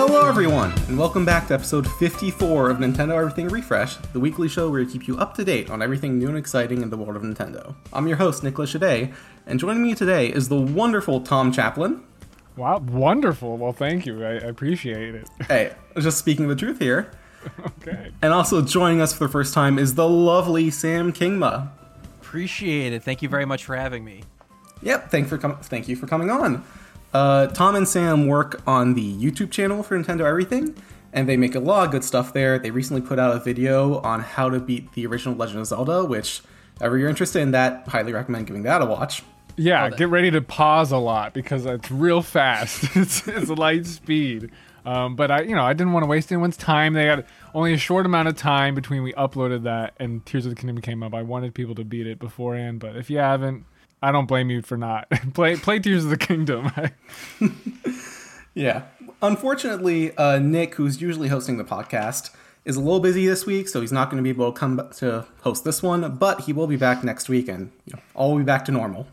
Hello, 0.00 0.28
everyone, 0.28 0.70
and 0.86 0.96
welcome 0.96 1.24
back 1.24 1.48
to 1.48 1.54
episode 1.54 1.84
54 1.94 2.70
of 2.70 2.76
Nintendo 2.76 3.18
Everything 3.18 3.48
Refresh, 3.48 3.96
the 3.96 4.20
weekly 4.20 4.48
show 4.48 4.70
where 4.70 4.84
we 4.84 4.86
keep 4.86 5.08
you 5.08 5.18
up 5.18 5.34
to 5.34 5.44
date 5.44 5.70
on 5.70 5.82
everything 5.82 6.20
new 6.20 6.28
and 6.28 6.38
exciting 6.38 6.82
in 6.82 6.90
the 6.90 6.96
world 6.96 7.16
of 7.16 7.22
Nintendo. 7.22 7.74
I'm 7.92 8.06
your 8.06 8.16
host, 8.16 8.44
Nicolas 8.44 8.70
Shade, 8.70 9.12
and 9.44 9.58
joining 9.58 9.82
me 9.82 9.96
today 9.96 10.28
is 10.28 10.48
the 10.48 10.56
wonderful 10.56 11.22
Tom 11.22 11.50
Chaplin. 11.50 12.04
Wow, 12.56 12.78
wonderful. 12.78 13.56
Well, 13.56 13.72
thank 13.72 14.06
you. 14.06 14.24
I, 14.24 14.34
I 14.34 14.34
appreciate 14.34 15.16
it. 15.16 15.28
Hey, 15.48 15.74
just 15.98 16.18
speaking 16.18 16.46
the 16.46 16.54
truth 16.54 16.78
here. 16.78 17.10
okay. 17.58 18.12
And 18.22 18.32
also 18.32 18.62
joining 18.62 19.00
us 19.00 19.12
for 19.12 19.24
the 19.26 19.32
first 19.32 19.52
time 19.52 19.80
is 19.80 19.96
the 19.96 20.08
lovely 20.08 20.70
Sam 20.70 21.12
Kingma. 21.12 21.70
Appreciate 22.20 22.92
it. 22.92 23.02
Thank 23.02 23.20
you 23.20 23.28
very 23.28 23.46
much 23.46 23.64
for 23.64 23.74
having 23.74 24.04
me. 24.04 24.22
Yep, 24.80 25.10
thank 25.10 25.26
for 25.26 25.38
com- 25.38 25.58
thank 25.58 25.88
you 25.88 25.96
for 25.96 26.06
coming 26.06 26.30
on. 26.30 26.64
Uh, 27.12 27.46
Tom 27.48 27.74
and 27.74 27.88
Sam 27.88 28.26
work 28.26 28.60
on 28.66 28.94
the 28.94 29.16
YouTube 29.16 29.50
channel 29.50 29.82
for 29.82 29.98
Nintendo 29.98 30.26
Everything, 30.26 30.74
and 31.12 31.28
they 31.28 31.36
make 31.36 31.54
a 31.54 31.60
lot 31.60 31.86
of 31.86 31.90
good 31.90 32.04
stuff 32.04 32.32
there. 32.32 32.58
They 32.58 32.70
recently 32.70 33.02
put 33.02 33.18
out 33.18 33.34
a 33.34 33.40
video 33.40 34.00
on 34.00 34.20
how 34.20 34.50
to 34.50 34.60
beat 34.60 34.92
the 34.92 35.06
original 35.06 35.34
Legend 35.34 35.60
of 35.60 35.66
Zelda, 35.66 36.04
which, 36.04 36.42
if 36.76 36.82
you're 36.82 37.08
interested 37.08 37.40
in 37.40 37.52
that, 37.52 37.88
highly 37.88 38.12
recommend 38.12 38.46
giving 38.46 38.62
that 38.64 38.82
a 38.82 38.84
watch. 38.84 39.22
Yeah, 39.56 39.90
get 39.90 40.08
ready 40.08 40.30
to 40.30 40.40
pause 40.40 40.92
a 40.92 40.98
lot 40.98 41.34
because 41.34 41.66
it's 41.66 41.90
real 41.90 42.22
fast. 42.22 42.84
it's, 42.94 43.26
it's 43.26 43.48
light 43.48 43.86
speed. 43.86 44.52
Um, 44.84 45.16
but 45.16 45.30
I, 45.30 45.42
you 45.42 45.54
know, 45.54 45.64
I 45.64 45.72
didn't 45.72 45.92
want 45.92 46.04
to 46.04 46.06
waste 46.06 46.30
anyone's 46.30 46.56
time. 46.56 46.94
They 46.94 47.06
had 47.06 47.26
only 47.54 47.74
a 47.74 47.76
short 47.76 48.06
amount 48.06 48.28
of 48.28 48.36
time 48.36 48.74
between 48.74 49.02
we 49.02 49.12
uploaded 49.14 49.64
that 49.64 49.94
and 49.98 50.24
Tears 50.24 50.46
of 50.46 50.50
the 50.50 50.56
Kingdom 50.56 50.80
came 50.80 51.02
up. 51.02 51.12
I 51.12 51.22
wanted 51.22 51.54
people 51.54 51.74
to 51.74 51.84
beat 51.84 52.06
it 52.06 52.18
beforehand, 52.18 52.80
but 52.80 52.96
if 52.96 53.10
you 53.10 53.18
haven't, 53.18 53.64
I 54.02 54.12
don't 54.12 54.26
blame 54.26 54.50
you 54.50 54.62
for 54.62 54.76
not 54.76 55.10
play 55.34 55.56
play 55.56 55.78
Tears 55.78 56.04
of 56.04 56.10
the 56.10 56.16
Kingdom. 56.16 56.70
yeah, 58.54 58.84
unfortunately, 59.22 60.16
uh, 60.16 60.38
Nick, 60.38 60.76
who's 60.76 61.00
usually 61.00 61.28
hosting 61.28 61.58
the 61.58 61.64
podcast, 61.64 62.30
is 62.64 62.76
a 62.76 62.80
little 62.80 63.00
busy 63.00 63.26
this 63.26 63.46
week, 63.46 63.68
so 63.68 63.80
he's 63.80 63.92
not 63.92 64.10
going 64.10 64.22
to 64.22 64.22
be 64.22 64.30
able 64.30 64.52
to 64.52 64.58
come 64.58 64.88
to 64.96 65.26
host 65.42 65.64
this 65.64 65.82
one. 65.82 66.16
But 66.16 66.42
he 66.42 66.52
will 66.52 66.66
be 66.66 66.76
back 66.76 67.02
next 67.02 67.28
week, 67.28 67.48
and 67.48 67.70
you 67.86 67.94
know, 67.94 68.00
all 68.14 68.32
will 68.32 68.38
be 68.38 68.44
back 68.44 68.64
to 68.66 68.72
normal. 68.72 69.08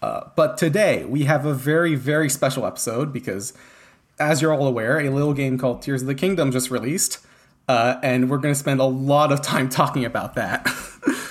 Uh, 0.00 0.28
but 0.36 0.56
today 0.58 1.04
we 1.04 1.24
have 1.24 1.46
a 1.46 1.54
very 1.54 1.94
very 1.94 2.28
special 2.28 2.66
episode 2.66 3.12
because, 3.12 3.52
as 4.18 4.40
you're 4.40 4.52
all 4.52 4.66
aware, 4.66 5.00
a 5.00 5.10
little 5.10 5.34
game 5.34 5.58
called 5.58 5.82
Tears 5.82 6.02
of 6.02 6.08
the 6.08 6.14
Kingdom 6.14 6.52
just 6.52 6.70
released, 6.70 7.18
uh, 7.66 7.96
and 8.02 8.30
we're 8.30 8.38
going 8.38 8.54
to 8.54 8.58
spend 8.58 8.80
a 8.80 8.84
lot 8.84 9.32
of 9.32 9.42
time 9.42 9.68
talking 9.68 10.04
about 10.04 10.34
that. 10.34 10.68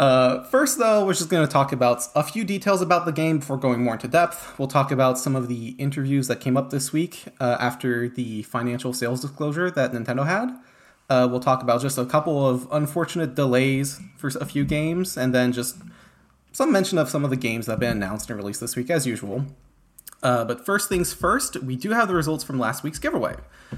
Uh, 0.00 0.42
first, 0.44 0.78
though, 0.78 1.04
we're 1.04 1.12
just 1.12 1.28
going 1.28 1.46
to 1.46 1.52
talk 1.52 1.72
about 1.72 2.02
a 2.14 2.22
few 2.22 2.42
details 2.42 2.80
about 2.80 3.04
the 3.04 3.12
game 3.12 3.38
before 3.38 3.58
going 3.58 3.84
more 3.84 3.92
into 3.92 4.08
depth. 4.08 4.58
We'll 4.58 4.66
talk 4.66 4.90
about 4.90 5.18
some 5.18 5.36
of 5.36 5.46
the 5.46 5.76
interviews 5.76 6.26
that 6.28 6.40
came 6.40 6.56
up 6.56 6.70
this 6.70 6.90
week 6.90 7.24
uh, 7.38 7.58
after 7.60 8.08
the 8.08 8.42
financial 8.44 8.94
sales 8.94 9.20
disclosure 9.20 9.70
that 9.70 9.92
Nintendo 9.92 10.26
had. 10.26 10.58
Uh, 11.10 11.28
we'll 11.30 11.38
talk 11.38 11.62
about 11.62 11.82
just 11.82 11.98
a 11.98 12.06
couple 12.06 12.48
of 12.48 12.66
unfortunate 12.72 13.34
delays 13.34 14.00
for 14.16 14.28
a 14.28 14.46
few 14.46 14.64
games, 14.64 15.18
and 15.18 15.34
then 15.34 15.52
just 15.52 15.76
some 16.50 16.72
mention 16.72 16.96
of 16.96 17.10
some 17.10 17.22
of 17.22 17.28
the 17.28 17.36
games 17.36 17.66
that 17.66 17.72
have 17.72 17.80
been 17.80 17.92
announced 17.92 18.30
and 18.30 18.38
released 18.38 18.62
this 18.62 18.76
week, 18.76 18.88
as 18.88 19.06
usual. 19.06 19.44
Uh, 20.22 20.46
but 20.46 20.64
first 20.64 20.88
things 20.88 21.12
first, 21.12 21.62
we 21.62 21.76
do 21.76 21.90
have 21.90 22.08
the 22.08 22.14
results 22.14 22.42
from 22.42 22.58
last 22.58 22.82
week's 22.82 22.98
giveaway. 22.98 23.36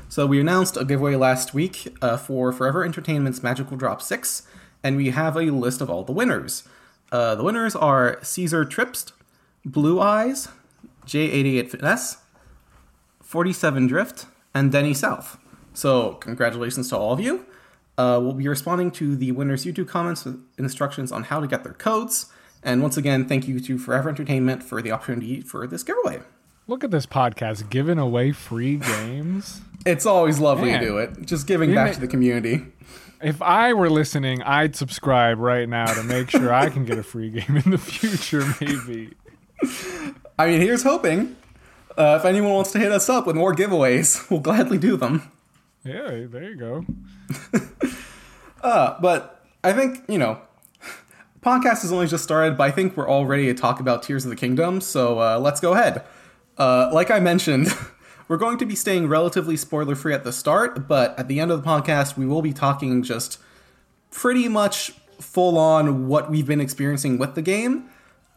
So 0.09 0.27
we 0.27 0.41
announced 0.41 0.77
a 0.77 0.84
giveaway 0.84 1.17
last 1.17 1.53
week 1.53 1.97
uh, 2.01 2.17
for 2.17 2.53
Forever 2.53 2.84
Entertainment's 2.84 3.42
Magical 3.42 3.77
Drop 3.77 4.01
6 4.01 4.47
and 4.83 4.97
we 4.97 5.11
have 5.11 5.36
a 5.36 5.50
list 5.50 5.80
of 5.80 5.91
all 5.91 6.05
the 6.05 6.12
winners. 6.12 6.64
Uh, 7.11 7.34
the 7.34 7.42
winners 7.42 7.77
are 7.77 8.19
Cesar 8.22 8.64
Tribst, 8.64 9.12
Blue 9.64 10.00
Eyes, 10.00 10.48
J88 11.06 11.70
Fitness, 11.70 12.19
47 13.22 13.86
Drift, 13.86 14.27
and 14.55 14.72
Denny 14.72 14.94
South. 14.94 15.39
So, 15.74 16.14
congratulations 16.14 16.89
to 16.91 16.97
all 16.97 17.12
of 17.12 17.20
you. 17.20 17.47
Uh, 17.97 18.19
we'll 18.22 18.33
be 18.33 18.48
responding 18.48 18.91
to 18.92 19.16
the 19.16 19.33
winners' 19.33 19.64
YouTube 19.64 19.89
comments 19.89 20.24
with 20.24 20.42
instructions 20.58 21.12
on 21.12 21.24
how 21.24 21.41
to 21.41 21.46
get 21.46 21.62
their 21.64 21.74
codes. 21.74 22.27
And 22.62 22.83
once 22.83 22.96
again, 22.96 23.27
thank 23.27 23.48
you 23.48 23.61
to 23.61 23.78
Forever 23.78 24.08
Entertainment 24.08 24.62
for 24.62 24.80
the 24.80 24.90
opportunity 24.90 25.40
for 25.40 25.67
this 25.67 25.83
giveaway. 25.83 26.20
Look 26.67 26.84
at 26.84 26.90
this 26.90 27.07
podcast 27.07 27.70
giving 27.70 27.98
away 27.98 28.33
free 28.33 28.77
games. 28.77 29.61
it's 29.84 30.07
always 30.07 30.39
lovely 30.39 30.70
Man. 30.70 30.80
to 30.80 30.86
do 30.86 30.98
it. 30.98 31.27
Just 31.27 31.46
giving 31.46 31.74
back 31.74 31.92
to 31.95 32.01
the 32.01 32.07
community. 32.07 32.67
If 33.22 33.40
I 33.40 33.72
were 33.72 33.88
listening, 33.88 34.42
I'd 34.42 34.74
subscribe 34.74 35.38
right 35.38 35.68
now 35.68 35.86
to 35.94 36.02
make 36.02 36.30
sure 36.30 36.52
I 36.52 36.70
can 36.70 36.84
get 36.84 36.98
a 36.98 37.05
free 37.05 37.30
game 37.30 37.56
in 37.56 37.70
the 37.70 37.78
future, 37.78 38.44
maybe. 38.60 39.14
I 40.38 40.46
mean, 40.46 40.60
here's 40.60 40.83
hoping. 40.83 41.36
Uh, 41.96 42.18
if 42.18 42.24
anyone 42.24 42.52
wants 42.52 42.72
to 42.72 42.80
hit 42.80 42.90
us 42.90 43.08
up 43.08 43.27
with 43.27 43.36
more 43.36 43.55
giveaways, 43.55 44.28
we'll 44.30 44.40
gladly 44.40 44.77
do 44.77 44.96
them. 44.96 45.30
Yeah, 45.84 46.27
there 46.27 46.42
you 46.42 46.56
go. 46.56 46.84
uh, 48.62 48.98
but 49.00 49.44
I 49.62 49.72
think, 49.72 50.02
you 50.08 50.18
know, 50.18 50.40
podcast 51.42 51.83
has 51.83 51.92
only 51.92 52.08
just 52.08 52.24
started, 52.24 52.56
but 52.56 52.64
I 52.64 52.70
think 52.72 52.96
we're 52.96 53.08
all 53.08 53.27
ready 53.27 53.46
to 53.46 53.54
talk 53.54 53.78
about 53.78 54.02
Tears 54.02 54.24
of 54.24 54.30
the 54.30 54.36
Kingdom, 54.36 54.80
so 54.80 55.20
uh, 55.20 55.39
let's 55.39 55.60
go 55.60 55.74
ahead. 55.74 56.02
Uh, 56.58 56.90
like 56.92 57.10
I 57.10 57.20
mentioned, 57.20 57.68
We're 58.28 58.36
going 58.36 58.58
to 58.58 58.66
be 58.66 58.74
staying 58.74 59.08
relatively 59.08 59.56
spoiler 59.56 59.94
free 59.94 60.14
at 60.14 60.24
the 60.24 60.33
start, 60.33 60.86
but 60.88 61.18
at 61.18 61.28
the 61.28 61.40
end 61.40 61.50
of 61.50 61.62
the 61.62 61.68
podcast, 61.68 62.16
we 62.16 62.27
will 62.27 62.42
be 62.42 62.52
talking 62.52 63.02
just 63.02 63.38
pretty 64.10 64.48
much 64.48 64.92
full 65.20 65.58
on 65.58 66.08
what 66.08 66.30
we've 66.30 66.46
been 66.46 66.60
experiencing 66.60 67.18
with 67.18 67.34
the 67.34 67.42
game. 67.42 67.88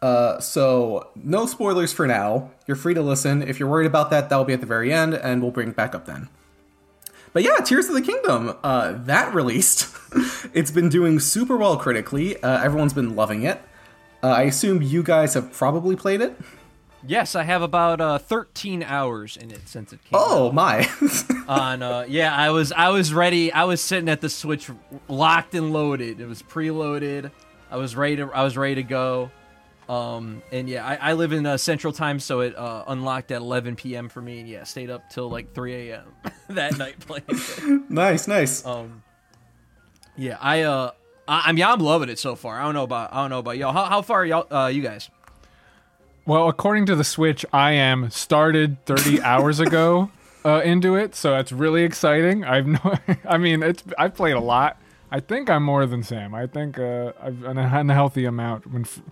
Uh, 0.01 0.39
so, 0.39 1.09
no 1.15 1.45
spoilers 1.45 1.93
for 1.93 2.05
now. 2.05 2.51
You're 2.67 2.77
free 2.77 2.93
to 2.93 3.01
listen. 3.01 3.41
If 3.41 3.59
you're 3.59 3.69
worried 3.69 3.87
about 3.87 4.09
that, 4.11 4.29
that'll 4.29 4.45
be 4.45 4.53
at 4.53 4.59
the 4.59 4.65
very 4.65 4.93
end, 4.93 5.13
and 5.13 5.41
we'll 5.41 5.51
bring 5.51 5.69
it 5.69 5.75
back 5.75 5.95
up 5.95 6.05
then. 6.05 6.29
But 7.33 7.43
yeah, 7.43 7.57
Tears 7.57 7.87
of 7.87 7.95
the 7.95 8.01
Kingdom, 8.01 8.55
uh, 8.63 8.93
that 8.93 9.33
released. 9.33 9.93
it's 10.53 10.71
been 10.71 10.89
doing 10.89 11.19
super 11.19 11.57
well 11.57 11.77
critically. 11.77 12.41
Uh, 12.41 12.63
everyone's 12.63 12.93
been 12.93 13.15
loving 13.15 13.43
it. 13.43 13.61
Uh, 14.23 14.27
I 14.27 14.43
assume 14.43 14.81
you 14.81 15.03
guys 15.03 15.33
have 15.33 15.51
probably 15.51 15.95
played 15.95 16.21
it. 16.21 16.37
Yes, 17.07 17.35
I 17.35 17.43
have 17.43 17.61
about 17.61 18.01
uh, 18.01 18.17
13 18.17 18.83
hours 18.83 19.37
in 19.37 19.51
it 19.51 19.67
since 19.67 19.93
it 19.93 20.03
came. 20.03 20.13
Oh 20.13 20.47
out. 20.47 20.53
my! 20.53 20.89
on 21.47 21.83
uh, 21.83 22.05
yeah, 22.07 22.35
I 22.35 22.49
was 22.49 22.71
I 22.71 22.89
was 22.89 23.13
ready. 23.13 23.51
I 23.51 23.65
was 23.65 23.81
sitting 23.81 24.09
at 24.09 24.21
the 24.21 24.29
Switch, 24.29 24.69
locked 25.07 25.53
and 25.53 25.71
loaded. 25.71 26.19
It 26.19 26.27
was 26.27 26.41
preloaded. 26.41 27.31
I 27.69 27.77
was 27.77 27.95
ready 27.95 28.17
to 28.17 28.31
I 28.33 28.43
was 28.43 28.57
ready 28.57 28.75
to 28.75 28.83
go. 28.83 29.31
Um, 29.87 30.41
and 30.51 30.67
yeah, 30.67 30.85
I, 30.85 31.11
I 31.11 31.13
live 31.13 31.31
in 31.31 31.45
uh, 31.45 31.57
Central 31.57 31.93
Time, 31.93 32.19
so 32.19 32.39
it 32.39 32.57
uh, 32.57 32.85
unlocked 32.87 33.31
at 33.31 33.41
11 33.41 33.75
p.m. 33.75 34.09
for 34.09 34.19
me. 34.21 34.39
And 34.39 34.49
yeah, 34.49 34.63
stayed 34.63 34.89
up 34.89 35.09
till 35.11 35.29
like 35.29 35.53
3 35.53 35.91
a.m. 35.91 36.05
that 36.49 36.77
night 36.77 36.99
playing. 36.99 37.23
It. 37.27 37.89
nice, 37.91 38.27
nice. 38.27 38.65
Um, 38.65 39.03
yeah, 40.17 40.37
I 40.41 40.61
uh, 40.63 40.91
I, 41.27 41.43
I 41.45 41.51
mean, 41.51 41.63
I'm 41.63 41.79
loving 41.79 42.09
it 42.09 42.19
so 42.19 42.35
far. 42.35 42.59
I 42.59 42.63
don't 42.63 42.73
know 42.73 42.83
about 42.83 43.13
I 43.13 43.17
don't 43.21 43.29
know 43.29 43.39
about 43.39 43.57
y'all. 43.57 43.73
How, 43.73 43.85
how 43.85 44.01
far 44.01 44.25
y'all 44.25 44.51
uh, 44.51 44.67
you 44.67 44.81
guys? 44.81 45.09
Well, 46.27 46.49
according 46.49 46.87
to 46.87 46.95
the 46.95 47.03
Switch, 47.03 47.45
I 47.53 47.73
am 47.73 48.09
started 48.09 48.83
30 48.85 49.21
hours 49.23 49.59
ago 49.59 50.09
uh, 50.43 50.61
into 50.63 50.95
it, 50.95 51.13
so 51.13 51.31
that's 51.31 51.51
really 51.51 51.83
exciting. 51.83 52.43
I've 52.43 52.65
no, 52.65 52.79
I 53.29 53.37
mean, 53.37 53.61
it's 53.61 53.83
I've 53.97 54.15
played 54.15 54.35
a 54.35 54.39
lot. 54.39 54.81
I 55.11 55.19
think 55.19 55.51
I'm 55.51 55.61
more 55.61 55.85
than 55.85 56.01
Sam. 56.01 56.33
I 56.33 56.47
think 56.47 56.79
uh, 56.79 57.13
I've 57.21 57.43
an 57.43 57.59
unhealthy 57.59 58.25
amount. 58.25 58.71
When 58.71 58.81
f- 58.81 59.03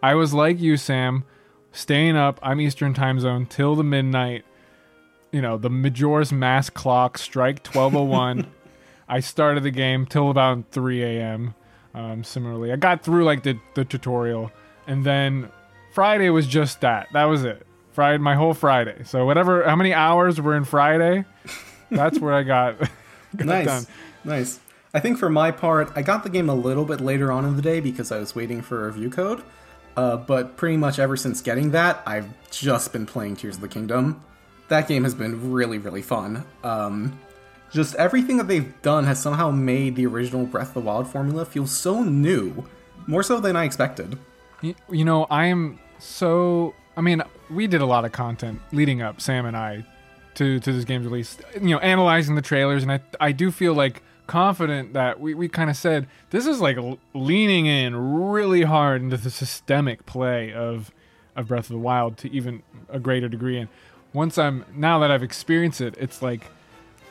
I 0.00 0.14
was 0.14 0.32
like 0.32 0.60
you, 0.60 0.76
Sam, 0.76 1.24
staying 1.72 2.16
up. 2.16 2.38
I'm 2.40 2.60
Eastern 2.60 2.94
Time 2.94 3.18
Zone 3.18 3.46
till 3.46 3.74
the 3.74 3.84
midnight. 3.84 4.44
You 5.32 5.42
know, 5.42 5.58
the 5.58 5.70
Majora's 5.70 6.32
Mask 6.32 6.72
clock 6.74 7.18
strike 7.18 7.64
12:01. 7.64 8.46
I 9.08 9.18
started 9.18 9.64
the 9.64 9.72
game 9.72 10.06
till 10.06 10.30
about 10.30 10.70
3 10.70 11.02
a.m. 11.02 11.56
Um, 11.96 12.22
similarly, 12.22 12.70
I 12.70 12.76
got 12.76 13.02
through 13.02 13.24
like 13.24 13.42
the 13.42 13.58
the 13.74 13.84
tutorial, 13.84 14.52
and 14.86 15.04
then 15.04 15.50
Friday 15.92 16.30
was 16.30 16.46
just 16.46 16.80
that. 16.82 17.08
That 17.12 17.24
was 17.24 17.44
it. 17.44 17.66
Friday, 17.92 18.18
my 18.18 18.34
whole 18.34 18.54
Friday. 18.54 19.02
So 19.04 19.26
whatever, 19.26 19.64
how 19.64 19.76
many 19.76 19.92
hours 19.92 20.40
were 20.40 20.56
in 20.56 20.64
Friday, 20.64 21.24
that's 21.90 22.18
where 22.18 22.32
I 22.32 22.42
got, 22.44 22.78
got 23.36 23.46
nice, 23.46 23.66
done. 23.66 23.86
nice. 24.24 24.60
I 24.94 25.00
think 25.00 25.18
for 25.18 25.28
my 25.28 25.50
part, 25.50 25.92
I 25.96 26.02
got 26.02 26.22
the 26.22 26.30
game 26.30 26.48
a 26.48 26.54
little 26.54 26.84
bit 26.84 27.00
later 27.00 27.30
on 27.30 27.44
in 27.44 27.56
the 27.56 27.62
day 27.62 27.80
because 27.80 28.10
I 28.12 28.18
was 28.18 28.34
waiting 28.34 28.62
for 28.62 28.84
a 28.84 28.86
review 28.86 29.10
code. 29.10 29.42
Uh, 29.96 30.16
but 30.16 30.56
pretty 30.56 30.76
much 30.76 30.98
ever 30.98 31.16
since 31.16 31.40
getting 31.40 31.72
that, 31.72 32.02
I've 32.06 32.28
just 32.50 32.92
been 32.92 33.06
playing 33.06 33.36
Tears 33.36 33.56
of 33.56 33.60
the 33.60 33.68
Kingdom. 33.68 34.22
That 34.68 34.86
game 34.86 35.02
has 35.04 35.14
been 35.14 35.50
really, 35.50 35.78
really 35.78 36.02
fun. 36.02 36.44
Um, 36.62 37.18
just 37.72 37.94
everything 37.96 38.36
that 38.36 38.48
they've 38.48 38.80
done 38.82 39.04
has 39.04 39.20
somehow 39.20 39.50
made 39.50 39.96
the 39.96 40.06
original 40.06 40.46
Breath 40.46 40.68
of 40.68 40.74
the 40.74 40.80
Wild 40.80 41.08
formula 41.08 41.44
feel 41.44 41.66
so 41.66 42.02
new, 42.02 42.64
more 43.06 43.22
so 43.22 43.40
than 43.40 43.56
I 43.56 43.64
expected. 43.64 44.18
You, 44.62 44.74
you 44.90 45.04
know, 45.04 45.24
I 45.30 45.46
am 45.46 45.78
so. 45.98 46.74
I 46.96 47.00
mean, 47.00 47.22
we 47.48 47.66
did 47.66 47.80
a 47.80 47.86
lot 47.86 48.04
of 48.04 48.12
content 48.12 48.60
leading 48.72 49.00
up, 49.00 49.20
Sam 49.20 49.46
and 49.46 49.56
I, 49.56 49.84
to 50.34 50.60
to 50.60 50.72
this 50.72 50.84
game's 50.84 51.06
release. 51.06 51.38
You 51.54 51.70
know, 51.70 51.78
analyzing 51.78 52.34
the 52.34 52.42
trailers, 52.42 52.82
and 52.82 52.92
I 52.92 53.00
I 53.18 53.32
do 53.32 53.50
feel 53.50 53.74
like 53.74 54.02
confident 54.26 54.92
that 54.92 55.18
we, 55.18 55.34
we 55.34 55.48
kind 55.48 55.68
of 55.68 55.76
said 55.76 56.06
this 56.30 56.46
is 56.46 56.60
like 56.60 56.78
leaning 57.14 57.66
in 57.66 57.96
really 58.22 58.62
hard 58.62 59.02
into 59.02 59.16
the 59.16 59.30
systemic 59.30 60.06
play 60.06 60.52
of 60.52 60.92
of 61.34 61.48
Breath 61.48 61.64
of 61.64 61.72
the 61.72 61.78
Wild 61.78 62.16
to 62.18 62.30
even 62.30 62.62
a 62.88 63.00
greater 63.00 63.28
degree. 63.28 63.58
And 63.58 63.68
once 64.12 64.38
I'm 64.38 64.64
now 64.74 64.98
that 65.00 65.10
I've 65.10 65.22
experienced 65.22 65.80
it, 65.80 65.94
it's 65.98 66.22
like 66.22 66.46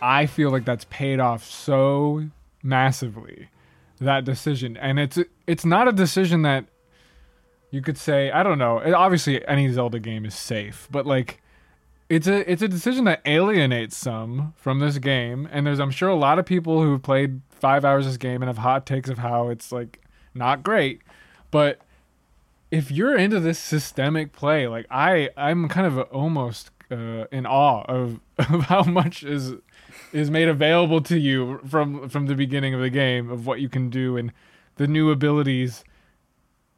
I 0.02 0.28
feel 0.28 0.50
like 0.50 0.66
that's 0.66 0.86
paid 0.86 1.20
off 1.20 1.44
so 1.44 2.30
massively 2.64 3.50
that 4.00 4.24
decision, 4.24 4.78
and 4.78 5.00
it's 5.00 5.20
it's 5.46 5.66
not 5.66 5.88
a 5.88 5.92
decision 5.92 6.44
that 6.44 6.66
you 7.72 7.82
could 7.82 7.98
say 7.98 8.32
I 8.32 8.44
don't 8.44 8.58
know. 8.58 8.82
Obviously, 8.94 9.46
any 9.48 9.72
Zelda 9.72 10.00
game 10.00 10.26
is 10.26 10.36
safe, 10.36 10.88
but 10.92 11.06
like 11.06 11.42
it's 12.10 12.28
a 12.28 12.52
it's 12.52 12.62
a 12.62 12.68
decision 12.68 13.06
that 13.06 13.22
alienates 13.26 13.96
some 13.96 14.54
from 14.58 14.80
this 14.80 14.98
game, 14.98 15.48
and 15.52 15.68
there's 15.68 15.80
I'm 15.80 15.92
sure 15.92 16.10
a 16.10 16.16
lot 16.16 16.40
of 16.40 16.46
people 16.46 16.82
who've 16.82 17.02
played 17.02 17.42
five 17.50 17.86
hours 17.86 18.06
of 18.06 18.14
this 18.14 18.18
game 18.18 18.42
and 18.42 18.50
have 18.50 18.60
hot 18.60 18.86
takes 18.86 19.10
of 19.10 19.20
how 19.20 19.50
it's 19.50 19.72
like 19.72 20.02
not 20.34 20.64
great, 20.64 21.02
but 21.52 21.82
if 22.72 22.92
you're 22.92 23.18
into 23.18 23.40
this 23.40 23.60
systemic 23.60 24.34
play, 24.34 24.68
like 24.68 24.86
I 24.90 25.30
I'm 25.38 25.68
kind 25.68 25.86
of 25.86 26.00
almost 26.12 26.72
uh, 26.92 27.26
in 27.32 27.46
awe 27.46 27.84
of 27.88 28.20
of 28.38 28.66
how 28.66 28.84
much 28.84 29.24
is 29.24 29.54
is 30.12 30.32
made 30.32 30.48
available 30.48 31.02
to 31.02 31.18
you 31.20 31.60
from 31.68 32.10
from 32.10 32.26
the 32.26 32.36
beginning 32.36 32.74
of 32.74 32.82
the 32.82 32.90
game 32.90 33.30
of 33.30 33.46
what 33.46 33.60
you 33.60 33.70
can 33.70 33.90
do 33.90 34.18
and 34.18 34.34
the 34.78 34.88
new 34.88 35.12
abilities 35.12 35.84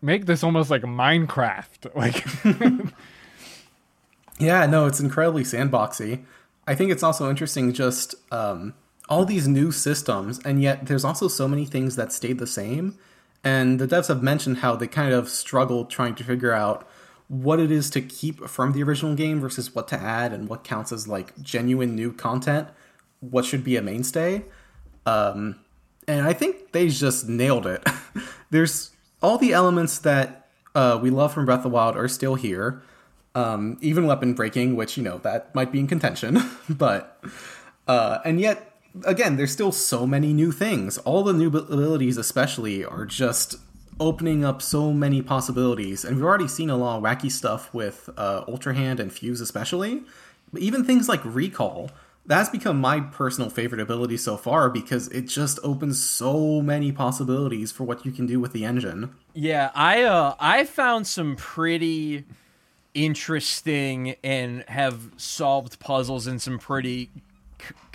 make 0.01 0.25
this 0.25 0.43
almost 0.43 0.69
like 0.69 0.83
Minecraft. 0.83 1.93
Like 1.95 2.25
Yeah, 4.39 4.65
no, 4.65 4.87
it's 4.87 4.99
incredibly 4.99 5.43
sandboxy. 5.43 6.23
I 6.65 6.73
think 6.73 6.91
it's 6.91 7.03
also 7.03 7.29
interesting 7.29 7.73
just 7.73 8.15
um, 8.31 8.73
all 9.07 9.23
these 9.25 9.47
new 9.47 9.71
systems, 9.71 10.39
and 10.43 10.61
yet 10.61 10.87
there's 10.87 11.05
also 11.05 11.27
so 11.27 11.47
many 11.47 11.65
things 11.65 11.95
that 11.95 12.11
stayed 12.11 12.39
the 12.39 12.47
same. 12.47 12.97
And 13.43 13.79
the 13.79 13.87
devs 13.87 14.07
have 14.07 14.23
mentioned 14.23 14.57
how 14.59 14.75
they 14.75 14.87
kind 14.87 15.13
of 15.13 15.29
struggled 15.29 15.89
trying 15.89 16.15
to 16.15 16.23
figure 16.23 16.53
out 16.53 16.87
what 17.27 17.59
it 17.59 17.71
is 17.71 17.89
to 17.91 18.01
keep 18.01 18.47
from 18.47 18.73
the 18.73 18.83
original 18.83 19.15
game 19.15 19.39
versus 19.39 19.73
what 19.73 19.87
to 19.87 19.99
add 19.99 20.33
and 20.33 20.49
what 20.49 20.63
counts 20.63 20.91
as 20.91 21.07
like 21.07 21.39
genuine 21.41 21.95
new 21.95 22.11
content, 22.11 22.67
what 23.19 23.45
should 23.45 23.63
be 23.63 23.75
a 23.77 23.81
mainstay. 23.81 24.43
Um, 25.05 25.59
and 26.07 26.25
I 26.27 26.33
think 26.33 26.71
they 26.71 26.87
just 26.89 27.27
nailed 27.27 27.65
it. 27.67 27.85
There's 28.49 28.90
all 29.21 29.37
the 29.37 29.53
elements 29.53 29.99
that 29.99 30.49
uh, 30.75 30.99
we 31.01 31.09
love 31.09 31.33
from 31.33 31.45
Breath 31.45 31.59
of 31.59 31.63
the 31.63 31.69
Wild 31.69 31.95
are 31.95 32.07
still 32.07 32.35
here. 32.35 32.81
Um, 33.33 33.77
even 33.81 34.07
weapon 34.07 34.33
breaking, 34.33 34.75
which 34.75 34.97
you 34.97 35.03
know 35.03 35.19
that 35.19 35.55
might 35.55 35.71
be 35.71 35.79
in 35.79 35.87
contention, 35.87 36.37
but 36.69 37.23
uh, 37.87 38.19
and 38.25 38.41
yet 38.41 38.71
again, 39.05 39.37
there's 39.37 39.51
still 39.51 39.71
so 39.71 40.05
many 40.05 40.33
new 40.33 40.51
things. 40.51 40.97
All 40.99 41.23
the 41.23 41.33
new 41.33 41.47
abilities, 41.47 42.17
especially, 42.17 42.83
are 42.83 43.05
just 43.05 43.55
opening 43.99 44.43
up 44.43 44.61
so 44.61 44.91
many 44.91 45.21
possibilities. 45.21 46.03
And 46.03 46.15
we've 46.15 46.25
already 46.25 46.47
seen 46.47 46.69
a 46.69 46.75
lot 46.75 46.97
of 46.97 47.03
wacky 47.03 47.31
stuff 47.31 47.73
with 47.73 48.09
uh, 48.17 48.43
Ultra 48.47 48.73
Hand 48.73 48.99
and 48.99 49.13
Fuse, 49.13 49.41
especially. 49.41 50.03
But 50.51 50.61
even 50.61 50.83
things 50.83 51.07
like 51.07 51.23
Recall, 51.23 51.91
that's 52.25 52.49
become 52.49 52.79
my 52.79 52.99
personal 52.99 53.49
favorite 53.49 53.81
ability 53.81 54.17
so 54.17 54.37
far 54.37 54.69
because 54.69 55.07
it 55.09 55.27
just 55.27 55.59
opens 55.63 56.03
so 56.03 56.61
many 56.61 56.91
possibilities 56.91 57.71
for 57.71 57.83
what 57.83 58.05
you 58.05 58.11
can 58.11 58.25
do 58.25 58.39
with 58.39 58.53
the 58.53 58.63
engine. 58.63 59.13
Yeah, 59.33 59.71
I 59.73 60.03
uh 60.03 60.35
I 60.39 60.63
found 60.65 61.07
some 61.07 61.35
pretty 61.35 62.25
interesting 62.93 64.15
and 64.23 64.63
have 64.67 65.11
solved 65.17 65.79
puzzles 65.79 66.27
in 66.27 66.39
some 66.39 66.59
pretty 66.59 67.09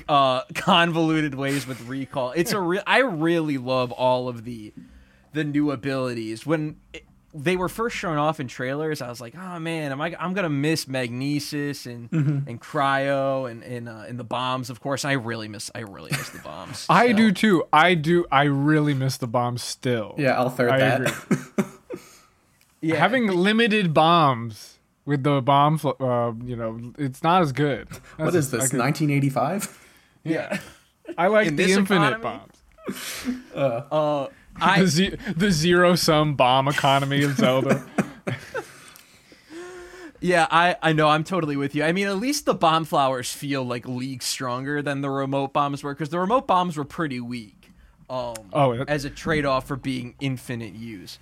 uh 0.09 0.43
convoluted 0.55 1.35
ways 1.35 1.67
with 1.67 1.81
recall. 1.87 2.33
It's 2.33 2.53
a 2.53 2.61
re- 2.61 2.83
I 2.87 2.99
really 2.99 3.59
love 3.59 3.93
all 3.93 4.29
of 4.29 4.45
the 4.45 4.73
the 5.33 5.45
new 5.45 5.71
abilities. 5.71 6.45
When 6.45 6.77
they 7.37 7.57
were 7.57 7.69
first 7.69 7.95
shown 7.97 8.17
off 8.19 8.41
in 8.41 8.49
trailers, 8.49 9.03
I 9.03 9.09
was 9.09 9.21
like, 9.21 9.35
"Oh 9.37 9.59
man, 9.59 9.93
am 9.93 10.01
I? 10.01 10.15
I'm 10.19 10.33
gonna 10.35 10.49
miss 10.49 10.89
Magnesis 10.89 11.87
and 11.87 12.11
Mm-hmm. 12.11 12.49
and 12.49 12.61
Cryo 12.61 13.51
and 13.51 13.63
and 13.63 13.89
uh, 13.89 14.05
and 14.09 14.19
the 14.19 14.25
bombs. 14.25 14.71
Of 14.71 14.81
course, 14.81 15.05
I 15.05 15.13
really 15.13 15.49
miss. 15.49 15.71
I 15.75 15.81
really 15.81 16.11
miss 16.13 16.31
the 16.31 16.39
bombs. 16.41 16.87
I 16.91 17.11
so. 17.13 17.17
do 17.17 17.33
too. 17.33 17.65
I 17.73 17.95
do. 17.95 18.25
I 18.33 18.45
really 18.45 18.95
miss 18.95 19.17
the 19.19 19.27
bombs 19.27 19.63
still. 19.63 20.15
Yeah, 20.19 20.37
I'll 20.39 20.51
third 20.51 20.71
I 20.71 20.79
that. 20.79 21.01
agree. 21.03 21.37
Yeah, 22.83 22.97
Having 22.97 23.29
limited 23.29 23.95
bombs 23.95 24.79
with 25.07 25.23
the 25.25 25.41
bomb, 25.41 25.81
uh, 25.85 26.33
you 26.45 26.55
know, 26.55 26.93
it's 26.99 27.23
not 27.23 27.41
as 27.43 27.51
good. 27.53 27.89
what 27.89 28.27
That's- 28.27 28.35
is 28.35 28.51
this, 28.51 28.65
I 28.65 28.69
could- 28.69 28.79
1985? 28.79 29.87
yeah. 30.23 30.61
I 31.19 31.29
like 31.29 31.49
in 31.49 31.57
the 31.57 31.73
infinite 31.73 32.19
economy? 32.19 32.41
bombs. 32.87 33.43
Uh, 33.55 34.29
I 34.61 34.81
The, 34.81 34.87
ze- 34.87 35.17
the 35.37 35.51
zero 35.51 35.95
sum 35.95 36.35
bomb 36.35 36.69
economy 36.69 37.23
of 37.23 37.37
Zelda. 37.37 37.85
Yeah, 40.19 40.47
I, 40.51 40.77
I 40.83 40.93
know. 40.95 41.09
I'm 41.09 41.25
totally 41.25 41.57
with 41.57 41.75
you. 41.75 41.85
I 41.85 41.93
mean, 41.93 42.07
at 42.07 42.17
least 42.17 42.47
the 42.47 42.55
bomb 42.55 42.87
flowers 42.87 43.33
feel 43.33 43.63
like 43.65 43.87
leagues 43.87 44.25
stronger 44.25 44.81
than 44.81 45.03
the 45.03 45.11
remote 45.11 45.53
bombs 45.53 45.83
were, 45.85 45.93
because 45.95 46.09
the 46.09 46.19
remote 46.19 46.47
bombs 46.47 46.77
were 46.77 46.87
pretty 46.87 47.21
weak. 47.21 47.71
Um, 48.09 48.35
Oh, 48.53 48.75
that- 48.77 48.89
as 48.89 49.05
a 49.05 49.11
trade 49.11 49.45
off 49.45 49.67
for 49.69 49.77
being 49.77 50.15
infinite 50.19 50.73
use. 50.75 51.19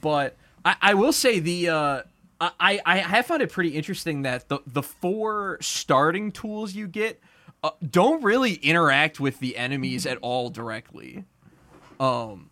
But 0.00 0.36
I, 0.64 0.76
I 0.80 0.94
will 0.94 1.12
say 1.12 1.40
the 1.40 1.68
uh, 1.70 2.02
I 2.40 2.80
I 2.86 2.98
have 2.98 3.26
found 3.26 3.42
it 3.42 3.50
pretty 3.50 3.70
interesting 3.70 4.22
that 4.22 4.48
the 4.48 4.60
the 4.66 4.82
four 4.82 5.58
starting 5.60 6.30
tools 6.30 6.72
you 6.74 6.86
get 6.86 7.20
uh, 7.64 7.70
don't 7.90 8.22
really 8.22 8.54
interact 8.54 9.18
with 9.18 9.40
the 9.40 9.56
enemies 9.56 10.06
at 10.06 10.18
all 10.18 10.50
directly. 10.50 11.24
Um, 11.98 12.50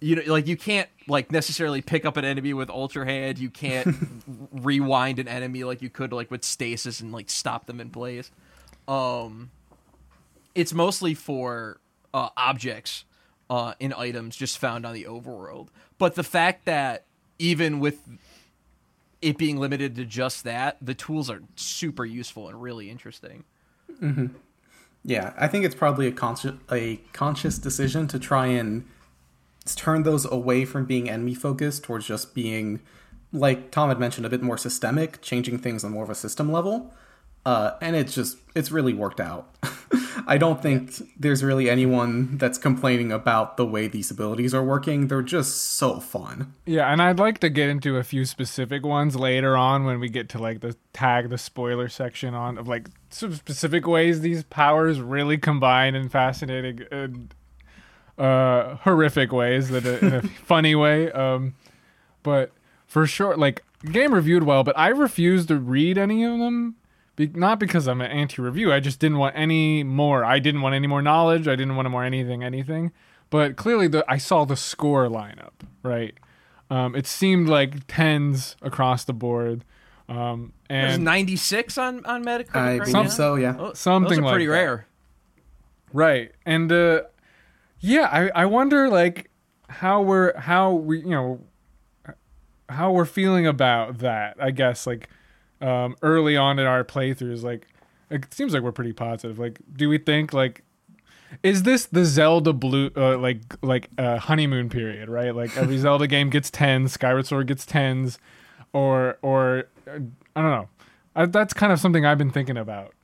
you 0.00 0.16
know, 0.16 0.22
like 0.32 0.46
you 0.46 0.56
can't 0.56 0.88
like 1.06 1.30
necessarily 1.32 1.80
pick 1.80 2.04
up 2.04 2.16
an 2.16 2.24
enemy 2.24 2.52
with 2.52 2.70
ultra 2.70 3.04
hand. 3.04 3.38
You 3.38 3.50
can't 3.50 3.96
rewind 4.52 5.18
an 5.18 5.28
enemy 5.28 5.64
like 5.64 5.82
you 5.82 5.90
could 5.90 6.12
like 6.12 6.30
with 6.30 6.44
stasis 6.44 7.00
and 7.00 7.12
like 7.12 7.30
stop 7.30 7.66
them 7.66 7.80
in 7.80 7.90
place. 7.90 8.30
Um, 8.86 9.50
it's 10.54 10.72
mostly 10.72 11.14
for 11.14 11.80
uh, 12.12 12.28
objects 12.36 13.04
uh, 13.50 13.74
in 13.80 13.92
items 13.92 14.36
just 14.36 14.58
found 14.58 14.86
on 14.86 14.94
the 14.94 15.04
overworld. 15.04 15.68
But 15.98 16.14
the 16.14 16.22
fact 16.22 16.64
that 16.64 17.04
even 17.38 17.80
with 17.80 18.00
it 19.20 19.38
being 19.38 19.58
limited 19.58 19.96
to 19.96 20.04
just 20.04 20.44
that, 20.44 20.76
the 20.82 20.94
tools 20.94 21.30
are 21.30 21.42
super 21.56 22.04
useful 22.04 22.48
and 22.48 22.60
really 22.60 22.90
interesting. 22.90 23.44
Yeah, 25.02 25.32
I 25.36 25.48
think 25.48 25.64
it's 25.64 25.74
probably 25.74 26.06
a 26.06 26.12
conscious 26.12 26.54
a 26.70 26.96
conscious 27.12 27.58
decision 27.58 28.06
to 28.08 28.18
try 28.18 28.46
and 28.46 28.86
turn 29.74 30.02
those 30.02 30.24
away 30.24 30.64
from 30.64 30.84
being 30.84 31.08
enemy 31.08 31.34
focused 31.34 31.84
towards 31.84 32.06
just 32.06 32.34
being, 32.34 32.80
like 33.32 33.70
Tom 33.70 33.88
had 33.88 33.98
mentioned, 33.98 34.26
a 34.26 34.30
bit 34.30 34.42
more 34.42 34.58
systemic, 34.58 35.22
changing 35.22 35.58
things 35.58 35.84
on 35.84 35.92
more 35.92 36.04
of 36.04 36.10
a 36.10 36.14
system 36.14 36.50
level. 36.50 36.92
Uh, 37.46 37.76
and 37.82 37.94
it's 37.94 38.14
just 38.14 38.38
it's 38.54 38.70
really 38.70 38.94
worked 38.94 39.20
out. 39.20 39.54
I 40.26 40.38
don't 40.38 40.62
think 40.62 40.92
there's 41.18 41.44
really 41.44 41.68
anyone 41.68 42.38
that's 42.38 42.56
complaining 42.56 43.12
about 43.12 43.58
the 43.58 43.66
way 43.66 43.86
these 43.86 44.10
abilities 44.10 44.54
are 44.54 44.64
working. 44.64 45.08
They're 45.08 45.22
just 45.22 45.72
so 45.72 46.00
fun. 46.00 46.54
Yeah, 46.64 46.90
and 46.90 47.02
I'd 47.02 47.18
like 47.18 47.38
to 47.40 47.50
get 47.50 47.68
into 47.68 47.98
a 47.98 48.02
few 48.02 48.24
specific 48.24 48.86
ones 48.86 49.16
later 49.16 49.56
on 49.56 49.84
when 49.84 50.00
we 50.00 50.08
get 50.08 50.30
to 50.30 50.38
like 50.38 50.60
the 50.60 50.76
tag 50.94 51.28
the 51.28 51.36
spoiler 51.36 51.88
section 51.88 52.32
on 52.32 52.56
of 52.56 52.66
like 52.66 52.88
some 53.10 53.34
specific 53.34 53.86
ways 53.86 54.20
these 54.20 54.44
powers 54.44 55.00
really 55.00 55.36
combine 55.36 55.94
in 55.94 56.08
fascinating 56.08 56.80
and 56.90 57.34
uh 58.18 58.76
horrific 58.76 59.32
ways 59.32 59.68
that 59.70 59.84
uh, 59.86 60.06
in 60.06 60.12
a 60.14 60.22
funny 60.44 60.74
way. 60.74 61.10
Um 61.12 61.54
but 62.22 62.52
for 62.86 63.06
sure 63.06 63.36
like 63.36 63.64
game 63.90 64.14
reviewed 64.14 64.44
well, 64.44 64.62
but 64.64 64.78
I 64.78 64.88
refuse 64.88 65.46
to 65.46 65.56
read 65.56 65.98
any 65.98 66.24
of 66.24 66.38
them. 66.38 66.76
Be- 67.16 67.28
not 67.34 67.60
because 67.60 67.86
I'm 67.86 68.00
an 68.00 68.10
anti-review. 68.10 68.72
I 68.72 68.80
just 68.80 68.98
didn't 68.98 69.18
want 69.18 69.36
any 69.36 69.84
more. 69.84 70.24
I 70.24 70.38
didn't 70.40 70.62
want 70.62 70.74
any 70.74 70.86
more 70.88 71.00
knowledge. 71.02 71.46
I 71.46 71.54
didn't 71.54 71.76
want 71.76 71.88
more 71.90 72.02
anything, 72.02 72.42
anything. 72.42 72.90
But 73.30 73.54
clearly, 73.56 73.86
the 73.88 74.04
I 74.08 74.18
saw 74.18 74.44
the 74.44 74.56
score 74.56 75.06
lineup 75.08 75.52
right. 75.82 76.14
Um, 76.70 76.96
it 76.96 77.06
seemed 77.06 77.48
like 77.48 77.86
tens 77.86 78.56
across 78.62 79.04
the 79.04 79.12
board, 79.12 79.64
um, 80.08 80.52
There's 80.68 80.94
and 80.94 81.04
96 81.04 81.76
on 81.78 82.04
on 82.06 82.24
Metacritic 82.24 82.56
I 82.56 82.78
right 82.78 82.80
believe 82.80 82.94
now. 82.94 83.08
so. 83.08 83.34
Yeah. 83.36 83.54
Oh, 83.58 83.72
Something 83.74 84.22
those 84.22 84.30
are 84.30 84.32
pretty 84.32 84.48
like 84.48 84.56
that. 84.56 84.60
rare. 84.64 84.86
right. 85.92 86.32
And 86.46 86.72
uh, 86.72 87.02
yeah, 87.84 88.08
I 88.10 88.42
I 88.42 88.46
wonder 88.46 88.88
like 88.88 89.30
how 89.68 90.00
we're 90.00 90.36
how 90.38 90.72
we 90.72 91.00
you 91.00 91.10
know 91.10 91.40
how 92.68 92.92
we're 92.92 93.04
feeling 93.04 93.46
about 93.46 93.98
that. 93.98 94.36
I 94.40 94.52
guess 94.52 94.86
like 94.86 95.10
um, 95.60 95.94
early 96.00 96.34
on 96.34 96.58
in 96.58 96.66
our 96.66 96.82
playthroughs, 96.82 97.42
like 97.42 97.66
it 98.08 98.32
seems 98.32 98.54
like 98.54 98.62
we're 98.62 98.72
pretty 98.72 98.94
positive. 98.94 99.38
Like, 99.38 99.58
do 99.76 99.90
we 99.90 99.98
think 99.98 100.32
like 100.32 100.62
is 101.42 101.64
this 101.64 101.84
the 101.84 102.06
Zelda 102.06 102.54
blue 102.54 102.90
uh, 102.96 103.18
like 103.18 103.40
like 103.62 103.90
uh, 103.98 104.16
honeymoon 104.16 104.70
period, 104.70 105.10
right? 105.10 105.34
Like 105.36 105.54
every 105.54 105.76
Zelda 105.84 106.06
game 106.06 106.30
gets 106.30 106.50
tens, 106.50 106.92
Skyward 106.92 107.26
Sword 107.26 107.48
gets 107.48 107.66
tens, 107.66 108.18
or 108.72 109.18
or 109.20 109.64
uh, 109.86 109.98
I 110.34 110.40
don't 110.40 110.50
know. 110.50 110.68
I, 111.14 111.26
that's 111.26 111.52
kind 111.52 111.70
of 111.70 111.78
something 111.80 112.06
I've 112.06 112.18
been 112.18 112.30
thinking 112.30 112.56
about. 112.56 112.94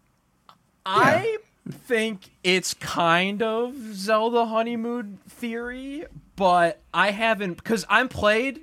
I 0.87 1.37
think 1.71 2.31
it's 2.43 2.75
kind 2.75 3.43
of 3.43 3.75
Zelda 3.95 4.47
honeymoon 4.47 5.19
theory, 5.29 6.05
but 6.37 6.81
I 6.93 7.11
haven't 7.11 7.55
because 7.55 7.85
I'm 7.89 8.09
played. 8.09 8.61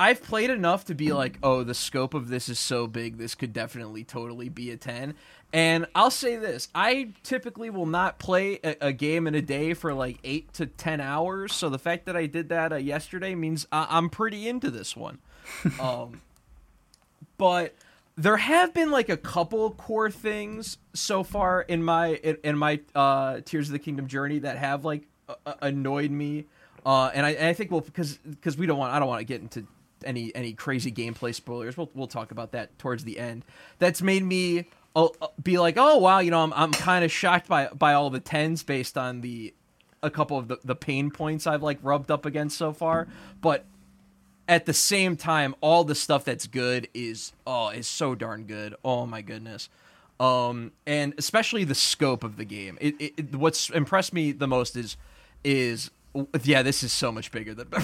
I've 0.00 0.22
played 0.22 0.50
enough 0.50 0.84
to 0.84 0.94
be 0.94 1.12
like, 1.12 1.38
oh, 1.42 1.64
the 1.64 1.74
scope 1.74 2.14
of 2.14 2.28
this 2.28 2.48
is 2.48 2.60
so 2.60 2.86
big, 2.86 3.18
this 3.18 3.34
could 3.34 3.52
definitely 3.52 4.04
totally 4.04 4.48
be 4.48 4.70
a 4.70 4.76
ten. 4.76 5.14
And 5.52 5.86
I'll 5.94 6.10
say 6.10 6.36
this: 6.36 6.68
I 6.74 7.10
typically 7.22 7.70
will 7.70 7.86
not 7.86 8.18
play 8.18 8.60
a, 8.62 8.76
a 8.80 8.92
game 8.92 9.26
in 9.26 9.34
a 9.34 9.42
day 9.42 9.74
for 9.74 9.94
like 9.94 10.18
eight 10.22 10.52
to 10.54 10.66
ten 10.66 11.00
hours. 11.00 11.52
So 11.52 11.68
the 11.68 11.78
fact 11.78 12.06
that 12.06 12.16
I 12.16 12.26
did 12.26 12.48
that 12.50 12.72
uh, 12.72 12.76
yesterday 12.76 13.34
means 13.34 13.66
I- 13.72 13.88
I'm 13.90 14.08
pretty 14.10 14.48
into 14.48 14.70
this 14.70 14.94
one. 14.96 15.18
um, 15.80 16.20
but 17.38 17.74
there 18.18 18.36
have 18.36 18.74
been 18.74 18.90
like 18.90 19.08
a 19.08 19.16
couple 19.16 19.70
core 19.70 20.10
things 20.10 20.76
so 20.92 21.22
far 21.22 21.62
in 21.62 21.84
my 21.84 22.14
in, 22.16 22.36
in 22.42 22.58
my 22.58 22.80
uh, 22.94 23.40
Tears 23.44 23.68
of 23.68 23.72
the 23.72 23.78
Kingdom 23.78 24.08
journey 24.08 24.40
that 24.40 24.58
have 24.58 24.84
like 24.84 25.04
uh, 25.28 25.54
annoyed 25.62 26.10
me. 26.10 26.46
Uh, 26.84 27.10
and 27.14 27.24
I, 27.24 27.30
and 27.30 27.46
I 27.46 27.52
think 27.52 27.70
well 27.70 27.80
because 27.80 28.16
because 28.16 28.58
we 28.58 28.66
don't 28.66 28.76
want 28.76 28.92
I 28.92 28.98
don't 28.98 29.06
want 29.06 29.20
to 29.20 29.24
get 29.24 29.40
into 29.40 29.66
any 30.04 30.34
any 30.34 30.52
crazy 30.52 30.90
gameplay 30.90 31.32
spoilers. 31.32 31.76
We'll 31.76 31.90
we'll 31.94 32.08
talk 32.08 32.32
about 32.32 32.52
that 32.52 32.76
towards 32.78 33.04
the 33.04 33.20
end. 33.20 33.44
That's 33.78 34.02
made 34.02 34.24
me 34.24 34.66
uh, 34.96 35.08
be 35.40 35.58
like, 35.58 35.76
oh 35.76 35.98
wow, 35.98 36.18
you 36.18 36.32
know, 36.32 36.42
I'm 36.42 36.52
I'm 36.54 36.72
kind 36.72 37.04
of 37.04 37.12
shocked 37.12 37.46
by 37.46 37.68
by 37.68 37.94
all 37.94 38.10
the 38.10 38.20
tens 38.20 38.64
based 38.64 38.98
on 38.98 39.20
the 39.20 39.54
a 40.02 40.10
couple 40.10 40.38
of 40.38 40.48
the, 40.48 40.58
the 40.64 40.74
pain 40.74 41.12
points 41.12 41.46
I've 41.46 41.62
like 41.62 41.78
rubbed 41.82 42.10
up 42.10 42.26
against 42.26 42.58
so 42.58 42.72
far. 42.72 43.06
But 43.40 43.64
at 44.48 44.64
the 44.66 44.72
same 44.72 45.16
time, 45.16 45.54
all 45.60 45.84
the 45.84 45.94
stuff 45.94 46.24
that's 46.24 46.46
good 46.46 46.88
is 46.94 47.32
oh 47.46 47.68
is 47.68 47.86
so 47.86 48.14
darn 48.14 48.44
good. 48.44 48.74
Oh 48.84 49.06
my 49.06 49.20
goodness. 49.20 49.68
Um, 50.18 50.72
and 50.86 51.14
especially 51.16 51.62
the 51.62 51.76
scope 51.76 52.24
of 52.24 52.36
the 52.36 52.44
game. 52.44 52.76
It, 52.80 53.00
it, 53.00 53.12
it 53.16 53.36
what's 53.36 53.70
impressed 53.70 54.12
me 54.12 54.32
the 54.32 54.48
most 54.48 54.76
is 54.76 54.96
is 55.44 55.90
yeah, 56.42 56.62
this 56.62 56.82
is 56.82 56.92
so 56.92 57.12
much 57.12 57.30
bigger 57.30 57.54
than 57.54 57.68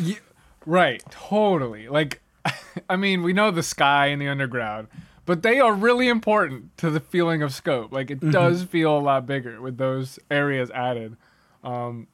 Yeah, 0.00 0.16
right, 0.64 1.02
totally. 1.10 1.88
Like, 1.88 2.22
I 2.88 2.96
mean, 2.96 3.22
we 3.22 3.32
know 3.32 3.50
the 3.50 3.62
sky 3.62 4.06
and 4.06 4.22
the 4.22 4.28
underground, 4.28 4.88
but 5.26 5.42
they 5.42 5.60
are 5.60 5.74
really 5.74 6.08
important 6.08 6.76
to 6.78 6.90
the 6.90 7.00
feeling 7.00 7.42
of 7.42 7.52
scope. 7.52 7.92
Like, 7.92 8.10
it 8.10 8.20
does 8.30 8.62
feel 8.62 8.96
a 8.96 9.00
lot 9.00 9.26
bigger 9.26 9.60
with 9.60 9.76
those 9.76 10.18
areas 10.30 10.70
added. 10.70 11.16
Um, 11.64 12.06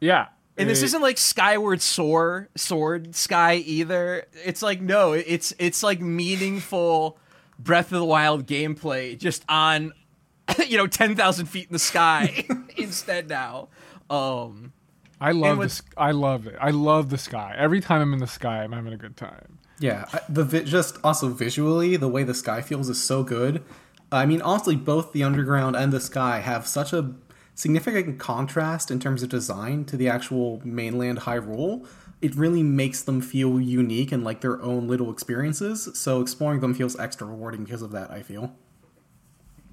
yeah. 0.00 0.28
And 0.58 0.68
this 0.68 0.82
isn't 0.82 1.00
like 1.00 1.16
Skyward 1.18 1.80
Soar 1.80 2.48
Sword 2.56 3.14
Sky 3.14 3.54
either. 3.56 4.26
It's 4.44 4.62
like 4.62 4.80
no, 4.80 5.12
it's 5.12 5.54
it's 5.58 5.82
like 5.82 6.00
meaningful 6.00 7.18
Breath 7.58 7.86
of 7.92 7.98
the 7.98 8.04
Wild 8.04 8.46
gameplay 8.46 9.18
just 9.18 9.44
on 9.48 9.92
you 10.66 10.76
know 10.76 10.86
ten 10.86 11.16
thousand 11.16 11.46
feet 11.46 11.68
in 11.68 11.72
the 11.72 11.78
sky 11.78 12.44
instead 12.76 13.28
now. 13.28 13.68
Um, 14.10 14.72
I 15.20 15.32
love 15.32 15.58
with- 15.58 15.66
this. 15.70 15.82
I 15.96 16.10
love 16.10 16.46
it. 16.46 16.56
I 16.60 16.70
love 16.70 17.08
the 17.10 17.18
sky. 17.18 17.54
Every 17.56 17.80
time 17.80 18.02
I'm 18.02 18.12
in 18.12 18.18
the 18.18 18.26
sky, 18.26 18.62
I'm 18.62 18.72
having 18.72 18.92
a 18.92 18.96
good 18.98 19.16
time. 19.16 19.58
Yeah, 19.78 20.04
the 20.28 20.44
vi- 20.44 20.64
just 20.64 20.98
also 21.02 21.28
visually, 21.30 21.96
the 21.96 22.08
way 22.08 22.22
the 22.24 22.34
sky 22.34 22.60
feels 22.60 22.88
is 22.88 23.02
so 23.02 23.24
good. 23.24 23.64
I 24.12 24.26
mean, 24.26 24.42
honestly, 24.42 24.76
both 24.76 25.12
the 25.12 25.24
underground 25.24 25.74
and 25.76 25.92
the 25.92 25.98
sky 26.00 26.40
have 26.40 26.66
such 26.66 26.92
a 26.92 27.14
significant 27.54 28.18
contrast 28.18 28.90
in 28.90 28.98
terms 28.98 29.22
of 29.22 29.28
design 29.28 29.84
to 29.86 29.96
the 29.96 30.08
actual 30.08 30.60
mainland 30.64 31.20
Hyrule. 31.20 31.86
It 32.20 32.34
really 32.36 32.62
makes 32.62 33.02
them 33.02 33.20
feel 33.20 33.60
unique 33.60 34.12
and 34.12 34.22
like 34.22 34.40
their 34.40 34.62
own 34.62 34.86
little 34.86 35.10
experiences. 35.10 35.88
So 35.94 36.20
exploring 36.20 36.60
them 36.60 36.74
feels 36.74 36.98
extra 36.98 37.26
rewarding 37.26 37.64
because 37.64 37.82
of 37.82 37.90
that. 37.92 38.10
I 38.10 38.22
feel. 38.22 38.54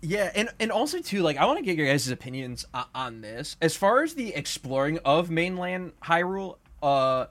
Yeah, 0.01 0.31
and 0.33 0.50
and 0.59 0.71
also 0.71 1.00
too, 1.00 1.21
like 1.21 1.38
I 1.38 1.45
want 1.45 1.59
to 1.59 1.65
get 1.65 1.77
your 1.77 1.88
guys' 1.88 2.09
opinions 2.09 2.65
on 2.95 3.21
this. 3.21 3.57
As 3.62 3.75
far 3.75 4.03
as 4.03 4.13
the 4.13 4.33
exploring 4.33 5.00
of 5.03 5.29
mainland 5.29 5.91
Hyrule, 6.01 6.57
uh, 6.81 7.25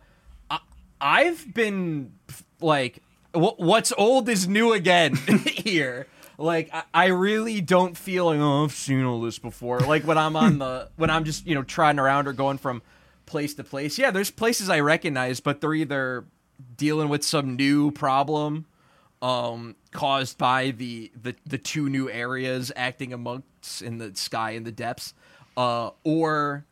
I, 0.51 0.59
I've 1.01 1.55
been 1.55 2.13
like, 2.61 3.03
wh- 3.33 3.59
what's 3.59 3.93
old 3.97 4.29
is 4.29 4.47
new 4.47 4.73
again 4.73 5.17
here. 5.47 6.07
Like 6.39 6.71
I, 6.73 6.85
I 6.95 7.07
really 7.07 7.61
don't 7.61 7.97
feel 7.97 8.27
like 8.27 8.39
oh 8.39 8.65
I've 8.65 8.73
seen 8.73 9.05
all 9.05 9.21
this 9.21 9.39
before. 9.39 9.81
Like 9.81 10.05
when 10.05 10.17
I'm 10.17 10.37
on 10.37 10.59
the 10.61 10.89
when 10.97 11.11
I'm 11.11 11.25
just 11.25 11.47
you 11.47 11.55
know 11.55 11.63
trotting 11.65 11.99
around 11.99 12.29
or 12.29 12.33
going 12.33 12.59
from 12.59 12.81
place 13.27 13.55
to 13.55 13.65
place. 13.65 13.99
Yeah, 13.99 14.11
there's 14.11 14.31
places 14.31 14.71
I 14.71 14.81
recognize, 14.81 15.41
but 15.41 15.61
they're 15.61 15.75
either 15.75 16.25
dealing 16.77 17.09
with 17.09 17.25
some 17.25 17.57
new 17.57 17.91
problem 17.91 18.67
um 19.21 19.75
caused 19.91 20.39
by 20.39 20.71
the 20.71 21.11
the 21.21 21.35
the 21.45 21.59
two 21.59 21.89
new 21.89 22.09
areas 22.09 22.71
acting 22.77 23.13
amongst 23.13 23.83
in 23.83 23.99
the 23.99 24.15
sky 24.15 24.53
and 24.53 24.65
the 24.65 24.71
depths 24.71 25.13
uh 25.57 25.91
or 26.05 26.65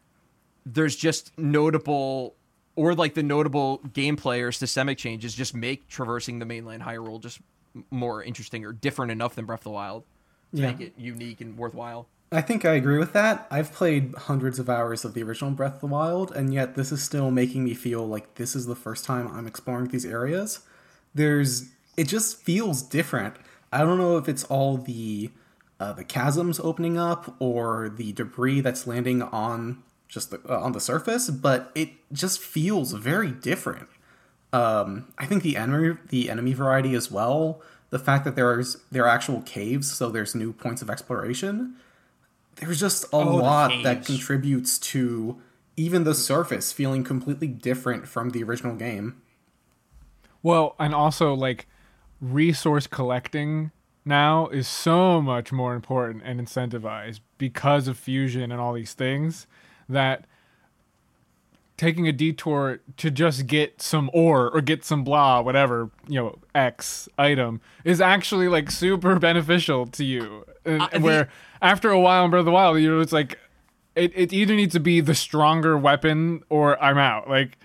there's 0.64 0.94
just 0.94 1.36
notable 1.36 2.36
or 2.76 2.94
like 2.94 3.14
the 3.14 3.22
notable 3.22 3.80
gameplay 3.88 4.42
or 4.46 4.52
systemic 4.52 4.96
changes 4.96 5.34
just 5.34 5.54
make 5.54 5.88
traversing 5.88 6.38
the 6.38 6.44
mainland 6.44 6.82
Hyrule 6.82 7.20
just 7.20 7.40
more 7.90 8.22
interesting 8.22 8.64
or 8.64 8.72
different 8.72 9.12
enough 9.12 9.34
than 9.34 9.44
Breath 9.44 9.60
of 9.60 9.64
the 9.64 9.70
Wild 9.70 10.04
to 10.54 10.60
Yeah. 10.62 10.70
make 10.72 10.80
it 10.80 10.94
unique 10.96 11.40
and 11.40 11.56
worthwhile. 11.58 12.06
I 12.32 12.40
think 12.40 12.64
I 12.64 12.72
agree 12.72 12.98
with 12.98 13.12
that. 13.12 13.46
I've 13.50 13.72
played 13.72 14.14
hundreds 14.16 14.58
of 14.58 14.68
hours 14.68 15.04
of 15.04 15.14
the 15.14 15.22
original 15.22 15.52
Breath 15.52 15.74
of 15.76 15.80
the 15.80 15.86
Wild, 15.86 16.32
and 16.32 16.52
yet 16.52 16.74
this 16.74 16.90
is 16.90 17.02
still 17.02 17.30
making 17.30 17.62
me 17.64 17.72
feel 17.74 18.06
like 18.06 18.34
this 18.34 18.56
is 18.56 18.66
the 18.66 18.74
first 18.74 19.04
time 19.04 19.28
I'm 19.28 19.46
exploring 19.46 19.88
these 19.88 20.04
areas. 20.04 20.60
There's, 21.14 21.70
it 21.96 22.08
just 22.08 22.36
feels 22.42 22.82
different. 22.82 23.36
I 23.72 23.78
don't 23.78 23.98
know 23.98 24.16
if 24.16 24.28
it's 24.28 24.44
all 24.44 24.76
the 24.76 25.30
uh, 25.78 25.92
the 25.92 26.04
chasms 26.04 26.58
opening 26.58 26.96
up 26.96 27.36
or 27.38 27.90
the 27.94 28.10
debris 28.12 28.62
that's 28.62 28.86
landing 28.86 29.20
on 29.22 29.82
just 30.08 30.30
the, 30.30 30.40
uh, 30.48 30.58
on 30.58 30.72
the 30.72 30.80
surface, 30.80 31.28
but 31.28 31.70
it 31.74 31.90
just 32.12 32.40
feels 32.40 32.92
very 32.92 33.30
different. 33.30 33.86
Um, 34.52 35.12
I 35.18 35.26
think 35.26 35.42
the 35.42 35.56
enemy 35.56 35.98
the 36.08 36.30
enemy 36.30 36.52
variety 36.52 36.94
as 36.94 37.10
well. 37.10 37.62
The 37.90 37.98
fact 37.98 38.24
that 38.24 38.36
there's 38.36 38.78
there 38.90 39.04
are 39.04 39.08
actual 39.08 39.42
caves, 39.42 39.92
so 39.92 40.10
there's 40.10 40.34
new 40.34 40.52
points 40.52 40.82
of 40.82 40.90
exploration 40.90 41.76
there's 42.56 42.80
just 42.80 43.04
a 43.04 43.16
Oh, 43.16 43.36
lot 43.36 43.70
that 43.82 44.04
contributes 44.04 44.78
to 44.78 45.40
even 45.76 46.04
the 46.04 46.14
surface 46.14 46.72
feeling 46.72 47.04
completely 47.04 47.46
different 47.48 48.08
from 48.08 48.30
the 48.30 48.42
original 48.42 48.74
game. 48.74 49.20
Well, 50.42 50.74
and 50.78 50.94
also 50.94 51.34
like 51.34 51.66
resource 52.20 52.86
collecting 52.86 53.72
now 54.04 54.48
is 54.48 54.66
so 54.66 55.20
much 55.20 55.52
more 55.52 55.74
important 55.74 56.22
and 56.24 56.40
incentivized 56.40 57.20
because 57.36 57.88
of 57.88 57.98
fusion 57.98 58.50
and 58.50 58.60
all 58.60 58.72
these 58.72 58.94
things 58.94 59.46
that 59.88 60.26
taking 61.76 62.08
a 62.08 62.12
detour 62.12 62.80
to 62.96 63.10
just 63.10 63.46
get 63.46 63.82
some 63.82 64.08
ore 64.14 64.48
or 64.50 64.60
get 64.60 64.84
some 64.84 65.04
blah 65.04 65.40
whatever 65.40 65.90
you 66.08 66.18
know 66.18 66.38
x 66.54 67.08
item 67.18 67.60
is 67.84 68.00
actually 68.00 68.48
like 68.48 68.70
super 68.70 69.18
beneficial 69.18 69.86
to 69.86 70.04
you 70.04 70.44
and, 70.64 70.80
Uh, 70.82 70.88
the- 70.92 71.00
where 71.00 71.28
after 71.60 71.90
a 71.90 72.00
while 72.00 72.24
in 72.24 72.30
breath 72.30 72.40
of 72.40 72.46
the 72.46 72.50
wild 72.52 72.78
you 72.78 72.90
know 72.90 73.00
it's 73.00 73.12
like 73.12 73.38
it, 73.94 74.10
it 74.14 74.32
either 74.32 74.54
needs 74.54 74.72
to 74.74 74.80
be 74.80 75.00
the 75.00 75.14
stronger 75.14 75.76
weapon 75.76 76.42
or 76.48 76.82
i'm 76.82 76.98
out 76.98 77.28
like 77.28 77.58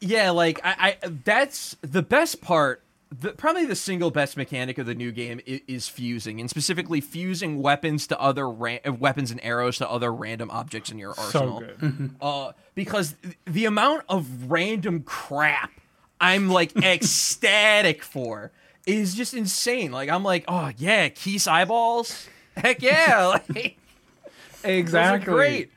Yeah, 0.00 0.30
like 0.30 0.60
I, 0.64 0.96
I 1.02 1.08
that's 1.24 1.76
the 1.82 2.02
best 2.02 2.40
part. 2.40 2.82
The, 3.10 3.32
probably 3.32 3.64
the 3.64 3.74
single 3.74 4.10
best 4.10 4.36
mechanic 4.36 4.76
of 4.76 4.84
the 4.86 4.94
new 4.94 5.12
game 5.12 5.40
is, 5.46 5.60
is 5.66 5.88
fusing, 5.88 6.40
and 6.40 6.50
specifically 6.50 7.00
fusing 7.00 7.62
weapons 7.62 8.06
to 8.08 8.20
other 8.20 8.48
ran- 8.50 8.80
uh, 8.86 8.92
weapons 8.92 9.30
and 9.30 9.40
arrows 9.42 9.78
to 9.78 9.88
other 9.88 10.12
random 10.12 10.50
objects 10.50 10.90
in 10.90 10.98
your 10.98 11.14
arsenal. 11.18 11.60
so 11.60 11.66
good 11.78 12.10
Uh, 12.20 12.52
because 12.74 13.14
the 13.46 13.64
amount 13.64 14.02
of 14.10 14.50
random 14.50 15.02
crap 15.02 15.70
I'm 16.20 16.50
like 16.50 16.76
ecstatic 16.84 18.02
for 18.02 18.52
is 18.86 19.14
just 19.14 19.32
insane. 19.34 19.90
Like 19.92 20.10
I'm 20.10 20.22
like, 20.22 20.44
oh 20.48 20.70
yeah, 20.76 21.08
Keese 21.08 21.46
eyeballs, 21.48 22.28
heck 22.56 22.82
yeah, 22.82 23.26
like 23.54 23.78
exactly 24.64 25.24
those 25.26 25.34
are 25.34 25.36
great. 25.36 25.70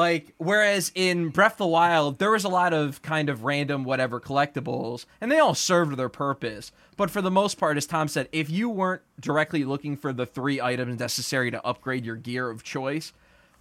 Like, 0.00 0.32
whereas 0.38 0.90
in 0.94 1.28
Breath 1.28 1.52
of 1.52 1.58
the 1.58 1.66
Wild, 1.66 2.20
there 2.20 2.30
was 2.30 2.44
a 2.44 2.48
lot 2.48 2.72
of 2.72 3.02
kind 3.02 3.28
of 3.28 3.44
random 3.44 3.84
whatever 3.84 4.18
collectibles, 4.18 5.04
and 5.20 5.30
they 5.30 5.38
all 5.38 5.54
served 5.54 5.98
their 5.98 6.08
purpose. 6.08 6.72
But 6.96 7.10
for 7.10 7.20
the 7.20 7.30
most 7.30 7.58
part, 7.58 7.76
as 7.76 7.84
Tom 7.84 8.08
said, 8.08 8.26
if 8.32 8.48
you 8.48 8.70
weren't 8.70 9.02
directly 9.20 9.62
looking 9.62 9.98
for 9.98 10.14
the 10.14 10.24
three 10.24 10.58
items 10.58 10.98
necessary 10.98 11.50
to 11.50 11.62
upgrade 11.66 12.06
your 12.06 12.16
gear 12.16 12.48
of 12.48 12.62
choice, 12.62 13.12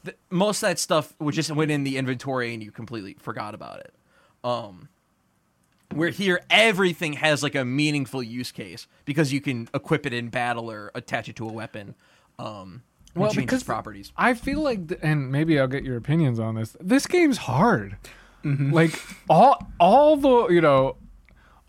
th- 0.06 0.16
most 0.30 0.64
of 0.64 0.70
that 0.70 0.80
stuff 0.80 1.14
would 1.20 1.36
just 1.36 1.52
went 1.52 1.72
in 1.72 1.84
the 1.84 1.98
inventory 1.98 2.54
and 2.54 2.64
you 2.64 2.72
completely 2.72 3.18
forgot 3.20 3.54
about 3.54 3.82
it. 3.82 3.94
Um, 4.42 4.88
where 5.94 6.08
here 6.08 6.40
everything 6.50 7.14
has 7.14 7.44
like 7.44 7.56
a 7.56 7.66
meaningful 7.66 8.24
use 8.24 8.54
case 8.54 8.88
because 9.04 9.34
you 9.34 9.42
can 9.42 9.68
equip 9.74 10.06
it 10.06 10.14
in 10.14 10.30
battle 10.30 10.72
or 10.72 10.90
attach 10.96 11.28
it 11.28 11.36
to 11.36 11.50
a 11.50 11.52
weapon. 11.52 11.96
Um, 12.38 12.84
Well, 13.16 13.34
because 13.34 13.64
properties. 13.64 14.12
I 14.16 14.34
feel 14.34 14.62
like, 14.62 14.88
th- 14.88 15.00
and 15.04 15.32
maybe 15.32 15.60
I'll 15.60 15.68
get 15.68 15.84
your 15.84 15.98
opinions 15.98 16.40
on 16.40 16.56
this. 16.56 16.78
This 16.80 17.08
game's 17.08 17.38
hard. 17.38 17.98
Mm-hmm. 18.44 18.72
Like 18.72 19.02
all, 19.30 19.68
all 19.80 20.16
the 20.16 20.48
you 20.54 20.62
know, 20.62 20.96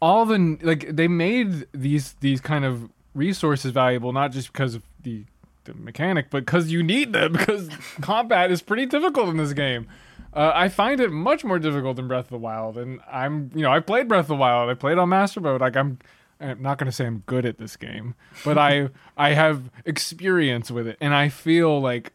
all 0.01 0.27
the 0.27 0.59
like 0.63 0.95
they 0.95 1.09
made 1.09 1.67
these 1.73 2.15
these 2.21 2.41
kind 2.41 2.65
of 2.65 2.91
resources 3.15 3.73
valuable 3.73 4.13
not 4.13 4.31
just 4.31 4.53
because 4.53 4.75
of 4.75 4.83
the 5.03 5.25
the 5.65 5.75
mechanic, 5.75 6.31
but 6.31 6.45
because 6.45 6.71
you 6.71 6.83
need 6.83 7.13
them 7.13 7.33
because 7.39 7.69
combat 8.01 8.51
is 8.51 8.63
pretty 8.63 8.87
difficult 8.87 9.29
in 9.29 9.37
this 9.37 9.53
game. 9.53 9.87
Uh, 10.33 10.53
I 10.55 10.69
find 10.69 11.01
it 11.01 11.11
much 11.11 11.45
more 11.45 11.59
difficult 11.59 11.97
than 11.97 12.07
Breath 12.07 12.27
of 12.27 12.31
the 12.31 12.39
Wild, 12.39 12.79
and 12.79 13.01
I'm, 13.11 13.51
you 13.53 13.63
know, 13.63 13.73
I 13.73 13.81
played 13.81 14.07
Breath 14.07 14.25
of 14.25 14.29
the 14.29 14.37
Wild. 14.37 14.71
I 14.71 14.75
played 14.75 14.97
on 14.97 15.09
Master 15.09 15.41
Mode. 15.41 15.61
Like 15.61 15.77
I'm, 15.77 15.99
I'm 16.41 16.63
not 16.63 16.79
gonna 16.79 16.93
say 16.93 17.07
I'm 17.07 17.23
good 17.27 17.45
at 17.45 17.59
this 17.59 17.77
game, 17.77 18.15
but 18.45 18.57
I, 18.59 18.89
I 19.17 19.31
have 19.35 19.71
experience 19.85 20.71
with 20.71 20.87
it, 20.87 20.97
and 21.01 21.15
I 21.15 21.29
feel 21.29 21.81
like 21.81 22.13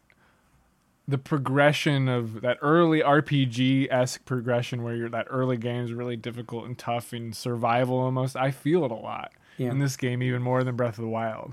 the 1.08 1.18
progression 1.18 2.08
of 2.08 2.40
that 2.40 2.58
early 2.60 3.00
RPG 3.00 3.86
esque 3.92 4.24
progression, 4.24 4.82
where 4.82 4.94
you're 4.96 5.08
that 5.10 5.26
early 5.30 5.56
game 5.56 5.84
is 5.84 5.92
really 5.92 6.16
difficult 6.16 6.64
and 6.66 6.76
tough 6.76 7.12
and 7.12 7.34
survival 7.36 7.96
almost. 7.98 8.34
I 8.36 8.50
feel 8.50 8.84
it 8.84 8.90
a 8.90 8.94
lot 8.94 9.32
Yeah. 9.56 9.70
in 9.70 9.78
this 9.78 9.96
game, 9.96 10.20
even 10.22 10.42
more 10.42 10.64
than 10.64 10.74
Breath 10.74 10.98
of 10.98 11.02
the 11.04 11.08
Wild. 11.10 11.52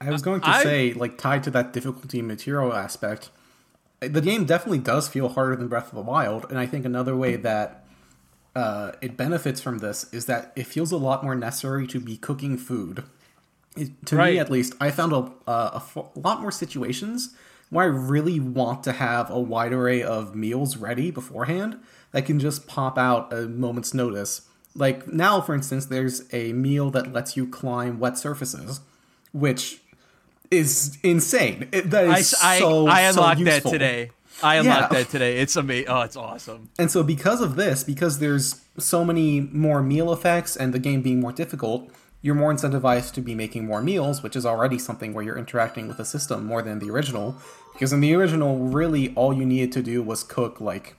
I 0.00 0.10
was 0.10 0.22
going 0.22 0.40
to 0.42 0.48
I- 0.48 0.62
say, 0.62 0.92
like, 0.92 1.18
tied 1.18 1.42
to 1.44 1.50
that 1.52 1.72
difficulty 1.72 2.22
material 2.22 2.72
aspect, 2.72 3.30
the 3.98 4.20
game 4.20 4.44
definitely 4.44 4.78
does 4.78 5.08
feel 5.08 5.30
harder 5.30 5.56
than 5.56 5.66
Breath 5.68 5.88
of 5.88 5.94
the 5.96 6.02
Wild, 6.02 6.46
and 6.50 6.58
I 6.58 6.66
think 6.66 6.84
another 6.84 7.16
way 7.16 7.34
that 7.36 7.84
uh, 8.56 8.92
it 9.00 9.16
benefits 9.16 9.60
from 9.60 9.78
this 9.78 10.12
is 10.12 10.24
that 10.26 10.52
it 10.56 10.66
feels 10.66 10.90
a 10.90 10.96
lot 10.96 11.22
more 11.22 11.34
necessary 11.34 11.86
to 11.88 12.00
be 12.00 12.16
cooking 12.16 12.56
food. 12.56 13.04
It, 13.76 13.90
to 14.06 14.16
Right. 14.16 14.32
me, 14.34 14.38
at 14.40 14.50
least, 14.50 14.72
I 14.80 14.90
found 14.90 15.12
a, 15.12 15.30
a 15.46 15.72
f- 15.76 15.96
a 15.96 16.18
lot 16.18 16.40
more 16.40 16.50
situations 16.50 17.34
where 17.68 17.84
I 17.84 17.88
really 17.88 18.40
want 18.40 18.82
to 18.84 18.92
have 18.92 19.28
a 19.30 19.38
wide 19.38 19.72
array 19.72 20.02
of 20.02 20.34
meals 20.34 20.76
ready 20.78 21.10
beforehand 21.10 21.76
that 22.12 22.24
can 22.24 22.40
just 22.40 22.66
pop 22.66 22.96
out 22.96 23.32
a 23.32 23.42
moment's 23.42 23.92
notice. 23.92 24.42
Like 24.74 25.06
now, 25.08 25.40
for 25.40 25.54
instance, 25.54 25.86
there's 25.86 26.22
a 26.32 26.52
meal 26.54 26.90
that 26.92 27.12
lets 27.12 27.36
you 27.36 27.46
climb 27.46 27.98
wet 27.98 28.16
surfaces, 28.16 28.80
which 29.32 29.80
is 30.50 30.96
insane. 31.02 31.68
It, 31.72 31.90
that 31.90 32.08
I, 32.08 32.18
is 32.18 32.34
I, 32.42 32.60
I 32.62 33.00
unlocked 33.00 33.38
so 33.40 33.44
that 33.44 33.62
today. 33.66 34.10
I 34.42 34.56
unlocked 34.56 34.92
Yeah. 34.92 34.98
that 34.98 35.08
today. 35.10 35.38
It's 35.38 35.56
amazing. 35.56 35.88
Oh, 35.88 36.02
it's 36.02 36.16
awesome. 36.16 36.68
And 36.78 36.90
so, 36.90 37.02
because 37.02 37.40
of 37.40 37.56
this, 37.56 37.82
because 37.84 38.18
there's 38.18 38.60
so 38.78 39.04
many 39.04 39.40
more 39.40 39.82
meal 39.82 40.12
effects 40.12 40.56
and 40.56 40.74
the 40.74 40.78
game 40.78 41.02
being 41.02 41.20
more 41.20 41.32
difficult, 41.32 41.90
you're 42.22 42.34
more 42.34 42.52
incentivized 42.52 43.12
to 43.14 43.20
be 43.20 43.34
making 43.34 43.66
more 43.66 43.80
meals, 43.80 44.22
which 44.22 44.36
is 44.36 44.44
already 44.44 44.78
something 44.78 45.14
where 45.14 45.24
you're 45.24 45.38
interacting 45.38 45.88
with 45.88 45.96
the 45.96 46.04
system 46.04 46.44
more 46.44 46.60
than 46.62 46.78
the 46.80 46.90
original. 46.90 47.36
Because 47.72 47.92
in 47.92 48.00
the 48.00 48.14
original, 48.14 48.58
really 48.58 49.12
all 49.14 49.32
you 49.32 49.44
needed 49.46 49.72
to 49.72 49.82
do 49.82 50.02
was 50.02 50.22
cook 50.22 50.60
like 50.60 50.96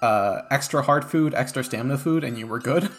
uh, 0.00 0.42
extra 0.50 0.82
hard 0.82 1.04
food, 1.04 1.34
extra 1.34 1.62
stamina 1.64 1.98
food, 1.98 2.22
and 2.24 2.38
you 2.38 2.46
were 2.46 2.58
good. 2.58 2.90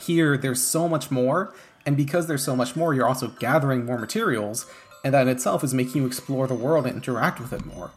Here, 0.00 0.36
there's 0.36 0.62
so 0.62 0.88
much 0.88 1.10
more, 1.10 1.54
and 1.86 1.96
because 1.96 2.26
there's 2.26 2.42
so 2.44 2.56
much 2.56 2.74
more, 2.76 2.92
you're 2.94 3.06
also 3.06 3.28
gathering 3.28 3.84
more 3.86 3.98
materials, 3.98 4.66
and 5.04 5.14
that 5.14 5.22
in 5.22 5.28
itself 5.28 5.62
is 5.62 5.72
making 5.72 6.02
you 6.02 6.06
explore 6.06 6.46
the 6.46 6.54
world 6.54 6.86
and 6.86 6.96
interact 6.96 7.38
with 7.40 7.52
it 7.52 7.64
more. 7.64 7.92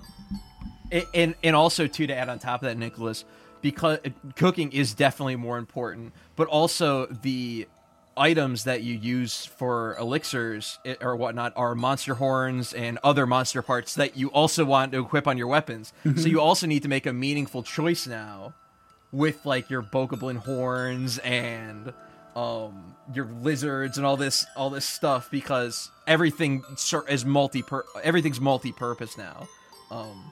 And 0.92 1.36
and 1.44 1.56
also 1.56 1.88
too 1.88 2.08
to 2.08 2.16
add 2.16 2.30
on 2.30 2.40
top 2.40 2.62
of 2.62 2.68
that 2.68 2.78
nicholas 2.78 3.26
because 3.62 4.00
cooking 4.36 4.72
is 4.72 4.94
definitely 4.94 5.36
more 5.36 5.58
important 5.58 6.14
but 6.36 6.48
also 6.48 7.08
the 7.08 7.68
items 8.18 8.64
that 8.64 8.84
you 8.84 8.96
use 8.96 9.46
for 9.46 9.96
elixirs 10.00 10.80
or 11.02 11.16
whatnot 11.16 11.54
are 11.56 11.76
monster 11.76 12.16
horns 12.16 12.74
and 12.74 12.98
other 13.04 13.26
monster 13.26 13.62
parts 13.62 13.96
that 13.96 14.18
you 14.18 14.30
also 14.30 14.66
want 14.66 14.92
to 14.92 15.00
equip 15.00 15.28
on 15.28 15.38
your 15.38 15.48
weapons. 15.48 15.94
So 16.04 16.28
you 16.28 16.42
also 16.42 16.68
need 16.68 16.84
to 16.84 16.90
make 16.90 17.06
a 17.06 17.14
meaningful 17.14 17.64
choice 17.64 18.08
now 18.08 18.56
with 19.12 19.46
like 19.46 19.70
your 19.70 19.84
bokoblin 19.84 20.38
horns 20.38 21.20
and 21.20 21.94
um 22.36 22.96
your 23.14 23.26
lizards 23.26 23.98
and 23.98 24.06
all 24.06 24.18
this 24.18 24.46
all 24.56 24.70
this 24.70 24.86
stuff 24.86 25.30
because 25.32 25.90
everything 26.06 26.64
is 27.08 27.26
multi 27.26 27.64
everything's 28.04 28.42
multi-purpose 28.42 29.18
now. 29.18 29.48
Um 29.92 30.32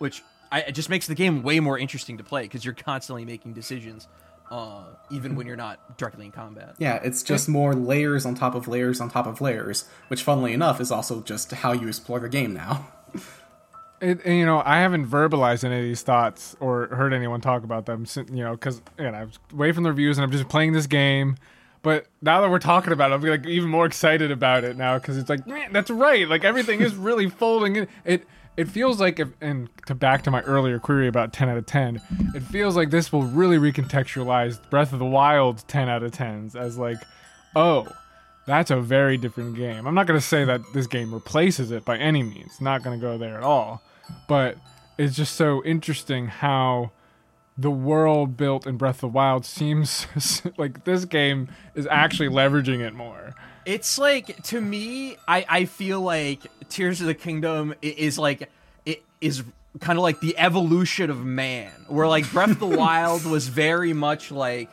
which 0.00 0.22
I, 0.50 0.60
it 0.62 0.72
just 0.72 0.90
makes 0.90 1.06
the 1.06 1.14
game 1.14 1.42
way 1.42 1.60
more 1.60 1.78
interesting 1.78 2.18
to 2.18 2.24
play 2.24 2.42
because 2.42 2.64
you're 2.64 2.74
constantly 2.74 3.24
making 3.24 3.52
decisions, 3.52 4.08
uh, 4.50 4.84
even 5.10 5.36
when 5.36 5.46
you're 5.46 5.56
not 5.56 5.96
directly 5.96 6.24
in 6.24 6.32
combat. 6.32 6.74
Yeah, 6.78 6.96
it's 7.04 7.22
just 7.22 7.48
more 7.48 7.74
layers 7.74 8.26
on 8.26 8.34
top 8.34 8.54
of 8.54 8.66
layers 8.66 9.00
on 9.00 9.10
top 9.10 9.26
of 9.26 9.40
layers, 9.40 9.88
which, 10.08 10.22
funnily 10.22 10.52
enough, 10.52 10.80
is 10.80 10.90
also 10.90 11.20
just 11.20 11.52
how 11.52 11.72
you 11.72 11.86
explore 11.86 12.18
the 12.18 12.28
game 12.28 12.52
now. 12.54 12.88
It, 14.02 14.24
and, 14.24 14.38
you 14.38 14.46
know, 14.46 14.62
I 14.64 14.78
haven't 14.78 15.06
verbalized 15.08 15.62
any 15.62 15.76
of 15.76 15.82
these 15.82 16.00
thoughts 16.00 16.56
or 16.58 16.86
heard 16.86 17.12
anyone 17.12 17.42
talk 17.42 17.64
about 17.64 17.84
them. 17.84 18.06
Since, 18.06 18.30
you 18.30 18.42
know, 18.42 18.52
because 18.52 18.80
again, 18.96 19.14
I 19.14 19.24
was 19.24 19.38
away 19.52 19.72
from 19.72 19.82
the 19.82 19.90
reviews 19.90 20.16
and 20.16 20.24
I'm 20.24 20.30
just 20.30 20.48
playing 20.48 20.72
this 20.72 20.86
game. 20.86 21.36
But 21.82 22.06
now 22.22 22.40
that 22.40 22.50
we're 22.50 22.60
talking 22.60 22.94
about 22.94 23.10
it, 23.10 23.14
I'm 23.14 23.22
like 23.22 23.46
even 23.46 23.68
more 23.68 23.84
excited 23.84 24.30
about 24.30 24.64
it 24.64 24.78
now 24.78 24.98
because 24.98 25.18
it's 25.18 25.28
like, 25.28 25.46
man, 25.46 25.74
that's 25.74 25.90
right. 25.90 26.26
Like 26.26 26.44
everything 26.44 26.80
is 26.80 26.94
really 26.94 27.28
folding 27.28 27.76
in. 27.76 27.88
It 28.06 28.26
it 28.60 28.68
feels 28.68 29.00
like, 29.00 29.18
if, 29.18 29.28
and 29.40 29.70
to 29.86 29.94
back 29.94 30.20
to 30.24 30.30
my 30.30 30.42
earlier 30.42 30.78
query 30.78 31.08
about 31.08 31.32
10 31.32 31.48
out 31.48 31.56
of 31.56 31.64
10, 31.64 31.98
it 32.34 32.42
feels 32.42 32.76
like 32.76 32.90
this 32.90 33.10
will 33.10 33.22
really 33.22 33.56
recontextualize 33.56 34.60
Breath 34.68 34.92
of 34.92 34.98
the 34.98 35.06
Wild 35.06 35.66
10 35.66 35.88
out 35.88 36.02
of 36.02 36.12
10s 36.12 36.54
as 36.54 36.76
like, 36.76 36.98
oh, 37.56 37.88
that's 38.46 38.70
a 38.70 38.78
very 38.78 39.16
different 39.16 39.56
game. 39.56 39.86
I'm 39.86 39.94
not 39.94 40.06
going 40.06 40.20
to 40.20 40.24
say 40.24 40.44
that 40.44 40.60
this 40.74 40.86
game 40.86 41.14
replaces 41.14 41.70
it 41.70 41.86
by 41.86 41.96
any 41.96 42.22
means. 42.22 42.60
Not 42.60 42.82
going 42.82 43.00
to 43.00 43.02
go 43.02 43.16
there 43.16 43.38
at 43.38 43.42
all. 43.42 43.82
But 44.28 44.58
it's 44.98 45.16
just 45.16 45.36
so 45.36 45.64
interesting 45.64 46.26
how 46.26 46.90
the 47.56 47.70
world 47.70 48.36
built 48.36 48.66
in 48.66 48.76
Breath 48.76 48.96
of 48.96 49.00
the 49.00 49.08
Wild 49.08 49.46
seems 49.46 50.06
like 50.58 50.84
this 50.84 51.06
game 51.06 51.48
is 51.74 51.86
actually 51.90 52.28
leveraging 52.28 52.80
it 52.80 52.92
more. 52.92 53.34
It's 53.64 53.98
like 53.98 54.42
to 54.44 54.60
me, 54.60 55.16
I 55.28 55.44
I 55.48 55.64
feel 55.66 56.00
like 56.00 56.40
Tears 56.68 57.00
of 57.00 57.06
the 57.06 57.14
Kingdom 57.14 57.74
is 57.82 58.18
like 58.18 58.50
it 58.86 59.02
is 59.20 59.44
kind 59.78 59.98
of 59.98 60.02
like 60.02 60.20
the 60.20 60.36
evolution 60.38 61.10
of 61.10 61.24
man, 61.24 61.72
where 61.88 62.08
like 62.08 62.30
Breath 62.32 62.50
of 62.50 62.58
the 62.58 62.66
Wild 62.78 63.24
was 63.24 63.48
very 63.48 63.92
much 63.92 64.30
like. 64.30 64.70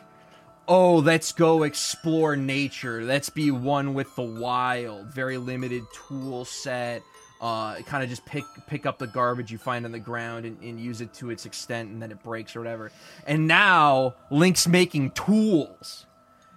Oh, 0.69 0.95
let's 0.97 1.31
go 1.31 1.63
explore 1.63 2.35
nature. 2.35 3.01
Let's 3.01 3.29
be 3.29 3.51
one 3.51 3.93
with 3.93 4.13
the 4.17 4.23
wild. 4.23 5.05
Very 5.05 5.37
limited 5.37 5.83
tool 5.93 6.43
set. 6.43 7.03
Uh, 7.39 7.75
kind 7.83 8.03
of 8.03 8.09
just 8.09 8.25
pick 8.25 8.43
pick 8.65 8.85
up 8.87 8.97
the 8.97 9.05
garbage 9.07 9.51
you 9.51 9.59
find 9.59 9.85
on 9.85 9.91
the 9.91 9.99
ground 9.99 10.43
and, 10.45 10.59
and 10.61 10.79
use 10.79 11.01
it 11.01 11.13
to 11.13 11.29
its 11.29 11.45
extent, 11.45 11.89
and 11.89 12.01
then 12.01 12.11
it 12.11 12.21
breaks 12.23 12.55
or 12.55 12.59
whatever. 12.59 12.91
And 13.27 13.47
now 13.47 14.15
Link's 14.31 14.67
making 14.67 15.11
tools. 15.11 16.06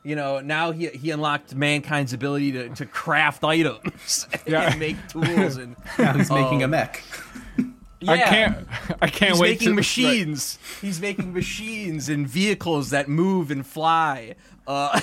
You 0.02 0.16
know, 0.16 0.40
now 0.40 0.72
he 0.72 0.86
he 0.88 1.10
unlocked 1.10 1.54
mankind's 1.54 2.12
ability 2.12 2.52
to, 2.52 2.68
to 2.70 2.86
craft 2.86 3.44
items 3.44 4.26
Yeah. 4.46 4.70
and 4.70 4.80
make 4.80 4.96
tools 5.08 5.56
and 5.56 5.76
Now 5.98 6.14
he's 6.14 6.30
making 6.30 6.62
Oh. 6.62 6.66
a 6.66 6.68
mech. 6.68 7.02
I 8.08 8.16
can't 8.16 8.66
I 9.02 9.08
can't 9.08 9.32
He's 9.32 9.40
wait 9.40 9.50
making 9.60 9.68
to 9.68 9.74
machines. 9.74 10.58
He's 10.80 11.00
making 11.02 11.34
machines 11.34 12.08
and 12.08 12.26
vehicles 12.26 12.88
that 12.90 13.08
move 13.10 13.50
and 13.50 13.66
fly. 13.66 14.36
Uh, 14.66 14.98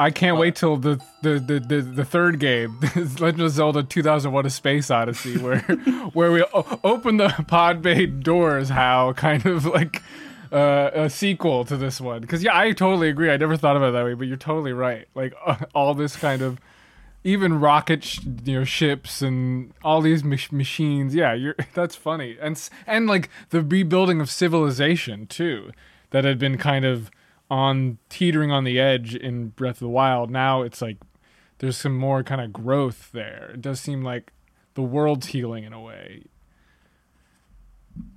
I 0.00 0.10
can't 0.10 0.38
wait 0.38 0.56
till 0.56 0.78
the 0.78 0.98
the, 1.22 1.38
the, 1.38 1.60
the, 1.60 1.80
the 1.82 2.04
third 2.04 2.40
game, 2.40 2.78
Legend 2.96 3.42
of 3.42 3.50
Zelda 3.50 3.82
2001: 3.82 4.46
A 4.46 4.50
Space 4.50 4.90
Odyssey, 4.90 5.36
where 5.38 5.60
where 6.14 6.32
we 6.32 6.42
o- 6.54 6.80
open 6.82 7.18
the 7.18 7.28
pod 7.46 7.82
bay 7.82 8.06
doors. 8.06 8.70
How 8.70 9.12
kind 9.12 9.44
of 9.46 9.66
like 9.66 10.02
uh, 10.52 10.90
a 10.94 11.10
sequel 11.10 11.64
to 11.64 11.76
this 11.76 12.00
one? 12.00 12.20
Because 12.20 12.42
yeah, 12.42 12.56
I 12.56 12.72
totally 12.72 13.08
agree. 13.08 13.30
I 13.30 13.36
never 13.36 13.56
thought 13.56 13.76
about 13.76 13.90
it 13.90 13.92
that 13.92 14.04
way, 14.04 14.14
but 14.14 14.26
you're 14.26 14.36
totally 14.36 14.72
right. 14.72 15.08
Like 15.14 15.34
uh, 15.44 15.56
all 15.74 15.94
this 15.94 16.16
kind 16.16 16.42
of 16.42 16.60
even 17.24 17.60
rocket 17.60 18.04
sh- 18.04 18.20
you 18.44 18.58
know 18.58 18.64
ships 18.64 19.22
and 19.22 19.72
all 19.82 20.00
these 20.00 20.22
mach- 20.22 20.52
machines. 20.52 21.14
Yeah, 21.14 21.32
you're 21.32 21.56
that's 21.74 21.96
funny. 21.96 22.36
And 22.40 22.60
and 22.86 23.06
like 23.06 23.30
the 23.50 23.62
rebuilding 23.62 24.20
of 24.20 24.30
civilization 24.30 25.26
too, 25.26 25.72
that 26.10 26.24
had 26.24 26.38
been 26.38 26.58
kind 26.58 26.84
of 26.84 27.10
on 27.50 27.98
teetering 28.08 28.50
on 28.50 28.64
the 28.64 28.80
edge 28.80 29.14
in 29.14 29.48
Breath 29.48 29.76
of 29.76 29.80
the 29.80 29.88
Wild. 29.88 30.30
Now 30.30 30.62
it's 30.62 30.80
like 30.80 30.98
there's 31.58 31.76
some 31.76 31.96
more 31.96 32.22
kind 32.22 32.40
of 32.40 32.52
growth 32.52 33.10
there. 33.12 33.52
It 33.54 33.60
does 33.60 33.80
seem 33.80 34.02
like 34.02 34.32
the 34.74 34.82
world's 34.82 35.28
healing 35.28 35.64
in 35.64 35.72
a 35.72 35.80
way. 35.80 36.24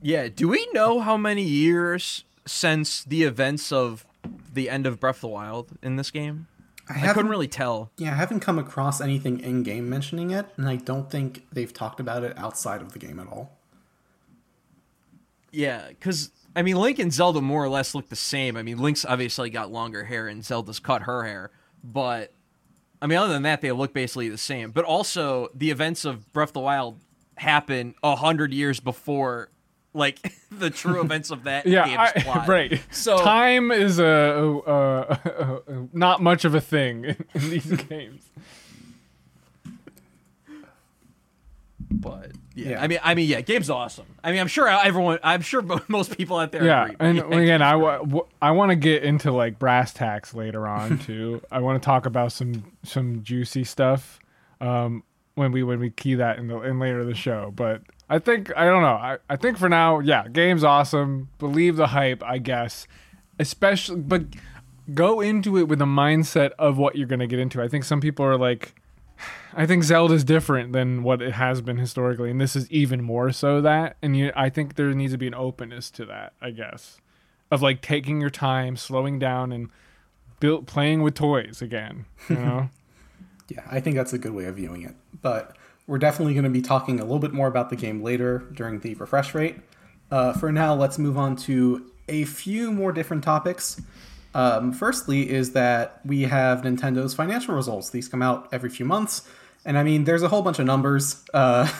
Yeah, 0.01 0.27
do 0.27 0.47
we 0.47 0.67
know 0.73 0.99
how 0.99 1.17
many 1.17 1.43
years 1.43 2.23
since 2.45 3.03
the 3.03 3.23
events 3.23 3.71
of 3.71 4.05
the 4.53 4.69
end 4.69 4.85
of 4.85 4.99
Breath 4.99 5.17
of 5.17 5.21
the 5.21 5.27
Wild 5.29 5.71
in 5.81 5.95
this 5.95 6.11
game? 6.11 6.47
I 6.87 7.09
I 7.09 7.13
couldn't 7.13 7.31
really 7.31 7.47
tell. 7.47 7.91
Yeah, 7.97 8.11
I 8.11 8.15
haven't 8.15 8.41
come 8.41 8.59
across 8.59 9.01
anything 9.01 9.39
in 9.39 9.63
game 9.63 9.89
mentioning 9.89 10.31
it, 10.31 10.45
and 10.57 10.69
I 10.69 10.75
don't 10.75 11.09
think 11.09 11.45
they've 11.51 11.73
talked 11.73 11.99
about 11.99 12.23
it 12.23 12.37
outside 12.37 12.81
of 12.81 12.91
the 12.91 12.99
game 12.99 13.19
at 13.19 13.27
all. 13.27 13.57
Yeah, 15.51 15.87
because 15.87 16.31
I 16.55 16.61
mean, 16.61 16.75
Link 16.75 16.99
and 16.99 17.11
Zelda 17.11 17.41
more 17.41 17.63
or 17.63 17.69
less 17.69 17.95
look 17.95 18.09
the 18.09 18.15
same. 18.15 18.55
I 18.55 18.61
mean, 18.61 18.77
Link's 18.77 19.05
obviously 19.05 19.49
got 19.49 19.71
longer 19.71 20.03
hair 20.05 20.27
and 20.27 20.45
Zelda's 20.45 20.79
cut 20.79 21.03
her 21.03 21.23
hair, 21.23 21.51
but 21.83 22.31
I 23.01 23.07
mean, 23.07 23.17
other 23.17 23.33
than 23.33 23.43
that, 23.43 23.61
they 23.61 23.71
look 23.71 23.93
basically 23.93 24.29
the 24.29 24.37
same. 24.37 24.71
But 24.71 24.85
also, 24.85 25.49
the 25.53 25.71
events 25.71 26.05
of 26.05 26.31
Breath 26.33 26.49
of 26.49 26.53
the 26.53 26.59
Wild 26.61 26.99
happen 27.37 27.95
a 28.03 28.15
hundred 28.15 28.53
years 28.53 28.79
before, 28.79 29.49
like 29.95 30.33
the 30.51 30.69
true 30.69 31.01
events 31.05 31.31
of 31.31 31.43
that 31.45 31.65
Yeah, 31.65 31.85
game's 32.13 32.27
I- 32.27 32.45
right. 32.47 32.81
So 32.91 33.17
Time 33.23 33.71
is 33.71 33.97
a, 33.99 34.03
a, 34.05 34.59
a, 34.71 35.61
a- 35.67 35.87
not 35.93 36.21
much 36.21 36.45
of 36.45 36.53
a 36.53 36.61
thing 36.61 37.05
in, 37.05 37.25
in 37.33 37.49
these 37.49 37.65
games. 37.83 38.23
But 41.91 42.31
yeah. 42.55 42.69
Yeah. 42.71 42.81
I 42.81 42.87
mean, 42.87 42.99
I 43.03 43.15
mean, 43.15 43.27
yeah, 43.29 43.41
game's 43.41 43.69
awesome. 43.69 44.05
I 44.23 44.31
mean, 44.31 44.39
I'm 44.41 44.47
sure 44.47 44.67
everyone, 44.67 45.19
I'm 45.23 45.41
sure 45.41 45.61
most 45.87 46.17
people 46.17 46.37
out 46.37 46.51
there. 46.51 46.63
Yeah, 46.63 46.85
agree, 46.85 46.95
and 46.99 47.17
yeah, 47.17 47.37
again, 47.39 47.61
I, 47.61 47.75
want 47.75 48.69
to 48.71 48.75
get 48.75 49.03
into 49.03 49.31
like 49.31 49.59
brass 49.59 49.93
tacks 49.93 50.33
later 50.33 50.67
on 50.67 50.97
too. 50.99 51.41
I 51.51 51.59
want 51.59 51.81
to 51.81 51.85
talk 51.85 52.05
about 52.05 52.31
some 52.31 52.63
some 52.83 53.23
juicy 53.23 53.63
stuff 53.65 54.19
um, 54.61 55.03
when 55.35 55.51
we 55.51 55.63
when 55.63 55.79
we 55.79 55.89
key 55.89 56.15
that 56.15 56.37
in 56.39 56.47
the 56.47 56.59
in 56.61 56.79
later 56.79 57.03
the 57.05 57.13
show. 57.15 57.51
But 57.55 57.81
I 58.09 58.19
think 58.19 58.55
I 58.55 58.65
don't 58.65 58.81
know. 58.81 58.87
I, 58.89 59.17
I 59.29 59.35
think 59.35 59.57
for 59.57 59.69
now, 59.69 59.99
yeah, 59.99 60.27
game's 60.27 60.63
awesome. 60.63 61.29
Believe 61.39 61.75
the 61.75 61.87
hype, 61.87 62.23
I 62.23 62.37
guess. 62.37 62.87
Especially, 63.39 63.97
but 63.97 64.25
go 64.93 65.21
into 65.21 65.57
it 65.57 65.67
with 65.67 65.81
a 65.81 65.85
mindset 65.85 66.51
of 66.59 66.77
what 66.77 66.95
you're 66.95 67.07
gonna 67.07 67.27
get 67.27 67.39
into. 67.39 67.61
I 67.61 67.67
think 67.67 67.83
some 67.83 68.01
people 68.01 68.25
are 68.25 68.37
like. 68.37 68.75
I 69.57 69.65
think 69.65 69.85
Zelda's 69.85 70.25
different 70.25 70.73
than 70.73 71.01
what 71.01 71.21
it 71.21 71.31
has 71.31 71.61
been 71.61 71.77
historically, 71.77 72.29
and 72.29 72.41
this 72.41 72.57
is 72.57 72.69
even 72.69 73.01
more 73.01 73.31
so 73.31 73.61
that. 73.61 73.95
And 74.01 74.17
you, 74.17 74.33
I 74.35 74.49
think 74.49 74.75
there 74.75 74.93
needs 74.93 75.13
to 75.13 75.17
be 75.17 75.27
an 75.27 75.33
openness 75.33 75.89
to 75.91 76.05
that. 76.05 76.33
I 76.41 76.51
guess 76.51 76.99
of 77.51 77.61
like 77.61 77.81
taking 77.81 78.19
your 78.19 78.29
time, 78.29 78.75
slowing 78.75 79.17
down, 79.19 79.51
and 79.51 79.69
build, 80.39 80.67
playing 80.67 81.01
with 81.01 81.15
toys 81.15 81.61
again. 81.61 82.05
You 82.29 82.35
know, 82.35 82.69
Yeah, 83.47 83.61
I 83.69 83.79
think 83.79 83.95
that's 83.95 84.13
a 84.13 84.17
good 84.17 84.33
way 84.33 84.45
of 84.45 84.55
viewing 84.55 84.81
it. 84.83 84.95
But 85.21 85.55
we're 85.87 85.97
definitely 85.97 86.33
going 86.33 86.45
to 86.45 86.49
be 86.49 86.61
talking 86.61 86.99
a 86.99 87.03
little 87.03 87.19
bit 87.19 87.33
more 87.33 87.47
about 87.47 87.69
the 87.69 87.75
game 87.75 88.01
later 88.01 88.39
during 88.53 88.79
the 88.79 88.95
refresh 88.95 89.33
rate. 89.33 89.57
Uh, 90.11 90.33
for 90.33 90.51
now, 90.51 90.73
let's 90.73 90.97
move 90.97 91.17
on 91.17 91.35
to 91.35 91.91
a 92.07 92.25
few 92.25 92.71
more 92.71 92.91
different 92.91 93.23
topics. 93.23 93.81
Um, 94.33 94.71
firstly, 94.71 95.29
is 95.29 95.53
that 95.53 96.01
we 96.05 96.23
have 96.23 96.61
Nintendo's 96.61 97.13
financial 97.13 97.55
results. 97.55 97.89
These 97.89 98.07
come 98.07 98.21
out 98.21 98.49
every 98.51 98.69
few 98.69 98.85
months. 98.85 99.27
And 99.63 99.77
I 99.77 99.83
mean, 99.83 100.03
there's 100.03 100.21
a 100.23 100.27
whole 100.27 100.41
bunch 100.41 100.59
of 100.59 100.65
numbers. 100.65 101.23
Uh, 101.33 101.71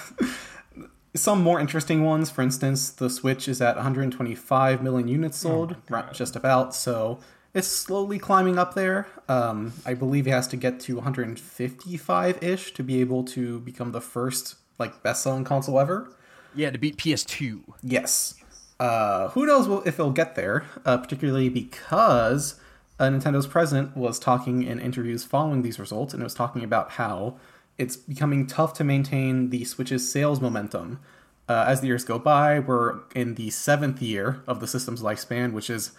some 1.15 1.41
more 1.41 1.59
interesting 1.59 2.03
ones, 2.03 2.29
for 2.29 2.41
instance, 2.41 2.89
the 2.89 3.09
Switch 3.09 3.47
is 3.47 3.61
at 3.61 3.75
125 3.75 4.83
million 4.83 5.07
units 5.07 5.37
sold, 5.37 5.75
right, 5.89 6.11
just 6.13 6.35
about. 6.35 6.73
So 6.75 7.19
it's 7.55 7.67
slowly 7.67 8.19
climbing 8.19 8.59
up 8.59 8.75
there. 8.75 9.07
Um, 9.29 9.73
I 9.85 9.93
believe 9.93 10.27
it 10.27 10.31
has 10.31 10.47
to 10.49 10.57
get 10.57 10.79
to 10.81 10.95
155 10.95 12.43
ish 12.43 12.73
to 12.73 12.83
be 12.83 12.99
able 12.99 13.23
to 13.23 13.61
become 13.61 13.93
the 13.93 14.01
first 14.01 14.55
like 14.77 15.01
best 15.01 15.23
selling 15.23 15.45
console 15.45 15.79
ever. 15.79 16.11
yeah, 16.53 16.69
to 16.69 16.77
beat 16.77 16.97
PS2. 16.97 17.61
Yes. 17.81 18.35
Uh, 18.77 19.29
who 19.29 19.45
knows 19.45 19.67
if 19.87 19.97
it'll 19.97 20.11
get 20.11 20.35
there, 20.35 20.65
uh, 20.85 20.97
particularly 20.97 21.47
because 21.47 22.59
uh, 22.99 23.05
Nintendo's 23.05 23.47
president 23.47 23.95
was 23.95 24.19
talking 24.19 24.63
in 24.63 24.79
interviews 24.79 25.23
following 25.23 25.61
these 25.61 25.79
results, 25.79 26.13
and 26.13 26.21
it 26.21 26.25
was 26.25 26.33
talking 26.33 26.61
about 26.61 26.91
how 26.91 27.37
it's 27.77 27.95
becoming 27.95 28.47
tough 28.47 28.73
to 28.73 28.83
maintain 28.83 29.49
the 29.49 29.63
Switch's 29.63 30.11
sales 30.11 30.41
momentum. 30.41 30.99
Uh, 31.47 31.63
as 31.67 31.79
the 31.79 31.87
years 31.87 32.03
go 32.03 32.19
by, 32.19 32.59
we're 32.59 32.99
in 33.13 33.35
the 33.35 33.49
seventh 33.49 34.01
year 34.01 34.41
of 34.45 34.59
the 34.59 34.67
system's 34.67 35.01
lifespan, 35.01 35.53
which 35.53 35.69
is 35.69 35.91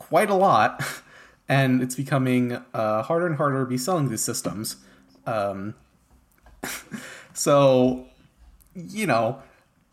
quite 0.00 0.30
a 0.30 0.34
lot, 0.34 0.82
and 1.48 1.82
it's 1.82 1.94
becoming 1.94 2.58
uh, 2.74 3.02
harder 3.02 3.26
and 3.26 3.36
harder 3.36 3.60
to 3.60 3.68
be 3.68 3.78
selling 3.78 4.08
these 4.08 4.22
systems. 4.22 4.76
Um, 5.26 5.74
so, 7.34 8.06
you 8.74 9.06
know, 9.06 9.42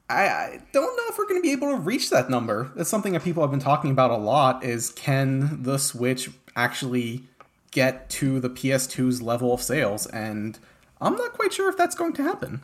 I, 0.09 0.27
I 0.27 0.61
don't 0.71 0.95
know 0.95 1.03
if 1.09 1.17
we're 1.17 1.27
going 1.27 1.41
to 1.41 1.45
be 1.45 1.51
able 1.51 1.75
to 1.75 1.77
reach 1.77 2.09
that 2.09 2.29
number. 2.29 2.71
That's 2.75 2.89
something 2.89 3.13
that 3.13 3.23
people 3.23 3.43
have 3.43 3.51
been 3.51 3.59
talking 3.59 3.91
about 3.91 4.11
a 4.11 4.17
lot. 4.17 4.63
Is 4.63 4.91
can 4.91 5.63
the 5.63 5.77
Switch 5.77 6.29
actually 6.55 7.23
get 7.71 8.09
to 8.11 8.39
the 8.39 8.49
PS2's 8.49 9.21
level 9.21 9.53
of 9.53 9.61
sales? 9.61 10.05
And 10.07 10.57
I'm 11.01 11.15
not 11.15 11.33
quite 11.33 11.51
sure 11.51 11.69
if 11.69 11.75
that's 11.75 11.95
going 11.95 12.13
to 12.13 12.23
happen. 12.23 12.61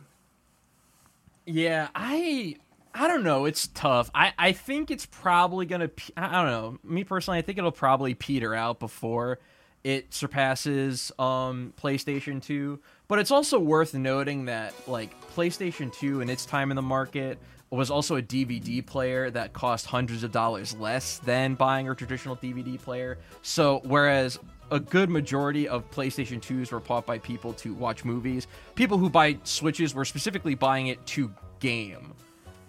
Yeah, 1.46 1.88
I 1.94 2.56
I 2.96 3.08
don't 3.08 3.24
know. 3.24 3.44
It's 3.44 3.66
tough. 3.68 4.08
I 4.14 4.32
I 4.38 4.52
think 4.52 4.90
it's 4.90 5.06
probably 5.06 5.66
gonna. 5.66 5.90
I 6.16 6.26
I 6.26 6.42
don't 6.42 6.50
know. 6.50 6.78
Me 6.84 7.02
personally, 7.02 7.38
I 7.38 7.42
think 7.42 7.58
it'll 7.58 7.72
probably 7.72 8.14
peter 8.14 8.54
out 8.54 8.78
before 8.78 9.40
it 9.82 10.14
surpasses 10.14 11.10
um 11.18 11.74
PlayStation 11.80 12.40
2. 12.40 12.78
But 13.08 13.18
it's 13.18 13.32
also 13.32 13.58
worth 13.58 13.94
noting 13.94 14.44
that 14.44 14.72
like 14.88 15.10
PlayStation 15.34 15.92
2 15.92 16.20
in 16.20 16.30
its 16.30 16.46
time 16.46 16.70
in 16.70 16.76
the 16.76 16.82
market 16.82 17.38
was 17.70 17.90
also 17.90 18.14
a 18.16 18.22
DVD 18.22 18.84
player 18.86 19.30
that 19.30 19.52
cost 19.52 19.86
hundreds 19.86 20.22
of 20.22 20.30
dollars 20.30 20.76
less 20.76 21.18
than 21.18 21.54
buying 21.54 21.88
a 21.88 21.94
traditional 21.94 22.36
DVD 22.36 22.80
player. 22.80 23.18
So 23.42 23.80
whereas 23.84 24.38
a 24.70 24.78
good 24.78 25.10
majority 25.10 25.66
of 25.66 25.90
PlayStation 25.90 26.40
2s 26.40 26.70
were 26.70 26.78
bought 26.78 27.04
by 27.04 27.18
people 27.18 27.52
to 27.54 27.74
watch 27.74 28.04
movies, 28.04 28.46
people 28.76 28.96
who 28.96 29.10
buy 29.10 29.38
Switches 29.42 29.94
were 29.94 30.04
specifically 30.04 30.54
buying 30.54 30.86
it 30.86 31.04
to 31.06 31.32
game. 31.58 32.14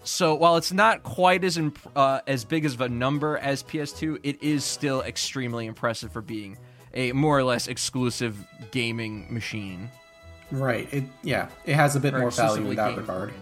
So 0.05 0.35
while 0.35 0.55
it's 0.55 0.71
not 0.71 1.03
quite 1.03 1.43
as 1.43 1.57
imp- 1.57 1.79
uh, 1.95 2.21
as 2.27 2.45
big 2.45 2.65
of 2.65 2.79
a 2.79 2.87
number 2.87 3.37
as 3.39 3.63
PS2, 3.63 4.19
it 4.23 4.41
is 4.41 4.63
still 4.63 5.01
extremely 5.01 5.65
impressive 5.65 6.11
for 6.11 6.21
being 6.21 6.57
a 6.93 7.11
more 7.11 7.37
or 7.37 7.43
less 7.43 7.67
exclusive 7.67 8.37
gaming 8.71 9.33
machine. 9.33 9.89
Right. 10.51 10.87
It 10.93 11.03
yeah. 11.23 11.49
It 11.65 11.73
has 11.73 11.95
a 11.95 11.99
bit 11.99 12.13
Or 12.13 12.19
more 12.19 12.31
value 12.31 12.69
in 12.69 12.75
that 12.75 12.95
regard. 12.95 13.33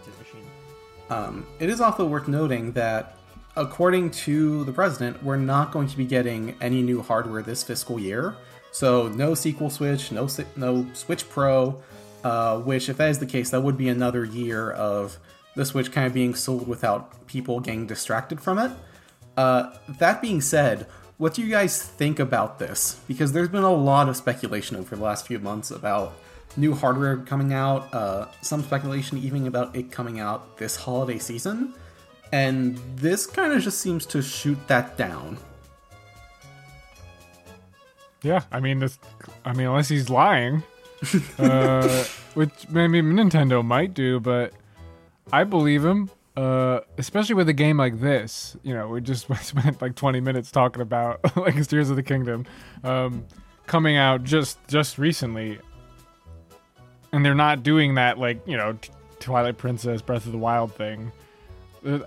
Um, 1.09 1.45
it 1.59 1.69
is 1.69 1.81
also 1.81 2.05
worth 2.05 2.29
noting 2.29 2.71
that, 2.71 3.17
according 3.57 4.11
to 4.11 4.63
the 4.63 4.71
president, 4.71 5.21
we're 5.21 5.35
not 5.35 5.71
going 5.71 5.87
to 5.89 5.97
be 5.97 6.05
getting 6.05 6.55
any 6.61 6.81
new 6.81 7.01
hardware 7.01 7.41
this 7.41 7.61
fiscal 7.61 7.99
year. 7.99 8.35
So 8.71 9.09
no 9.09 9.35
sequel 9.35 9.69
Switch, 9.69 10.11
no 10.11 10.29
no 10.55 10.87
Switch 10.93 11.29
Pro. 11.29 11.81
Uh, 12.23 12.57
which, 12.59 12.87
if 12.87 12.95
that 12.95 13.09
is 13.09 13.19
the 13.19 13.25
case, 13.25 13.49
that 13.49 13.59
would 13.59 13.77
be 13.77 13.89
another 13.89 14.23
year 14.23 14.71
of 14.71 15.19
the 15.55 15.65
Switch 15.65 15.91
kind 15.91 16.07
of 16.07 16.13
being 16.13 16.35
sold 16.35 16.67
without 16.67 17.27
people 17.27 17.59
getting 17.59 17.87
distracted 17.87 18.41
from 18.41 18.59
it. 18.59 18.71
Uh, 19.37 19.73
that 19.99 20.21
being 20.21 20.41
said, 20.41 20.87
what 21.17 21.33
do 21.33 21.41
you 21.41 21.49
guys 21.49 21.81
think 21.81 22.19
about 22.19 22.59
this? 22.59 22.99
Because 23.07 23.31
there's 23.33 23.49
been 23.49 23.63
a 23.63 23.73
lot 23.73 24.09
of 24.09 24.17
speculation 24.17 24.77
over 24.77 24.95
the 24.95 25.01
last 25.01 25.27
few 25.27 25.39
months 25.39 25.71
about 25.71 26.13
new 26.57 26.73
hardware 26.73 27.17
coming 27.17 27.53
out, 27.53 27.93
uh, 27.93 28.27
some 28.41 28.63
speculation 28.63 29.17
even 29.17 29.47
about 29.47 29.75
it 29.75 29.91
coming 29.91 30.19
out 30.19 30.57
this 30.57 30.75
holiday 30.75 31.17
season, 31.17 31.73
and 32.31 32.77
this 32.95 33.25
kind 33.25 33.53
of 33.53 33.61
just 33.61 33.79
seems 33.79 34.05
to 34.07 34.21
shoot 34.21 34.57
that 34.67 34.97
down. 34.97 35.37
yeah. 38.23 38.41
I 38.51 38.59
mean, 38.59 38.79
this. 38.79 38.97
I 39.45 39.53
mean, 39.53 39.67
unless 39.67 39.89
he's 39.89 40.09
lying, 40.09 40.63
uh, 41.37 42.03
which 42.33 42.69
maybe 42.69 43.01
Nintendo 43.01 43.63
might 43.63 43.93
do, 43.93 44.19
but 44.19 44.53
I 45.31 45.43
believe 45.43 45.83
him. 45.83 46.09
Uh, 46.35 46.79
especially 46.97 47.35
with 47.35 47.47
a 47.47 47.53
game 47.53 47.77
like 47.77 47.99
this, 48.01 48.57
you 48.63 48.73
know, 48.73 48.87
we 48.87 48.99
just 49.01 49.27
spent 49.43 49.81
like 49.81 49.93
20 49.95 50.19
minutes 50.19 50.49
talking 50.51 50.81
about 50.81 51.19
like 51.37 51.55
Tears 51.67 51.91
of 51.91 51.95
the 51.95 52.01
Kingdom, 52.03 52.45
um, 52.83 53.25
coming 53.67 53.97
out 53.97 54.23
just 54.23 54.57
just 54.67 54.97
recently, 54.97 55.59
and 57.11 57.23
they're 57.23 57.35
not 57.35 57.61
doing 57.61 57.95
that 57.95 58.17
like 58.17 58.45
you 58.47 58.57
know 58.57 58.75
Twilight 59.19 59.57
Princess, 59.57 60.01
Breath 60.01 60.25
of 60.25 60.31
the 60.31 60.37
Wild 60.39 60.73
thing. 60.73 61.11
Uh, 61.85 61.99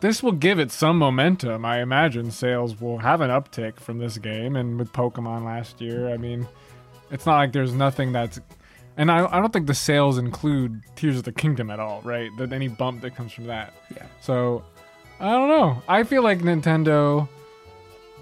This 0.00 0.22
will 0.22 0.32
give 0.32 0.58
it 0.58 0.70
some 0.70 0.98
momentum. 0.98 1.64
I 1.64 1.80
imagine 1.80 2.30
sales 2.30 2.78
will 2.80 2.98
have 2.98 3.20
an 3.20 3.30
uptick 3.30 3.80
from 3.80 3.98
this 3.98 4.18
game, 4.18 4.54
and 4.56 4.78
with 4.78 4.92
Pokemon 4.92 5.44
last 5.44 5.80
year, 5.80 6.08
I 6.12 6.16
mean, 6.18 6.46
it's 7.10 7.24
not 7.24 7.36
like 7.36 7.52
there's 7.52 7.72
nothing 7.72 8.12
that's 8.12 8.38
and 9.02 9.10
I, 9.10 9.26
I 9.26 9.40
don't 9.40 9.52
think 9.52 9.66
the 9.66 9.74
sales 9.74 10.16
include 10.16 10.80
Tears 10.94 11.16
of 11.18 11.24
the 11.24 11.32
Kingdom 11.32 11.70
at 11.70 11.80
all, 11.80 12.00
right? 12.04 12.30
That 12.38 12.52
any 12.52 12.68
bump 12.68 13.00
that 13.00 13.16
comes 13.16 13.32
from 13.32 13.48
that. 13.48 13.74
Yeah. 13.96 14.06
So 14.20 14.62
I 15.18 15.32
don't 15.32 15.48
know. 15.48 15.82
I 15.88 16.04
feel 16.04 16.22
like 16.22 16.38
Nintendo 16.38 17.28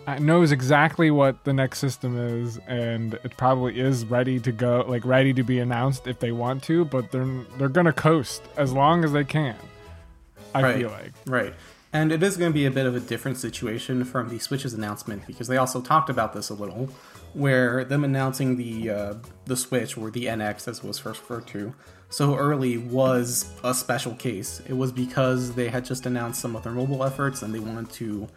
uh, 0.07 0.19
knows 0.21 0.53
exactly 0.53 1.11
what 1.11 1.45
the 1.45 1.53
next 1.53 1.81
system 1.81 2.17
is, 2.17 2.59
and 2.67 3.13
it 3.23 3.37
probably 3.37 3.79
is 3.79 4.07
ready 4.07 4.41
to 4.41 4.53
go, 4.53 4.85
like 4.89 5.05
ready 5.05 5.35
to 5.35 5.43
be 5.43 5.59
announced 5.59 6.07
if 6.07 6.19
they 6.19 6.33
want 6.33 6.63
to. 6.65 6.87
But 6.87 7.11
they're 7.13 7.29
they're 7.59 7.69
gonna 7.69 7.93
coast 7.93 8.43
as 8.57 8.73
long 8.73 9.05
as 9.05 9.13
they 9.13 9.25
can. 9.25 9.57
I 10.55 10.63
Right. 10.63 10.77
feel 10.77 10.89
like. 10.91 11.13
Right. 11.27 11.55
And 11.93 12.11
it 12.13 12.23
is 12.23 12.37
going 12.37 12.53
to 12.53 12.55
be 12.55 12.67
a 12.67 12.71
bit 12.71 12.87
of 12.87 12.95
a 12.95 13.01
different 13.01 13.37
situation 13.37 14.05
from 14.05 14.29
the 14.29 14.39
Switch's 14.39 14.73
announcement 14.75 15.27
because 15.27 15.49
they 15.49 15.57
also 15.57 15.81
talked 15.81 16.09
about 16.09 16.33
this 16.33 16.49
a 16.49 16.55
little, 16.55 16.89
where 17.35 17.85
them 17.85 18.05
announcing 18.05 18.57
the 18.57 18.91
uh, 18.91 19.15
the 19.45 19.57
Switch 19.57 19.97
or 19.97 20.11
the 20.11 20.27
NX 20.27 20.69
as 20.69 20.79
it 20.79 20.85
was 20.85 20.99
first 20.99 21.21
referred 21.21 21.47
to 21.49 21.75
so 22.11 22.37
early 22.37 22.77
was 22.77 23.53
a 23.63 23.73
special 23.73 24.15
case. 24.17 24.61
It 24.69 24.73
was 24.73 24.91
because 24.91 25.55
they 25.55 25.69
had 25.69 25.85
just 25.85 26.07
announced 26.07 26.41
some 26.41 26.57
of 26.57 26.65
their 26.65 26.73
mobile 26.73 27.05
efforts 27.05 27.43
and 27.43 27.55
they 27.55 27.61
wanted 27.61 27.91
to 27.93 28.29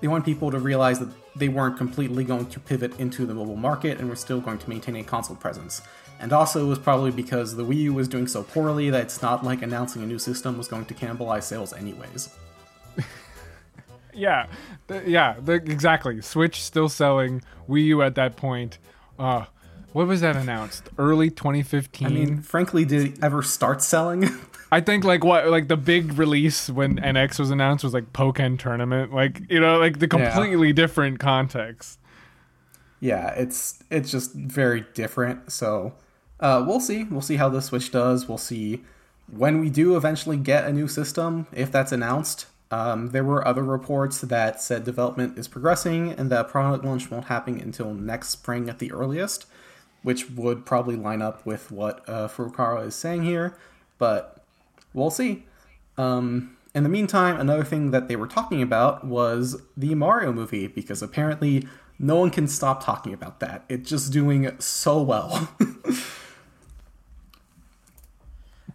they 0.00 0.08
wanted 0.08 0.24
people 0.24 0.50
to 0.50 0.58
realize 0.58 0.98
that 1.00 1.08
they 1.34 1.48
weren't 1.48 1.76
completely 1.76 2.22
going 2.22 2.46
to 2.46 2.60
pivot 2.60 2.98
into 3.00 3.26
the 3.26 3.34
mobile 3.34 3.56
market 3.56 3.98
and 3.98 4.08
were 4.08 4.16
still 4.16 4.40
going 4.40 4.58
to 4.58 4.68
maintain 4.68 4.94
a 4.96 5.02
console 5.02 5.36
presence. 5.36 5.82
And 6.20 6.32
also, 6.32 6.64
it 6.64 6.68
was 6.68 6.78
probably 6.78 7.10
because 7.10 7.56
the 7.56 7.64
Wii 7.64 7.76
U 7.76 7.94
was 7.94 8.06
doing 8.06 8.26
so 8.26 8.42
poorly 8.42 8.90
that 8.90 9.02
it's 9.02 9.22
not 9.22 9.42
like 9.42 9.62
announcing 9.62 10.02
a 10.02 10.06
new 10.06 10.18
system 10.18 10.58
was 10.58 10.68
going 10.68 10.84
to 10.84 10.94
cannibalize 10.94 11.44
sales, 11.44 11.72
anyways. 11.72 12.28
Yeah, 14.16 14.46
th- 14.88 15.06
yeah, 15.06 15.36
the, 15.40 15.52
exactly. 15.54 16.20
Switch 16.22 16.62
still 16.62 16.88
selling. 16.88 17.42
Wii 17.68 17.84
U 17.86 18.02
at 18.02 18.14
that 18.16 18.36
point. 18.36 18.78
Uh, 19.18 19.44
what 19.92 20.06
was 20.06 20.20
that 20.22 20.36
announced? 20.36 20.88
Early 20.98 21.30
2015. 21.30 22.06
I 22.06 22.10
mean, 22.10 22.40
frankly, 22.42 22.84
did 22.84 23.06
it 23.06 23.18
ever 23.22 23.42
start 23.42 23.82
selling? 23.82 24.28
I 24.72 24.80
think 24.80 25.04
like 25.04 25.22
what 25.24 25.46
like 25.48 25.68
the 25.68 25.76
big 25.76 26.18
release 26.18 26.68
when 26.68 26.96
NX 26.98 27.38
was 27.38 27.50
announced 27.50 27.84
was 27.84 27.94
like 27.94 28.12
Pokken 28.12 28.58
tournament, 28.58 29.12
like 29.14 29.40
you 29.48 29.60
know, 29.60 29.78
like 29.78 30.00
the 30.00 30.08
Yeah. 30.12 30.30
completely 30.32 30.72
different 30.72 31.18
context. 31.20 31.98
yeah, 33.00 33.28
it's 33.34 33.82
it's 33.90 34.10
just 34.10 34.32
very 34.34 34.84
different. 34.94 35.52
So 35.52 35.94
uh, 36.40 36.64
we'll 36.66 36.80
see. 36.80 37.04
We'll 37.04 37.20
see 37.22 37.36
how 37.36 37.48
the 37.48 37.62
Switch 37.62 37.90
does. 37.92 38.28
We'll 38.28 38.38
see 38.38 38.82
when 39.30 39.60
we 39.60 39.70
do 39.70 39.96
eventually 39.96 40.36
get 40.36 40.64
a 40.66 40.72
new 40.72 40.88
system 40.88 41.46
if 41.52 41.70
that's 41.70 41.92
announced. 41.92 42.46
Um, 42.76 43.08
there 43.08 43.24
were 43.24 43.46
other 43.48 43.64
reports 43.64 44.20
that 44.20 44.60
said 44.60 44.84
development 44.84 45.38
is 45.38 45.48
progressing 45.48 46.12
and 46.12 46.28
that 46.30 46.48
product 46.48 46.84
launch 46.84 47.10
won't 47.10 47.24
happen 47.24 47.58
until 47.58 47.94
next 47.94 48.28
spring 48.28 48.68
at 48.68 48.80
the 48.80 48.92
earliest, 48.92 49.46
which 50.02 50.28
would 50.32 50.66
probably 50.66 50.94
line 50.94 51.22
up 51.22 51.46
with 51.46 51.72
what 51.72 52.06
uh, 52.06 52.28
Furukawa 52.28 52.86
is 52.86 52.94
saying 52.94 53.22
here. 53.22 53.56
But 53.96 54.44
we'll 54.92 55.10
see. 55.10 55.46
Um, 55.96 56.54
in 56.74 56.82
the 56.82 56.90
meantime, 56.90 57.40
another 57.40 57.64
thing 57.64 57.92
that 57.92 58.08
they 58.08 58.16
were 58.16 58.26
talking 58.26 58.60
about 58.60 59.06
was 59.06 59.62
the 59.74 59.94
Mario 59.94 60.30
movie 60.30 60.66
because 60.66 61.00
apparently 61.00 61.66
no 61.98 62.16
one 62.16 62.28
can 62.28 62.46
stop 62.46 62.84
talking 62.84 63.14
about 63.14 63.40
that. 63.40 63.64
It's 63.70 63.88
just 63.88 64.12
doing 64.12 64.54
so 64.60 65.00
well. 65.00 65.48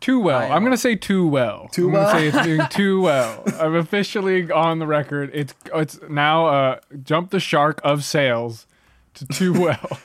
Too 0.01 0.19
well. 0.19 0.39
I, 0.39 0.47
I'm 0.47 0.63
uh, 0.63 0.65
gonna 0.65 0.77
say 0.77 0.95
too 0.95 1.27
well. 1.27 1.69
Too 1.71 1.87
I'm 1.87 1.93
gonna 1.93 2.05
well? 2.05 2.13
say 2.15 2.27
it's 2.27 2.43
doing 2.43 2.67
too 2.69 3.01
well. 3.01 3.43
I'm 3.59 3.75
officially 3.75 4.51
on 4.51 4.79
the 4.79 4.87
record. 4.87 5.29
It's 5.33 5.53
it's 5.73 5.99
now 6.09 6.47
uh 6.47 6.79
jump 7.03 7.29
the 7.29 7.39
shark 7.39 7.79
of 7.83 8.03
sales 8.03 8.65
to 9.13 9.27
too 9.27 9.53
well. 9.61 9.99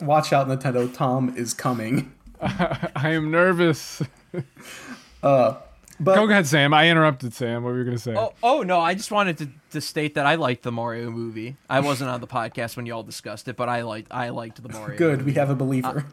Watch 0.00 0.32
out, 0.32 0.48
Nintendo. 0.48 0.92
Tom 0.92 1.34
is 1.36 1.54
coming. 1.54 2.12
I 2.40 3.10
am 3.10 3.30
nervous. 3.30 4.02
But 6.02 6.16
Go 6.16 6.24
ahead, 6.28 6.46
Sam. 6.46 6.74
I 6.74 6.90
interrupted 6.90 7.32
Sam. 7.32 7.62
What 7.62 7.70
were 7.72 7.78
you 7.78 7.84
gonna 7.84 7.96
say? 7.98 8.14
Oh, 8.16 8.34
oh 8.42 8.62
no! 8.62 8.80
I 8.80 8.94
just 8.94 9.12
wanted 9.12 9.38
to, 9.38 9.48
to 9.70 9.80
state 9.80 10.14
that 10.16 10.26
I 10.26 10.34
liked 10.34 10.62
the 10.62 10.72
Mario 10.72 11.10
movie. 11.10 11.56
I 11.70 11.80
wasn't 11.80 12.10
on 12.10 12.20
the 12.20 12.26
podcast 12.26 12.76
when 12.76 12.86
y'all 12.86 13.02
discussed 13.04 13.46
it, 13.48 13.56
but 13.56 13.68
I 13.68 13.82
liked 13.82 14.08
I 14.10 14.30
liked 14.30 14.62
the 14.62 14.68
Mario. 14.68 14.98
good, 14.98 15.24
we 15.24 15.34
have 15.34 15.48
a 15.48 15.54
believer. 15.54 16.04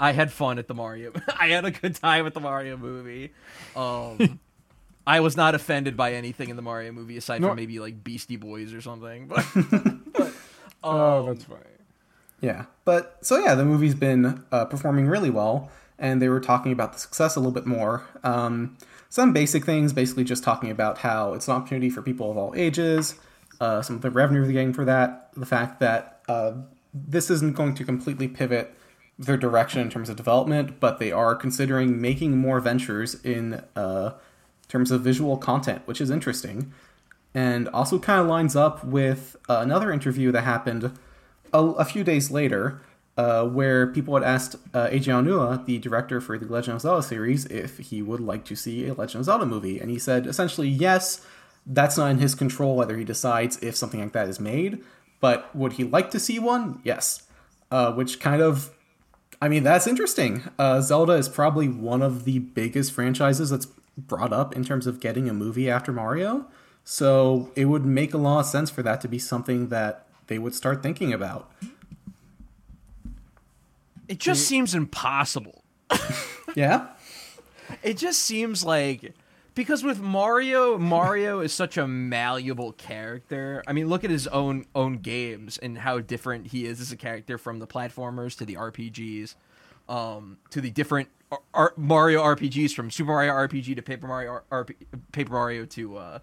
I 0.00 0.12
had 0.12 0.32
fun 0.32 0.58
at 0.58 0.68
the 0.68 0.74
Mario. 0.74 1.12
I 1.40 1.48
had 1.48 1.64
a 1.64 1.70
good 1.70 1.94
time 1.94 2.26
at 2.26 2.34
the 2.34 2.40
Mario 2.40 2.76
movie. 2.76 3.32
Um, 3.76 4.40
I 5.06 5.20
was 5.20 5.36
not 5.36 5.54
offended 5.54 5.96
by 5.96 6.12
anything 6.14 6.48
in 6.48 6.56
the 6.56 6.62
Mario 6.62 6.92
movie 6.92 7.16
aside 7.16 7.40
No. 7.40 7.48
from 7.48 7.56
maybe 7.56 7.78
like 7.80 8.02
Beastie 8.04 8.36
Boys 8.36 8.72
or 8.72 8.80
something. 8.80 9.28
But 9.28 9.46
oh, 10.84 11.26
that's 11.26 11.44
funny. 11.44 11.60
Yeah, 12.40 12.64
but 12.84 13.18
so 13.20 13.38
yeah, 13.38 13.54
the 13.54 13.64
movie's 13.64 13.94
been 13.94 14.44
uh, 14.50 14.64
performing 14.64 15.06
really 15.06 15.30
well, 15.30 15.70
and 15.98 16.20
they 16.20 16.28
were 16.28 16.40
talking 16.40 16.72
about 16.72 16.92
the 16.92 16.98
success 16.98 17.36
a 17.36 17.40
little 17.40 17.52
bit 17.52 17.66
more. 17.66 18.02
Um, 18.24 18.76
some 19.10 19.32
basic 19.32 19.64
things, 19.64 19.92
basically 19.92 20.24
just 20.24 20.42
talking 20.42 20.70
about 20.70 20.98
how 20.98 21.34
it's 21.34 21.46
an 21.46 21.54
opportunity 21.54 21.88
for 21.90 22.02
people 22.02 22.30
of 22.30 22.36
all 22.36 22.52
ages, 22.56 23.14
uh, 23.60 23.80
some 23.82 23.96
of 23.96 24.02
the 24.02 24.10
revenue 24.10 24.42
they're 24.42 24.52
getting 24.52 24.72
for 24.72 24.84
that, 24.84 25.28
the 25.36 25.46
fact 25.46 25.78
that 25.80 26.20
uh, 26.28 26.52
this 26.92 27.30
isn't 27.30 27.54
going 27.54 27.74
to 27.74 27.84
completely 27.84 28.26
pivot 28.26 28.74
their 29.26 29.36
direction 29.36 29.80
in 29.80 29.88
terms 29.88 30.08
of 30.08 30.16
development, 30.16 30.80
but 30.80 30.98
they 30.98 31.12
are 31.12 31.34
considering 31.34 32.00
making 32.00 32.36
more 32.36 32.60
ventures 32.60 33.10
in 33.24 33.62
uh, 33.76 34.12
terms 34.68 34.90
of 34.90 35.00
visual 35.00 35.36
content, 35.36 35.82
which 35.86 36.00
is 36.00 36.10
interesting, 36.10 36.72
and 37.34 37.68
also 37.68 37.98
kind 37.98 38.20
of 38.20 38.26
lines 38.26 38.54
up 38.56 38.84
with 38.84 39.36
uh, 39.48 39.58
another 39.60 39.92
interview 39.92 40.32
that 40.32 40.42
happened 40.42 40.92
a, 41.52 41.58
a 41.58 41.84
few 41.84 42.02
days 42.04 42.30
later, 42.30 42.80
uh, 43.16 43.44
where 43.46 43.86
people 43.86 44.14
had 44.14 44.24
asked 44.24 44.56
uh, 44.74 44.88
Eiji 44.88 45.64
the 45.66 45.78
director 45.78 46.20
for 46.20 46.38
the 46.38 46.46
Legend 46.46 46.76
of 46.76 46.80
Zelda 46.80 47.02
series, 47.02 47.46
if 47.46 47.78
he 47.78 48.02
would 48.02 48.20
like 48.20 48.44
to 48.46 48.56
see 48.56 48.86
a 48.86 48.94
Legend 48.94 49.20
of 49.20 49.24
Zelda 49.26 49.46
movie, 49.46 49.78
and 49.80 49.90
he 49.90 49.98
said 49.98 50.26
essentially 50.26 50.68
yes. 50.68 51.24
That's 51.64 51.96
not 51.96 52.10
in 52.10 52.18
his 52.18 52.34
control 52.34 52.74
whether 52.74 52.96
he 52.96 53.04
decides 53.04 53.56
if 53.62 53.76
something 53.76 54.00
like 54.00 54.14
that 54.14 54.28
is 54.28 54.40
made, 54.40 54.82
but 55.20 55.54
would 55.54 55.74
he 55.74 55.84
like 55.84 56.10
to 56.10 56.18
see 56.18 56.40
one? 56.40 56.80
Yes. 56.82 57.22
Uh, 57.70 57.92
which 57.92 58.18
kind 58.18 58.42
of, 58.42 58.72
I 59.42 59.48
mean, 59.48 59.64
that's 59.64 59.88
interesting. 59.88 60.44
Uh, 60.56 60.80
Zelda 60.80 61.14
is 61.14 61.28
probably 61.28 61.66
one 61.68 62.00
of 62.00 62.24
the 62.24 62.38
biggest 62.38 62.92
franchises 62.92 63.50
that's 63.50 63.66
brought 63.98 64.32
up 64.32 64.54
in 64.54 64.62
terms 64.62 64.86
of 64.86 65.00
getting 65.00 65.28
a 65.28 65.32
movie 65.32 65.68
after 65.68 65.90
Mario. 65.90 66.46
So 66.84 67.50
it 67.56 67.64
would 67.64 67.84
make 67.84 68.14
a 68.14 68.18
lot 68.18 68.38
of 68.38 68.46
sense 68.46 68.70
for 68.70 68.84
that 68.84 69.00
to 69.00 69.08
be 69.08 69.18
something 69.18 69.68
that 69.70 70.06
they 70.28 70.38
would 70.38 70.54
start 70.54 70.80
thinking 70.80 71.12
about. 71.12 71.50
it 74.06 74.20
just 74.20 74.46
seems 74.46 74.76
impossible. 74.76 75.64
Yeah? 76.54 76.86
It 77.82 77.96
just 77.96 78.20
seems 78.20 78.62
like 78.64 79.14
because 79.54 79.82
with 79.84 80.00
Mario, 80.00 80.78
Mario 80.78 81.40
is 81.46 81.52
such 81.52 81.76
a 81.76 81.86
malleable 81.86 82.72
character. 82.72 83.62
I 83.66 83.72
mean, 83.72 83.88
look 83.88 84.04
at 84.04 84.10
his 84.10 84.26
own 84.28 84.66
own 84.74 84.98
games 84.98 85.58
and 85.58 85.78
how 85.78 86.00
different 86.00 86.48
he 86.48 86.66
is 86.66 86.80
as 86.80 86.92
a 86.92 86.96
character 86.96 87.38
from 87.38 87.58
the 87.58 87.66
platformers 87.66 88.36
to 88.38 88.44
the 88.44 88.54
RPGs, 88.54 89.34
um, 89.88 90.38
to 90.50 90.60
the 90.60 90.70
different 90.70 91.08
R- 91.54 91.74
Mario 91.76 92.22
RPGs 92.22 92.72
from 92.74 92.90
Super 92.90 93.08
Mario 93.12 93.32
RPG 93.32 93.76
to 93.76 93.82
Paper 93.82 94.06
Mario 94.06 94.42
R- 94.50 94.64
RP- 94.64 94.74
Paper 95.12 95.32
Mario 95.32 95.64
to 95.66 95.96
uh, 95.96 96.18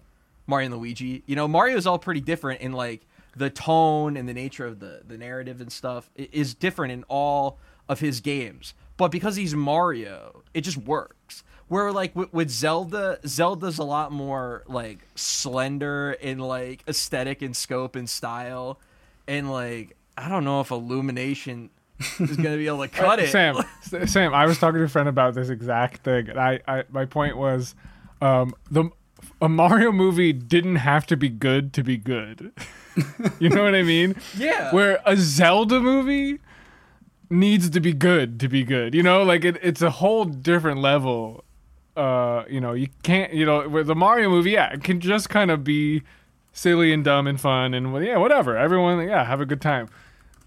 Mario 0.46 0.66
and 0.66 0.76
Luigi. 0.76 1.22
You 1.26 1.36
know, 1.36 1.48
Mario's 1.48 1.86
all 1.86 1.98
pretty 1.98 2.20
different 2.20 2.60
in 2.60 2.72
like 2.72 3.06
the 3.36 3.50
tone 3.50 4.16
and 4.16 4.28
the 4.28 4.34
nature 4.34 4.66
of 4.66 4.80
the 4.80 5.02
the 5.06 5.16
narrative 5.16 5.60
and 5.60 5.70
stuff 5.70 6.10
is 6.16 6.54
different 6.54 6.92
in 6.92 7.04
all 7.08 7.58
of 7.88 8.00
his 8.00 8.20
games. 8.20 8.74
But 8.96 9.10
because 9.10 9.36
he's 9.36 9.54
Mario, 9.54 10.42
it 10.52 10.60
just 10.60 10.76
works. 10.76 11.42
Where 11.70 11.92
like 11.92 12.16
with, 12.16 12.32
with 12.32 12.50
Zelda, 12.50 13.20
Zelda's 13.24 13.78
a 13.78 13.84
lot 13.84 14.10
more 14.10 14.64
like 14.66 15.06
slender 15.14 16.16
in 16.20 16.40
like 16.40 16.82
aesthetic 16.88 17.42
and 17.42 17.56
scope 17.56 17.94
and 17.94 18.10
style, 18.10 18.80
and 19.28 19.48
like 19.52 19.96
I 20.18 20.28
don't 20.28 20.42
know 20.42 20.60
if 20.60 20.72
Illumination 20.72 21.70
is 22.18 22.36
gonna 22.36 22.56
be 22.56 22.66
able 22.66 22.82
to 22.82 22.88
cut 22.92 23.20
it. 23.20 23.30
Sam, 23.30 23.56
Sam, 24.06 24.34
I 24.34 24.46
was 24.46 24.58
talking 24.58 24.78
to 24.78 24.84
a 24.84 24.88
friend 24.88 25.08
about 25.08 25.34
this 25.34 25.48
exact 25.48 26.02
thing, 26.02 26.28
and 26.28 26.40
I, 26.40 26.58
I 26.66 26.82
my 26.90 27.04
point 27.04 27.36
was, 27.36 27.76
um, 28.20 28.52
the 28.68 28.90
a 29.40 29.48
Mario 29.48 29.92
movie 29.92 30.32
didn't 30.32 30.76
have 30.76 31.06
to 31.06 31.16
be 31.16 31.28
good 31.28 31.72
to 31.74 31.84
be 31.84 31.96
good. 31.96 32.52
you 33.38 33.48
know 33.48 33.62
what 33.62 33.76
I 33.76 33.84
mean? 33.84 34.16
Yeah. 34.36 34.74
Where 34.74 35.00
a 35.06 35.16
Zelda 35.16 35.78
movie 35.78 36.40
needs 37.30 37.70
to 37.70 37.80
be 37.80 37.92
good 37.92 38.40
to 38.40 38.48
be 38.48 38.64
good. 38.64 38.94
You 38.94 39.04
know, 39.04 39.22
like 39.22 39.44
it, 39.44 39.58
it's 39.62 39.82
a 39.82 39.90
whole 39.90 40.24
different 40.24 40.80
level. 40.80 41.44
Uh, 42.00 42.44
you 42.48 42.60
know, 42.60 42.72
you 42.72 42.88
can't. 43.02 43.32
You 43.34 43.44
know, 43.44 43.68
with 43.68 43.86
the 43.86 43.94
Mario 43.94 44.30
movie, 44.30 44.52
yeah, 44.52 44.72
it 44.72 44.82
can 44.82 45.00
just 45.00 45.28
kind 45.28 45.50
of 45.50 45.62
be 45.62 46.02
silly 46.52 46.92
and 46.92 47.04
dumb 47.04 47.26
and 47.26 47.38
fun 47.40 47.74
and 47.74 47.84
yeah, 48.04 48.16
whatever. 48.16 48.56
Everyone, 48.56 49.06
yeah, 49.06 49.24
have 49.24 49.40
a 49.40 49.46
good 49.46 49.60
time. 49.60 49.88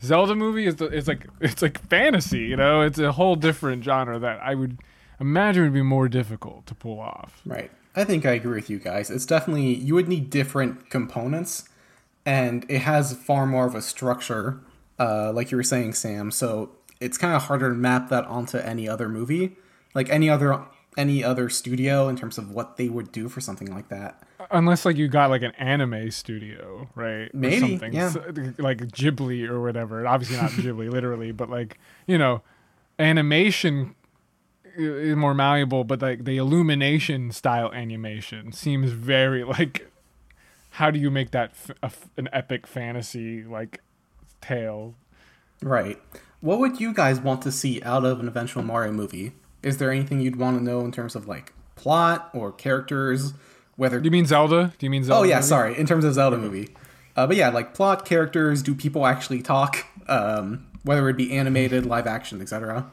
Zelda 0.01 0.35
movie 0.35 0.65
is 0.65 0.75
the, 0.77 0.85
it's 0.87 1.07
like 1.07 1.27
it's 1.39 1.61
like 1.61 1.79
fantasy, 1.89 2.39
you 2.39 2.57
know. 2.57 2.81
It's 2.81 2.99
a 2.99 3.11
whole 3.11 3.35
different 3.35 3.83
genre 3.83 4.17
that 4.19 4.39
I 4.41 4.55
would 4.55 4.79
imagine 5.19 5.63
would 5.63 5.73
be 5.73 5.83
more 5.83 6.09
difficult 6.09 6.65
to 6.65 6.75
pull 6.75 6.99
off. 6.99 7.41
Right. 7.45 7.71
I 7.95 8.03
think 8.03 8.25
I 8.25 8.31
agree 8.31 8.55
with 8.55 8.69
you 8.69 8.79
guys. 8.79 9.11
It's 9.11 9.25
definitely, 9.25 9.75
you 9.75 9.93
would 9.93 10.07
need 10.07 10.31
different 10.31 10.89
components, 10.89 11.69
and 12.25 12.65
it 12.67 12.79
has 12.79 13.13
far 13.13 13.45
more 13.45 13.67
of 13.67 13.75
a 13.75 13.81
structure, 13.81 14.59
uh, 14.97 15.31
like 15.31 15.51
you 15.51 15.57
were 15.57 15.63
saying, 15.63 15.93
Sam. 15.93 16.31
So 16.31 16.71
it's 16.99 17.19
kind 17.19 17.35
of 17.35 17.43
harder 17.43 17.69
to 17.69 17.75
map 17.75 18.09
that 18.09 18.25
onto 18.25 18.57
any 18.57 18.89
other 18.89 19.07
movie, 19.07 19.57
like 19.93 20.09
any 20.09 20.27
other 20.27 20.59
any 20.97 21.23
other 21.23 21.49
studio 21.49 22.07
in 22.07 22.15
terms 22.15 22.37
of 22.37 22.51
what 22.51 22.77
they 22.77 22.89
would 22.89 23.11
do 23.11 23.29
for 23.29 23.41
something 23.41 23.73
like 23.73 23.89
that. 23.89 24.21
Unless 24.51 24.85
like 24.85 24.97
you 24.97 25.07
got 25.07 25.29
like 25.29 25.41
an 25.41 25.53
anime 25.57 26.11
studio, 26.11 26.87
right? 26.95 27.25
Or 27.25 27.29
Maybe, 27.33 27.59
something 27.71 27.93
yeah. 27.93 28.09
So- 28.09 28.23
like 28.57 28.79
Ghibli 28.79 29.47
or 29.49 29.61
whatever. 29.61 30.05
Obviously 30.05 30.37
not 30.37 30.51
Ghibli 30.51 30.89
literally, 30.97 31.31
but 31.31 31.49
like 31.49 31.79
you 32.07 32.17
know, 32.17 32.41
animation 32.99 33.95
is 34.75 35.15
more 35.15 35.33
malleable. 35.33 35.83
But 35.83 36.01
like 36.01 36.25
the 36.25 36.37
illumination 36.37 37.31
style 37.31 37.71
animation 37.73 38.51
seems 38.51 38.91
very 38.91 39.43
like, 39.55 39.91
how 40.71 40.91
do 40.91 40.99
you 40.99 41.09
make 41.11 41.31
that 41.31 41.51
f- 41.51 41.71
a 41.81 41.85
f- 41.85 42.09
an 42.17 42.29
epic 42.33 42.67
fantasy 42.67 43.43
like 43.43 43.81
tale? 44.41 44.95
Right. 45.61 45.99
What 46.41 46.59
would 46.59 46.81
you 46.81 46.93
guys 46.93 47.21
want 47.21 47.41
to 47.43 47.51
see 47.53 47.81
out 47.83 48.03
of 48.03 48.19
an 48.19 48.27
eventual 48.27 48.63
Mario 48.63 48.91
movie? 48.91 49.31
Is 49.63 49.77
there 49.77 49.91
anything 49.91 50.19
you'd 50.19 50.35
want 50.35 50.57
to 50.57 50.63
know 50.63 50.81
in 50.81 50.91
terms 50.91 51.15
of 51.15 51.27
like 51.27 51.53
plot 51.75 52.29
or 52.33 52.51
characters? 52.51 53.33
Whether 53.75 53.99
Do 53.99 54.05
you 54.05 54.11
mean 54.11 54.25
Zelda? 54.25 54.73
Do 54.77 54.85
you 54.85 54.89
mean 54.89 55.03
Zelda? 55.03 55.21
Oh 55.21 55.23
yeah, 55.23 55.37
movie? 55.37 55.47
sorry. 55.47 55.77
In 55.79 55.85
terms 55.87 56.05
of 56.05 56.13
Zelda 56.13 56.37
movie, 56.37 56.69
uh, 57.15 57.25
but 57.25 57.35
yeah, 57.35 57.49
like 57.49 57.73
plot, 57.73 58.05
characters. 58.05 58.61
Do 58.61 58.75
people 58.75 59.05
actually 59.05 59.41
talk? 59.41 59.85
Um, 60.07 60.67
whether 60.83 61.07
it 61.09 61.17
be 61.17 61.31
animated, 61.31 61.85
live 61.85 62.05
action, 62.05 62.41
etc. 62.41 62.91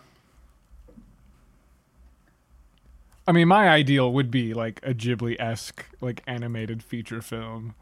I 3.27 3.33
mean, 3.33 3.49
my 3.49 3.69
ideal 3.69 4.13
would 4.13 4.31
be 4.31 4.55
like 4.55 4.81
a 4.83 4.95
Ghibli 4.95 5.37
esque, 5.39 5.85
like 6.01 6.23
animated 6.27 6.83
feature 6.83 7.21
film 7.21 7.75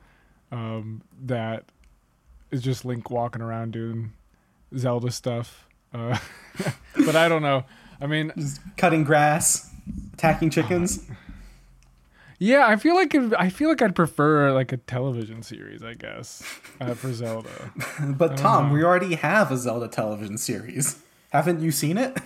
um, 0.51 1.03
that 1.25 1.65
is 2.51 2.63
just 2.63 2.85
Link 2.85 3.11
walking 3.11 3.43
around 3.43 3.73
doing 3.73 4.13
Zelda 4.77 5.11
stuff. 5.11 5.67
Uh, 5.93 6.19
but 7.07 7.17
I 7.17 7.29
don't 7.29 7.43
know. 7.43 7.65
I 8.01 8.07
mean, 8.07 8.33
Just 8.37 8.61
cutting 8.77 9.05
grass, 9.05 9.71
attacking 10.15 10.51
chickens. 10.51 11.05
yeah, 12.39 12.67
I 12.67 12.77
feel 12.77 12.95
like 12.95 13.15
it, 13.15 13.33
I 13.39 13.49
feel 13.49 13.69
like 13.69 13.83
I'd 13.83 13.95
prefer 13.97 14.53
like 14.53 14.73
a 14.73 14.77
television 14.77 15.43
series, 15.43 15.83
I 15.83 15.95
guess, 15.95 16.43
uh, 16.81 16.95
for 16.95 17.13
Zelda. 17.13 17.73
But 18.01 18.37
Tom, 18.37 18.73
we 18.73 18.85
already 18.85 19.17
have 19.17 19.51
a 19.51 19.57
Zelda 19.57 19.89
television 19.89 20.39
series. 20.39 20.97
Haven't 21.31 21.61
you 21.61 21.71
seen 21.73 21.99
it? 21.99 22.19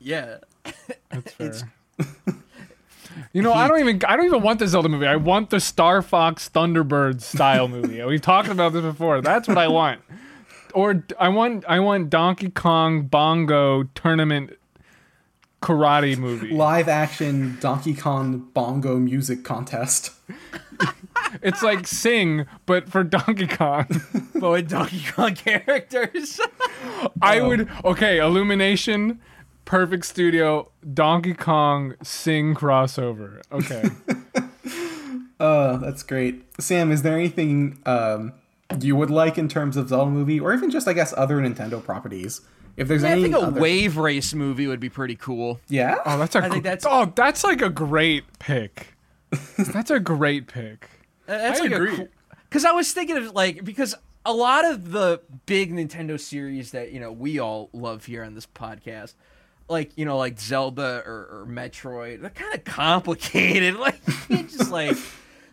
Yeah. 0.00 0.38
That's 1.10 1.32
fair. 1.32 1.46
It's- 1.48 1.64
You 3.32 3.42
know, 3.42 3.52
I 3.52 3.66
don't 3.66 3.80
even 3.80 4.00
I 4.06 4.16
don't 4.16 4.26
even 4.26 4.42
want 4.42 4.60
the 4.60 4.68
Zelda 4.68 4.88
movie. 4.88 5.06
I 5.06 5.16
want 5.16 5.50
the 5.50 5.58
Star 5.58 6.02
Fox 6.02 6.48
Thunderbird 6.48 7.20
style 7.20 7.66
movie. 7.66 8.02
We've 8.04 8.20
talked 8.20 8.48
about 8.48 8.72
this 8.72 8.82
before. 8.82 9.20
That's 9.20 9.48
what 9.48 9.58
I 9.58 9.66
want. 9.66 10.00
Or 10.72 11.04
I 11.18 11.28
want 11.28 11.64
I 11.66 11.80
want 11.80 12.10
Donkey 12.10 12.48
Kong 12.50 13.02
Bongo 13.02 13.84
tournament 13.96 14.56
karate 15.62 16.16
movie. 16.18 16.50
Live 16.50 16.88
action 16.88 17.58
Donkey 17.60 17.94
Kong 17.94 18.48
bongo 18.52 18.98
music 18.98 19.44
contest. 19.44 20.12
It's 21.42 21.62
like 21.62 21.86
Sing, 21.86 22.46
but 22.66 22.88
for 22.88 23.04
Donkey 23.04 23.46
Kong. 23.46 23.86
but 24.34 24.50
with 24.50 24.68
Donkey 24.68 25.02
Kong 25.12 25.34
characters. 25.34 26.40
I 27.20 27.40
would 27.40 27.68
okay, 27.84 28.18
Illumination, 28.18 29.20
Perfect 29.64 30.06
Studio, 30.06 30.70
Donkey 30.94 31.34
Kong 31.34 31.94
Sing 32.02 32.54
crossover. 32.54 33.42
Okay. 33.52 33.90
Uh, 35.38 35.76
that's 35.78 36.02
great. 36.02 36.44
Sam, 36.60 36.90
is 36.90 37.02
there 37.02 37.14
anything 37.14 37.80
um, 37.84 38.32
you 38.80 38.96
would 38.96 39.10
like 39.10 39.38
in 39.38 39.48
terms 39.48 39.76
of 39.76 39.88
Zelda 39.88 40.10
movie, 40.10 40.40
or 40.40 40.54
even 40.54 40.70
just 40.70 40.88
I 40.88 40.92
guess 40.92 41.12
other 41.16 41.38
Nintendo 41.38 41.82
properties? 41.82 42.40
If 42.78 42.88
there's 42.88 43.04
I 43.04 43.10
any, 43.10 43.22
think 43.24 43.34
a 43.34 43.40
other- 43.40 43.60
wave 43.60 43.96
race 43.96 44.32
movie 44.34 44.66
would 44.66 44.80
be 44.80 44.88
pretty 44.88 45.16
cool. 45.16 45.60
yeah. 45.68 45.96
Oh, 46.06 46.18
that's 46.18 46.34
a 46.34 46.38
I 46.38 46.48
think 46.48 46.62
gr- 46.62 46.70
that's- 46.70 46.86
Oh, 46.88 47.12
that's 47.14 47.44
like 47.44 47.60
a 47.60 47.68
great 47.70 48.38
pick. 48.38 48.94
That's 49.58 49.90
a 49.90 50.00
great 50.00 50.46
pick. 50.46 50.88
Uh, 51.28 51.36
That's 51.36 51.60
I 51.60 51.64
like 51.64 51.72
agree. 51.72 52.06
Because 52.48 52.64
I 52.64 52.72
was 52.72 52.90
thinking 52.94 53.18
of 53.18 53.34
like 53.34 53.62
because 53.62 53.94
a 54.24 54.32
lot 54.32 54.64
of 54.64 54.90
the 54.92 55.20
big 55.44 55.70
Nintendo 55.70 56.18
series 56.18 56.70
that 56.70 56.92
you 56.92 57.00
know 57.00 57.12
we 57.12 57.38
all 57.38 57.68
love 57.74 58.06
here 58.06 58.24
on 58.24 58.34
this 58.34 58.46
podcast, 58.46 59.12
like 59.68 59.90
you 59.98 60.06
know 60.06 60.16
like 60.16 60.40
Zelda 60.40 61.02
or, 61.04 61.42
or 61.42 61.46
Metroid, 61.46 62.22
they're 62.22 62.30
kind 62.30 62.54
of 62.54 62.64
complicated. 62.64 63.74
Like 63.78 64.00
you 64.06 64.14
can't 64.28 64.48
just 64.50 64.70
like 64.70 64.96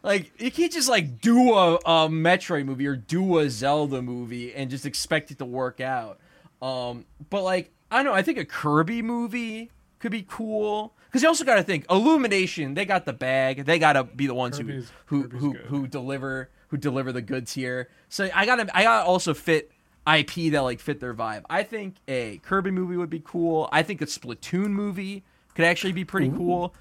like 0.04 0.32
you 0.40 0.52
can't 0.52 0.72
just 0.72 0.88
like 0.88 1.20
do 1.20 1.54
a, 1.54 1.76
a 1.76 2.08
Metroid 2.08 2.64
movie 2.66 2.88
or 2.88 2.96
do 2.96 3.40
a 3.40 3.50
Zelda 3.50 4.02
movie 4.02 4.54
and 4.54 4.70
just 4.70 4.86
expect 4.86 5.32
it 5.32 5.38
to 5.40 5.46
work 5.46 5.82
out. 5.82 6.20
Um, 6.66 7.06
but 7.30 7.44
like 7.44 7.72
I 7.92 7.98
don't 7.98 8.06
know, 8.06 8.14
I 8.14 8.22
think 8.22 8.38
a 8.38 8.46
Kirby 8.46 9.02
movie 9.02 9.72
could 10.00 10.12
be 10.12 10.26
cool. 10.28 10.94
Because 11.06 11.22
you 11.22 11.30
also 11.30 11.46
got 11.46 11.56
to 11.56 11.64
think 11.64 11.86
Illumination. 11.90 12.74
They 12.74 12.84
got 12.86 13.06
the 13.06 13.14
bag. 13.14 13.66
They 13.66 13.80
got 13.80 13.94
to 13.94 14.04
be 14.04 14.28
the 14.28 14.34
ones 14.34 14.58
who 14.58 14.64
Kirby's- 14.66 14.92
who 15.06 15.24
Kirby's 15.24 15.40
who, 15.42 15.54
who 15.54 15.88
deliver 15.88 16.50
who 16.70 16.78
deliver 16.78 17.12
the 17.12 17.22
goods 17.22 17.54
here. 17.54 17.90
So 18.10 18.30
I 18.34 18.46
gotta 18.46 18.68
I 18.76 18.84
gotta 18.84 19.06
also 19.06 19.34
fit 19.34 19.72
IP 20.12 20.52
that 20.52 20.62
like 20.62 20.80
fit 20.80 21.00
their 21.00 21.14
vibe. 21.14 21.44
I 21.50 21.64
think 21.64 21.96
a 22.08 22.38
Kirby 22.40 22.72
movie 22.72 22.98
would 22.98 23.10
be 23.10 23.22
cool. 23.24 23.70
I 23.72 23.84
think 23.84 24.02
a 24.02 24.06
Splatoon 24.06 24.70
movie 24.70 25.24
could 25.54 25.66
actually 25.66 25.94
be 25.94 26.04
pretty 26.04 26.30
cool. 26.30 26.74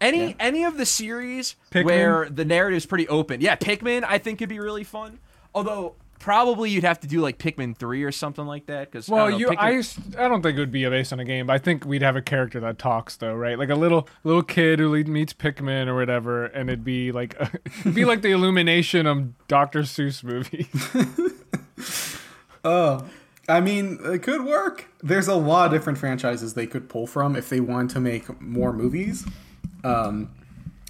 Any 0.00 0.34
any 0.40 0.64
of 0.64 0.76
the 0.76 0.86
series 0.86 1.54
Pikmin? 1.70 1.84
where 1.84 2.28
the 2.28 2.44
narrative 2.44 2.78
is 2.78 2.86
pretty 2.86 3.06
open. 3.08 3.40
Yeah, 3.40 3.54
Pikmin 3.54 4.02
I 4.04 4.18
think 4.18 4.40
could 4.40 4.48
be 4.48 4.58
really 4.58 4.84
fun. 4.84 5.20
Although 5.54 5.94
probably 6.22 6.70
you'd 6.70 6.84
have 6.84 7.00
to 7.00 7.06
do 7.06 7.20
like 7.20 7.36
Pikmin 7.38 7.76
three 7.76 8.02
or 8.04 8.10
something 8.12 8.46
like 8.46 8.66
that. 8.66 8.90
Because 8.90 9.08
Well, 9.08 9.26
I 9.26 9.30
don't 9.30 9.32
know, 9.32 9.38
you, 9.38 9.46
Pikmin- 9.48 9.58
I, 9.58 9.74
s- 9.74 9.98
I 10.18 10.28
don't 10.28 10.40
think 10.40 10.56
it 10.56 10.60
would 10.60 10.72
be 10.72 10.88
based 10.88 11.12
on 11.12 11.20
a 11.20 11.24
game. 11.24 11.48
But 11.48 11.52
I 11.54 11.58
think 11.58 11.84
we'd 11.84 12.00
have 12.02 12.16
a 12.16 12.22
character 12.22 12.60
that 12.60 12.78
talks, 12.78 13.16
though, 13.16 13.34
right? 13.34 13.58
Like 13.58 13.68
a 13.68 13.74
little 13.74 14.08
little 14.24 14.42
kid 14.42 14.78
who 14.78 14.90
meets 15.04 15.34
Pikmin 15.34 15.88
or 15.88 15.94
whatever, 15.96 16.46
and 16.46 16.70
it'd 16.70 16.84
be 16.84 17.12
like 17.12 17.36
it'd 17.80 17.94
be 17.94 18.04
like 18.06 18.22
the 18.22 18.30
Illumination 18.30 19.06
of 19.06 19.46
Dr. 19.48 19.82
Seuss 19.82 20.24
movie. 20.24 20.68
Oh, 22.64 23.04
I 23.48 23.60
mean, 23.60 23.98
it 24.04 24.22
could 24.22 24.44
work. 24.44 24.88
There's 25.02 25.26
a 25.26 25.34
lot 25.34 25.66
of 25.66 25.72
different 25.72 25.98
franchises 25.98 26.54
they 26.54 26.66
could 26.68 26.88
pull 26.88 27.08
from 27.08 27.34
if 27.34 27.48
they 27.48 27.58
want 27.58 27.90
to 27.90 28.00
make 28.00 28.40
more 28.40 28.72
movies. 28.72 29.26
Um, 29.82 30.30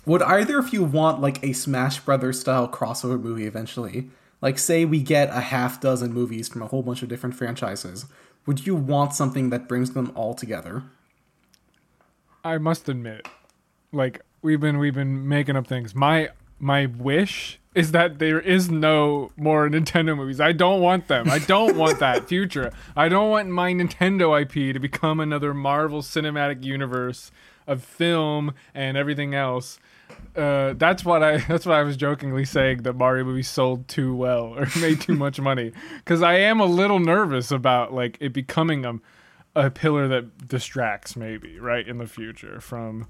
would 0.04 0.20
either 0.22 0.58
of 0.58 0.72
you 0.72 0.84
want 0.84 1.20
like 1.22 1.42
a 1.42 1.54
Smash 1.54 2.00
Brothers 2.00 2.40
style 2.40 2.68
crossover 2.68 3.18
movie 3.20 3.46
eventually? 3.46 4.10
Like, 4.42 4.58
say 4.58 4.84
we 4.84 5.00
get 5.02 5.30
a 5.30 5.40
half 5.40 5.80
dozen 5.80 6.12
movies 6.12 6.48
from 6.48 6.60
a 6.60 6.66
whole 6.66 6.82
bunch 6.82 7.02
of 7.02 7.08
different 7.08 7.36
franchises. 7.36 8.04
Would 8.44 8.66
you 8.66 8.74
want 8.74 9.14
something 9.14 9.50
that 9.50 9.68
brings 9.68 9.92
them 9.92 10.12
all 10.14 10.34
together? 10.34 10.82
I 12.44 12.58
must 12.58 12.88
admit, 12.88 13.28
like 13.92 14.20
we've 14.42 14.60
been 14.60 14.78
we've 14.78 14.94
been 14.94 15.28
making 15.28 15.56
up 15.56 15.66
things. 15.68 15.94
My 15.94 16.30
my 16.58 16.86
wish 16.86 17.60
is 17.74 17.92
that 17.92 18.18
there 18.18 18.40
is 18.40 18.70
no 18.70 19.30
more 19.36 19.68
Nintendo 19.68 20.16
movies. 20.16 20.40
I 20.40 20.52
don't 20.52 20.80
want 20.80 21.08
them. 21.08 21.30
I 21.30 21.38
don't 21.38 21.76
want 21.76 22.00
that 22.00 22.28
future. 22.28 22.72
I 22.94 23.08
don't 23.08 23.30
want 23.30 23.48
my 23.48 23.72
Nintendo 23.72 24.40
IP 24.40 24.74
to 24.74 24.78
become 24.78 25.20
another 25.20 25.54
Marvel 25.54 26.02
Cinematic 26.02 26.62
Universe 26.64 27.30
of 27.66 27.82
film 27.82 28.54
and 28.74 28.96
everything 28.96 29.34
else. 29.34 29.78
Uh, 30.34 30.72
that's 30.78 31.04
what 31.04 31.22
I 31.22 31.36
that's 31.48 31.66
what 31.66 31.76
I 31.76 31.82
was 31.82 31.96
jokingly 31.96 32.44
saying 32.44 32.82
that 32.84 32.94
Mario 32.94 33.24
movie 33.24 33.42
sold 33.42 33.86
too 33.88 34.14
well 34.14 34.54
or 34.56 34.66
made 34.80 35.00
too 35.00 35.14
much 35.14 35.38
money 35.40 35.72
because 35.98 36.22
I 36.22 36.34
am 36.34 36.60
a 36.60 36.66
little 36.66 36.98
nervous 36.98 37.50
about 37.50 37.92
like 37.92 38.16
it 38.20 38.32
becoming 38.32 38.84
a 38.84 38.98
a 39.54 39.70
pillar 39.70 40.08
that 40.08 40.48
distracts 40.48 41.16
maybe 41.16 41.58
right 41.58 41.86
in 41.86 41.98
the 41.98 42.06
future 42.06 42.60
from 42.60 43.06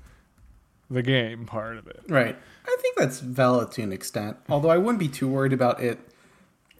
the 0.90 1.02
game 1.02 1.46
part 1.46 1.76
of 1.76 1.86
it. 1.86 2.00
Right. 2.08 2.36
I 2.66 2.76
think 2.80 2.96
that's 2.96 3.20
valid 3.20 3.72
to 3.72 3.82
an 3.82 3.92
extent. 3.92 4.36
Although 4.48 4.70
I 4.70 4.78
wouldn't 4.78 4.98
be 4.98 5.08
too 5.08 5.28
worried 5.28 5.52
about 5.52 5.80
it, 5.80 5.98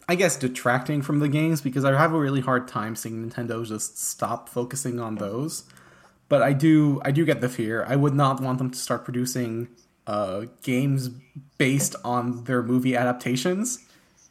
I 0.08 0.16
guess, 0.16 0.36
detracting 0.36 1.00
from 1.02 1.20
the 1.20 1.28
games 1.28 1.60
because 1.60 1.84
I 1.84 1.96
have 1.96 2.12
a 2.12 2.18
really 2.18 2.40
hard 2.40 2.68
time 2.68 2.96
seeing 2.96 3.30
Nintendo 3.30 3.66
just 3.66 3.98
stop 3.98 4.48
focusing 4.48 5.00
on 5.00 5.16
those. 5.16 5.64
But 6.28 6.42
I 6.42 6.52
do, 6.52 7.00
I 7.04 7.10
do 7.10 7.24
get 7.24 7.40
the 7.40 7.48
fear. 7.48 7.84
I 7.88 7.96
would 7.96 8.14
not 8.14 8.40
want 8.40 8.58
them 8.58 8.70
to 8.70 8.78
start 8.78 9.04
producing 9.04 9.68
uh, 10.06 10.46
games 10.62 11.08
based 11.58 11.94
on 12.04 12.44
their 12.44 12.62
movie 12.62 12.96
adaptations. 12.96 13.78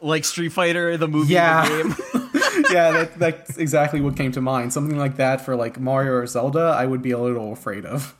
like 0.02 0.26
Street 0.26 0.50
Fighter 0.52 0.98
the 0.98 1.08
movie 1.08 1.34
Yeah. 1.34 1.64
the 1.68 1.84
game. 1.84 2.66
yeah, 2.72 2.92
that, 2.92 3.20
that's 3.20 3.58
exactly 3.58 4.02
what 4.02 4.16
came 4.18 4.32
to 4.34 4.42
mind. 4.42 4.74
Something 4.74 4.98
like 4.98 5.16
that 5.18 5.42
for 5.46 5.56
like 5.56 5.80
Mario 5.80 6.14
or 6.14 6.28
Zelda, 6.28 6.76
I 6.78 6.86
would 6.86 7.02
be 7.02 7.12
a 7.12 7.20
little 7.20 7.54
afraid 7.54 7.86
of. 7.86 8.16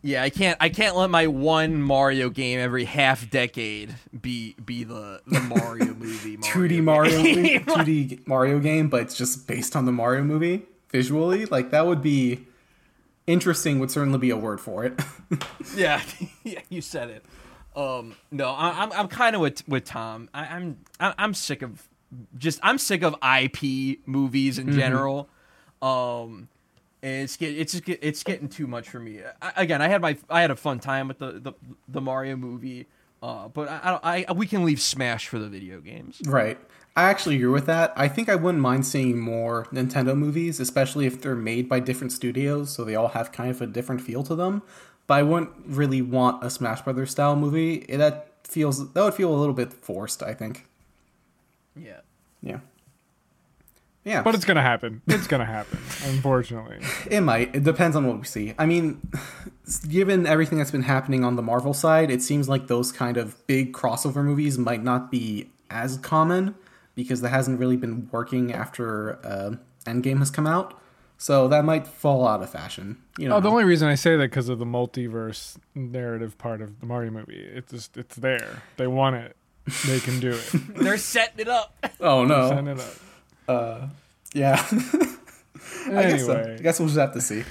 Yeah, 0.00 0.22
I 0.22 0.30
can't. 0.30 0.56
I 0.60 0.68
can't 0.68 0.96
let 0.96 1.10
my 1.10 1.26
one 1.26 1.82
Mario 1.82 2.30
game 2.30 2.60
every 2.60 2.84
half 2.84 3.28
decade 3.30 3.96
be 4.18 4.54
be 4.64 4.84
the 4.84 5.20
the 5.26 5.40
Mario 5.40 5.86
movie. 5.98 6.36
2D 6.36 6.82
Mario 6.82 7.18
movie, 7.20 7.58
2D 7.58 8.26
Mario 8.26 8.60
game, 8.60 8.88
but 8.88 9.02
it's 9.02 9.16
just 9.16 9.48
based 9.48 9.74
on 9.74 9.86
the 9.86 9.92
Mario 9.92 10.22
movie 10.22 10.62
visually. 10.90 11.46
Like 11.46 11.70
that 11.72 11.84
would 11.86 12.00
be 12.00 12.46
interesting. 13.28 13.78
Would 13.78 13.90
certainly 13.92 14.18
be 14.18 14.30
a 14.30 14.36
word 14.36 14.60
for 14.60 14.84
it. 14.84 15.00
yeah, 15.76 16.02
yeah, 16.44 16.60
you 16.68 16.80
said 16.80 17.10
it. 17.10 17.24
Um, 17.76 18.16
no, 18.32 18.48
I, 18.48 18.82
I'm 18.82 18.92
I'm 18.92 19.08
kind 19.08 19.36
of 19.36 19.40
with 19.42 19.66
with 19.68 19.84
Tom. 19.84 20.28
I, 20.34 20.46
I'm 20.46 20.78
I- 20.98 21.14
I'm 21.18 21.34
sick 21.34 21.62
of 21.62 21.88
just 22.36 22.58
I'm 22.62 22.78
sick 22.78 23.02
of 23.02 23.14
IP 23.22 24.00
movies 24.06 24.58
in 24.58 24.72
general. 24.72 25.28
Um, 25.80 26.48
and 27.02 27.22
it's 27.22 27.36
get 27.36 27.56
it's 27.56 27.72
just 27.72 27.84
get, 27.84 28.00
it's 28.02 28.24
getting 28.24 28.48
too 28.48 28.66
much 28.66 28.88
for 28.88 28.98
me. 28.98 29.20
I, 29.40 29.52
again, 29.56 29.80
I 29.80 29.88
had 29.88 30.00
my 30.02 30.16
I 30.28 30.40
had 30.40 30.50
a 30.50 30.56
fun 30.56 30.80
time 30.80 31.06
with 31.06 31.18
the 31.18 31.32
the, 31.38 31.52
the 31.86 32.00
Mario 32.00 32.34
movie. 32.36 32.86
Uh, 33.22 33.48
but 33.48 33.68
I, 33.68 33.98
I, 34.02 34.24
I 34.28 34.32
we 34.32 34.46
can 34.46 34.64
leave 34.64 34.80
Smash 34.80 35.28
for 35.28 35.38
the 35.38 35.48
video 35.48 35.80
games. 35.80 36.20
right. 36.26 36.58
I 36.98 37.04
actually 37.04 37.36
agree 37.36 37.46
with 37.46 37.66
that. 37.66 37.92
I 37.94 38.08
think 38.08 38.28
I 38.28 38.34
wouldn't 38.34 38.60
mind 38.60 38.84
seeing 38.84 39.20
more 39.20 39.66
Nintendo 39.66 40.18
movies, 40.18 40.58
especially 40.58 41.06
if 41.06 41.22
they're 41.22 41.36
made 41.36 41.68
by 41.68 41.78
different 41.78 42.10
studios, 42.10 42.70
so 42.70 42.82
they 42.82 42.96
all 42.96 43.06
have 43.06 43.30
kind 43.30 43.52
of 43.52 43.62
a 43.62 43.68
different 43.68 44.00
feel 44.00 44.24
to 44.24 44.34
them. 44.34 44.62
But 45.06 45.14
I 45.14 45.22
wouldn't 45.22 45.52
really 45.64 46.02
want 46.02 46.42
a 46.42 46.50
Smash 46.50 46.82
Brothers 46.82 47.12
style 47.12 47.36
movie. 47.36 47.86
That 47.88 48.32
feels 48.42 48.92
that 48.94 49.00
would 49.00 49.14
feel 49.14 49.32
a 49.32 49.38
little 49.38 49.54
bit 49.54 49.72
forced. 49.72 50.24
I 50.24 50.34
think. 50.34 50.66
Yeah. 51.76 52.00
Yeah. 52.42 52.58
Yeah. 54.02 54.22
But 54.22 54.34
it's 54.34 54.44
gonna 54.44 54.60
happen. 54.60 55.00
It's 55.06 55.28
gonna 55.28 55.44
happen. 55.44 55.78
Unfortunately, 56.04 56.80
It 57.08 57.20
might. 57.20 57.54
It 57.54 57.62
depends 57.62 57.94
on 57.94 58.08
what 58.08 58.18
we 58.18 58.24
see. 58.24 58.54
I 58.58 58.66
mean, 58.66 59.00
given 59.88 60.26
everything 60.26 60.58
that's 60.58 60.72
been 60.72 60.82
happening 60.82 61.22
on 61.22 61.36
the 61.36 61.42
Marvel 61.42 61.74
side, 61.74 62.10
it 62.10 62.22
seems 62.22 62.48
like 62.48 62.66
those 62.66 62.90
kind 62.90 63.16
of 63.16 63.46
big 63.46 63.72
crossover 63.72 64.24
movies 64.24 64.58
might 64.58 64.82
not 64.82 65.12
be 65.12 65.50
as 65.70 65.96
common 65.98 66.56
because 66.98 67.20
that 67.20 67.28
hasn't 67.28 67.60
really 67.60 67.76
been 67.76 68.08
working 68.10 68.52
after 68.52 69.24
uh, 69.24 69.54
Endgame 69.88 70.18
has 70.18 70.32
come 70.32 70.48
out. 70.48 70.76
So 71.16 71.46
that 71.46 71.64
might 71.64 71.86
fall 71.86 72.26
out 72.26 72.42
of 72.42 72.50
fashion. 72.50 72.98
You 73.16 73.28
know, 73.28 73.36
oh, 73.36 73.40
the 73.40 73.48
only 73.48 73.62
reason 73.62 73.86
I 73.86 73.94
say 73.94 74.16
that 74.16 74.24
because 74.24 74.48
of 74.48 74.58
the 74.58 74.64
multiverse 74.64 75.58
narrative 75.76 76.36
part 76.38 76.60
of 76.60 76.80
the 76.80 76.86
Mario 76.86 77.12
movie. 77.12 77.38
It's 77.38 77.70
just 77.70 77.96
it's 77.96 78.16
there. 78.16 78.62
They 78.78 78.88
want 78.88 79.14
it. 79.14 79.36
They 79.86 80.00
can 80.00 80.18
do 80.18 80.30
it. 80.30 80.50
They're 80.74 80.98
setting 80.98 81.38
it 81.38 81.48
up. 81.48 81.72
oh 82.00 82.26
Send 82.26 82.48
Setting 82.48 82.66
it 82.66 82.80
up. 82.80 82.94
uh, 83.48 83.86
yeah. 84.34 84.66
I 85.86 86.02
guess 86.02 86.26
so. 86.26 86.54
I 86.58 86.60
guess 86.60 86.80
we'll 86.80 86.88
just 86.88 86.98
have 86.98 87.14
to 87.14 87.20
see. 87.20 87.44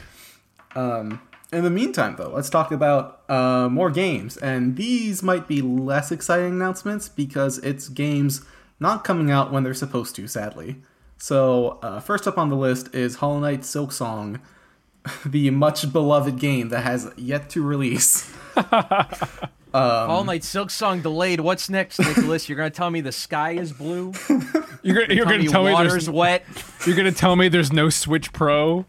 Um, 0.76 1.22
in 1.54 1.64
the 1.64 1.70
meantime, 1.70 2.16
though, 2.18 2.32
let's 2.34 2.50
talk 2.50 2.74
about 2.74 3.22
uh, 3.30 3.70
more 3.70 3.92
games, 3.92 4.36
and 4.36 4.76
these 4.76 5.24
might 5.24 5.48
be 5.48 5.62
less 5.62 6.12
exciting 6.12 6.48
announcements 6.48 7.08
because 7.08 7.60
it's 7.60 7.88
games 7.88 8.42
not 8.80 9.04
coming 9.04 9.32
out 9.32 9.52
when 9.52 9.64
they're 9.64 9.74
supposed 9.74 10.16
to. 10.18 10.28
Sadly. 10.28 10.78
So 11.18 11.80
uh, 11.82 12.00
first 12.00 12.28
up 12.28 12.38
on 12.38 12.50
the 12.50 12.56
list 12.56 12.94
is 12.94 13.16
Hollow 13.16 13.40
Knight 13.40 13.66
Silk 13.66 13.92
Song, 13.92 14.40
the 15.26 15.50
much 15.50 15.92
beloved 15.92 16.40
game 16.40 16.70
that 16.70 16.82
has 16.84 17.12
yet 17.18 17.50
to 17.52 17.64
release. 17.64 18.32
Hollow 19.74 20.24
Knight 20.24 20.44
Silk 20.44 20.70
Song 20.70 21.02
delayed. 21.02 21.40
What's 21.42 21.70
next, 21.70 22.00
Nicholas? 22.00 22.48
You're 22.50 22.58
gonna 22.58 22.70
tell 22.70 22.90
me 22.90 23.02
the 23.02 23.12
sky 23.12 23.52
is 23.52 23.72
blue? 23.74 24.14
You're, 24.84 25.02
gonna- 25.06 25.14
you're 25.16 25.26
Tell 25.26 25.32
gonna 25.34 25.38
me 25.40 25.48
tell 25.50 25.64
me 25.66 25.74
water's 25.74 25.92
there's 25.94 26.10
wet? 26.10 26.46
you're 26.86 26.96
gonna 26.96 27.12
tell 27.12 27.36
me 27.36 27.50
there's 27.50 27.74
no 27.74 27.90
Switch 27.90 28.32
Pro. 28.32 28.86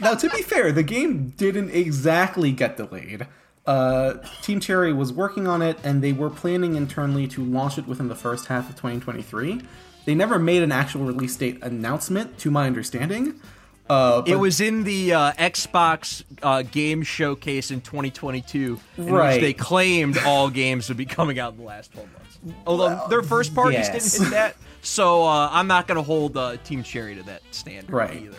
Now, 0.00 0.14
to 0.14 0.30
be 0.30 0.42
fair, 0.42 0.72
the 0.72 0.82
game 0.82 1.30
didn't 1.36 1.70
exactly 1.70 2.50
get 2.52 2.76
delayed. 2.78 3.26
Uh, 3.66 4.14
Team 4.42 4.60
Cherry 4.60 4.92
was 4.92 5.12
working 5.12 5.46
on 5.46 5.62
it, 5.62 5.78
and 5.82 6.02
they 6.02 6.12
were 6.12 6.30
planning 6.30 6.76
internally 6.76 7.26
to 7.28 7.42
launch 7.42 7.78
it 7.78 7.86
within 7.86 8.08
the 8.08 8.14
first 8.14 8.46
half 8.46 8.68
of 8.68 8.76
2023. 8.76 9.62
They 10.04 10.14
never 10.14 10.38
made 10.38 10.62
an 10.62 10.70
actual 10.70 11.04
release 11.06 11.34
date 11.36 11.58
announcement, 11.62 12.36
to 12.38 12.50
my 12.50 12.66
understanding. 12.66 13.40
Uh, 13.88 14.22
It 14.26 14.36
was 14.36 14.60
in 14.60 14.84
the 14.84 15.14
uh, 15.14 15.32
Xbox 15.32 16.24
uh, 16.42 16.62
game 16.62 17.02
showcase 17.02 17.70
in 17.70 17.80
2022, 17.80 18.78
in 18.98 19.06
Right. 19.06 19.34
which 19.34 19.40
they 19.42 19.52
claimed 19.54 20.18
all 20.18 20.50
games 20.50 20.88
would 20.88 20.98
be 20.98 21.06
coming 21.06 21.38
out 21.38 21.52
in 21.54 21.58
the 21.60 21.64
last 21.64 21.92
12 21.92 22.08
months. 22.12 22.38
Although 22.66 23.06
their 23.08 23.22
first 23.22 23.54
parties 23.54 23.88
yes. 23.92 24.12
didn't 24.12 24.24
hit 24.26 24.30
that, 24.34 24.56
so 24.82 25.24
uh, 25.24 25.48
I'm 25.50 25.66
not 25.66 25.86
going 25.88 25.96
to 25.96 26.02
hold 26.02 26.36
uh, 26.36 26.56
Team 26.64 26.82
Cherry 26.82 27.14
to 27.14 27.22
that 27.24 27.40
standard 27.50 27.90
Right. 27.90 28.22
either. 28.22 28.36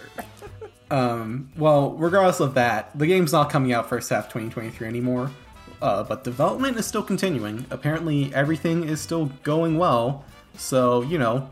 Um, 0.96 1.50
well, 1.58 1.92
regardless 1.92 2.40
of 2.40 2.54
that, 2.54 2.98
the 2.98 3.06
game's 3.06 3.34
not 3.34 3.50
coming 3.50 3.74
out 3.74 3.90
first 3.90 4.10
half 4.10 4.28
2023 4.28 4.88
anymore. 4.88 5.30
Uh, 5.82 6.04
but 6.04 6.24
development 6.24 6.78
is 6.78 6.86
still 6.86 7.04
continuing. 7.04 7.66
Apparently, 7.70 8.34
everything 8.34 8.86
is 8.86 9.02
still 9.02 9.26
going 9.44 9.78
well. 9.78 10.24
So, 10.58 11.02
you 11.02 11.18
know, 11.18 11.50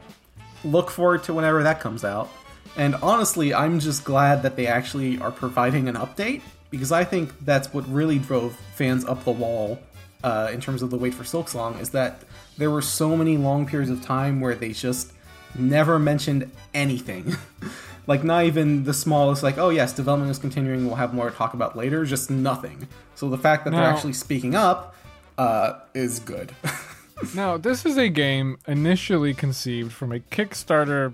look 0.64 0.90
forward 0.90 1.24
to 1.26 1.34
whenever 1.34 1.62
that 1.64 1.82
comes 1.82 2.06
out. 2.06 2.30
And 2.78 2.96
honestly, 2.96 3.54
I'm 3.54 3.82
just 3.82 4.06
glad 4.06 4.44
that 4.44 4.56
they 4.56 4.66
actually 4.66 5.20
are 5.20 5.32
providing 5.32 5.90
an 5.90 5.96
update 5.96 6.42
because 6.70 6.94
I 6.94 7.04
think 7.04 7.34
that's 7.44 7.74
what 7.74 7.86
really 7.90 8.20
drove 8.20 8.56
fans 8.76 9.04
up 9.04 9.26
the 9.26 9.32
wall 9.32 9.78
uh, 10.24 10.52
in 10.54 10.62
terms 10.62 10.82
of 10.82 10.90
the 10.90 10.98
wait 10.98 11.14
for 11.14 11.24
Silksong 11.24 11.82
is 11.82 11.90
that 11.90 12.22
there 12.58 12.72
were 12.72 12.82
so 12.82 13.18
many 13.18 13.36
long 13.36 13.66
periods 13.66 13.92
of 13.92 14.02
time 14.02 14.40
where 14.40 14.56
they 14.56 14.72
just 14.72 15.12
never 15.54 16.00
mentioned 16.00 16.50
anything. 16.74 17.36
like 18.08 18.24
not 18.24 18.46
even 18.46 18.84
the 18.84 18.94
smallest 18.94 19.44
like 19.44 19.58
oh 19.58 19.70
yes 19.70 19.94
development 19.94 20.30
is 20.32 20.38
continuing 20.38 20.86
we'll 20.86 20.96
have 20.96 21.14
more 21.14 21.30
to 21.30 21.36
talk 21.36 21.54
about 21.54 21.76
later 21.78 22.06
just 22.06 22.30
nothing 22.30 22.88
so 23.16 23.30
the 23.30 23.38
fact 23.38 23.64
that 23.64 23.72
they're 23.72 23.84
actually 23.84 24.14
speaking 24.14 24.56
up 24.56 24.96
uh, 25.38 25.80
is 25.94 26.20
good 26.20 26.54
Now, 27.36 27.58
this 27.58 27.86
is 27.86 27.98
a 27.98 28.10
game 28.10 28.58
initially 28.68 29.34
conceived 29.34 29.94
from 29.94 30.12
a 30.12 30.20
Kickstarter 30.20 31.14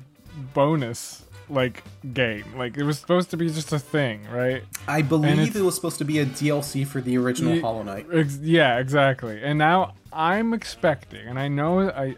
bonus 0.54 1.24
like 1.50 1.84
game. 2.14 2.46
Like 2.56 2.78
it 2.78 2.84
was 2.84 3.00
supposed 3.00 3.30
to 3.32 3.38
be 3.38 3.48
just 3.50 3.74
a 3.74 3.80
thing, 3.80 4.28
right? 4.32 4.64
i 4.88 5.02
believe 5.02 5.56
it 5.56 5.62
was 5.62 5.76
supposed 5.76 5.98
to 5.98 6.06
be 6.06 6.20
a 6.20 6.26
dlc 6.26 6.88
for 6.88 7.02
the 7.02 7.18
original 7.18 7.56
Ye- 7.56 7.62
hollow 7.62 7.84
knight 7.84 8.08
Ex- 8.12 8.38
yeah, 8.38 8.78
exactly. 8.80 9.42
And 9.44 9.58
now 9.58 9.94
I'm 10.14 10.54
expecting, 10.54 11.28
and 11.28 11.40
I 11.40 11.48
know 11.48 11.90
I, 11.90 12.16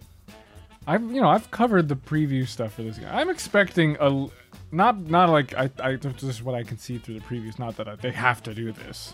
I've 0.88 1.01
you 1.03 1.22
know 1.22 1.30
I've 1.30 1.49
covered 1.51 1.88
the 1.89 1.95
preview 1.95 2.47
stuff 2.47 2.74
for 2.74 2.84
this 2.84 2.97
game. 2.97 3.09
I'm 3.09 3.30
expecting 3.30 3.97
a, 3.99 4.28
not 4.72 4.99
not 4.99 5.30
like 5.30 5.53
I 5.55 5.69
I 5.80 5.95
this 5.95 6.24
is 6.24 6.43
what 6.43 6.55
I 6.55 6.63
can 6.63 6.78
see 6.78 6.97
through 6.97 7.15
the 7.15 7.26
previews. 7.26 7.59
Not 7.59 7.78
that 7.78 7.88
I, 7.88 7.95
they 7.95 8.11
have 8.11 8.41
to 8.43 8.53
do 8.53 8.72
this 8.72 9.13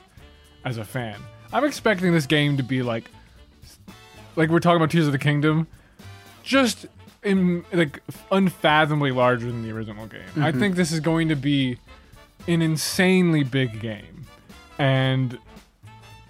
as 0.65 0.77
a 0.77 0.85
fan. 0.85 1.19
I'm 1.51 1.63
expecting 1.63 2.11
this 2.11 2.25
game 2.25 2.57
to 2.57 2.63
be 2.63 2.81
like, 2.83 3.09
like 4.35 4.49
we're 4.49 4.59
talking 4.59 4.77
about 4.77 4.91
Tears 4.91 5.07
of 5.07 5.13
the 5.13 5.19
Kingdom, 5.19 5.67
just 6.43 6.85
in 7.23 7.65
like 7.73 8.01
unfathomably 8.31 9.11
larger 9.11 9.47
than 9.47 9.63
the 9.63 9.71
original 9.71 10.07
game. 10.07 10.21
I 10.37 10.51
think 10.51 10.75
this 10.75 10.91
is 10.91 10.99
going 10.99 11.29
to 11.29 11.35
be 11.35 11.77
an 12.47 12.61
insanely 12.61 13.43
big 13.43 13.79
game, 13.79 14.25
and 14.77 15.37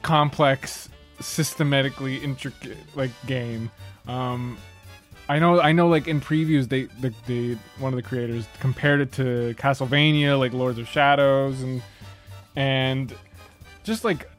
complex, 0.02 0.90
systematically 1.20 2.18
intricate 2.18 2.78
like 2.96 3.12
game. 3.26 3.72
Um, 4.08 4.58
I 5.30 5.40
know, 5.40 5.60
I 5.60 5.72
know. 5.74 5.88
Like 5.88 6.08
in 6.08 6.22
previews, 6.22 6.70
they 6.70 6.84
the, 7.00 7.14
the 7.26 7.58
one 7.80 7.94
of 7.94 7.98
the 7.98 8.04
creators 8.08 8.48
compared 8.60 9.02
it 9.02 9.12
to 9.14 9.56
Castlevania, 9.58 10.40
like 10.40 10.54
Lords 10.54 10.80
of 10.80 10.88
Shadows, 10.88 11.62
and 11.62 11.82
and 12.56 13.14
just 13.84 14.04
like 14.04 14.30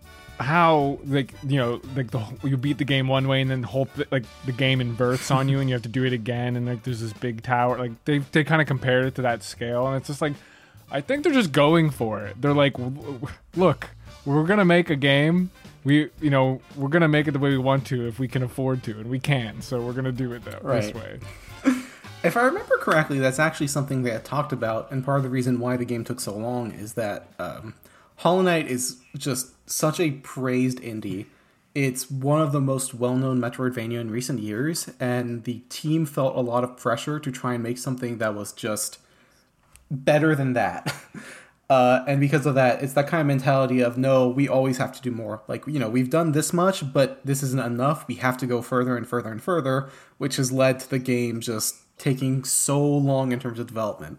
how 0.40 0.98
like 1.04 1.34
you 1.42 1.56
know 1.56 1.80
like 1.96 2.10
the 2.12 2.24
you 2.44 2.56
beat 2.56 2.78
the 2.78 2.84
game 2.84 3.08
one 3.08 3.26
way 3.26 3.40
and 3.40 3.50
then 3.50 3.60
the 3.62 3.66
whole 3.66 3.88
like 4.12 4.24
the 4.46 4.52
game 4.52 4.80
inverts 4.80 5.32
on 5.32 5.48
you 5.48 5.58
and 5.58 5.68
you 5.68 5.74
have 5.74 5.82
to 5.82 5.88
do 5.88 6.04
it 6.04 6.12
again 6.12 6.54
and 6.54 6.64
like 6.64 6.84
there's 6.84 7.00
this 7.00 7.12
big 7.12 7.42
tower 7.42 7.76
like 7.76 7.90
they 8.04 8.18
they 8.18 8.44
kind 8.44 8.62
of 8.62 8.68
compared 8.68 9.04
it 9.04 9.16
to 9.16 9.22
that 9.22 9.42
scale 9.42 9.88
and 9.88 9.96
it's 9.96 10.06
just 10.06 10.22
like 10.22 10.34
I 10.92 11.00
think 11.00 11.24
they're 11.24 11.32
just 11.34 11.52
going 11.52 11.90
for 11.90 12.22
it. 12.24 12.40
They're 12.40 12.54
like, 12.54 12.72
"W- 12.74 12.90
w- 12.94 13.28
look, 13.56 13.90
we're 14.24 14.44
gonna 14.44 14.64
make 14.64 14.88
a 14.88 14.96
game. 14.96 15.50
We, 15.88 16.10
you 16.20 16.28
know, 16.28 16.60
we're 16.76 16.88
gonna 16.90 17.08
make 17.08 17.28
it 17.28 17.30
the 17.32 17.38
way 17.38 17.48
we 17.48 17.56
want 17.58 17.86
to 17.86 18.06
if 18.06 18.18
we 18.18 18.28
can 18.28 18.42
afford 18.42 18.82
to, 18.84 18.98
and 19.00 19.08
we 19.08 19.18
can. 19.18 19.62
So 19.62 19.80
we're 19.80 19.94
gonna 19.94 20.12
do 20.12 20.32
it 20.34 20.44
that 20.44 20.62
Right. 20.62 20.82
this 20.82 20.94
way. 20.94 21.18
if 22.24 22.36
i 22.36 22.42
remember 22.42 22.76
correctly 22.78 23.20
that's 23.20 23.38
actually 23.38 23.68
something 23.68 24.02
they 24.02 24.10
had 24.10 24.24
talked 24.24 24.52
about 24.52 24.90
and 24.90 25.04
part 25.04 25.18
of 25.18 25.22
the 25.22 25.28
reason 25.28 25.60
why 25.60 25.76
the 25.76 25.84
game 25.84 26.02
took 26.02 26.18
so 26.18 26.36
long 26.36 26.72
is 26.72 26.94
that 26.94 27.28
um, 27.38 27.74
hollow 28.16 28.42
knight 28.42 28.66
is 28.66 28.96
just 29.16 29.52
such 29.70 30.00
a 30.00 30.10
praised 30.10 30.80
indie 30.80 31.26
it's 31.76 32.10
one 32.10 32.40
of 32.42 32.50
the 32.50 32.60
most 32.60 32.92
well-known 32.92 33.38
metroidvania 33.40 34.00
in 34.00 34.10
recent 34.10 34.40
years 34.40 34.90
and 34.98 35.44
the 35.44 35.60
team 35.68 36.04
felt 36.04 36.34
a 36.34 36.40
lot 36.40 36.64
of 36.64 36.76
pressure 36.76 37.20
to 37.20 37.30
try 37.30 37.54
and 37.54 37.62
make 37.62 37.78
something 37.78 38.18
that 38.18 38.34
was 38.34 38.52
just 38.52 38.98
better 39.90 40.34
than 40.34 40.54
that. 40.54 40.92
Uh, 41.70 42.02
and 42.08 42.18
because 42.18 42.46
of 42.46 42.54
that, 42.54 42.82
it's 42.82 42.94
that 42.94 43.06
kind 43.08 43.20
of 43.20 43.26
mentality 43.26 43.80
of 43.80 43.98
no, 43.98 44.26
we 44.26 44.48
always 44.48 44.78
have 44.78 44.90
to 44.92 45.02
do 45.02 45.10
more. 45.10 45.42
Like, 45.48 45.66
you 45.66 45.78
know, 45.78 45.90
we've 45.90 46.08
done 46.08 46.32
this 46.32 46.52
much, 46.54 46.92
but 46.94 47.20
this 47.26 47.42
isn't 47.42 47.60
enough. 47.62 48.08
We 48.08 48.14
have 48.16 48.38
to 48.38 48.46
go 48.46 48.62
further 48.62 48.96
and 48.96 49.06
further 49.06 49.30
and 49.30 49.42
further, 49.42 49.90
which 50.16 50.36
has 50.36 50.50
led 50.50 50.80
to 50.80 50.88
the 50.88 50.98
game 50.98 51.40
just 51.40 51.76
taking 51.98 52.42
so 52.44 52.82
long 52.82 53.32
in 53.32 53.38
terms 53.38 53.58
of 53.58 53.66
development. 53.66 54.18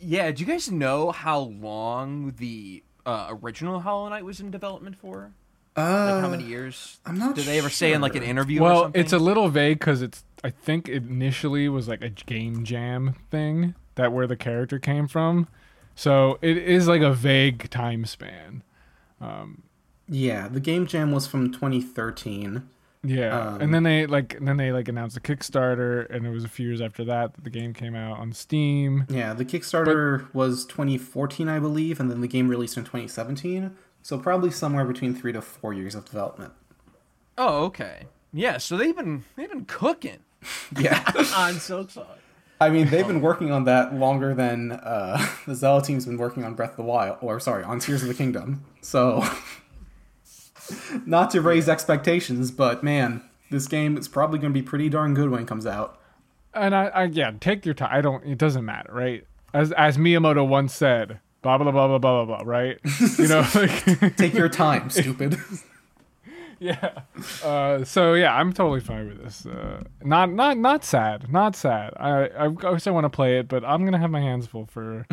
Yeah, 0.00 0.30
do 0.30 0.40
you 0.44 0.46
guys 0.46 0.70
know 0.70 1.10
how 1.10 1.40
long 1.40 2.34
the 2.38 2.84
uh, 3.04 3.34
original 3.42 3.80
Hollow 3.80 4.08
Knight 4.08 4.24
was 4.24 4.38
in 4.38 4.50
development 4.52 4.96
for? 4.96 5.32
Uh, 5.76 5.80
Like 6.12 6.22
how 6.22 6.28
many 6.30 6.44
years? 6.44 6.98
I'm 7.04 7.18
not 7.18 7.34
Did 7.34 7.46
they 7.46 7.58
ever 7.58 7.70
say 7.70 7.92
in 7.92 8.00
like 8.00 8.14
an 8.14 8.22
sure. 8.22 8.30
interview? 8.30 8.60
or 8.60 8.62
Well, 8.62 8.82
something? 8.82 9.00
it's 9.00 9.12
a 9.12 9.18
little 9.18 9.48
vague 9.48 9.80
because 9.80 10.02
it's. 10.02 10.22
I 10.44 10.50
think 10.50 10.88
initially 10.88 11.68
was 11.68 11.88
like 11.88 12.00
a 12.02 12.10
game 12.10 12.64
jam 12.64 13.16
thing 13.32 13.74
that 13.98 14.12
where 14.12 14.26
the 14.26 14.36
character 14.36 14.78
came 14.78 15.06
from, 15.06 15.46
so 15.94 16.38
it 16.40 16.56
is 16.56 16.88
like 16.88 17.02
a 17.02 17.12
vague 17.12 17.68
time 17.70 18.06
span. 18.06 18.62
Yeah, 20.10 20.48
the 20.48 20.60
game 20.60 20.86
jam 20.86 21.12
was 21.12 21.26
from 21.26 21.52
2013. 21.52 22.68
Yeah, 23.04 23.38
Um, 23.54 23.60
and 23.60 23.72
then 23.74 23.82
they 23.84 24.06
like, 24.06 24.34
and 24.34 24.48
then 24.48 24.56
they 24.56 24.72
like 24.72 24.88
announced 24.88 25.16
a 25.16 25.20
Kickstarter, 25.20 26.08
and 26.10 26.26
it 26.26 26.30
was 26.30 26.44
a 26.44 26.48
few 26.48 26.66
years 26.66 26.80
after 26.80 27.04
that 27.04 27.34
that 27.34 27.44
the 27.44 27.50
game 27.50 27.72
came 27.72 27.94
out 27.94 28.18
on 28.18 28.32
Steam. 28.32 29.04
Yeah, 29.08 29.34
the 29.34 29.44
Kickstarter 29.44 30.32
was 30.34 30.64
2014, 30.66 31.48
I 31.48 31.58
believe, 31.60 32.00
and 32.00 32.10
then 32.10 32.20
the 32.22 32.26
game 32.26 32.48
released 32.48 32.76
in 32.76 32.84
2017. 32.84 33.70
So 34.02 34.18
probably 34.18 34.50
somewhere 34.50 34.84
between 34.84 35.14
three 35.14 35.32
to 35.32 35.40
four 35.42 35.72
years 35.72 35.94
of 35.94 36.06
development. 36.06 36.54
Oh, 37.36 37.64
okay. 37.66 38.06
Yeah, 38.32 38.58
so 38.58 38.76
they've 38.76 38.96
been 38.96 39.24
they've 39.36 39.48
been 39.48 39.64
cooking 39.66 40.18
Yeah. 40.78 41.02
on 41.16 41.54
Silksong. 41.54 42.06
I 42.60 42.70
mean, 42.70 42.88
they've 42.88 43.06
been 43.06 43.20
working 43.20 43.52
on 43.52 43.64
that 43.64 43.94
longer 43.94 44.34
than 44.34 44.72
uh, 44.72 45.24
the 45.46 45.54
Zelda 45.54 45.86
team's 45.86 46.06
been 46.06 46.18
working 46.18 46.44
on 46.44 46.54
Breath 46.54 46.70
of 46.70 46.76
the 46.76 46.82
Wild, 46.82 47.18
or 47.20 47.38
sorry, 47.40 47.62
on 47.64 47.78
Tears 47.78 48.02
of 48.02 48.08
the 48.08 48.14
Kingdom. 48.14 48.64
So, 48.80 49.24
not 51.06 51.30
to 51.30 51.40
raise 51.40 51.68
expectations, 51.68 52.50
but 52.50 52.82
man, 52.82 53.22
this 53.50 53.66
game 53.66 53.96
is 53.96 54.08
probably 54.08 54.38
going 54.38 54.52
to 54.52 54.58
be 54.58 54.66
pretty 54.66 54.88
darn 54.88 55.14
good 55.14 55.30
when 55.30 55.42
it 55.42 55.48
comes 55.48 55.66
out. 55.66 56.00
And 56.54 56.74
I, 56.74 56.86
I 56.86 57.04
yeah, 57.04 57.32
take 57.38 57.64
your 57.64 57.74
time. 57.74 57.90
I 57.92 58.00
don't. 58.00 58.24
It 58.24 58.38
doesn't 58.38 58.64
matter, 58.64 58.90
right? 58.92 59.24
As 59.54 59.70
as 59.72 59.96
Miyamoto 59.96 60.46
once 60.46 60.74
said, 60.74 61.20
blah 61.42 61.58
blah 61.58 61.70
blah 61.70 61.86
blah 61.86 61.98
blah 61.98 62.24
blah 62.24 62.42
blah. 62.42 62.50
Right? 62.50 62.78
You 63.18 63.28
know, 63.28 63.46
like 63.54 64.16
Take 64.16 64.34
your 64.34 64.48
time, 64.48 64.90
stupid. 64.90 65.38
yeah. 66.60 67.00
Uh, 67.44 67.84
so 67.84 68.14
yeah, 68.14 68.34
I'm 68.34 68.52
totally 68.52 68.80
fine 68.80 69.08
with 69.08 69.22
this. 69.22 69.46
Uh, 69.46 69.82
not 70.02 70.32
not 70.32 70.58
not 70.58 70.84
sad. 70.84 71.30
Not 71.32 71.54
sad. 71.56 71.92
I 71.96 72.26
I, 72.28 72.44
I 72.44 72.48
wish 72.70 72.86
I 72.86 72.90
want 72.90 73.04
to 73.04 73.10
play 73.10 73.38
it, 73.38 73.48
but 73.48 73.64
I'm 73.64 73.84
gonna 73.84 73.98
have 73.98 74.10
my 74.10 74.20
hands 74.20 74.46
full 74.46 74.66
for 74.66 75.06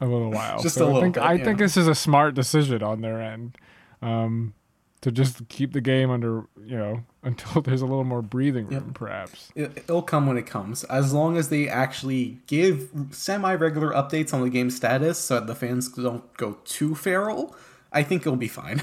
a 0.00 0.06
little 0.06 0.30
while. 0.30 0.58
Just 0.62 0.76
So 0.76 0.84
a 0.84 0.86
little 0.86 0.98
I 0.98 1.02
think 1.02 1.14
bit, 1.14 1.24
I 1.24 1.32
yeah. 1.34 1.44
think 1.44 1.58
this 1.58 1.76
is 1.76 1.86
a 1.88 1.94
smart 1.94 2.34
decision 2.34 2.82
on 2.82 3.00
their 3.00 3.20
end. 3.20 3.56
Um, 4.02 4.54
to 5.00 5.12
just 5.12 5.48
keep 5.48 5.72
the 5.72 5.80
game 5.80 6.10
under 6.10 6.44
you 6.64 6.76
know 6.76 7.02
until 7.22 7.62
there's 7.62 7.82
a 7.82 7.86
little 7.86 8.04
more 8.04 8.22
breathing 8.22 8.66
room, 8.66 8.92
perhaps. 8.92 9.50
It, 9.54 9.76
it'll 9.76 10.02
come 10.02 10.26
when 10.26 10.36
it 10.36 10.46
comes. 10.46 10.84
As 10.84 11.12
long 11.12 11.36
as 11.36 11.50
they 11.50 11.68
actually 11.68 12.38
give 12.46 12.90
semi-regular 13.10 13.92
updates 13.92 14.32
on 14.32 14.42
the 14.42 14.50
game 14.50 14.70
status, 14.70 15.18
so 15.18 15.34
that 15.34 15.46
the 15.46 15.54
fans 15.54 15.88
don't 15.88 16.32
go 16.36 16.58
too 16.64 16.94
feral, 16.94 17.54
I 17.92 18.02
think 18.02 18.22
it'll 18.22 18.36
be 18.36 18.48
fine. 18.48 18.82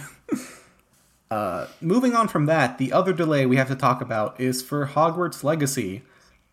Uh, 1.36 1.68
moving 1.82 2.16
on 2.16 2.30
from 2.30 2.46
that, 2.46 2.78
the 2.78 2.94
other 2.94 3.12
delay 3.12 3.46
we 3.46 3.58
have 3.58 3.68
to 3.68 3.76
talk 3.76 4.00
about 4.00 4.40
is 4.40 4.62
for 4.62 4.88
Hogwarts 4.88 5.44
Legacy. 5.44 6.02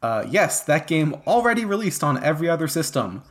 Uh, 0.02 0.24
yes, 0.28 0.60
that 0.64 0.88
game 0.88 1.14
already 1.24 1.64
released 1.64 2.02
on 2.02 2.20
every 2.20 2.48
other 2.48 2.66
system, 2.66 3.22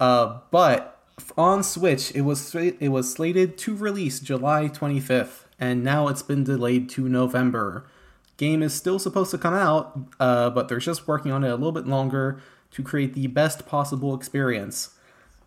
uh, 0.00 0.40
but 0.50 1.00
on 1.38 1.62
Switch 1.62 2.12
it 2.16 2.22
was 2.22 2.52
it 2.56 2.88
was 2.88 3.12
slated 3.12 3.56
to 3.56 3.76
release 3.76 4.18
July 4.18 4.68
25th, 4.68 5.44
and 5.60 5.84
now 5.84 6.08
it's 6.08 6.24
been 6.24 6.42
delayed 6.42 6.88
to 6.90 7.08
November. 7.08 7.86
Game 8.36 8.60
is 8.60 8.74
still 8.74 8.98
supposed 8.98 9.30
to 9.30 9.38
come 9.38 9.54
out, 9.54 9.96
uh, 10.18 10.50
but 10.50 10.68
they're 10.68 10.80
just 10.80 11.06
working 11.06 11.30
on 11.30 11.44
it 11.44 11.50
a 11.50 11.54
little 11.54 11.70
bit 11.70 11.86
longer 11.86 12.42
to 12.72 12.82
create 12.82 13.14
the 13.14 13.28
best 13.28 13.64
possible 13.64 14.12
experience. 14.12 14.90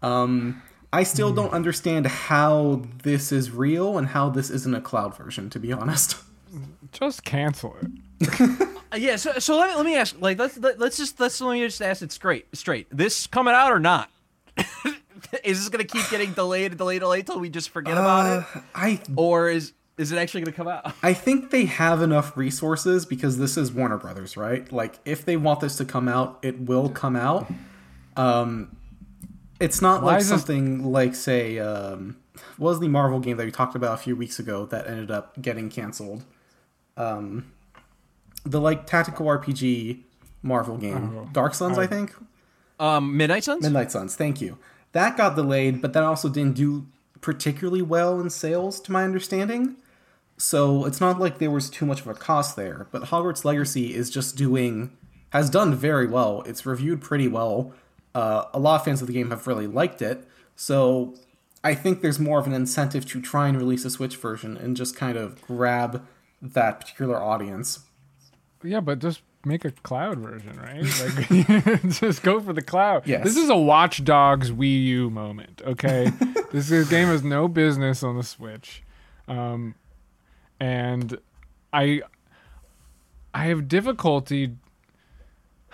Um, 0.01 0.62
I 0.92 1.04
still 1.04 1.32
don't 1.32 1.54
understand 1.54 2.08
how 2.08 2.82
this 3.04 3.32
is 3.32 3.52
real 3.52 3.98
and 3.98 4.08
how 4.08 4.30
this 4.30 4.50
isn't 4.50 4.74
a 4.74 4.82
cloud 4.82 5.16
version, 5.16 5.50
to 5.52 5.60
be 5.60 5.72
honest. 5.72 6.18
Just 6.92 7.24
cancel 7.24 7.78
it. 7.82 8.70
Uh, 8.92 8.96
yeah, 8.98 9.16
so, 9.16 9.34
so 9.34 9.58
let, 9.58 9.70
me, 9.70 9.76
let 9.76 9.86
me 9.86 9.96
ask, 9.96 10.16
like, 10.20 10.40
let's 10.40 10.58
let, 10.58 10.80
let's 10.80 10.98
just 10.98 11.20
let's 11.20 11.40
let 11.40 11.54
me 11.54 11.62
just 11.62 11.80
ask 11.82 12.02
it 12.02 12.12
straight. 12.12 12.48
Straight, 12.56 12.88
this 12.90 13.28
coming 13.28 13.54
out 13.54 13.72
or 13.72 13.80
not? 13.80 14.10
is 15.44 15.60
this 15.60 15.70
gonna 15.70 15.84
keep 15.84 16.10
getting 16.10 16.34
delayed, 16.34 16.76
delayed, 16.76 17.02
delayed 17.02 17.28
till 17.28 17.40
we 17.40 17.50
just 17.50 17.70
forget 17.70 17.94
about 17.94 18.40
it, 18.40 18.46
Uh, 18.56 18.62
I 18.74 19.00
or 19.16 19.50
is 19.50 19.74
is 20.00 20.12
it 20.12 20.18
actually 20.18 20.42
gonna 20.42 20.58
come 20.58 20.68
out? 20.68 20.94
I 21.04 21.14
think 21.14 21.52
they 21.52 21.66
have 21.66 22.02
enough 22.02 22.36
resources 22.36 23.06
because 23.06 23.38
this 23.38 23.58
is 23.58 23.72
Warner 23.72 23.98
Brothers, 23.98 24.36
right? 24.36 24.70
Like 24.72 25.00
if 25.06 25.24
they 25.24 25.38
want 25.38 25.60
this 25.60 25.76
to 25.78 25.86
come 25.86 26.08
out, 26.08 26.40
it 26.42 26.60
will 26.60 26.90
come 26.90 27.16
out. 27.16 27.52
Um 28.18 28.76
it's 29.60 29.82
not 29.82 30.01
Why 30.01 30.14
like 30.14 30.22
is 30.22 30.30
this- 30.30 30.39
something 30.41 30.91
like 30.91 31.16
say 31.16 31.60
um 31.60 32.18
was 32.57 32.80
the 32.80 32.88
Marvel 32.88 33.20
game 33.20 33.38
that 33.38 33.45
we 33.45 33.51
talked 33.51 33.76
about 33.76 33.93
a 33.95 33.97
few 34.01 34.16
weeks 34.16 34.39
ago 34.39 34.66
that 34.68 34.88
ended 34.88 35.12
up 35.12 35.41
getting 35.41 35.70
canceled? 35.70 36.24
Um 36.97 37.51
the 38.45 38.60
like 38.62 38.86
tactical 38.88 39.26
RPG 39.26 39.99
Marvel 40.41 40.78
game. 40.78 41.18
Oh. 41.18 41.30
Dark 41.34 41.53
Suns, 41.53 41.78
I 41.78 41.86
think. 41.86 42.14
Um, 42.80 43.18
Midnight 43.18 43.43
Suns. 43.43 43.64
Midnight 43.64 43.91
Suns, 43.91 44.16
thank 44.16 44.39
you. 44.39 44.57
That 44.93 45.18
got 45.18 45.36
delayed, 45.36 45.82
but 45.82 45.91
that 45.93 46.03
also 46.03 46.30
didn't 46.30 46.55
do 46.55 46.88
particularly 47.20 47.82
well 47.82 48.20
in 48.22 48.30
sales, 48.30 48.80
to 48.82 48.91
my 48.93 49.03
understanding. 49.03 49.76
So 50.38 50.86
it's 50.86 51.01
not 51.01 51.20
like 51.20 51.39
there 51.39 51.51
was 51.51 51.70
too 51.70 51.86
much 51.86 51.99
of 51.99 52.07
a 52.07 52.14
cost 52.14 52.55
there. 52.55 52.88
But 52.91 53.03
Hogwarts 53.03 53.43
Legacy 53.43 53.93
is 53.93 54.10
just 54.10 54.38
doing, 54.38 54.95
has 55.32 55.49
done 55.49 55.76
very 55.76 56.07
well. 56.07 56.43
It's 56.45 56.66
reviewed 56.66 57.01
pretty 57.01 57.28
well. 57.28 57.74
Uh, 58.16 58.45
a 58.53 58.60
lot 58.60 58.76
of 58.76 58.86
fans 58.86 59.01
of 59.01 59.07
the 59.07 59.14
game 59.14 59.30
have 59.30 59.45
really 59.47 59.68
liked 59.68 60.01
it. 60.01 60.28
So 60.55 61.16
I 61.64 61.76
think 61.76 62.01
there's 62.01 62.20
more 62.20 62.39
of 62.39 62.47
an 62.47 62.53
incentive 62.53 63.05
to 63.07 63.22
try 63.22 63.47
and 63.47 63.57
release 63.57 63.86
a 63.86 63.89
Switch 63.89 64.16
version 64.16 64.57
and 64.57 64.76
just 64.76 64.95
kind 64.95 65.18
of 65.18 65.41
grab 65.41 66.05
that 66.41 66.80
particular 66.80 67.22
audience. 67.22 67.80
Yeah, 68.64 68.80
but 68.80 68.99
just 68.99 69.22
make 69.45 69.66
a 69.66 69.72
cloud 69.72 70.20
version, 70.20 70.57
right? 70.60 70.84
Like, 70.84 71.89
just 71.99 72.24
go 72.24 72.39
for 72.39 72.53
the 72.53 72.62
cloud. 72.62 73.07
Yes. 73.07 73.24
This 73.24 73.38
is 73.38 73.49
a 73.49 73.57
Watch 73.57 74.03
Dogs 74.03 74.51
Wii 74.51 74.84
U 74.86 75.10
moment. 75.10 75.62
Okay, 75.66 76.12
this, 76.51 76.70
this 76.70 76.89
game 76.89 77.07
has 77.07 77.24
no 77.24 77.47
business 77.47 78.03
on 78.03 78.18
the 78.18 78.24
Switch, 78.24 78.84
um, 79.28 79.76
and 80.60 81.18
I, 81.72 82.01
I 83.34 83.45
have 83.45 83.68
difficulty. 83.68 84.55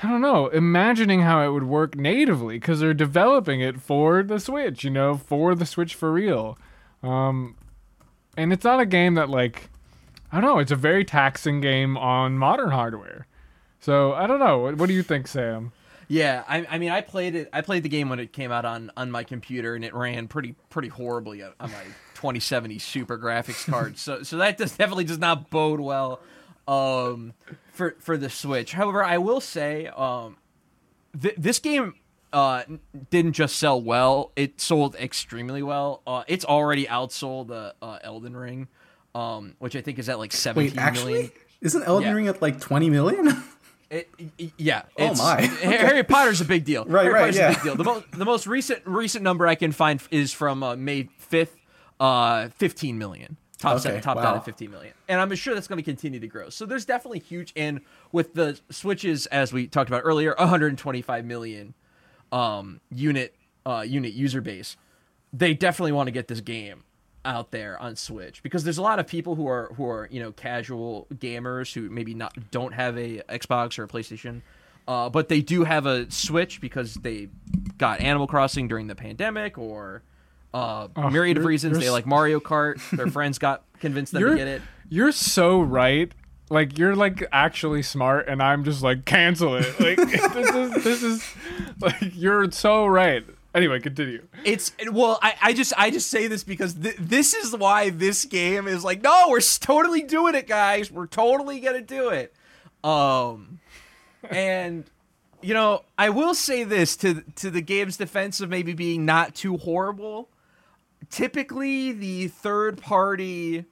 I 0.04 0.10
don't 0.10 0.22
know, 0.22 0.48
imagining 0.48 1.22
how 1.22 1.46
it 1.46 1.52
would 1.52 1.64
work 1.64 1.96
natively 1.96 2.60
because 2.60 2.80
they're 2.80 2.94
developing 2.94 3.62
it 3.62 3.80
for 3.80 4.24
the 4.24 4.40
Switch, 4.40 4.84
you 4.84 4.90
know, 4.90 5.16
for 5.16 5.56
the 5.56 5.66
Switch 5.66 5.96
for 5.96 6.12
real. 6.12 6.58
Um, 7.02 7.56
and 8.36 8.52
it's 8.52 8.66
not 8.66 8.80
a 8.80 8.86
game 8.86 9.14
that 9.16 9.30
like 9.30 9.70
I 10.32 10.42
don't 10.42 10.50
know. 10.50 10.60
It's 10.60 10.72
a 10.72 10.76
very 10.76 11.06
taxing 11.06 11.62
game 11.62 11.98
on 11.98 12.38
modern 12.38 12.72
hardware. 12.72 13.28
So 13.80 14.14
I 14.14 14.28
don't 14.28 14.40
know. 14.40 14.60
What, 14.60 14.78
what 14.78 14.88
do 14.88 14.94
you 14.94 15.04
think, 15.04 15.28
Sam? 15.28 15.72
Yeah, 16.08 16.44
I, 16.48 16.66
I 16.70 16.78
mean, 16.78 16.92
I 16.92 17.02
played 17.02 17.36
it. 17.36 17.50
I 17.54 17.62
played 17.62 17.84
the 17.84 17.90
game 17.90 18.10
when 18.10 18.20
it 18.20 18.34
came 18.34 18.52
out 18.52 18.66
on 18.66 18.92
on 18.98 19.10
my 19.12 19.24
computer, 19.24 19.76
and 19.76 19.84
it 19.86 19.94
ran 19.94 20.28
pretty 20.28 20.56
pretty 20.70 20.90
horribly 20.90 21.42
on 21.42 21.54
my 21.60 21.84
2070 22.16 22.80
Super 22.80 23.18
graphics 23.18 23.70
card. 23.70 23.98
so 23.98 24.24
so 24.24 24.38
that 24.38 24.58
does 24.58 24.76
definitely 24.76 25.06
does 25.06 25.20
not 25.20 25.50
bode 25.50 25.80
well 25.80 26.20
um, 26.68 27.34
for 27.76 27.96
for 28.00 28.18
the 28.18 28.30
Switch. 28.30 28.74
However, 28.74 29.04
I 29.04 29.18
will 29.18 29.42
say 29.42 29.88
um, 29.88 30.38
th- 31.20 31.36
this 31.38 31.60
game 31.60 31.94
uh, 32.34 32.64
didn't 33.10 33.34
just 33.34 33.58
sell 33.58 33.82
well; 33.82 34.32
it 34.36 34.60
sold 34.60 34.96
extremely 34.96 35.62
well. 35.64 36.02
Uh, 36.08 36.24
it's 36.28 36.46
already 36.46 36.86
outsold 36.86 37.52
uh, 37.52 37.74
uh, 37.82 38.00
Elden 38.04 38.36
Ring, 38.36 38.68
um, 39.14 39.56
which 39.60 39.76
I 39.76 39.82
think 39.82 40.00
is 40.00 40.10
at 40.10 40.18
like 40.20 40.32
17 40.34 40.72
Wait, 40.72 40.78
actually? 40.82 41.14
million. 41.14 41.32
Isn't 41.62 41.84
Elden 41.84 42.08
Yeah. 42.10 42.14
Ring 42.14 42.28
at 42.28 42.42
like 42.42 42.60
20 42.60 42.90
million? 42.90 43.44
It, 43.88 44.10
y- 44.40 44.52
yeah. 44.58 44.82
Oh 44.98 45.14
my. 45.14 45.42
Harry 45.62 46.04
Potter's 46.04 46.42
a 46.42 46.46
big 46.46 46.66
deal. 46.66 46.86
Right, 46.86 47.04
Harry 47.04 47.14
right, 47.14 47.20
Potter's 47.22 47.38
yeah. 47.38 47.52
a 47.52 47.54
big 47.54 47.64
deal. 47.64 47.76
The 47.76 47.84
most 47.84 48.12
the 48.14 48.26
most 48.26 48.48
recent 48.48 48.82
recent 48.84 49.24
number 49.24 49.46
I 49.46 49.54
can 49.54 49.72
find 49.72 50.02
is 50.10 50.34
from 50.34 50.64
uh, 50.64 50.76
May 50.76 51.10
fifth, 51.20 51.56
uh, 52.00 52.50
fifteen 52.50 52.98
million. 52.98 53.38
Top 53.66 53.86
Okay, 53.86 54.00
top 54.02 54.18
wow. 54.18 54.24
down 54.24 54.36
at 54.38 54.46
fifteen 54.46 54.72
million, 54.72 54.94
and 55.08 55.20
I'm 55.20 55.34
sure 55.36 55.54
that's 55.54 55.68
going 55.68 55.78
to 55.78 55.84
continue 55.84 56.20
to 56.20 56.28
grow. 56.28 56.50
So 56.50 56.66
there's 56.66 56.86
definitely 56.86 57.20
huge, 57.20 57.54
and 57.56 57.82
with 58.12 58.34
the 58.34 58.60
switches 58.70 59.26
as 59.28 59.52
we 59.52 59.68
talked 59.68 59.90
about 59.90 60.02
earlier, 60.06 60.36
125 60.38 61.26
million 61.26 61.74
um, 62.32 62.82
unit 62.92 63.36
uh, 63.66 63.84
unit 63.88 64.14
user 64.14 64.42
base. 64.42 64.78
They 65.34 65.54
definitely 65.54 65.92
want 65.92 66.08
to 66.08 66.12
get 66.12 66.28
this 66.28 66.40
game 66.40 66.84
out 67.26 67.52
there 67.52 67.78
on 67.82 67.96
Switch 67.96 68.44
because 68.44 68.64
there's 68.64 68.78
a 68.78 68.82
lot 68.82 69.00
of 69.00 69.08
people 69.08 69.36
who 69.36 69.48
are 69.48 69.74
who 69.76 69.90
are 69.90 70.08
you 70.12 70.22
know 70.22 70.32
casual 70.32 71.08
gamers 71.16 71.74
who 71.74 71.90
maybe 71.90 72.14
not 72.14 72.34
don't 72.52 72.74
have 72.74 72.98
a 72.98 73.22
Xbox 73.28 73.78
or 73.80 73.84
a 73.84 73.88
PlayStation, 73.88 74.42
uh, 74.88 75.10
but 75.10 75.28
they 75.28 75.42
do 75.42 75.64
have 75.64 75.86
a 75.86 76.10
Switch 76.12 76.62
because 76.62 76.96
they 76.96 77.30
got 77.78 78.00
Animal 78.00 78.28
Crossing 78.28 78.68
during 78.68 78.88
the 78.88 78.96
pandemic 78.96 79.58
or 79.58 80.04
uh, 80.56 80.88
Oh, 80.96 81.10
myriad 81.10 81.38
of 81.38 81.46
reasons. 81.46 81.78
They 81.80 81.90
like 81.90 82.06
Mario 82.06 82.40
Kart. 82.40 82.80
Their 82.96 83.08
friends 83.12 83.38
got 83.38 83.64
convinced 83.80 84.14
them 84.14 84.24
to 84.24 84.36
get 84.36 84.48
it. 84.48 84.62
you're 84.90 85.12
so 85.12 85.60
right. 85.62 86.12
Like 86.50 86.78
you're 86.78 86.96
like 86.96 87.26
actually 87.32 87.82
smart, 87.82 88.28
and 88.28 88.42
I'm 88.42 88.64
just 88.64 88.82
like 88.84 89.06
cancel 89.06 89.56
it. 89.56 89.66
Like 89.80 89.98
this 90.34 90.56
is 90.56 90.84
this 90.84 91.04
is 91.04 91.34
like 91.82 92.16
you're 92.16 92.50
so 92.52 92.86
right. 92.86 93.24
Anyway, 93.56 93.80
continue. 93.80 94.22
It's 94.44 94.72
well, 94.92 95.18
I, 95.22 95.34
I 95.42 95.54
just 95.54 95.74
I 95.78 95.90
just 95.90 96.10
say 96.10 96.28
this 96.28 96.44
because 96.44 96.74
th- 96.76 96.98
this 97.00 97.34
is 97.34 97.56
why 97.56 97.90
this 97.90 98.26
game 98.26 98.68
is 98.68 98.84
like, 98.84 99.02
no, 99.02 99.28
we're 99.30 99.40
totally 99.42 100.04
doing 100.04 100.36
it, 100.36 100.46
guys. 100.48 100.92
We're 100.92 101.08
totally 101.08 101.60
gonna 101.62 101.82
do 101.82 102.10
it. 102.10 102.34
Um, 102.84 103.60
and 104.30 104.84
you 105.42 105.54
know, 105.54 105.84
I 105.98 106.10
will 106.10 106.36
say 106.36 106.64
this 106.64 106.96
to 106.98 107.22
to 107.38 107.50
the 107.50 107.62
game's 107.62 107.98
defense 107.98 108.40
of 108.42 108.50
maybe 108.50 108.74
being 108.74 109.06
not 109.06 109.34
too 109.36 109.58
horrible. 109.58 110.30
Typically, 111.10 111.92
the 111.92 112.28
third 112.28 112.82
party 112.82 113.66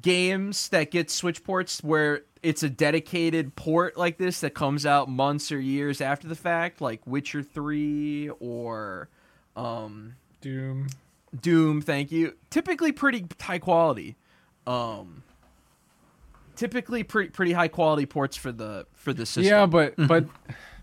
games 0.00 0.68
that 0.68 0.90
get 0.90 1.10
Switch 1.10 1.42
ports 1.42 1.82
where 1.82 2.22
it's 2.42 2.62
a 2.62 2.68
dedicated 2.68 3.56
port 3.56 3.96
like 3.96 4.18
this 4.18 4.40
that 4.40 4.54
comes 4.54 4.86
out 4.86 5.08
months 5.08 5.50
or 5.50 5.58
years 5.58 6.00
after 6.00 6.28
the 6.28 6.34
fact, 6.34 6.80
like 6.80 7.06
Witcher 7.06 7.42
3 7.42 8.30
or 8.40 9.08
um, 9.56 10.14
Doom. 10.40 10.88
Doom, 11.40 11.80
thank 11.80 12.12
you. 12.12 12.36
Typically 12.50 12.92
pretty 12.92 13.26
high 13.40 13.58
quality. 13.58 14.16
Um, 14.66 15.22
typically 16.56 17.02
pretty 17.02 17.30
pretty 17.30 17.52
high 17.52 17.68
quality 17.68 18.06
ports 18.06 18.36
for 18.36 18.50
the 18.52 18.86
for 18.94 19.12
the 19.12 19.26
system. 19.26 19.44
Yeah, 19.44 19.66
but 19.66 19.94
but 19.96 20.26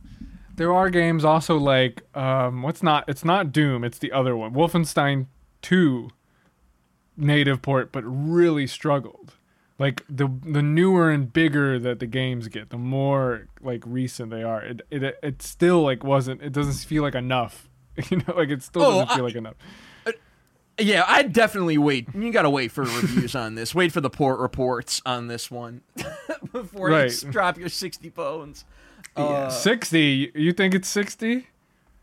there 0.55 0.73
are 0.73 0.89
games 0.89 1.25
also 1.25 1.57
like 1.57 2.03
um 2.15 2.61
what's 2.61 2.83
not 2.83 3.05
it's 3.07 3.25
not 3.25 3.51
Doom, 3.51 3.83
it's 3.83 3.97
the 3.99 4.11
other 4.11 4.35
one. 4.35 4.53
Wolfenstein 4.53 5.27
2 5.61 6.09
native 7.17 7.61
port 7.61 7.91
but 7.91 8.03
really 8.05 8.67
struggled. 8.67 9.33
Like 9.79 10.03
the 10.07 10.29
the 10.43 10.61
newer 10.61 11.09
and 11.09 11.31
bigger 11.33 11.79
that 11.79 11.99
the 11.99 12.05
games 12.05 12.47
get, 12.47 12.69
the 12.69 12.77
more 12.77 13.47
like 13.61 13.83
recent 13.85 14.29
they 14.29 14.43
are. 14.43 14.61
It 14.63 14.81
it 14.91 15.17
it 15.23 15.41
still 15.41 15.81
like 15.81 16.03
wasn't 16.03 16.41
it 16.41 16.53
doesn't 16.53 16.87
feel 16.87 17.03
like 17.03 17.15
enough. 17.15 17.69
You 18.09 18.17
know, 18.17 18.33
like 18.35 18.49
it 18.49 18.63
still 18.63 18.81
Oh, 18.83 18.91
doesn't 19.01 19.07
feel 19.15 19.23
I- 19.25 19.27
like 19.27 19.35
enough. 19.35 19.55
Yeah, 20.79 21.03
I'd 21.07 21.31
definitely 21.33 21.77
wait. 21.77 22.07
You 22.15 22.31
gotta 22.31 22.49
wait 22.49 22.71
for 22.71 22.81
reviews 22.83 23.35
on 23.35 23.53
this. 23.53 23.75
Wait 23.75 23.91
for 23.91 24.01
the 24.01 24.09
port 24.09 24.39
reports 24.39 25.01
on 25.05 25.27
this 25.27 25.51
one 25.51 25.81
before 26.51 26.89
you 26.89 26.95
Right. 26.95 27.05
s- 27.11 27.21
drop 27.21 27.59
your 27.59 27.69
sixty 27.69 28.09
bones. 28.09 28.65
Uh, 29.15 29.49
60, 29.49 30.31
you 30.35 30.53
think 30.53 30.73
it's 30.73 30.87
60? 30.87 31.47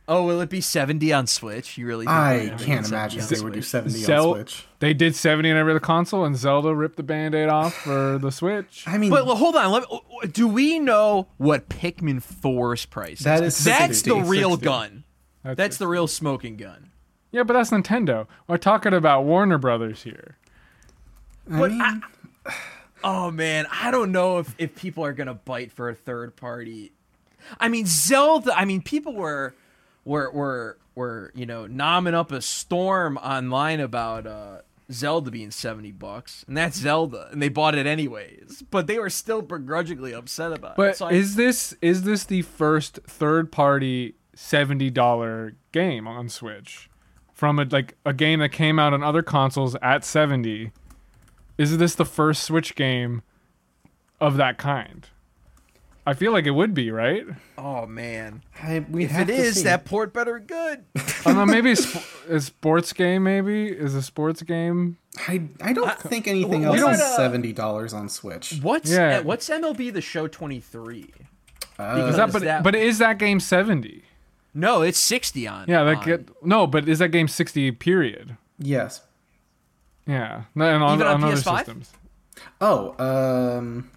Oh, 0.09 0.27
will 0.27 0.41
it 0.41 0.51
be 0.51 0.61
70 0.61 1.13
on 1.13 1.27
Switch? 1.29 1.79
You 1.79 1.87
really? 1.87 2.05
Think 2.05 2.17
I 2.17 2.37
they're 2.37 2.47
gonna 2.47 2.57
make 2.57 2.67
can't 2.67 2.89
imagine 2.89 3.21
on 3.23 3.29
they 3.29 3.41
would 3.41 3.53
do 3.53 3.63
70 3.63 3.95
Zel- 4.01 4.31
on 4.31 4.37
Switch. 4.39 4.67
They 4.81 4.93
did 4.93 5.15
70 5.15 5.51
on 5.53 5.57
every 5.57 5.71
other 5.73 5.79
console, 5.81 6.25
and 6.25 6.37
Zelda 6.37 6.75
ripped 6.75 6.97
the 6.97 7.05
band-aid 7.05 7.49
off 7.49 7.75
for 7.75 8.19
the 8.19 8.31
Switch. 8.33 8.83
I 8.89 8.99
mean, 8.99 9.11
But 9.11 9.25
well, 9.27 9.37
hold 9.37 9.55
on. 9.55 9.71
Let 9.71 9.83
me, 9.91 10.01
do 10.33 10.49
we 10.49 10.79
know 10.81 11.29
what 11.37 11.69
Pikmin 11.69 12.21
4's 12.23 12.87
price 12.87 13.21
is? 13.21 13.25
That 13.25 13.43
is 13.45 13.63
That's 13.63 13.99
60. 13.99 14.11
the 14.11 14.17
real 14.17 14.51
60. 14.51 14.65
gun. 14.65 15.05
That's 15.45 15.77
the 15.77 15.87
real 15.87 16.09
smoking 16.09 16.57
gun. 16.57 16.91
Yeah, 17.31 17.45
but 17.45 17.53
that's 17.55 17.71
Nintendo. 17.71 18.27
We're 18.49 18.57
talking 18.57 18.93
about 18.93 19.25
Warner 19.25 19.59
Brothers 19.59 20.03
here. 20.03 20.37
I 21.53 21.59
But 21.61 21.71
mean, 21.71 21.81
I- 21.81 22.55
Oh 23.05 23.31
man, 23.31 23.67
I 23.73 23.91
don't 23.91 24.13
know 24.13 24.39
if, 24.41 24.55
if 24.59 24.75
people 24.75 25.05
are 25.07 25.13
gonna 25.15 25.33
bite 25.35 25.73
for 25.73 25.89
a 25.89 25.95
third 25.95 26.37
party. 26.37 26.93
I 27.59 27.69
mean 27.69 27.87
Zelda. 27.87 28.53
I 28.57 28.65
mean 28.65 28.83
people 28.83 29.15
were 29.15 29.55
were 30.05 30.31
were 30.31 30.79
were 30.95 31.33
you 31.35 31.47
know 31.47 31.67
nomming 31.67 32.15
up 32.15 32.33
a 32.33 32.41
storm 32.43 33.17
online 33.19 33.81
about 33.81 34.27
uh, 34.27 34.59
Zelda 34.93 35.31
being 35.31 35.51
seventy 35.51 35.93
bucks, 35.93 36.45
and 36.49 36.57
that's 36.57 36.77
Zelda, 36.77 37.29
and 37.33 37.41
they 37.41 37.49
bought 37.49 37.75
it 37.75 37.87
anyways. 37.87 38.63
But 38.71 38.87
they 38.87 38.99
were 38.99 39.11
still 39.11 39.43
begrudgingly 39.43 40.13
upset 40.13 40.53
about 40.53 40.73
it. 40.73 40.77
But 40.77 40.97
So 40.97 41.07
I- 41.07 41.13
is 41.13 41.37
this 41.37 41.75
is 41.81 42.03
this 42.03 42.25
the 42.25 42.43
first 42.43 42.99
third-party 43.07 44.15
$70 44.37 45.55
game 45.73 46.09
on 46.09 46.29
Switch 46.29 46.89
from 47.33 47.59
a 47.59 47.65
like 47.65 47.97
a 48.07 48.13
game 48.13 48.41
that 48.41 48.51
came 48.53 48.79
out 48.79 48.93
on 48.93 49.03
other 49.03 49.23
consoles 49.23 49.77
at 49.83 50.05
70? 50.05 50.73
Is 51.59 51.77
this 51.79 51.95
the 51.95 52.05
first 52.07 52.43
Switch 52.43 52.75
game 52.75 53.23
of 54.21 54.37
that 54.39 54.57
kind? 54.59 55.07
I 56.11 56.15
feel 56.15 56.33
like 56.33 56.47
it 56.47 56.51
would 56.51 56.75
be, 56.75 56.91
right? 56.91 57.25
oh 57.57 57.87
man, 57.87 58.43
I, 58.63 58.85
we 58.91 59.05
if 59.05 59.11
have 59.13 59.29
it 59.31 59.37
to 59.37 59.39
is, 59.43 59.57
see. 59.59 59.63
that 59.65 59.85
port 59.85 60.13
better 60.13 60.39
good. 60.39 60.85
I 60.97 61.03
don't 61.25 61.37
know. 61.37 61.47
Maybe 61.47 61.73
a, 61.73 61.77
sp- 61.77 62.03
a 62.29 62.41
sports 62.41 62.93
game. 62.93 63.23
Maybe 63.25 63.69
is 63.69 63.95
a 63.95 64.03
sports 64.03 64.43
game. 64.43 64.99
I, 65.29 65.43
I 65.61 65.73
don't 65.73 65.99
think 65.99 66.27
anything 66.27 66.61
we 66.61 66.67
else 66.67 66.81
don't- 66.81 66.95
is 66.95 67.17
seventy 67.17 67.53
dollars 67.53 67.93
on 67.95 68.09
Switch. 68.09 68.59
What's 68.63 68.91
Yeah. 68.91 69.19
uh, 69.19 69.23
what's 69.23 69.49
MLB 69.49 69.93
the 69.93 70.01
Show 70.01 70.27
twenty 70.27 70.61
three? 70.61 71.13
Uh, 71.79 72.07
Is 72.11 72.17
that, 72.17 72.29
Is 72.29 72.33
but 72.35 72.43
that- 72.43 72.63
but 72.63 72.75
is 72.75 72.99
that 72.99 73.19
game 73.19 73.41
seventy? 73.41 74.03
No, 74.53 74.83
it's 74.83 74.99
sixty 74.99 75.47
on. 75.47 75.67
Yeah, 75.69 75.85
that 75.85 75.97
on- 75.99 76.05
get 76.05 76.45
no. 76.45 76.67
But 76.67 76.89
is 76.89 76.99
that 76.99 77.09
game 77.11 77.29
sixty? 77.29 77.71
Period. 77.71 78.37
yes. 78.59 79.03
Yeah, 80.07 80.45
no, 80.57 80.65
and 80.75 80.83
on, 80.83 80.95
Even 80.97 81.07
on 81.07 81.23
on 81.23 81.25
other 81.25 81.37
PS5? 81.37 81.57
systems. 81.59 81.93
Oh, 82.61 82.95
um, 83.59 83.91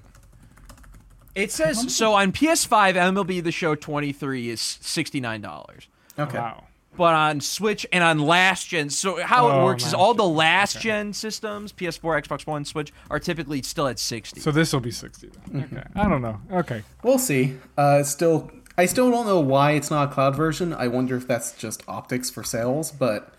It 1.35 1.51
says 1.51 1.95
so 1.95 2.13
on 2.13 2.31
PS5. 2.31 2.93
MLB 2.95 3.43
The 3.43 3.51
Show 3.51 3.75
23 3.75 4.49
is 4.49 4.61
sixty 4.61 5.19
nine 5.19 5.41
dollars, 5.41 5.87
okay. 6.19 6.37
Wow. 6.37 6.65
but 6.95 7.13
on 7.15 7.41
Switch 7.41 7.85
and 7.91 8.03
on 8.03 8.19
last 8.19 8.67
gen. 8.69 8.89
So 8.91 9.21
how 9.23 9.49
it 9.49 9.53
Oh, 9.53 9.65
works 9.65 9.83
is 9.83 9.93
last 9.93 9.99
all 9.99 10.13
the 10.13 10.27
last 10.27 10.79
gen 10.79 11.11
systems, 11.13 11.73
PS4, 11.73 12.23
Xbox 12.23 12.45
One, 12.45 12.65
Switch, 12.65 12.93
are 13.09 13.19
typically 13.19 13.61
still 13.63 13.87
at 13.87 13.97
sixty. 13.97 14.41
So 14.41 14.51
this 14.51 14.71
will 14.73 14.79
be 14.79 14.91
sixty. 14.91 15.31
Then. 15.47 15.63
Okay. 15.73 15.83
I 15.95 16.07
don't 16.07 16.21
know. 16.21 16.39
Okay. 16.51 16.83
We'll 17.01 17.17
see. 17.19 17.57
Uh, 17.77 17.97
it's 18.01 18.09
still, 18.09 18.51
I 18.77 18.85
still 18.85 19.09
don't 19.09 19.25
know 19.25 19.39
why 19.39 19.71
it's 19.71 19.89
not 19.89 20.11
a 20.11 20.13
cloud 20.13 20.35
version. 20.35 20.71
I 20.73 20.87
wonder 20.87 21.15
if 21.15 21.27
that's 21.27 21.53
just 21.53 21.81
optics 21.87 22.29
for 22.29 22.43
sales. 22.43 22.91
But 22.91 23.33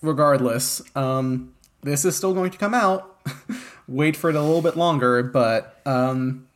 regardless, 0.00 0.80
um, 0.96 1.52
this 1.82 2.04
is 2.06 2.16
still 2.16 2.32
going 2.32 2.50
to 2.52 2.58
come 2.58 2.72
out. 2.74 3.16
Wait 3.88 4.16
for 4.16 4.30
it 4.30 4.36
a 4.36 4.40
little 4.40 4.62
bit 4.62 4.76
longer, 4.76 5.22
but 5.22 5.80
um, 5.86 6.47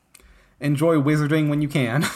enjoy 0.63 0.97
wizarding 0.97 1.49
when 1.49 1.63
you 1.63 1.69
can. 1.69 2.05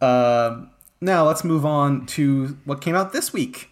Um 0.00 0.70
now 1.00 1.26
let's 1.26 1.44
move 1.44 1.64
on 1.64 2.06
to 2.06 2.56
what 2.64 2.80
came 2.80 2.94
out 2.94 3.12
this 3.12 3.32
week. 3.32 3.70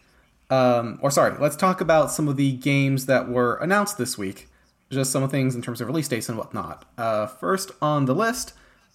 Um, 0.49 0.99
or 1.03 1.11
sorry, 1.11 1.37
let's 1.41 1.57
talk 1.57 1.81
about 1.81 2.11
some 2.11 2.29
of 2.29 2.37
the 2.37 2.53
games 2.53 3.07
that 3.07 3.29
were 3.29 3.57
announced 3.57 3.99
this 3.99 4.17
week. 4.17 4.49
Just 4.91 5.11
some 5.11 5.25
of 5.25 5.31
things 5.31 5.57
in 5.57 5.63
terms 5.63 5.81
of 5.81 5.89
release 5.89 6.07
dates 6.07 6.29
and 6.29 6.39
whatnot. 6.39 6.85
Uh, 6.97 7.27
first 7.27 7.73
on 7.83 8.05
the 8.05 8.15
list, 8.15 8.53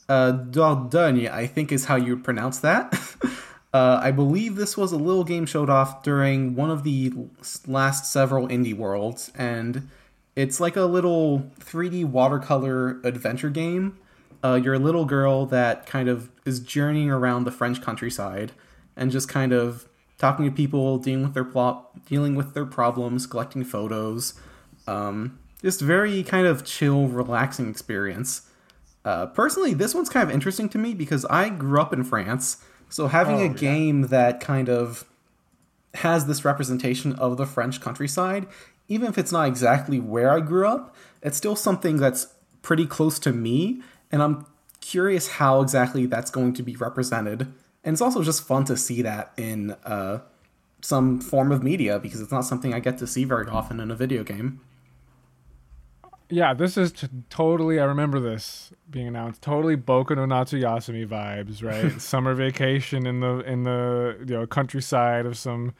uh, 0.08 0.32
Dordogne, 0.32 1.30
I 1.30 1.48
think 1.48 1.72
is 1.72 1.86
how 1.86 1.98
you 1.98 2.16
pronounce 2.16 2.60
that. 2.60 2.94
uh, 3.74 4.00
I 4.02 4.12
believe 4.12 4.56
this 4.56 4.78
was 4.78 4.94
a 4.94 4.98
little 4.98 5.26
game 5.26 5.46
showed 5.46 5.70
off 5.70 6.04
during 6.04 6.56
one 6.56 6.70
of 6.72 6.84
the 6.84 7.12
last 7.68 8.10
several 8.10 8.48
indie 8.48 8.74
worlds, 8.74 9.34
and 9.36 9.90
it's 10.38 10.62
like 10.62 10.78
a 10.78 10.84
little 10.84 11.52
3D 11.60 12.06
watercolor 12.06 13.02
adventure 13.04 13.50
game. 13.50 13.98
Uh, 14.44 14.60
you're 14.62 14.74
a 14.74 14.80
little 14.80 15.06
girl 15.06 15.46
that 15.48 15.86
kind 15.86 16.10
of 16.10 16.30
is 16.46 16.60
journeying 16.60 17.10
around 17.12 17.44
the 17.44 17.52
French 17.52 17.82
countryside 17.82 18.52
and 18.96 19.12
just 19.12 19.30
kind 19.30 19.52
of 19.54 19.88
talking 20.18 20.46
to 20.46 20.52
people, 20.52 20.98
dealing 20.98 21.24
with 21.24 21.34
their 21.34 21.44
plot, 21.44 22.06
dealing 22.06 22.36
with 22.36 22.54
their 22.54 22.66
problems, 22.66 23.26
collecting 23.28 23.64
photos. 23.64 24.34
Um, 24.88 25.40
just 25.62 25.80
very 25.82 26.24
kind 26.24 26.48
of 26.48 26.66
chill, 26.66 27.08
relaxing 27.08 27.70
experience. 27.70 28.50
Uh, 29.06 29.28
personally, 29.28 29.74
this 29.74 29.94
one's 29.96 30.10
kind 30.10 30.28
of 30.28 30.34
interesting 30.34 30.70
to 30.70 30.78
me 30.78 30.94
because 30.94 31.26
I 31.26 31.50
grew 31.50 31.80
up 31.82 31.94
in 31.94 32.04
France, 32.04 32.58
so 32.90 33.08
having 33.08 33.36
Oh, 33.36 33.40
a 33.40 33.48
yeah. 33.48 33.54
game 33.54 34.02
that 34.08 34.40
kind 34.40 34.70
of 34.70 35.06
has 35.96 36.26
this 36.26 36.46
representation 36.46 37.14
of 37.14 37.38
the 37.38 37.46
French 37.46 37.82
countryside, 37.82 38.48
even 38.88 39.08
if 39.08 39.18
it's 39.18 39.32
not 39.32 39.48
exactly 39.48 40.00
where 40.00 40.32
I 40.32 40.40
grew 40.40 40.68
up, 40.68 40.96
it's 41.22 41.38
still 41.38 41.56
something 41.56 41.98
that's 41.98 42.28
pretty 42.62 42.86
close 42.86 43.18
to 43.20 43.32
me, 43.34 43.82
and 44.12 44.22
I'm 44.22 44.46
curious 44.82 45.28
how 45.28 45.62
exactly 45.62 46.06
that's 46.06 46.32
going 46.32 46.54
to 46.54 46.64
be 46.64 46.76
represented. 46.76 47.42
And 47.84 47.94
it's 47.94 48.02
also 48.02 48.24
just 48.24 48.46
fun 48.46 48.66
to 48.66 48.78
see 48.78 49.02
that 49.02 49.32
in 49.38 49.72
uh, 49.86 50.20
some 50.82 51.22
form 51.22 51.52
of 51.52 51.64
media 51.64 52.00
because 52.00 52.22
it's 52.22 52.32
not 52.32 52.42
something 52.42 52.74
I 52.74 52.80
get 52.80 52.98
to 53.00 53.08
see 53.08 53.24
very 53.24 53.48
often 53.48 53.80
in 53.80 53.90
a 53.90 53.96
video 53.96 54.24
game. 54.24 54.62
Yeah, 56.30 56.54
this 56.54 56.78
is 56.78 56.94
t- 56.94 57.10
totally. 57.30 57.80
I 57.80 57.84
remember 57.84 58.20
this 58.20 58.72
being 58.90 59.08
announced. 59.08 59.42
Totally 59.42 59.76
Boku 59.76 60.16
no 60.16 60.26
Natsuyasumi 60.26 61.06
vibes, 61.06 61.62
right? 61.62 62.00
Summer 62.02 62.34
vacation 62.34 63.06
in 63.06 63.20
the 63.20 63.40
in 63.40 63.64
the 63.64 64.16
you 64.20 64.38
know 64.38 64.48
countryside 64.48 65.26
of 65.26 65.38
some, 65.38 65.74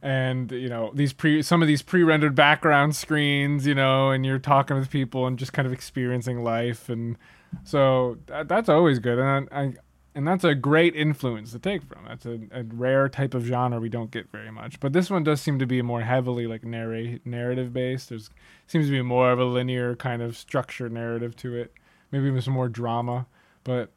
and 0.00 0.52
you 0.52 0.68
know 0.68 0.92
these 0.94 1.12
pre 1.12 1.42
some 1.42 1.60
of 1.60 1.66
these 1.66 1.82
pre-rendered 1.82 2.36
background 2.36 2.94
screens, 2.94 3.66
you 3.66 3.74
know, 3.74 4.12
and 4.12 4.24
you're 4.24 4.38
talking 4.38 4.76
with 4.76 4.90
people 4.90 5.26
and 5.26 5.40
just 5.40 5.52
kind 5.52 5.66
of 5.66 5.72
experiencing 5.72 6.44
life, 6.44 6.88
and 6.88 7.18
so 7.64 8.18
that, 8.26 8.48
that's 8.48 8.68
always 8.68 8.98
good, 8.98 9.18
and 9.18 9.48
I, 9.50 9.60
I 9.60 9.72
and 10.14 10.26
that's 10.26 10.42
a 10.42 10.54
great 10.54 10.96
influence 10.96 11.52
to 11.52 11.58
take 11.58 11.82
from. 11.84 12.04
That's 12.06 12.26
a, 12.26 12.40
a 12.52 12.64
rare 12.64 13.08
type 13.08 13.32
of 13.32 13.44
genre 13.44 13.78
we 13.78 13.88
don't 13.88 14.10
get 14.10 14.30
very 14.32 14.50
much. 14.50 14.80
But 14.80 14.92
this 14.92 15.08
one 15.08 15.22
does 15.22 15.40
seem 15.40 15.58
to 15.60 15.66
be 15.66 15.82
more 15.82 16.00
heavily 16.00 16.46
like 16.46 16.64
narrate 16.64 17.24
narrative 17.24 17.72
based. 17.72 18.08
There's 18.08 18.30
seems 18.66 18.86
to 18.86 18.92
be 18.92 19.02
more 19.02 19.30
of 19.30 19.38
a 19.38 19.44
linear 19.44 19.94
kind 19.94 20.20
of 20.20 20.36
structure 20.36 20.88
narrative 20.88 21.36
to 21.36 21.54
it. 21.54 21.72
Maybe 22.10 22.30
with 22.30 22.44
some 22.44 22.54
more 22.54 22.68
drama. 22.68 23.26
But 23.62 23.92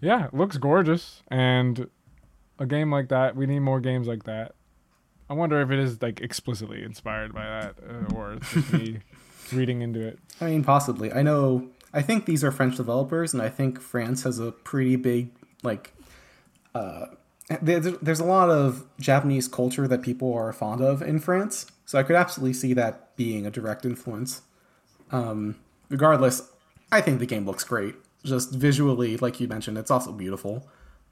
yeah, 0.00 0.26
it 0.26 0.34
looks 0.34 0.58
gorgeous. 0.58 1.22
And 1.28 1.88
a 2.58 2.66
game 2.66 2.90
like 2.90 3.08
that, 3.08 3.34
we 3.34 3.46
need 3.46 3.60
more 3.60 3.80
games 3.80 4.06
like 4.06 4.24
that. 4.24 4.54
I 5.30 5.32
wonder 5.32 5.60
if 5.62 5.70
it 5.70 5.78
is 5.78 6.02
like 6.02 6.20
explicitly 6.20 6.82
inspired 6.82 7.34
by 7.34 7.44
that, 7.44 7.76
uh, 7.88 8.14
or 8.14 8.34
it's 8.34 8.52
just 8.52 8.72
me 8.72 8.98
reading 9.52 9.80
into 9.80 10.00
it. 10.00 10.18
I 10.40 10.50
mean, 10.50 10.62
possibly. 10.62 11.10
I 11.10 11.22
know. 11.22 11.70
I 11.94 12.02
think 12.02 12.26
these 12.26 12.42
are 12.42 12.50
French 12.50 12.76
developers, 12.76 13.32
and 13.32 13.42
I 13.42 13.48
think 13.48 13.80
France 13.80 14.24
has 14.24 14.38
a 14.38 14.52
pretty 14.52 14.96
big 14.96 15.30
like. 15.62 15.92
Uh, 16.74 17.06
there, 17.62 17.78
there's 17.78 18.20
a 18.20 18.24
lot 18.24 18.50
of 18.50 18.84
Japanese 18.98 19.46
culture 19.46 19.86
that 19.86 20.02
people 20.02 20.34
are 20.34 20.52
fond 20.52 20.80
of 20.80 21.02
in 21.02 21.20
France, 21.20 21.66
so 21.86 21.98
I 21.98 22.02
could 22.02 22.16
absolutely 22.16 22.54
see 22.54 22.72
that 22.74 23.16
being 23.16 23.46
a 23.46 23.50
direct 23.50 23.84
influence. 23.84 24.42
Um, 25.12 25.56
regardless, 25.88 26.50
I 26.90 27.00
think 27.00 27.20
the 27.20 27.26
game 27.26 27.46
looks 27.46 27.62
great. 27.62 27.94
Just 28.24 28.50
visually, 28.52 29.16
like 29.18 29.38
you 29.38 29.46
mentioned, 29.46 29.78
it's 29.78 29.90
also 29.90 30.10
beautiful. 30.10 30.66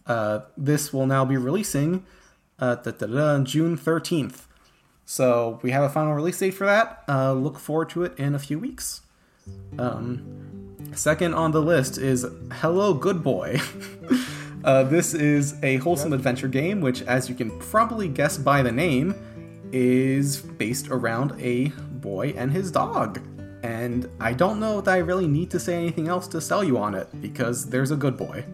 Uh, 0.07 0.41
this 0.57 0.93
will 0.93 1.07
now 1.07 1.25
be 1.25 1.37
releasing 1.37 2.05
uh, 2.59 2.77
June 2.77 3.77
13th. 3.79 4.47
So 5.05 5.61
we 5.63 5.71
have 5.73 5.85
a 5.85 5.89
final 5.89 6.15
release 6.15 6.39
date 6.39 6.53
for 6.55 6.67
that. 6.67 7.05
Uh, 7.09 7.35
look 7.35 7.59
forward 7.59 7.91
to 7.91 8.03
it 8.05 8.19
in 8.19 8.35
a 8.35 8.39
few 8.39 8.59
weeks. 8.59 9.02
Um, 9.79 10.77
second 10.95 11.35
on 11.35 11.53
the 11.53 11.63
list 11.63 11.99
is 11.99 12.27
Hello 12.53 12.95
Good 12.95 13.23
Boy. 13.23 13.61
uh, 14.65 14.85
this 14.85 15.15
is 15.15 15.55
a 15.63 15.77
wholesome 15.77 16.13
adventure 16.13 16.49
game, 16.49 16.81
which, 16.81 17.03
as 17.03 17.29
you 17.29 17.35
can 17.35 17.57
probably 17.59 18.09
guess 18.09 18.39
by 18.39 18.63
the 18.63 18.73
name, 18.73 19.15
is 19.73 20.41
based 20.41 20.89
around 20.89 21.35
a 21.41 21.69
boy 22.01 22.35
and 22.37 22.53
his 22.53 22.71
dog. 22.71 23.21
And 23.63 24.09
I 24.21 24.33
don't 24.33 24.59
know 24.59 24.81
that 24.81 24.93
I 24.93 24.99
really 24.99 25.29
need 25.29 25.51
to 25.53 25.61
say 25.61 25.77
anything 25.77 26.09
else 26.09 26.27
to 26.29 26.41
sell 26.41 26.65
you 26.65 26.79
on 26.79 26.95
it 26.95 27.09
because 27.21 27.69
there's 27.69 27.91
a 27.91 27.97
good 27.97 28.17
boy. 28.17 28.45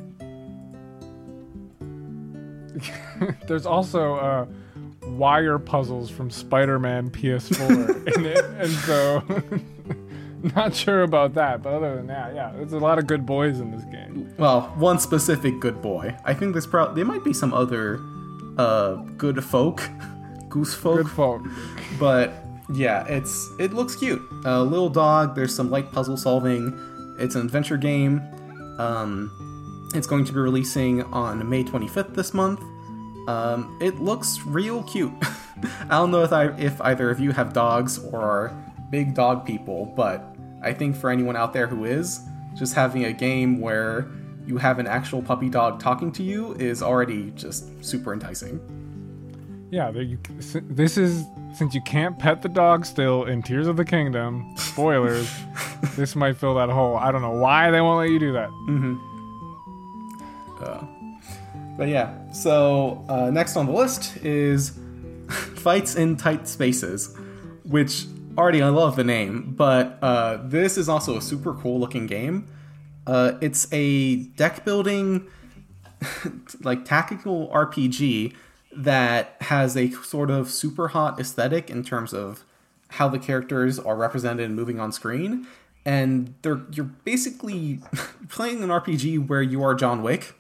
There's 3.47 3.67
also 3.67 4.15
uh, 4.15 4.47
wire 5.03 5.59
puzzles 5.59 6.11
from 6.11 6.31
Spider-Man 6.31 7.11
PS4 7.11 8.17
in 8.17 8.27
it, 8.27 8.45
and 8.45 8.71
so 8.71 9.23
not 10.57 10.75
sure 10.75 11.03
about 11.03 11.35
that. 11.35 11.63
But 11.63 11.75
other 11.75 11.97
than 11.97 12.07
that, 12.09 12.35
yeah, 12.35 12.53
there's 12.55 12.73
a 12.73 12.79
lot 12.79 12.99
of 12.99 13.07
good 13.07 13.27
boys 13.27 13.61
in 13.61 13.71
this 13.71 13.85
game. 13.85 14.35
Well, 14.39 14.63
one 14.77 14.99
specific 14.99 15.61
good 15.61 15.83
boy. 15.83 16.17
I 16.25 16.35
think 16.35 16.53
there's 16.53 16.67
probably 16.67 16.97
there 16.97 17.05
might 17.05 17.25
be 17.25 17.33
some 17.33 17.53
other 17.53 18.01
uh, 18.57 18.95
good 19.17 19.43
folk, 19.45 19.89
goose 20.49 20.75
folk. 20.75 20.99
Good 20.99 21.11
folk. 21.11 21.43
But 21.99 22.33
yeah, 22.73 23.07
it's 23.07 23.51
it 23.59 23.73
looks 23.73 23.97
cute. 23.97 24.23
A 24.45 24.63
little 24.63 24.91
dog. 24.91 25.35
There's 25.35 25.55
some 25.55 25.71
light 25.71 25.91
puzzle 25.93 26.17
solving. 26.17 26.79
It's 27.19 27.35
an 27.35 27.43
adventure 27.43 27.77
game. 27.77 28.21
Um, 28.79 29.91
it's 29.95 30.07
going 30.07 30.25
to 30.27 30.33
be 30.33 30.39
releasing 30.39 31.03
on 31.05 31.49
May 31.49 31.65
25th 31.65 32.15
this 32.15 32.35
month. 32.35 32.61
Um, 33.27 33.77
it 33.81 33.97
looks 33.97 34.41
real 34.47 34.83
cute. 34.85 35.13
I 35.83 35.97
don't 35.99 36.11
know 36.11 36.23
if 36.23 36.33
I 36.33 36.47
if 36.59 36.81
either 36.81 37.11
of 37.11 37.19
you 37.19 37.33
have 37.33 37.53
dogs 37.53 37.99
or 37.99 38.21
are 38.21 38.68
big 38.91 39.15
dog 39.15 39.45
people, 39.47 39.87
but 39.97 40.37
I 40.63 40.73
think 40.73 40.97
for 40.97 41.11
anyone 41.11 41.37
out 41.37 41.53
there 41.53 41.67
who 41.67 41.85
is, 41.85 42.21
just 42.57 42.75
having 42.75 43.05
a 43.05 43.13
game 43.13 43.61
where 43.61 44.09
you 44.47 44.59
have 44.59 44.79
an 44.79 44.87
actual 44.87 45.23
puppy 45.23 45.49
dog 45.49 45.81
talking 45.81 46.11
to 46.13 46.23
you 46.23 46.55
is 46.55 46.83
already 46.83 47.31
just 47.33 47.85
super 47.85 48.13
enticing. 48.13 48.61
Yeah, 49.71 49.91
you, 49.91 50.19
this 50.71 50.97
is 50.97 51.25
since 51.55 51.75
you 51.75 51.83
can't 51.83 52.19
pet 52.19 52.41
the 52.43 52.49
dog 52.49 52.87
still 52.87 53.25
in 53.25 53.43
Tears 53.43 53.67
of 53.67 53.77
the 53.77 53.85
Kingdom. 53.85 54.55
Spoilers. 54.57 55.31
this 55.97 56.17
might 56.17 56.37
fill 56.37 56.55
that 56.55 56.71
hole. 56.71 56.97
I 56.97 57.13
don't 57.13 57.23
know 57.23 57.39
why 57.39 57.71
they 57.71 57.81
won't 57.81 57.99
let 57.99 58.11
you 58.11 58.19
do 58.19 58.33
that. 58.33 58.51
But 61.79 61.87
yeah, 61.87 62.13
so 62.33 63.05
uh, 63.09 63.31
next 63.31 63.57
on 63.57 63.67
the 63.67 63.73
list 63.73 64.17
is 64.19 64.77
Fights 65.29 65.95
in 65.95 66.17
Tight 66.17 66.49
Spaces, 66.49 67.17
which 67.63 68.07
already 68.39 68.63
I 68.63 68.69
love 68.69 68.95
the 68.97 69.05
name, 69.05 69.55
but 69.57 69.99
uh, 70.01 70.39
this 70.45 70.79
is 70.79 70.89
also 70.89 71.17
a 71.17 71.21
super 71.21 71.55
cool 71.55 71.81
looking 71.81 72.07
game. 72.07 72.47
Uh, 73.07 73.33
it's 73.41 73.71
a 73.73 74.17
deck 74.17 74.65
building, 74.65 75.27
like 76.63 76.85
tactical 76.85 77.49
RPG 77.49 78.35
that 78.77 79.35
has 79.41 79.77
a 79.77 79.91
sort 79.91 80.31
of 80.31 80.51
super 80.51 80.89
hot 80.89 81.19
aesthetic 81.19 81.69
in 81.69 81.83
terms 81.83 82.15
of 82.15 82.45
how 82.91 83.09
the 83.09 83.19
characters 83.19 83.79
are 83.79 83.97
represented 83.97 84.47
and 84.47 84.55
moving 84.55 84.79
on 84.79 84.93
screen. 84.93 85.47
And 85.85 86.35
they're 86.43 86.61
you're 86.71 86.85
basically 86.85 87.81
playing 88.29 88.63
an 88.63 88.69
RPG 88.69 89.27
where 89.27 89.43
you 89.43 89.65
are 89.65 89.75
John 89.75 90.03
Wick, 90.03 90.35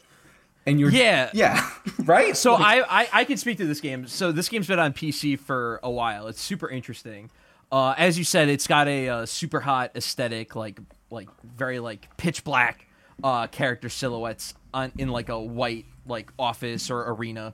and 0.66 0.78
you're 0.78 0.90
Yeah. 0.90 1.30
yeah 1.34 1.68
right. 2.04 2.36
So 2.36 2.52
Like, 2.52 2.84
I, 2.88 3.02
I 3.02 3.08
I 3.12 3.24
can 3.24 3.38
speak 3.38 3.56
to 3.58 3.66
this 3.66 3.80
game. 3.80 4.06
So 4.06 4.30
this 4.30 4.48
game's 4.48 4.68
been 4.68 4.78
on 4.78 4.92
PC 4.92 5.38
for 5.38 5.80
a 5.82 5.90
while. 5.90 6.28
It's 6.28 6.40
super 6.40 6.68
interesting. 6.68 7.30
Uh, 7.70 7.94
as 7.98 8.18
you 8.18 8.24
said, 8.24 8.48
it's 8.48 8.66
got 8.66 8.88
a 8.88 9.08
uh, 9.08 9.26
super 9.26 9.60
hot 9.60 9.92
aesthetic, 9.94 10.56
like 10.56 10.80
like 11.10 11.28
very 11.44 11.78
like 11.80 12.16
pitch 12.16 12.44
black 12.44 12.86
uh, 13.22 13.46
character 13.46 13.88
silhouettes 13.88 14.54
on 14.72 14.92
in 14.98 15.08
like 15.08 15.28
a 15.28 15.38
white 15.38 15.86
like 16.06 16.32
office 16.38 16.90
or 16.90 17.10
arena, 17.10 17.52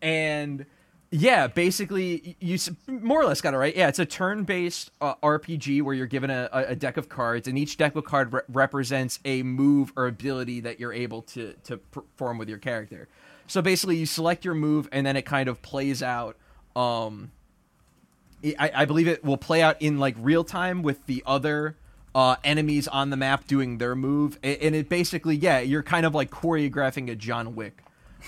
and 0.00 0.66
yeah, 1.10 1.46
basically 1.46 2.36
you 2.40 2.58
more 2.86 3.20
or 3.20 3.26
less 3.26 3.40
got 3.40 3.54
it 3.54 3.56
right. 3.56 3.74
Yeah, 3.74 3.88
it's 3.88 3.98
a 3.98 4.06
turn-based 4.06 4.90
uh, 5.00 5.14
RPG 5.16 5.82
where 5.82 5.94
you're 5.94 6.06
given 6.06 6.30
a, 6.30 6.48
a 6.52 6.76
deck 6.76 6.96
of 6.96 7.08
cards, 7.08 7.48
and 7.48 7.58
each 7.58 7.76
deck 7.76 7.96
of 7.96 8.04
card 8.04 8.32
re- 8.32 8.40
represents 8.48 9.18
a 9.24 9.42
move 9.42 9.92
or 9.96 10.06
ability 10.06 10.60
that 10.60 10.78
you're 10.78 10.92
able 10.92 11.22
to 11.22 11.54
to 11.64 11.76
perform 11.78 12.38
with 12.38 12.48
your 12.48 12.58
character. 12.58 13.08
So 13.46 13.62
basically, 13.62 13.96
you 13.96 14.06
select 14.06 14.44
your 14.44 14.54
move, 14.54 14.88
and 14.92 15.06
then 15.06 15.16
it 15.16 15.22
kind 15.22 15.48
of 15.48 15.62
plays 15.62 16.02
out. 16.02 16.36
Um, 16.74 17.30
I, 18.58 18.70
I 18.74 18.84
believe 18.84 19.08
it 19.08 19.24
will 19.24 19.36
play 19.36 19.62
out 19.62 19.80
in 19.80 19.98
like 19.98 20.14
real 20.18 20.44
time 20.44 20.82
with 20.82 21.06
the 21.06 21.22
other 21.26 21.76
uh, 22.14 22.36
enemies 22.44 22.88
on 22.88 23.10
the 23.10 23.16
map 23.16 23.46
doing 23.46 23.78
their 23.78 23.94
move, 23.94 24.38
and 24.42 24.74
it 24.74 24.88
basically, 24.88 25.36
yeah, 25.36 25.60
you're 25.60 25.82
kind 25.82 26.06
of 26.06 26.14
like 26.14 26.30
choreographing 26.30 27.10
a 27.10 27.14
John 27.14 27.54
Wick 27.54 27.82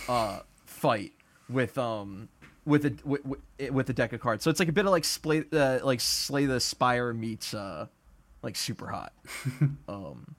uh, 0.09 0.41
fight 0.67 1.13
with 1.49 1.79
um 1.79 2.29
with 2.65 2.85
a 2.85 2.95
with, 3.05 3.25
with, 3.25 3.71
with 3.71 3.91
a 3.91 3.93
deck 3.93 4.13
of 4.13 4.21
cards. 4.21 4.45
So 4.45 4.51
it's 4.51 4.61
like 4.61 4.69
a 4.69 4.73
bit 4.73 4.85
of 4.85 4.91
like 4.91 5.05
slay 5.05 5.45
uh, 5.53 5.79
like 5.83 6.01
Slay 6.01 6.47
the 6.47 6.61
Spire 6.61 7.13
meets 7.13 7.55
uh 7.55 7.87
like 8.43 8.57
super 8.57 8.89
hot. 8.89 9.13
um, 9.89 10.35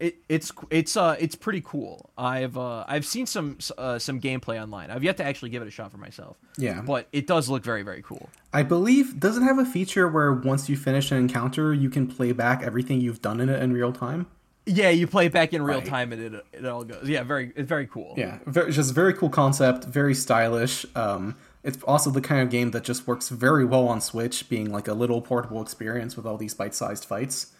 it 0.00 0.16
it's 0.28 0.50
it's 0.70 0.96
uh 0.96 1.14
it's 1.20 1.34
pretty 1.36 1.60
cool. 1.64 2.10
I've 2.18 2.56
uh 2.58 2.84
I've 2.88 3.06
seen 3.06 3.26
some 3.26 3.58
uh, 3.78 3.98
some 3.98 4.20
gameplay 4.20 4.60
online. 4.60 4.90
I've 4.90 5.04
yet 5.04 5.16
to 5.18 5.24
actually 5.24 5.50
give 5.50 5.62
it 5.62 5.68
a 5.68 5.70
shot 5.70 5.92
for 5.92 5.98
myself. 5.98 6.36
Yeah. 6.58 6.80
but 6.80 7.06
it 7.12 7.26
does 7.26 7.48
look 7.48 7.62
very 7.62 7.82
very 7.82 8.02
cool. 8.02 8.28
I 8.52 8.62
believe 8.64 9.20
does 9.20 9.36
it 9.36 9.42
have 9.42 9.58
a 9.58 9.64
feature 9.64 10.08
where 10.08 10.32
once 10.32 10.68
you 10.68 10.76
finish 10.76 11.12
an 11.12 11.18
encounter, 11.18 11.72
you 11.72 11.90
can 11.90 12.06
play 12.08 12.32
back 12.32 12.62
everything 12.62 13.00
you've 13.00 13.22
done 13.22 13.40
in 13.40 13.48
it 13.48 13.62
in 13.62 13.72
real 13.72 13.92
time? 13.92 14.26
Yeah, 14.66 14.90
you 14.90 15.06
play 15.06 15.26
it 15.26 15.32
back 15.32 15.52
in 15.52 15.62
real 15.62 15.78
Right. 15.78 15.86
time 15.86 16.12
and 16.12 16.34
it 16.34 16.46
it 16.52 16.64
all 16.66 16.84
goes. 16.84 17.08
Yeah, 17.08 17.22
very 17.22 17.52
it's 17.54 17.68
very 17.68 17.86
cool. 17.86 18.14
Yeah, 18.16 18.38
very, 18.46 18.72
just 18.72 18.90
a 18.90 18.94
very 18.94 19.14
cool 19.14 19.30
concept, 19.30 19.84
very 19.84 20.14
stylish. 20.14 20.86
Um, 20.96 21.36
it's 21.62 21.82
also 21.84 22.10
the 22.10 22.22
kind 22.22 22.40
of 22.40 22.48
game 22.48 22.70
that 22.70 22.84
just 22.84 23.06
works 23.06 23.28
very 23.28 23.66
well 23.66 23.86
on 23.86 24.00
Switch, 24.00 24.48
being 24.48 24.72
like 24.72 24.88
a 24.88 24.94
little 24.94 25.20
portable 25.20 25.60
experience 25.60 26.16
with 26.16 26.24
all 26.24 26.38
these 26.38 26.54
bite-sized 26.54 27.04
fights. 27.04 27.52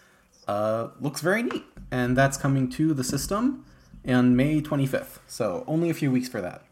Uh, 0.51 0.88
looks 1.01 1.20
very 1.20 1.44
neat, 1.44 1.62
and 1.92 2.16
that's 2.16 2.36
coming 2.36 2.68
to 2.68 2.92
the 2.92 3.05
system 3.05 3.64
on 4.09 4.34
May 4.34 4.61
25th. 4.61 5.20
So 5.28 5.62
only 5.68 5.90
a 5.90 5.94
few 5.94 6.11
weeks 6.11 6.28
for 6.28 6.40
that. 6.40 6.64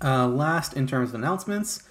Uh, 0.00 0.28
last 0.28 0.72
in 0.74 0.86
terms 0.86 1.08
of 1.08 1.16
announcements 1.16 1.82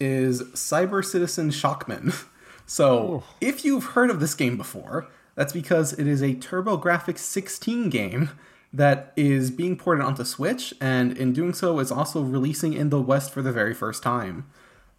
is 0.00 0.42
Cyber 0.54 1.04
Citizen 1.04 1.50
Shockman. 1.50 2.24
So 2.70 3.22
if 3.40 3.64
you've 3.64 3.94
heard 3.96 4.10
of 4.10 4.20
this 4.20 4.34
game 4.34 4.58
before, 4.58 5.08
that's 5.36 5.54
because 5.54 5.94
it 5.94 6.06
is 6.06 6.20
a 6.20 6.34
TurboGrafx 6.34 7.16
16 7.16 7.88
game 7.88 8.28
that 8.74 9.14
is 9.16 9.50
being 9.50 9.74
ported 9.74 10.04
onto 10.04 10.22
Switch, 10.22 10.74
and 10.78 11.16
in 11.16 11.32
doing 11.32 11.54
so, 11.54 11.78
is 11.78 11.90
also 11.90 12.20
releasing 12.20 12.74
in 12.74 12.90
the 12.90 13.00
West 13.00 13.30
for 13.32 13.40
the 13.40 13.52
very 13.52 13.72
first 13.72 14.02
time. 14.02 14.50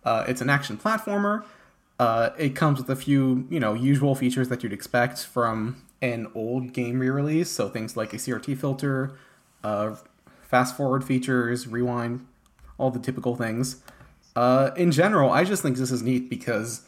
Uh, 0.04 0.26
it's 0.28 0.42
an 0.42 0.50
action 0.50 0.78
platformer. 0.78 1.46
Uh, 2.00 2.30
it 2.38 2.56
comes 2.56 2.80
with 2.80 2.90
a 2.90 2.96
few, 2.96 3.46
you 3.50 3.60
know, 3.60 3.74
usual 3.74 4.16
features 4.16 4.48
that 4.48 4.64
you'd 4.64 4.74
expect 4.74 5.26
from 5.26 5.84
an 6.02 6.28
old 6.34 6.72
game 6.72 7.00
re-release. 7.00 7.52
So 7.52 7.68
things 7.68 7.98
like 7.98 8.14
a 8.14 8.18
CRT 8.18 8.58
filter, 8.58 9.12
uh, 9.64 9.96
fast 10.42 10.78
forward 10.78 11.04
features, 11.04 11.68
rewind, 11.68 12.26
all 12.78 12.90
the 12.90 13.00
typical 13.00 13.36
things. 13.36 13.84
Uh, 14.36 14.72
in 14.78 14.92
general, 14.92 15.32
I 15.32 15.44
just 15.44 15.62
think 15.62 15.76
this 15.78 15.92
is 15.92 16.02
neat 16.02 16.30
because 16.30 16.84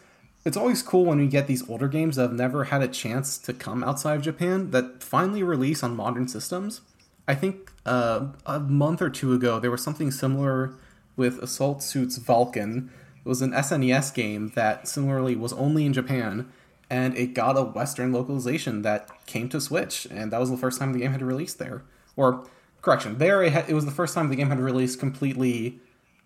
it's 0.45 0.57
always 0.57 0.81
cool 0.81 1.05
when 1.05 1.17
we 1.17 1.27
get 1.27 1.47
these 1.47 1.67
older 1.69 1.87
games 1.87 2.15
that 2.15 2.23
have 2.23 2.33
never 2.33 2.65
had 2.65 2.81
a 2.81 2.87
chance 2.87 3.37
to 3.39 3.53
come 3.53 3.83
outside 3.83 4.15
of 4.15 4.21
Japan 4.21 4.71
that 4.71 5.03
finally 5.03 5.43
release 5.43 5.83
on 5.83 5.95
modern 5.95 6.27
systems. 6.27 6.81
I 7.27 7.35
think 7.35 7.71
uh, 7.85 8.27
a 8.45 8.59
month 8.59 9.01
or 9.01 9.09
two 9.09 9.33
ago 9.33 9.59
there 9.59 9.69
was 9.69 9.83
something 9.83 10.09
similar 10.11 10.73
with 11.15 11.39
Assault 11.39 11.83
Suits 11.83 12.17
Vulcan. 12.17 12.89
It 13.23 13.29
was 13.29 13.41
an 13.41 13.51
SNES 13.51 14.13
game 14.13 14.51
that 14.55 14.87
similarly 14.87 15.35
was 15.35 15.53
only 15.53 15.85
in 15.85 15.93
Japan, 15.93 16.51
and 16.89 17.15
it 17.15 17.33
got 17.33 17.57
a 17.57 17.63
Western 17.63 18.11
localization 18.11 18.81
that 18.81 19.25
came 19.25 19.47
to 19.49 19.61
Switch, 19.61 20.07
and 20.09 20.31
that 20.31 20.39
was 20.39 20.49
the 20.49 20.57
first 20.57 20.79
time 20.79 20.93
the 20.93 20.99
game 20.99 21.11
had 21.11 21.21
released 21.21 21.59
there. 21.59 21.83
Or 22.15 22.45
correction, 22.81 23.17
there 23.17 23.43
it, 23.43 23.69
it 23.69 23.73
was 23.73 23.85
the 23.85 23.91
first 23.91 24.15
time 24.15 24.29
the 24.29 24.35
game 24.35 24.49
had 24.49 24.59
released 24.59 24.99
completely 24.99 25.79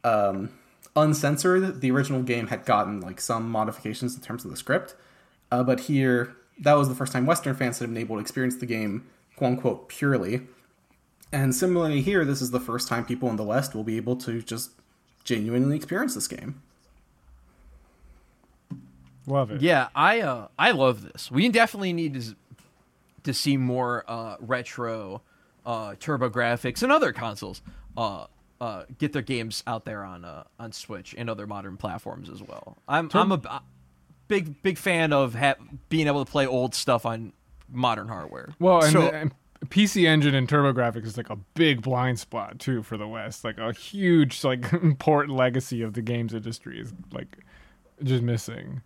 um, 0.03 0.49
uncensored. 0.95 1.81
The 1.81 1.91
original 1.91 2.23
game 2.23 2.47
had 2.47 2.65
gotten 2.65 3.01
like 3.01 3.19
some 3.19 3.49
modifications 3.49 4.15
in 4.15 4.21
terms 4.21 4.45
of 4.45 4.51
the 4.51 4.57
script, 4.57 4.95
uh, 5.51 5.63
but 5.63 5.81
here 5.81 6.35
that 6.59 6.73
was 6.73 6.87
the 6.87 6.95
first 6.95 7.11
time 7.11 7.25
Western 7.25 7.55
fans 7.55 7.79
had 7.79 7.89
been 7.89 7.97
able 7.97 8.15
to 8.15 8.21
experience 8.21 8.55
the 8.55 8.65
game 8.65 9.05
quote 9.35 9.51
unquote 9.51 9.89
purely. 9.89 10.47
And 11.31 11.53
similarly 11.53 12.01
here, 12.01 12.23
this 12.23 12.41
is 12.41 12.51
the 12.51 12.59
first 12.59 12.87
time 12.87 13.05
people 13.05 13.29
in 13.29 13.35
the 13.35 13.43
West 13.43 13.75
will 13.75 13.83
be 13.83 13.97
able 13.97 14.15
to 14.17 14.41
just 14.41 14.71
genuinely 15.23 15.75
experience 15.75 16.15
this 16.15 16.27
game. 16.27 16.61
Love 19.27 19.51
it. 19.51 19.61
Yeah, 19.61 19.89
I 19.95 20.21
uh 20.21 20.47
I 20.57 20.71
love 20.71 21.01
this. 21.03 21.29
We 21.31 21.49
definitely 21.49 21.93
need 21.93 22.13
to 22.21 22.35
to 23.23 23.33
see 23.33 23.57
more 23.57 24.03
uh 24.07 24.35
retro 24.39 25.21
uh 25.65 25.91
TurboGrafx 25.93 26.83
and 26.83 26.91
other 26.91 27.11
consoles 27.11 27.61
uh 27.97 28.25
uh 28.61 28.83
get 28.99 29.13
their 29.13 29.21
games 29.21 29.63
out 29.65 29.85
there 29.85 30.03
on 30.03 30.23
uh 30.25 30.43
on 30.59 30.71
Switch 30.71 31.15
and 31.17 31.29
other 31.29 31.47
modern 31.47 31.77
platforms 31.77 32.29
as 32.29 32.41
well. 32.41 32.77
I'm 32.87 33.09
I'm 33.13 33.31
a 33.31 33.37
b- 33.37 33.49
big 34.27 34.61
big 34.61 34.77
fan 34.77 35.11
of 35.11 35.33
ha- 35.35 35.55
being 35.89 36.07
able 36.07 36.23
to 36.23 36.31
play 36.31 36.45
old 36.45 36.75
stuff 36.75 37.05
on 37.05 37.33
modern 37.71 38.07
hardware. 38.07 38.53
Well, 38.59 38.83
and, 38.83 38.91
So- 38.93 39.01
the, 39.01 39.13
and 39.15 39.31
PC 39.69 40.05
Engine 40.05 40.35
and 40.35 40.47
TurboGrafx 40.47 41.03
is 41.05 41.17
like 41.17 41.31
a 41.31 41.37
big 41.55 41.81
blind 41.81 42.19
spot 42.19 42.59
too 42.59 42.83
for 42.83 42.97
the 42.97 43.07
West. 43.07 43.43
Like 43.43 43.57
a 43.57 43.73
huge, 43.73 44.43
like 44.43 44.71
important 44.83 45.35
legacy 45.35 45.81
of 45.81 45.93
the 45.93 46.03
games 46.03 46.35
industry 46.35 46.79
is 46.79 46.93
like 47.11 47.39
just 48.03 48.21
missing. 48.21 48.83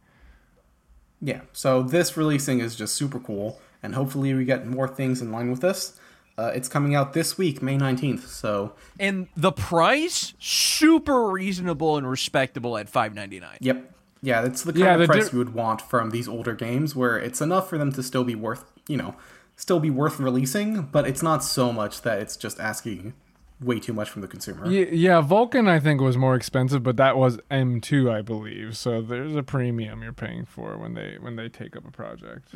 Yeah, 1.21 1.41
so 1.51 1.81
this 1.83 2.15
releasing 2.15 2.59
is 2.59 2.75
just 2.75 2.95
super 2.95 3.19
cool, 3.19 3.59
and 3.83 3.93
hopefully 3.95 4.33
we 4.33 4.45
get 4.45 4.65
more 4.67 4.87
things 4.87 5.21
in 5.21 5.31
line 5.31 5.51
with 5.51 5.61
this. 5.61 5.97
Uh, 6.37 6.51
it's 6.55 6.69
coming 6.69 6.95
out 6.95 7.11
this 7.11 7.37
week, 7.37 7.61
May 7.61 7.77
19th, 7.77 8.25
so 8.27 8.73
and 8.97 9.27
the 9.35 9.51
price 9.51 10.33
super 10.39 11.29
reasonable 11.29 11.97
and 11.97 12.09
respectable 12.09 12.77
at 12.77 12.89
5.99. 12.89 13.57
Yep. 13.59 13.91
Yeah, 14.21 14.45
it's 14.45 14.63
the 14.63 14.71
kind 14.71 14.83
Yeah, 14.85 14.93
of 14.93 14.99
the 15.01 15.05
price 15.07 15.25
di- 15.29 15.33
you 15.33 15.37
would 15.39 15.53
want 15.53 15.81
from 15.81 16.11
these 16.11 16.27
older 16.29 16.53
games 16.53 16.95
where 16.95 17.17
it's 17.17 17.41
enough 17.41 17.69
for 17.69 17.77
them 17.77 17.91
to 17.93 18.03
still 18.03 18.23
be 18.23 18.35
worth, 18.35 18.63
you 18.87 18.95
know, 18.97 19.15
still 19.57 19.79
be 19.81 19.89
worth 19.89 20.19
releasing, 20.19 20.83
but 20.83 21.05
it's 21.07 21.21
not 21.23 21.43
so 21.43 21.73
much 21.73 22.01
that 22.03 22.19
it's 22.19 22.37
just 22.37 22.59
asking 22.59 23.13
way 23.61 23.79
too 23.79 23.93
much 23.93 24.09
from 24.09 24.21
the 24.21 24.27
consumer. 24.27 24.65
Yeah, 24.69 24.85
yeah, 24.91 25.21
Vulcan 25.21 25.67
I 25.67 25.79
think 25.79 25.99
was 26.01 26.17
more 26.17 26.35
expensive, 26.35 26.81
but 26.83 26.97
that 26.97 27.17
was 27.17 27.37
M2 27.51 28.11
I 28.11 28.21
believe. 28.21 28.77
So 28.77 29.01
there's 29.01 29.35
a 29.35 29.43
premium 29.43 30.01
you're 30.03 30.13
paying 30.13 30.45
for 30.45 30.77
when 30.77 30.93
they 30.93 31.17
when 31.19 31.35
they 31.35 31.49
take 31.49 31.75
up 31.75 31.85
a 31.87 31.91
project. 31.91 32.49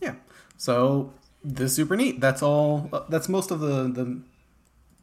Yeah. 0.00 0.14
So 0.56 1.12
this 1.44 1.70
is 1.70 1.76
super 1.76 1.96
neat. 1.96 2.20
That's 2.20 2.42
all. 2.42 2.88
uh, 2.92 3.02
That's 3.08 3.28
most 3.28 3.50
of 3.50 3.60
the 3.60 3.88
the 3.88 4.20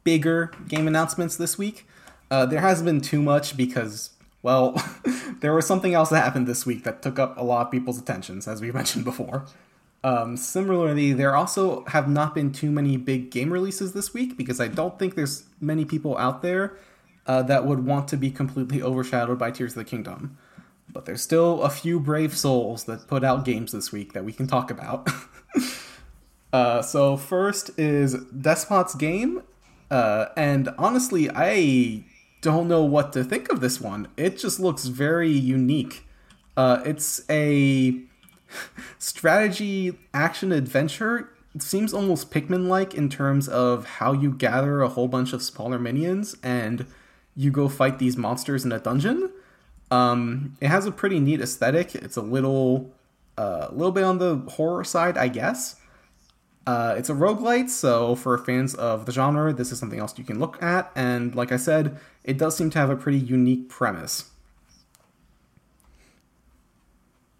bigger 0.04 0.52
game 0.68 0.88
announcements 0.88 1.36
this 1.36 1.58
week. 1.58 1.86
Uh, 2.32 2.46
there 2.46 2.62
hasn't 2.62 2.86
been 2.86 3.02
too 3.02 3.22
much 3.22 3.58
because, 3.58 4.12
well, 4.44 4.82
there 5.42 5.54
was 5.54 5.66
something 5.66 5.94
else 5.94 6.10
that 6.10 6.24
happened 6.24 6.48
this 6.48 6.66
week 6.66 6.84
that 6.84 7.02
took 7.02 7.18
up 7.20 7.36
a 7.38 7.44
lot 7.44 7.66
of 7.66 7.72
people's 7.72 7.98
attentions, 8.00 8.48
as 8.48 8.62
we 8.62 8.72
mentioned 8.80 9.04
before. 9.04 9.46
Um, 10.04 10.38
similarly, 10.38 11.12
there 11.14 11.36
also 11.36 11.84
have 11.86 12.08
not 12.08 12.34
been 12.34 12.52
too 12.52 12.72
many 12.72 12.96
big 12.96 13.32
game 13.32 13.52
releases 13.52 13.94
this 13.94 14.14
week 14.14 14.38
because 14.38 14.62
I 14.62 14.68
don't 14.68 14.98
think 14.98 15.16
there's 15.16 15.44
many 15.60 15.84
people 15.84 16.18
out 16.18 16.42
there 16.42 16.78
uh, 17.28 17.44
that 17.44 17.66
would 17.66 17.86
want 17.86 18.08
to 18.10 18.18
be 18.18 18.32
completely 18.32 18.82
overshadowed 18.82 19.38
by 19.38 19.52
Tears 19.52 19.74
of 19.74 19.80
the 19.80 19.84
Kingdom. 19.84 20.38
But 20.92 21.06
there's 21.06 21.22
still 21.22 21.62
a 21.64 21.70
few 21.70 22.00
brave 22.00 22.36
souls 22.36 22.86
that 22.86 23.08
put 23.08 23.24
out 23.24 23.46
games 23.46 23.74
this 23.74 23.92
week 23.92 24.14
that 24.14 24.24
we 24.24 24.34
can 24.34 24.48
talk 24.48 24.72
about. 24.72 25.08
uh, 26.54 26.82
so 26.82 27.18
first 27.18 27.78
is 27.78 28.16
Despot's 28.16 28.96
game, 28.96 29.44
uh, 29.92 30.28
and 30.36 30.70
honestly, 30.78 31.30
I 31.30 32.06
don't 32.42 32.68
know 32.68 32.84
what 32.84 33.14
to 33.14 33.24
think 33.24 33.52
of 33.52 33.60
this 33.60 33.82
one. 33.82 34.08
It 34.16 34.38
just 34.38 34.60
looks 34.60 34.86
very 34.86 35.30
unique. 35.30 36.08
Uh, 36.58 36.82
it's 36.86 37.22
a 37.30 38.02
strategy 38.98 39.98
action 40.14 40.52
adventure. 40.52 41.30
Seems 41.58 41.94
almost 41.94 42.32
Pikmin 42.32 42.68
like 42.68 42.94
in 42.94 43.10
terms 43.10 43.48
of 43.48 43.86
how 43.86 44.14
you 44.14 44.32
gather 44.32 44.82
a 44.82 44.88
whole 44.88 45.08
bunch 45.08 45.34
of 45.34 45.42
smaller 45.42 45.80
minions 45.80 46.36
and 46.44 46.86
you 47.36 47.52
go 47.52 47.68
fight 47.68 48.00
these 48.00 48.18
monsters 48.18 48.66
in 48.66 48.72
a 48.72 48.80
dungeon. 48.80 49.32
Um, 49.92 50.56
it 50.62 50.68
has 50.68 50.86
a 50.86 50.92
pretty 50.92 51.20
neat 51.20 51.42
aesthetic. 51.42 51.96
It's 51.96 52.18
a 52.18 52.22
little, 52.22 52.94
uh, 53.38 53.68
a 53.70 53.72
little 53.72 53.92
bit 53.92 54.04
on 54.04 54.20
the 54.20 54.38
horror 54.52 54.84
side, 54.84 55.18
I 55.18 55.28
guess. 55.28 55.78
Uh, 56.68 56.94
it's 56.98 57.10
a 57.10 57.14
roguelite, 57.14 57.70
so 57.70 58.14
for 58.14 58.38
fans 58.38 58.76
of 58.76 59.08
the 59.08 59.12
genre, 59.12 59.52
this 59.52 59.72
is 59.72 59.80
something 59.80 60.00
else 60.00 60.18
you 60.20 60.24
can 60.24 60.38
look 60.38 60.62
at. 60.62 60.92
And 60.96 61.34
like 61.34 61.52
I 61.52 61.58
said, 61.58 61.98
it 62.24 62.38
does 62.38 62.56
seem 62.56 62.70
to 62.70 62.78
have 62.78 62.92
a 62.92 62.96
pretty 62.96 63.18
unique 63.18 63.70
premise. 63.70 64.30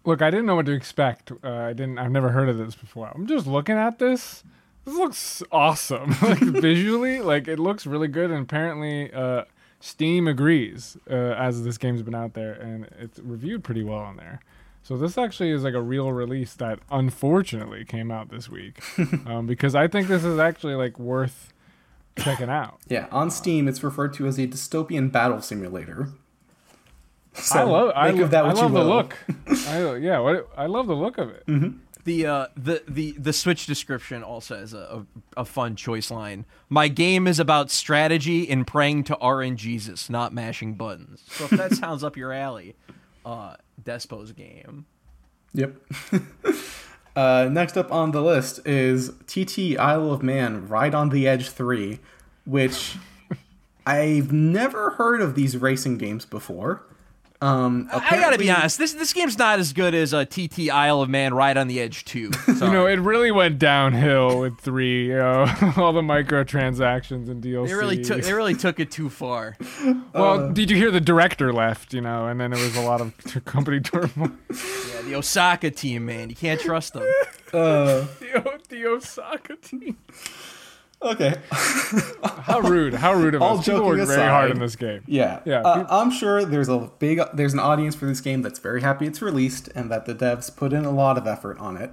Look, 0.04 0.22
I 0.22 0.30
didn't 0.30 0.46
know 0.46 0.56
what 0.56 0.66
to 0.66 0.72
expect. 0.72 1.32
Uh, 1.44 1.50
I 1.50 1.72
didn't. 1.72 1.98
I've 1.98 2.10
never 2.10 2.30
heard 2.30 2.48
of 2.48 2.58
this 2.58 2.74
before. 2.74 3.10
I'm 3.14 3.26
just 3.26 3.46
looking 3.46 3.76
at 3.76 3.98
this. 3.98 4.44
This 4.84 4.94
looks 4.94 5.42
awesome. 5.52 6.10
like 6.22 6.38
visually, 6.40 7.20
like 7.20 7.48
it 7.48 7.58
looks 7.58 7.86
really 7.86 8.08
good. 8.08 8.30
And 8.30 8.42
apparently, 8.42 9.12
uh, 9.12 9.44
Steam 9.78 10.26
agrees. 10.26 10.96
Uh, 11.08 11.14
as 11.14 11.64
this 11.64 11.78
game's 11.78 12.02
been 12.02 12.14
out 12.14 12.34
there, 12.34 12.52
and 12.52 12.88
it's 12.98 13.18
reviewed 13.18 13.62
pretty 13.62 13.82
well 13.82 13.98
on 13.98 14.16
there. 14.16 14.40
So 14.82 14.96
this 14.96 15.18
actually 15.18 15.50
is 15.50 15.62
like 15.62 15.74
a 15.74 15.82
real 15.82 16.10
release 16.12 16.54
that 16.54 16.78
unfortunately 16.90 17.84
came 17.84 18.10
out 18.10 18.30
this 18.30 18.48
week, 18.48 18.82
um, 19.26 19.46
because 19.46 19.74
I 19.74 19.86
think 19.88 20.08
this 20.08 20.24
is 20.24 20.38
actually 20.38 20.74
like 20.74 20.98
worth 20.98 21.52
checking 22.16 22.48
out. 22.48 22.80
Yeah, 22.88 23.06
on 23.12 23.30
Steam, 23.30 23.68
it's 23.68 23.82
referred 23.82 24.14
to 24.14 24.26
as 24.26 24.38
a 24.38 24.46
dystopian 24.46 25.12
battle 25.12 25.42
simulator. 25.42 26.08
So 27.34 27.58
I 27.58 27.62
love. 27.62 27.92
I, 27.94 28.10
make 28.12 28.22
of 28.22 28.30
that 28.32 28.44
I 28.44 28.48
what 28.48 28.56
you 28.56 28.62
love 28.62 28.72
the 28.72 28.78
will. 28.80 28.86
look. 28.86 29.16
I, 29.68 29.96
yeah, 29.96 30.18
what, 30.18 30.48
I 30.56 30.66
love 30.66 30.86
the 30.86 30.96
look 30.96 31.18
of 31.18 31.30
it. 31.30 31.44
The 32.04 32.26
uh 32.26 32.46
the 32.56 32.82
the 32.88 33.12
the 33.18 33.32
Switch 33.32 33.66
description 33.66 34.22
also 34.22 34.56
has 34.58 34.72
a, 34.72 35.04
a, 35.36 35.40
a 35.42 35.44
fun 35.44 35.76
choice 35.76 36.10
line. 36.10 36.46
My 36.68 36.88
game 36.88 37.26
is 37.26 37.38
about 37.38 37.70
strategy 37.70 38.48
and 38.50 38.66
praying 38.66 39.04
to 39.04 39.16
RNGesus, 39.20 40.08
not 40.08 40.32
mashing 40.32 40.74
buttons. 40.74 41.22
So 41.28 41.44
if 41.44 41.50
that 41.50 41.72
sounds 41.76 42.02
up 42.02 42.16
your 42.16 42.32
alley, 42.32 42.74
uh 43.24 43.56
Despot's 43.82 44.32
game. 44.32 44.86
Yep. 45.52 45.76
uh, 47.16 47.48
next 47.50 47.76
up 47.76 47.92
on 47.92 48.12
the 48.12 48.22
list 48.22 48.66
is 48.66 49.10
TT 49.26 49.76
Isle 49.78 50.12
of 50.12 50.22
Man 50.22 50.68
Ride 50.68 50.94
on 50.94 51.08
the 51.08 51.26
Edge 51.26 51.50
3, 51.50 51.98
which 52.44 52.96
I've 53.86 54.32
never 54.32 54.90
heard 54.90 55.20
of 55.20 55.34
these 55.34 55.56
racing 55.56 55.98
games 55.98 56.24
before. 56.24 56.86
Um, 57.42 57.88
I 57.90 58.16
gotta 58.16 58.36
be 58.36 58.50
honest, 58.50 58.76
this 58.76 58.92
this 58.92 59.14
game's 59.14 59.38
not 59.38 59.58
as 59.58 59.72
good 59.72 59.94
as 59.94 60.12
a 60.12 60.26
TT 60.26 60.68
Isle 60.70 61.00
of 61.00 61.08
Man 61.08 61.32
Ride 61.32 61.56
on 61.56 61.68
the 61.68 61.80
Edge 61.80 62.04
2. 62.04 62.30
You 62.60 62.70
know, 62.70 62.86
it 62.86 63.00
really 63.00 63.30
went 63.30 63.58
downhill 63.58 64.40
with 64.40 64.60
three. 64.60 65.06
You 65.06 65.16
know, 65.16 65.40
all 65.78 65.94
the 65.94 66.02
microtransactions 66.02 67.30
and 67.30 67.42
DLC. 67.42 67.68
they 67.68 67.74
really 67.74 68.04
took 68.04 68.22
they 68.22 68.34
really 68.34 68.54
took 68.54 68.78
it 68.78 68.90
too 68.90 69.08
far. 69.08 69.56
well, 70.14 70.52
did 70.52 70.70
you 70.70 70.76
hear 70.76 70.90
the 70.90 71.00
director 71.00 71.54
left? 71.54 71.94
You 71.94 72.02
know, 72.02 72.26
and 72.26 72.38
then 72.38 72.50
there 72.50 72.62
was 72.62 72.76
a 72.76 72.82
lot 72.82 73.00
of 73.00 73.14
company 73.46 73.80
turmoil. 73.80 74.32
Yeah, 74.50 75.02
the 75.02 75.14
Osaka 75.14 75.70
team, 75.70 76.04
man, 76.04 76.28
you 76.28 76.36
can't 76.36 76.60
trust 76.60 76.92
them. 76.92 77.04
Uh, 77.52 78.06
the, 78.20 78.60
the 78.68 78.86
Osaka 78.86 79.56
team. 79.56 79.96
Okay. 81.02 81.34
How 82.22 82.60
rude! 82.60 82.94
How 82.94 83.14
rude 83.14 83.34
of 83.34 83.42
All 83.42 83.58
us. 83.58 83.64
People 83.64 83.86
worked 83.86 84.06
very 84.06 84.28
hard 84.28 84.50
in 84.50 84.58
this 84.58 84.76
game. 84.76 85.02
Yeah, 85.06 85.40
Yeah, 85.44 85.60
Uh, 85.60 85.86
I'm 85.88 86.10
sure 86.10 86.44
there's 86.44 86.68
a 86.68 86.90
big 86.98 87.20
there's 87.34 87.52
an 87.52 87.58
audience 87.58 87.94
for 87.94 88.06
this 88.06 88.20
game 88.20 88.42
that's 88.42 88.58
very 88.58 88.80
happy 88.80 89.06
it's 89.06 89.22
released 89.22 89.68
and 89.74 89.90
that 89.90 90.06
the 90.06 90.14
devs 90.14 90.54
put 90.54 90.72
in 90.72 90.84
a 90.84 90.90
lot 90.90 91.16
of 91.18 91.26
effort 91.26 91.58
on 91.58 91.76
it. 91.76 91.90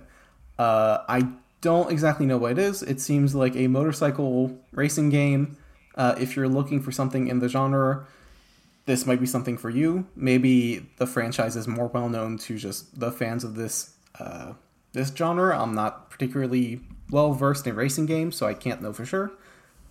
Uh, 0.57 0.99
I 1.07 1.27
don't 1.61 1.91
exactly 1.91 2.25
know 2.25 2.37
what 2.37 2.53
it 2.53 2.57
is. 2.59 2.83
It 2.83 2.99
seems 2.99 3.35
like 3.35 3.55
a 3.55 3.67
motorcycle 3.67 4.59
racing 4.71 5.09
game. 5.09 5.57
Uh, 5.95 6.15
if 6.19 6.35
you're 6.35 6.47
looking 6.47 6.81
for 6.81 6.91
something 6.91 7.27
in 7.27 7.39
the 7.39 7.49
genre, 7.49 8.05
this 8.85 9.05
might 9.05 9.19
be 9.19 9.25
something 9.25 9.57
for 9.57 9.69
you. 9.69 10.05
Maybe 10.15 10.87
the 10.97 11.07
franchise 11.07 11.55
is 11.55 11.67
more 11.67 11.87
well 11.87 12.09
known 12.09 12.37
to 12.39 12.57
just 12.57 12.99
the 12.99 13.11
fans 13.11 13.43
of 13.43 13.55
this 13.55 13.95
uh, 14.19 14.53
this 14.93 15.11
genre. 15.15 15.57
I'm 15.59 15.73
not 15.73 16.09
particularly 16.09 16.81
well 17.09 17.33
versed 17.33 17.67
in 17.67 17.75
racing 17.75 18.05
games, 18.05 18.35
so 18.35 18.45
I 18.45 18.53
can't 18.53 18.81
know 18.81 18.93
for 18.93 19.05
sure. 19.05 19.31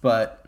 But 0.00 0.46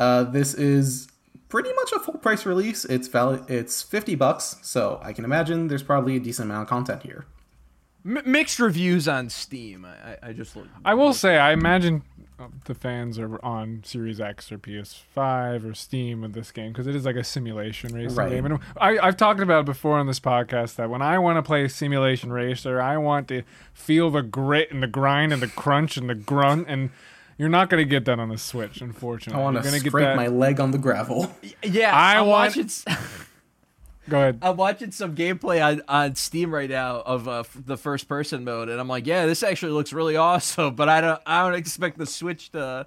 uh, 0.00 0.24
this 0.24 0.54
is 0.54 1.08
pretty 1.48 1.72
much 1.72 1.92
a 1.92 2.00
full 2.00 2.14
price 2.18 2.44
release. 2.44 2.84
It's 2.84 3.08
valid. 3.08 3.48
It's 3.50 3.82
fifty 3.82 4.14
bucks, 4.14 4.56
so 4.62 5.00
I 5.02 5.12
can 5.12 5.24
imagine 5.24 5.68
there's 5.68 5.82
probably 5.82 6.16
a 6.16 6.20
decent 6.20 6.50
amount 6.50 6.62
of 6.62 6.68
content 6.68 7.02
here. 7.02 7.26
M- 8.04 8.22
mixed 8.24 8.58
reviews 8.58 9.06
on 9.08 9.28
Steam. 9.28 9.84
I, 9.84 10.12
I, 10.12 10.16
I 10.28 10.32
just 10.32 10.56
look. 10.56 10.66
I 10.84 10.94
will 10.94 11.12
say, 11.12 11.36
I 11.38 11.52
imagine 11.52 12.02
uh, 12.38 12.46
the 12.64 12.74
fans 12.74 13.18
are 13.18 13.44
on 13.44 13.82
Series 13.84 14.20
X 14.20 14.50
or 14.52 14.58
PS5 14.58 15.68
or 15.68 15.74
Steam 15.74 16.20
with 16.22 16.32
this 16.32 16.50
game 16.52 16.72
because 16.72 16.86
it 16.86 16.94
is 16.94 17.04
like 17.04 17.16
a 17.16 17.24
simulation 17.24 17.94
racing 17.94 18.16
Right. 18.16 18.30
game. 18.30 18.46
And 18.46 18.58
I, 18.80 18.98
I've 18.98 19.16
talked 19.16 19.40
about 19.40 19.60
it 19.60 19.66
before 19.66 19.98
on 19.98 20.06
this 20.06 20.20
podcast 20.20 20.76
that 20.76 20.88
when 20.90 21.02
I 21.02 21.18
want 21.18 21.36
to 21.36 21.42
play 21.42 21.66
simulation 21.68 22.32
racer, 22.32 22.80
I 22.80 22.96
want 22.96 23.28
to 23.28 23.42
feel 23.74 24.10
the 24.10 24.22
grit 24.22 24.70
and 24.70 24.82
the 24.82 24.86
grind 24.86 25.32
and 25.32 25.42
the 25.42 25.48
crunch 25.48 25.96
and 25.96 26.08
the 26.08 26.14
grunt 26.14 26.66
and. 26.68 26.90
You're 27.40 27.48
not 27.48 27.70
going 27.70 27.80
to 27.80 27.88
get 27.88 28.04
that 28.06 28.18
on 28.18 28.30
the 28.30 28.36
Switch, 28.36 28.80
unfortunately. 28.80 29.40
I 29.40 29.44
want 29.44 29.56
to 29.58 29.62
gonna 29.62 29.78
scrape 29.78 29.92
get 29.92 30.00
that. 30.00 30.16
my 30.16 30.26
leg 30.26 30.58
on 30.58 30.72
the 30.72 30.78
gravel. 30.78 31.32
Yeah, 31.62 31.96
I 31.96 32.16
I'm 32.18 32.26
want- 32.26 32.56
watching. 32.56 32.64
s- 32.64 32.84
Go 34.08 34.18
ahead. 34.18 34.38
I'm 34.40 34.56
watching 34.56 34.90
some 34.90 35.14
gameplay 35.14 35.64
on, 35.64 35.82
on 35.86 36.14
Steam 36.14 36.52
right 36.52 36.70
now 36.70 37.02
of 37.04 37.28
uh, 37.28 37.44
the 37.54 37.76
first 37.76 38.08
person 38.08 38.44
mode, 38.44 38.68
and 38.68 38.80
I'm 38.80 38.88
like, 38.88 39.06
yeah, 39.06 39.26
this 39.26 39.42
actually 39.42 39.72
looks 39.72 39.92
really 39.92 40.16
awesome. 40.16 40.74
But 40.78 40.88
I 40.88 41.00
don't 41.00 41.20
I 41.26 41.42
don't 41.42 41.58
expect 41.58 41.98
the 41.98 42.06
Switch 42.06 42.50
to 42.52 42.86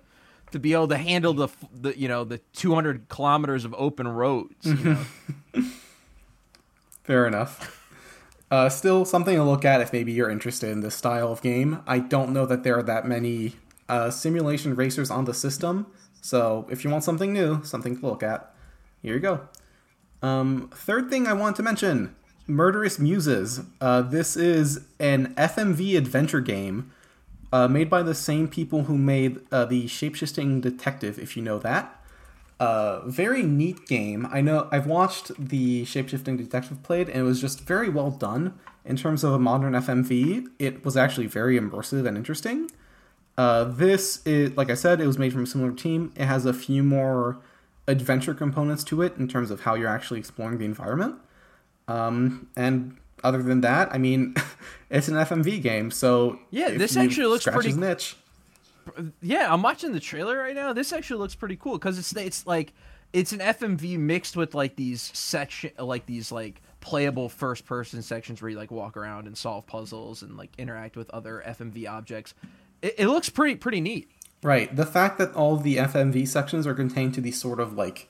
to 0.52 0.60
be 0.60 0.74
able 0.74 0.88
to 0.88 0.98
handle 0.98 1.34
the 1.34 1.50
the 1.74 1.98
you 1.98 2.08
know 2.08 2.24
the 2.24 2.40
200 2.54 3.08
kilometers 3.10 3.66
of 3.66 3.76
open 3.78 4.08
roads. 4.08 4.66
You 4.66 4.76
know? 4.76 5.06
Fair 7.04 7.28
enough. 7.28 7.78
Uh, 8.50 8.68
still 8.70 9.06
something 9.06 9.36
to 9.36 9.44
look 9.44 9.64
at 9.64 9.80
if 9.80 9.94
maybe 9.94 10.12
you're 10.12 10.30
interested 10.30 10.70
in 10.70 10.82
this 10.82 10.96
style 10.96 11.32
of 11.32 11.42
game. 11.42 11.82
I 11.88 12.00
don't 12.00 12.32
know 12.32 12.46
that 12.46 12.64
there 12.64 12.78
are 12.78 12.84
that 12.84 13.08
many 13.08 13.56
uh, 13.88 14.10
simulation 14.10 14.76
racers 14.76 15.10
on 15.10 15.26
the 15.26 15.34
system, 15.34 15.88
so 16.22 16.68
if 16.70 16.84
you 16.84 16.90
want 16.90 17.04
something 17.04 17.32
new, 17.32 17.64
something 17.64 17.98
to 18.00 18.06
look 18.06 18.24
at, 18.24 18.54
here 19.02 19.14
you 19.14 19.20
go. 19.22 19.48
Um, 20.22 20.70
third 20.74 21.10
thing 21.10 21.28
I 21.28 21.34
want 21.34 21.56
to 21.58 21.64
mention 21.64 22.16
Murderous 22.48 23.00
Muses. 23.00 23.62
Uh, 23.80 24.02
this 24.02 24.36
is 24.36 24.82
an 25.00 25.34
FMV 25.36 25.98
adventure 25.98 26.42
game 26.42 26.92
uh, 27.54 27.68
made 27.68 27.90
by 27.90 28.04
the 28.04 28.16
same 28.16 28.48
people 28.48 28.84
who 28.84 28.98
made 28.98 29.40
uh, 29.52 29.66
the 29.66 29.86
Shapeshifting 29.86 30.62
Detective, 30.62 31.20
if 31.20 31.36
you 31.36 31.44
know 31.44 31.60
that. 31.60 31.98
Uh, 32.60 33.02
very 33.08 33.42
neat 33.42 33.88
game. 33.88 34.28
I 34.32 34.42
know 34.42 34.68
I've 34.72 34.86
watched 34.86 35.32
the 35.38 35.84
Shapeshifting 35.84 36.38
Detective 36.38 36.84
played, 36.84 37.10
and 37.10 37.20
it 37.20 37.24
was 37.24 37.42
just 37.42 37.62
very 37.62 37.90
well 37.90 38.12
done 38.12 38.60
in 38.86 38.98
terms 38.98 39.24
of 39.24 39.34
a 39.34 39.40
modern 39.40 39.74
FMV. 39.74 40.48
It 40.60 40.86
was 40.86 40.96
actually 40.96 41.26
very 41.26 41.60
immersive 41.60 42.06
and 42.08 42.16
interesting. 42.16 42.70
Uh, 43.38 43.64
this 43.64 44.22
is, 44.26 44.56
like 44.56 44.70
I 44.70 44.76
said, 44.76 45.02
it 45.02 45.08
was 45.08 45.18
made 45.18 45.34
from 45.34 45.44
a 45.44 45.48
similar 45.48 45.72
team. 45.72 46.14
It 46.16 46.26
has 46.26 46.46
a 46.46 46.54
few 46.54 46.84
more 46.84 47.40
adventure 47.92 48.34
components 48.34 48.84
to 48.86 49.02
it 49.02 49.16
in 49.18 49.28
terms 49.28 49.52
of 49.52 49.62
how 49.62 49.76
you're 49.76 49.88
actually 49.90 50.20
exploring 50.20 50.58
the 50.58 50.66
environment. 50.66 51.16
Um, 51.88 52.48
and 52.56 52.98
other 53.24 53.44
than 53.44 53.62
that, 53.62 53.94
I 53.94 53.98
mean, 53.98 54.36
it's 54.90 55.08
an 55.08 55.16
FMV 55.16 55.62
game, 55.62 55.92
so 55.92 56.40
Yeah, 56.50 56.70
this 56.70 56.98
actually 56.98 57.28
looks 57.28 57.46
pretty- 57.46 57.74
niche. 57.74 58.16
yeah, 59.22 59.52
I'm 59.54 59.62
watching 59.62 59.92
the 59.92 60.00
trailer 60.00 60.38
right 60.38 60.56
now. 60.56 60.74
This 60.74 60.92
actually 60.94 61.20
looks 61.20 61.36
pretty 61.36 61.56
cool 61.56 61.74
because 61.74 62.00
it's 62.00 62.16
it's 62.16 62.48
like 62.48 62.74
it's 63.14 63.32
an 63.32 63.40
FMV 63.40 63.98
mixed 64.00 64.36
with 64.36 64.56
like 64.56 64.76
these 64.76 65.02
section 65.14 65.72
like 65.78 66.06
these 66.08 66.32
like 66.32 66.62
playable 66.80 67.30
first 67.30 67.66
person 67.66 68.02
sections 68.02 68.42
where 68.42 68.50
you 68.50 68.58
like 68.58 68.72
walk 68.72 68.98
around 68.98 69.28
and 69.28 69.38
solve 69.38 69.68
puzzles 69.68 70.24
and 70.24 70.36
like 70.36 70.50
interact 70.58 70.96
with 70.96 71.10
other 71.12 71.44
FMV 71.46 71.88
objects. 71.88 72.34
It, 72.82 72.96
it 72.98 73.08
looks 73.08 73.30
pretty 73.30 73.56
pretty 73.56 73.82
neat. 73.82 74.10
Right. 74.44 74.76
The 74.76 74.86
fact 74.86 75.18
that 75.20 75.34
all 75.34 75.58
the 75.58 75.78
FMV 75.78 76.28
sections 76.28 76.66
are 76.66 76.74
contained 76.74 77.14
to 77.16 77.22
these 77.22 77.40
sort 77.40 77.60
of 77.60 77.74
like 77.74 78.08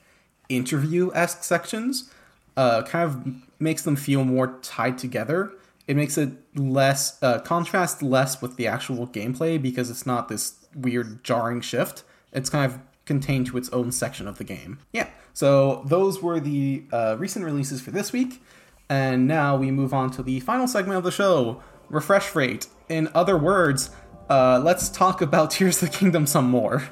interview 0.48 1.10
esque 1.14 1.44
sections 1.44 2.10
uh, 2.56 2.82
kind 2.82 3.04
of 3.04 3.60
makes 3.60 3.82
them 3.82 3.96
feel 3.96 4.24
more 4.24 4.58
tied 4.62 4.98
together. 4.98 5.52
It 5.86 5.96
makes 5.96 6.16
it 6.16 6.30
less 6.54 7.22
uh, 7.22 7.40
contrast 7.40 8.02
less 8.02 8.40
with 8.40 8.56
the 8.56 8.66
actual 8.66 9.06
gameplay 9.06 9.60
because 9.60 9.90
it's 9.90 10.06
not 10.06 10.28
this 10.28 10.54
weird 10.74 11.24
jarring 11.24 11.60
shift. 11.60 12.04
It's 12.32 12.48
kind 12.48 12.70
of 12.70 12.78
contained 13.04 13.46
to 13.48 13.58
its 13.58 13.68
own 13.70 13.92
section 13.92 14.28
of 14.28 14.38
the 14.38 14.44
game. 14.44 14.78
Yeah. 14.92 15.08
So 15.34 15.82
those 15.86 16.22
were 16.22 16.40
the 16.40 16.84
uh, 16.92 17.16
recent 17.18 17.44
releases 17.44 17.80
for 17.80 17.90
this 17.90 18.12
week, 18.12 18.42
and 18.88 19.26
now 19.26 19.56
we 19.56 19.70
move 19.70 19.92
on 19.92 20.10
to 20.12 20.22
the 20.22 20.40
final 20.40 20.68
segment 20.68 20.98
of 20.98 21.04
the 21.04 21.10
show: 21.10 21.62
refresh 21.88 22.34
rate. 22.34 22.68
In 22.88 23.08
other 23.14 23.36
words, 23.36 23.90
uh, 24.32 24.58
let's 24.60 24.88
talk 24.88 25.20
about 25.20 25.50
Tears 25.56 25.82
of 25.82 25.90
the 25.90 25.96
Kingdom 25.98 26.26
some 26.26 26.48
more. 26.48 26.84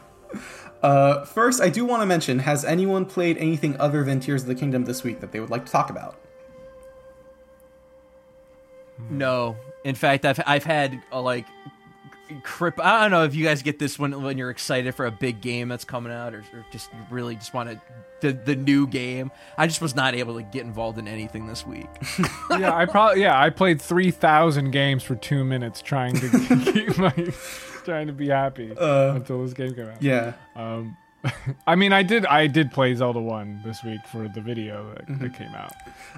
Uh, 0.83 1.25
first, 1.25 1.61
I 1.61 1.71
do 1.71 1.85
want 1.85 2.03
to 2.03 2.07
mention: 2.07 2.41
Has 2.41 2.65
anyone 2.65 3.07
played 3.07 3.39
anything 3.39 3.79
other 3.81 4.05
than 4.05 4.21
Tears 4.21 4.43
of 4.43 4.49
the 4.49 4.55
Kingdom 4.55 4.85
this 4.85 5.03
week 5.03 5.21
that 5.21 5.33
they 5.33 5.41
would 5.41 5.51
like 5.51 5.65
to 5.67 5.73
talk 5.73 5.91
about? 5.91 6.17
No, 9.09 9.57
in 9.85 9.95
fact, 9.95 10.27
I've 10.27 10.41
I've 10.47 10.65
had 10.65 11.03
a, 11.13 11.21
like 11.21 11.47
crip. 12.43 12.81
I 12.81 13.03
don't 13.03 13.11
know 13.11 13.25
if 13.25 13.35
you 13.35 13.45
guys 13.45 13.63
get 13.63 13.79
this 13.79 13.99
when 13.99 14.23
when 14.23 14.39
you're 14.39 14.51
excited 14.51 14.95
for 14.95 15.07
a 15.07 15.11
big 15.11 15.41
game 15.41 15.69
that's 15.69 15.85
coming 15.85 16.13
out, 16.13 16.35
or, 16.35 16.45
or 16.53 16.65
just 16.71 16.91
really 17.11 17.37
just 17.37 17.53
want 17.55 17.71
to 17.71 17.81
the 18.21 18.33
the 18.33 18.57
new 18.57 18.87
game. 18.87 19.31
I 19.59 19.67
just 19.67 19.81
was 19.81 19.95
not 19.95 20.15
able 20.15 20.37
to 20.37 20.43
get 20.43 20.65
involved 20.65 20.99
in 20.99 21.09
anything 21.09 21.47
this 21.47 21.67
week. 21.67 21.89
yeah, 22.51 22.75
I 22.75 22.87
probably 22.87 23.23
yeah 23.23 23.41
I 23.41 23.51
played 23.51 23.81
three 23.81 24.11
thousand 24.11 24.71
games 24.71 25.03
for 25.03 25.15
two 25.17 25.45
minutes 25.45 25.83
trying 25.83 26.15
to 26.15 26.29
keep 26.73 26.99
my 26.99 27.13
trying 27.85 28.07
to 28.07 28.13
be 28.13 28.29
happy 28.29 28.73
Uh, 28.77 29.15
until 29.15 29.43
this 29.43 29.55
game 29.55 29.75
came 29.75 29.89
out. 29.89 30.03
Yeah. 30.03 30.35
Um, 30.55 30.97
I 31.67 31.75
mean, 31.75 31.93
I 31.93 32.03
did 32.03 32.25
I 32.27 32.47
did 32.47 32.73
play 32.73 32.95
Zelda 32.95 33.21
One 33.21 33.61
this 33.65 33.83
week 33.85 34.01
for 34.11 34.29
the 34.29 34.41
video 34.41 34.95
that, 34.95 35.19
that 35.21 35.35
came 35.35 35.55
out, 35.55 35.73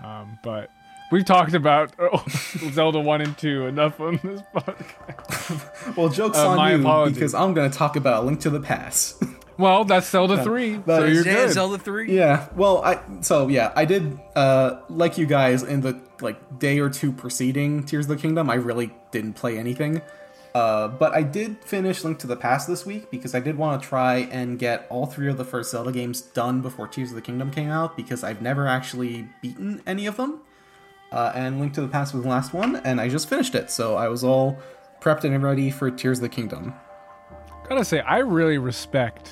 um, 0.05 0.39
but 0.45 0.71
we've 1.13 1.25
talked 1.25 1.55
about 1.55 1.93
oh, 2.01 2.25
Zelda 2.73 2.99
One 2.99 3.21
and 3.21 3.39
Two 3.39 3.67
enough 3.67 4.01
on 4.01 4.19
this 4.25 4.41
podcast. 4.55 5.97
Well, 5.97 6.09
jokes 6.09 6.39
Uh, 6.39 6.49
on 6.51 6.57
my 6.57 6.73
you 6.73 6.81
apologies. 6.81 7.15
because 7.17 7.35
I'm 7.35 7.55
going 7.55 7.71
to 7.71 7.77
talk 7.79 7.95
about 7.95 8.25
A 8.25 8.27
Link 8.27 8.41
to 8.41 8.51
the 8.51 8.61
Past. 8.61 9.23
Well, 9.59 9.85
that's 9.85 10.09
Zelda 10.09 10.43
Three, 10.43 10.77
that 10.77 11.01
so 11.01 11.05
you're 11.05 11.25
Yeah, 11.27 11.33
good. 11.35 11.53
Zelda 11.53 11.79
three. 11.79 12.17
Yeah, 12.17 12.49
well, 12.57 12.83
I 12.83 12.99
so 13.21 13.49
yeah, 13.49 13.71
I 13.77 13.85
did 13.85 14.19
uh 14.35 14.81
like 14.89 15.19
you 15.19 15.27
guys 15.27 15.63
in 15.63 15.83
the 15.83 16.01
like 16.23 16.59
day 16.59 16.79
or 16.81 16.89
two 16.89 17.13
preceding 17.13 17.85
Tears 17.85 18.07
of 18.07 18.09
the 18.09 18.17
Kingdom. 18.17 18.49
I 18.49 18.55
really 18.55 18.93
didn't 19.13 19.35
play 19.35 19.59
anything, 19.59 20.01
uh, 20.55 20.89
but 20.89 21.13
I 21.13 21.23
did 21.23 21.59
finish 21.63 22.03
Link 22.03 22.19
to 22.21 22.27
the 22.27 22.35
Past 22.35 22.67
this 22.67 22.87
week 22.87 23.11
because 23.11 23.35
I 23.35 23.41
did 23.41 23.59
want 23.59 23.83
to 23.83 23.89
try 23.89 24.27
and 24.33 24.59
get 24.59 24.87
all 24.89 25.05
three 25.05 25.29
of 25.29 25.37
the 25.37 25.45
first 25.45 25.71
Zelda 25.71 25.93
games 25.93 26.23
done 26.23 26.63
before 26.63 26.89
Tears 26.89 27.11
of 27.11 27.15
the 27.17 27.23
Kingdom 27.23 27.51
came 27.51 27.69
out 27.71 27.95
because 27.95 28.25
I've 28.25 28.41
never 28.41 28.67
actually 28.67 29.29
beaten 29.43 29.83
any 29.87 30.07
of 30.07 30.17
them. 30.17 30.41
Uh, 31.13 31.31
and 31.35 31.61
Link 31.61 31.75
to 31.75 31.81
the 31.83 31.89
Past 31.89 32.15
was 32.15 32.23
the 32.23 32.29
last 32.29 32.53
one, 32.55 32.77
and 32.77 33.01
I 33.01 33.09
just 33.09 33.29
finished 33.29 33.55
it, 33.55 33.71
so 33.71 33.97
I 33.97 34.09
was 34.09 34.25
all 34.25 34.59
prepped 35.01 35.25
and 35.25 35.43
ready 35.43 35.71
for 35.71 35.91
Tears 35.91 36.19
of 36.19 36.23
the 36.23 36.29
Kingdom. 36.29 36.75
Gotta 37.69 37.85
say, 37.85 38.01
I 38.01 38.19
really 38.19 38.59
respect 38.59 39.31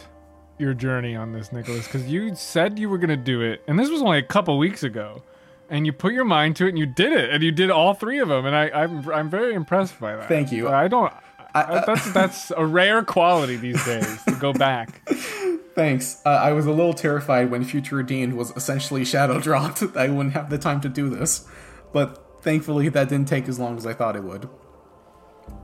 your 0.58 0.74
journey 0.74 1.16
on 1.16 1.32
this, 1.32 1.52
Nicolas, 1.52 1.86
because 1.86 2.06
you 2.06 2.34
said 2.34 2.78
you 2.78 2.88
were 2.90 2.98
gonna 2.98 3.16
do 3.16 3.40
it, 3.40 3.62
and 3.66 3.78
this 3.78 3.88
was 3.88 4.02
only 4.02 4.18
a 4.18 4.22
couple 4.22 4.56
weeks 4.58 4.82
ago, 4.82 5.22
and 5.70 5.86
you 5.86 5.92
put 5.92 6.12
your 6.12 6.24
mind 6.26 6.56
to 6.56 6.66
it, 6.66 6.70
and 6.70 6.78
you 6.78 6.86
did 6.86 7.12
it, 7.12 7.30
and 7.30 7.42
you 7.42 7.50
did 7.50 7.70
all 7.70 7.94
three 7.94 8.18
of 8.18 8.28
them, 8.28 8.44
and 8.44 8.54
I, 8.54 8.68
I'm 8.70 9.08
I'm 9.10 9.30
very 9.30 9.54
impressed 9.54 9.98
by 9.98 10.16
that. 10.16 10.28
Thank 10.28 10.52
you. 10.52 10.68
I 10.68 10.86
don't. 10.88 11.12
I- 11.12 11.18
I, 11.52 11.84
that's 11.84 12.12
that's 12.12 12.52
a 12.56 12.64
rare 12.64 13.02
quality 13.02 13.56
these 13.56 13.84
days 13.84 14.22
to 14.28 14.36
go 14.36 14.52
back. 14.52 15.02
Thanks. 15.74 16.22
Uh, 16.24 16.28
I 16.28 16.52
was 16.52 16.66
a 16.66 16.70
little 16.70 16.92
terrified 16.94 17.50
when 17.50 17.64
Future 17.64 17.96
Redeemed 17.96 18.34
was 18.34 18.52
essentially 18.56 19.04
shadow 19.04 19.40
dropped. 19.40 19.82
I 19.96 20.08
wouldn't 20.10 20.34
have 20.34 20.48
the 20.48 20.58
time 20.58 20.80
to 20.82 20.88
do 20.88 21.08
this, 21.08 21.48
but 21.92 22.42
thankfully 22.42 22.88
that 22.88 23.08
didn't 23.08 23.28
take 23.28 23.48
as 23.48 23.58
long 23.58 23.76
as 23.76 23.86
I 23.86 23.92
thought 23.94 24.16
it 24.16 24.22
would. 24.24 24.48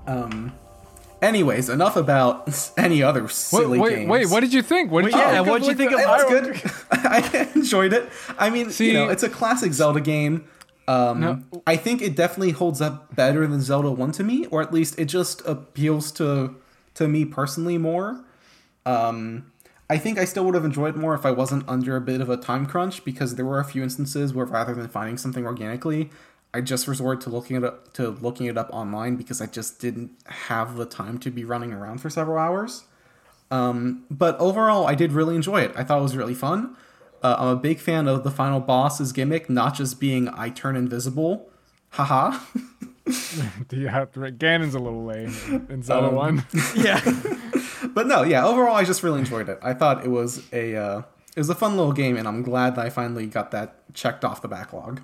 Um. 0.06 0.52
Anyways, 1.22 1.70
enough 1.70 1.96
about 1.96 2.70
any 2.76 3.02
other 3.02 3.22
Wait, 3.22 3.30
silly 3.30 3.78
wait, 3.78 3.96
games. 3.96 4.08
wait, 4.10 4.28
what 4.28 4.40
did 4.40 4.52
you 4.52 4.60
think? 4.62 4.90
What 4.90 5.04
did 5.04 5.14
you 5.14 5.18
yeah, 5.18 5.36
think 5.36 5.46
what'd 5.48 5.66
you 5.66 5.74
think 5.74 5.92
of- 5.92 5.98
It 6.00 6.06
was 6.06 6.24
good. 6.28 6.72
I 6.92 7.50
enjoyed 7.54 7.92
it. 7.94 8.10
I 8.38 8.50
mean, 8.50 8.70
See- 8.70 8.88
you 8.88 8.92
know, 8.94 9.08
it's 9.08 9.22
a 9.22 9.30
classic 9.30 9.72
Zelda 9.72 10.00
game. 10.00 10.44
Um, 10.86 11.20
No. 11.20 11.42
I 11.66 11.76
think 11.76 12.02
it 12.02 12.14
definitely 12.14 12.50
holds 12.52 12.80
up 12.82 13.16
better 13.16 13.46
than 13.46 13.60
Zelda 13.62 13.90
One 13.90 14.12
to 14.12 14.22
me, 14.22 14.46
or 14.50 14.60
at 14.62 14.72
least 14.74 14.98
it 14.98 15.06
just 15.06 15.40
appeals 15.46 16.12
to 16.12 16.54
to 16.94 17.08
me 17.08 17.24
personally 17.24 17.78
more. 17.78 18.22
Um, 18.84 19.50
I 19.88 19.98
think 19.98 20.18
I 20.18 20.24
still 20.24 20.44
would 20.46 20.54
have 20.54 20.64
enjoyed 20.64 20.96
more 20.96 21.14
if 21.14 21.24
I 21.24 21.30
wasn't 21.30 21.68
under 21.68 21.96
a 21.96 22.00
bit 22.00 22.20
of 22.20 22.28
a 22.28 22.36
time 22.36 22.66
crunch 22.66 23.04
because 23.04 23.36
there 23.36 23.44
were 23.44 23.60
a 23.60 23.64
few 23.64 23.82
instances 23.82 24.34
where 24.34 24.46
rather 24.46 24.74
than 24.74 24.88
finding 24.88 25.16
something 25.16 25.46
organically, 25.46 26.10
I 26.52 26.60
just 26.60 26.88
resorted 26.88 27.20
to 27.22 27.30
looking 27.30 27.56
it 27.56 27.64
up 27.64 27.92
to 27.94 28.10
looking 28.10 28.46
it 28.46 28.58
up 28.58 28.68
online 28.72 29.16
because 29.16 29.40
I 29.40 29.46
just 29.46 29.80
didn't 29.80 30.10
have 30.26 30.76
the 30.76 30.86
time 30.86 31.18
to 31.18 31.30
be 31.30 31.44
running 31.44 31.72
around 31.72 31.98
for 31.98 32.10
several 32.10 32.38
hours. 32.38 32.84
Um, 33.50 34.04
but 34.10 34.36
overall, 34.38 34.86
I 34.86 34.94
did 34.94 35.12
really 35.12 35.36
enjoy 35.36 35.60
it. 35.60 35.72
I 35.76 35.84
thought 35.84 35.98
it 35.98 36.02
was 36.02 36.16
really 36.16 36.34
fun. 36.34 36.76
Uh, 37.22 37.36
I'm 37.38 37.48
a 37.48 37.56
big 37.56 37.78
fan 37.78 38.08
of 38.08 38.24
the 38.24 38.30
final 38.30 38.58
boss's 38.58 39.12
gimmick, 39.12 39.48
not 39.48 39.74
just 39.74 40.00
being 40.00 40.28
I 40.28 40.50
turn 40.50 40.76
invisible. 40.76 41.48
Haha. 41.90 42.40
Do 43.68 43.76
you 43.76 43.88
have 43.88 44.12
to? 44.12 44.20
Ganon's 44.32 44.74
a 44.74 44.78
little 44.78 45.04
lame 45.04 45.32
in- 45.48 45.66
in 45.70 45.82
Zelda 45.82 46.08
Um, 46.08 46.14
One. 46.14 46.46
Yeah. 46.74 47.00
but 47.94 48.06
no, 48.06 48.22
yeah. 48.22 48.44
Overall, 48.44 48.74
I 48.74 48.84
just 48.84 49.02
really 49.02 49.20
enjoyed 49.20 49.48
it. 49.48 49.58
I 49.62 49.74
thought 49.74 50.04
it 50.04 50.10
was 50.10 50.42
a 50.52 50.74
uh, 50.76 50.98
it 51.36 51.40
was 51.40 51.48
a 51.50 51.54
fun 51.54 51.76
little 51.76 51.92
game, 51.92 52.16
and 52.16 52.26
I'm 52.26 52.42
glad 52.42 52.74
that 52.76 52.84
I 52.86 52.90
finally 52.90 53.26
got 53.26 53.50
that 53.52 53.76
checked 53.94 54.24
off 54.24 54.42
the 54.42 54.48
backlog. 54.48 55.00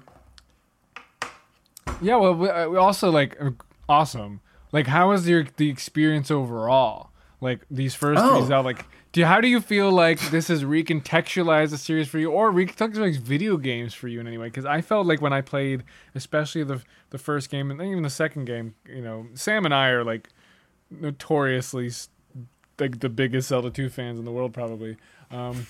Yeah, 2.00 2.16
well, 2.16 2.34
we, 2.34 2.48
uh, 2.48 2.68
we 2.68 2.76
also 2.76 3.10
like 3.10 3.36
uh, 3.40 3.50
awesome. 3.88 4.40
Like, 4.72 4.86
how 4.86 5.10
was 5.10 5.28
your 5.28 5.46
the 5.56 5.68
experience 5.70 6.30
overall? 6.30 7.10
Like 7.40 7.60
these 7.70 7.94
first 7.94 8.20
Oh. 8.22 8.38
three 8.38 8.46
Zelda, 8.48 8.66
like, 8.66 8.86
do 9.12 9.20
you, 9.20 9.26
how 9.26 9.40
do 9.40 9.48
you 9.48 9.60
feel 9.60 9.90
like 9.90 10.18
this 10.30 10.48
has 10.48 10.64
recontextualized 10.64 11.70
the 11.70 11.78
series 11.78 12.08
for 12.08 12.18
you, 12.18 12.30
or 12.30 12.50
recontextualized 12.50 13.18
video 13.18 13.58
games 13.58 13.92
for 13.92 14.08
you 14.08 14.20
in 14.20 14.26
any 14.26 14.38
way? 14.38 14.46
Because 14.46 14.64
I 14.64 14.80
felt 14.80 15.06
like 15.06 15.20
when 15.20 15.32
I 15.32 15.42
played, 15.42 15.84
especially 16.14 16.64
the 16.64 16.82
the 17.10 17.18
first 17.18 17.50
game 17.50 17.70
and 17.70 17.78
then 17.78 17.88
even 17.88 18.02
the 18.02 18.10
second 18.10 18.46
game, 18.46 18.74
you 18.88 19.02
know, 19.02 19.26
Sam 19.34 19.66
and 19.66 19.74
I 19.74 19.90
are 19.90 20.02
like 20.02 20.30
notoriously 20.90 21.90
like 22.78 23.00
the 23.00 23.08
biggest 23.10 23.48
Zelda 23.48 23.70
2 23.70 23.90
fans 23.90 24.18
in 24.18 24.24
the 24.24 24.32
world 24.32 24.54
probably. 24.54 24.96
Um, 25.30 25.66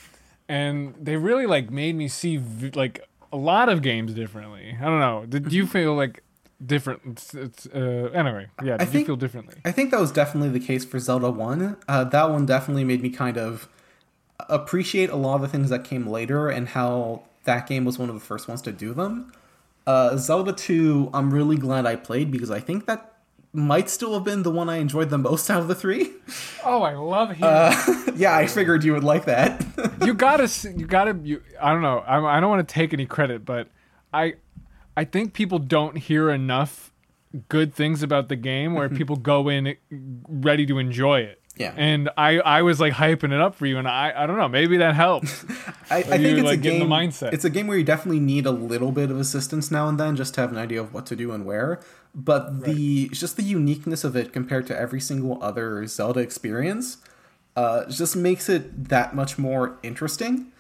and 0.48 0.94
they 1.00 1.16
really 1.16 1.46
like 1.46 1.70
made 1.70 1.96
me 1.96 2.06
see 2.08 2.36
v- 2.36 2.70
like 2.70 3.06
a 3.32 3.36
lot 3.36 3.68
of 3.68 3.82
games 3.82 4.14
differently. 4.14 4.76
I 4.80 4.84
don't 4.84 5.00
know. 5.00 5.26
Did 5.28 5.52
you 5.52 5.66
feel 5.76 5.94
like 5.94 6.22
different? 6.66 7.02
It's, 7.06 7.34
it's, 7.34 7.66
uh, 7.66 8.10
anyway, 8.14 8.48
yeah. 8.62 8.76
Did 8.76 8.86
you 8.86 8.92
think- 8.92 9.06
feel 9.06 9.16
differently? 9.16 9.56
I 9.64 9.72
think 9.72 9.90
that 9.90 10.00
was 10.00 10.12
definitely 10.12 10.50
the 10.50 10.64
case 10.64 10.84
for 10.84 10.98
Zelda 10.98 11.30
1. 11.30 11.76
Uh, 11.88 12.04
that 12.04 12.30
one 12.30 12.46
definitely 12.46 12.84
made 12.84 13.02
me 13.02 13.10
kind 13.10 13.36
of 13.36 13.68
appreciate 14.48 15.10
a 15.10 15.16
lot 15.16 15.36
of 15.36 15.42
the 15.42 15.48
things 15.48 15.70
that 15.70 15.84
came 15.84 16.06
later 16.06 16.48
and 16.48 16.68
how 16.68 17.22
that 17.44 17.66
game 17.66 17.84
was 17.84 17.98
one 17.98 18.08
of 18.08 18.14
the 18.14 18.20
first 18.20 18.48
ones 18.48 18.62
to 18.62 18.72
do 18.72 18.92
them. 18.94 19.32
Uh, 19.86 20.16
Zelda 20.16 20.52
2, 20.52 21.10
I'm 21.12 21.32
really 21.32 21.56
glad 21.56 21.86
I 21.86 21.96
played 21.96 22.30
because 22.30 22.50
I 22.50 22.60
think 22.60 22.86
that 22.86 23.08
might 23.52 23.90
still 23.90 24.14
have 24.14 24.24
been 24.24 24.42
the 24.44 24.50
one 24.50 24.68
I 24.70 24.76
enjoyed 24.76 25.10
the 25.10 25.18
most 25.18 25.50
out 25.50 25.60
of 25.60 25.68
the 25.68 25.74
three. 25.74 26.10
Oh, 26.64 26.82
I 26.82 26.94
love 26.94 27.32
hearing. 27.34 28.16
yeah, 28.20 28.36
I 28.36 28.46
figured 28.46 28.84
you 28.84 28.92
would 28.92 29.02
like 29.02 29.24
that. 29.24 29.66
you 30.06 30.14
gotta, 30.14 30.48
you 30.70 30.86
gotta. 30.86 31.18
You, 31.20 31.42
I 31.60 31.72
don't 31.72 31.82
know. 31.82 31.98
I, 31.98 32.36
I 32.36 32.38
don't 32.38 32.50
want 32.50 32.66
to 32.68 32.72
take 32.72 32.92
any 32.92 33.04
credit, 33.04 33.44
but 33.44 33.66
I, 34.14 34.34
I 34.96 35.04
think 35.04 35.32
people 35.32 35.58
don't 35.58 35.96
hear 35.96 36.30
enough 36.30 36.92
good 37.48 37.74
things 37.74 38.02
about 38.02 38.28
the 38.28 38.36
game 38.36 38.74
where 38.74 38.88
people 38.88 39.16
go 39.16 39.48
in 39.48 39.76
ready 39.90 40.66
to 40.66 40.78
enjoy 40.78 41.20
it. 41.20 41.42
Yeah. 41.56 41.74
And 41.76 42.08
I, 42.16 42.38
I 42.38 42.62
was 42.62 42.80
like 42.80 42.94
hyping 42.94 43.32
it 43.32 43.40
up 43.40 43.54
for 43.54 43.66
you, 43.66 43.76
and 43.78 43.86
I, 43.86 44.12
I 44.16 44.26
don't 44.26 44.38
know. 44.38 44.48
Maybe 44.48 44.78
that 44.78 44.94
helps. 44.94 45.44
I, 45.90 45.98
I 45.98 46.02
think 46.02 46.38
it's 46.38 46.42
like, 46.42 46.58
a 46.58 46.62
game. 46.62 46.78
the 46.80 46.86
mindset. 46.86 47.34
It's 47.34 47.44
a 47.44 47.50
game 47.50 47.66
where 47.66 47.76
you 47.76 47.84
definitely 47.84 48.20
need 48.20 48.46
a 48.46 48.50
little 48.50 48.90
bit 48.90 49.10
of 49.10 49.20
assistance 49.20 49.70
now 49.70 49.86
and 49.88 50.00
then, 50.00 50.16
just 50.16 50.34
to 50.34 50.40
have 50.40 50.50
an 50.50 50.58
idea 50.58 50.80
of 50.80 50.94
what 50.94 51.04
to 51.06 51.16
do 51.16 51.32
and 51.32 51.44
where. 51.44 51.80
But 52.14 52.64
the 52.64 53.08
just 53.10 53.36
the 53.36 53.42
uniqueness 53.42 54.02
of 54.02 54.16
it 54.16 54.32
compared 54.32 54.66
to 54.68 54.78
every 54.78 55.00
single 55.00 55.42
other 55.42 55.86
Zelda 55.86 56.20
experience, 56.20 56.98
uh, 57.54 57.84
just 57.86 58.16
makes 58.16 58.48
it 58.48 58.88
that 58.88 59.14
much 59.14 59.38
more 59.38 59.78
interesting. 59.82 60.51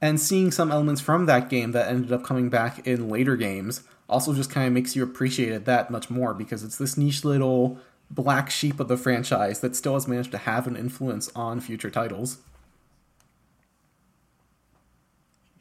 And 0.00 0.20
seeing 0.20 0.50
some 0.52 0.70
elements 0.70 1.00
from 1.00 1.26
that 1.26 1.48
game 1.48 1.72
that 1.72 1.88
ended 1.88 2.12
up 2.12 2.22
coming 2.24 2.48
back 2.50 2.86
in 2.86 3.08
later 3.08 3.36
games 3.36 3.82
also 4.08 4.32
just 4.32 4.50
kind 4.50 4.66
of 4.66 4.72
makes 4.72 4.94
you 4.96 5.02
appreciate 5.02 5.50
it 5.52 5.64
that 5.64 5.90
much 5.90 6.08
more 6.08 6.32
because 6.34 6.62
it's 6.62 6.76
this 6.78 6.96
niche 6.96 7.24
little 7.24 7.78
black 8.10 8.48
sheep 8.48 8.78
of 8.80 8.88
the 8.88 8.96
franchise 8.96 9.60
that 9.60 9.74
still 9.76 9.94
has 9.94 10.06
managed 10.08 10.30
to 10.30 10.38
have 10.38 10.66
an 10.66 10.76
influence 10.76 11.30
on 11.34 11.60
future 11.60 11.90
titles. 11.90 12.38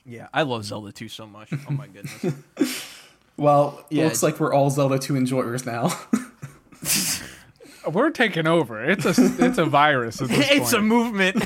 Yeah, 0.06 0.28
I 0.34 0.44
love 0.44 0.64
Zelda 0.64 0.92
2 0.92 1.10
so 1.10 1.28
much. 1.28 1.52
Oh 1.68 1.72
my 1.72 1.88
goodness. 1.88 2.34
Well, 3.40 3.86
it 3.92 3.98
Yeah, 3.98 4.04
looks 4.06 4.18
it's- 4.18 4.24
like 4.24 4.40
we're 4.40 4.52
all 4.52 4.72
Zelda 4.72 4.98
2 4.98 5.16
enjoyers 5.16 5.64
now. 5.64 5.92
We're 7.88 8.10
taking 8.10 8.48
over. 8.48 8.84
It's 8.84 9.06
a 9.06 9.14
it's 9.46 9.60
a 9.60 9.66
virus. 9.66 10.20
At 10.22 10.30
this 10.30 10.48
it's 10.52 10.74
a 10.74 10.82
movement. 10.82 11.46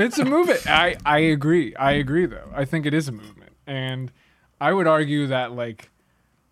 It's 0.00 0.18
a 0.18 0.24
movement. 0.24 0.66
I 0.68 0.96
I 1.04 1.18
agree. 1.18 1.74
I 1.76 1.92
agree 1.92 2.26
though. 2.26 2.50
I 2.54 2.64
think 2.64 2.86
it 2.86 2.94
is 2.94 3.08
a 3.08 3.12
movement, 3.12 3.52
and 3.66 4.12
I 4.60 4.72
would 4.72 4.86
argue 4.86 5.26
that 5.26 5.52
like 5.52 5.90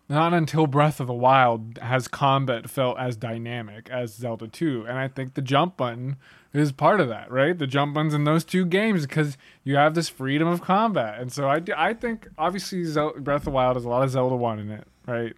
not 0.07 0.33
until 0.33 0.65
Breath 0.65 0.99
of 0.99 1.07
the 1.07 1.13
Wild 1.13 1.77
has 1.81 2.07
combat 2.07 2.69
felt 2.69 2.97
as 2.97 3.15
dynamic 3.15 3.89
as 3.91 4.15
Zelda 4.15 4.47
2, 4.47 4.85
and 4.87 4.97
I 4.97 5.07
think 5.07 5.35
the 5.35 5.41
jump 5.41 5.77
button 5.77 6.17
is 6.51 6.71
part 6.71 6.99
of 6.99 7.09
that, 7.09 7.31
right? 7.31 7.55
The 7.55 7.67
jump 7.67 7.93
buttons 7.93 8.15
in 8.15 8.23
those 8.23 8.43
two 8.43 8.65
games 8.65 9.05
because 9.05 9.37
you 9.63 9.75
have 9.75 9.93
this 9.93 10.09
freedom 10.09 10.47
of 10.47 10.61
combat, 10.61 11.19
and 11.19 11.31
so 11.31 11.47
I 11.47 11.61
I 11.75 11.93
think 11.93 12.27
obviously 12.37 12.83
Zel- 12.85 13.19
Breath 13.19 13.41
of 13.41 13.45
the 13.45 13.51
Wild 13.51 13.75
has 13.75 13.85
a 13.85 13.89
lot 13.89 14.03
of 14.03 14.09
Zelda 14.09 14.35
1 14.35 14.59
in 14.59 14.71
it, 14.71 14.87
right? 15.05 15.33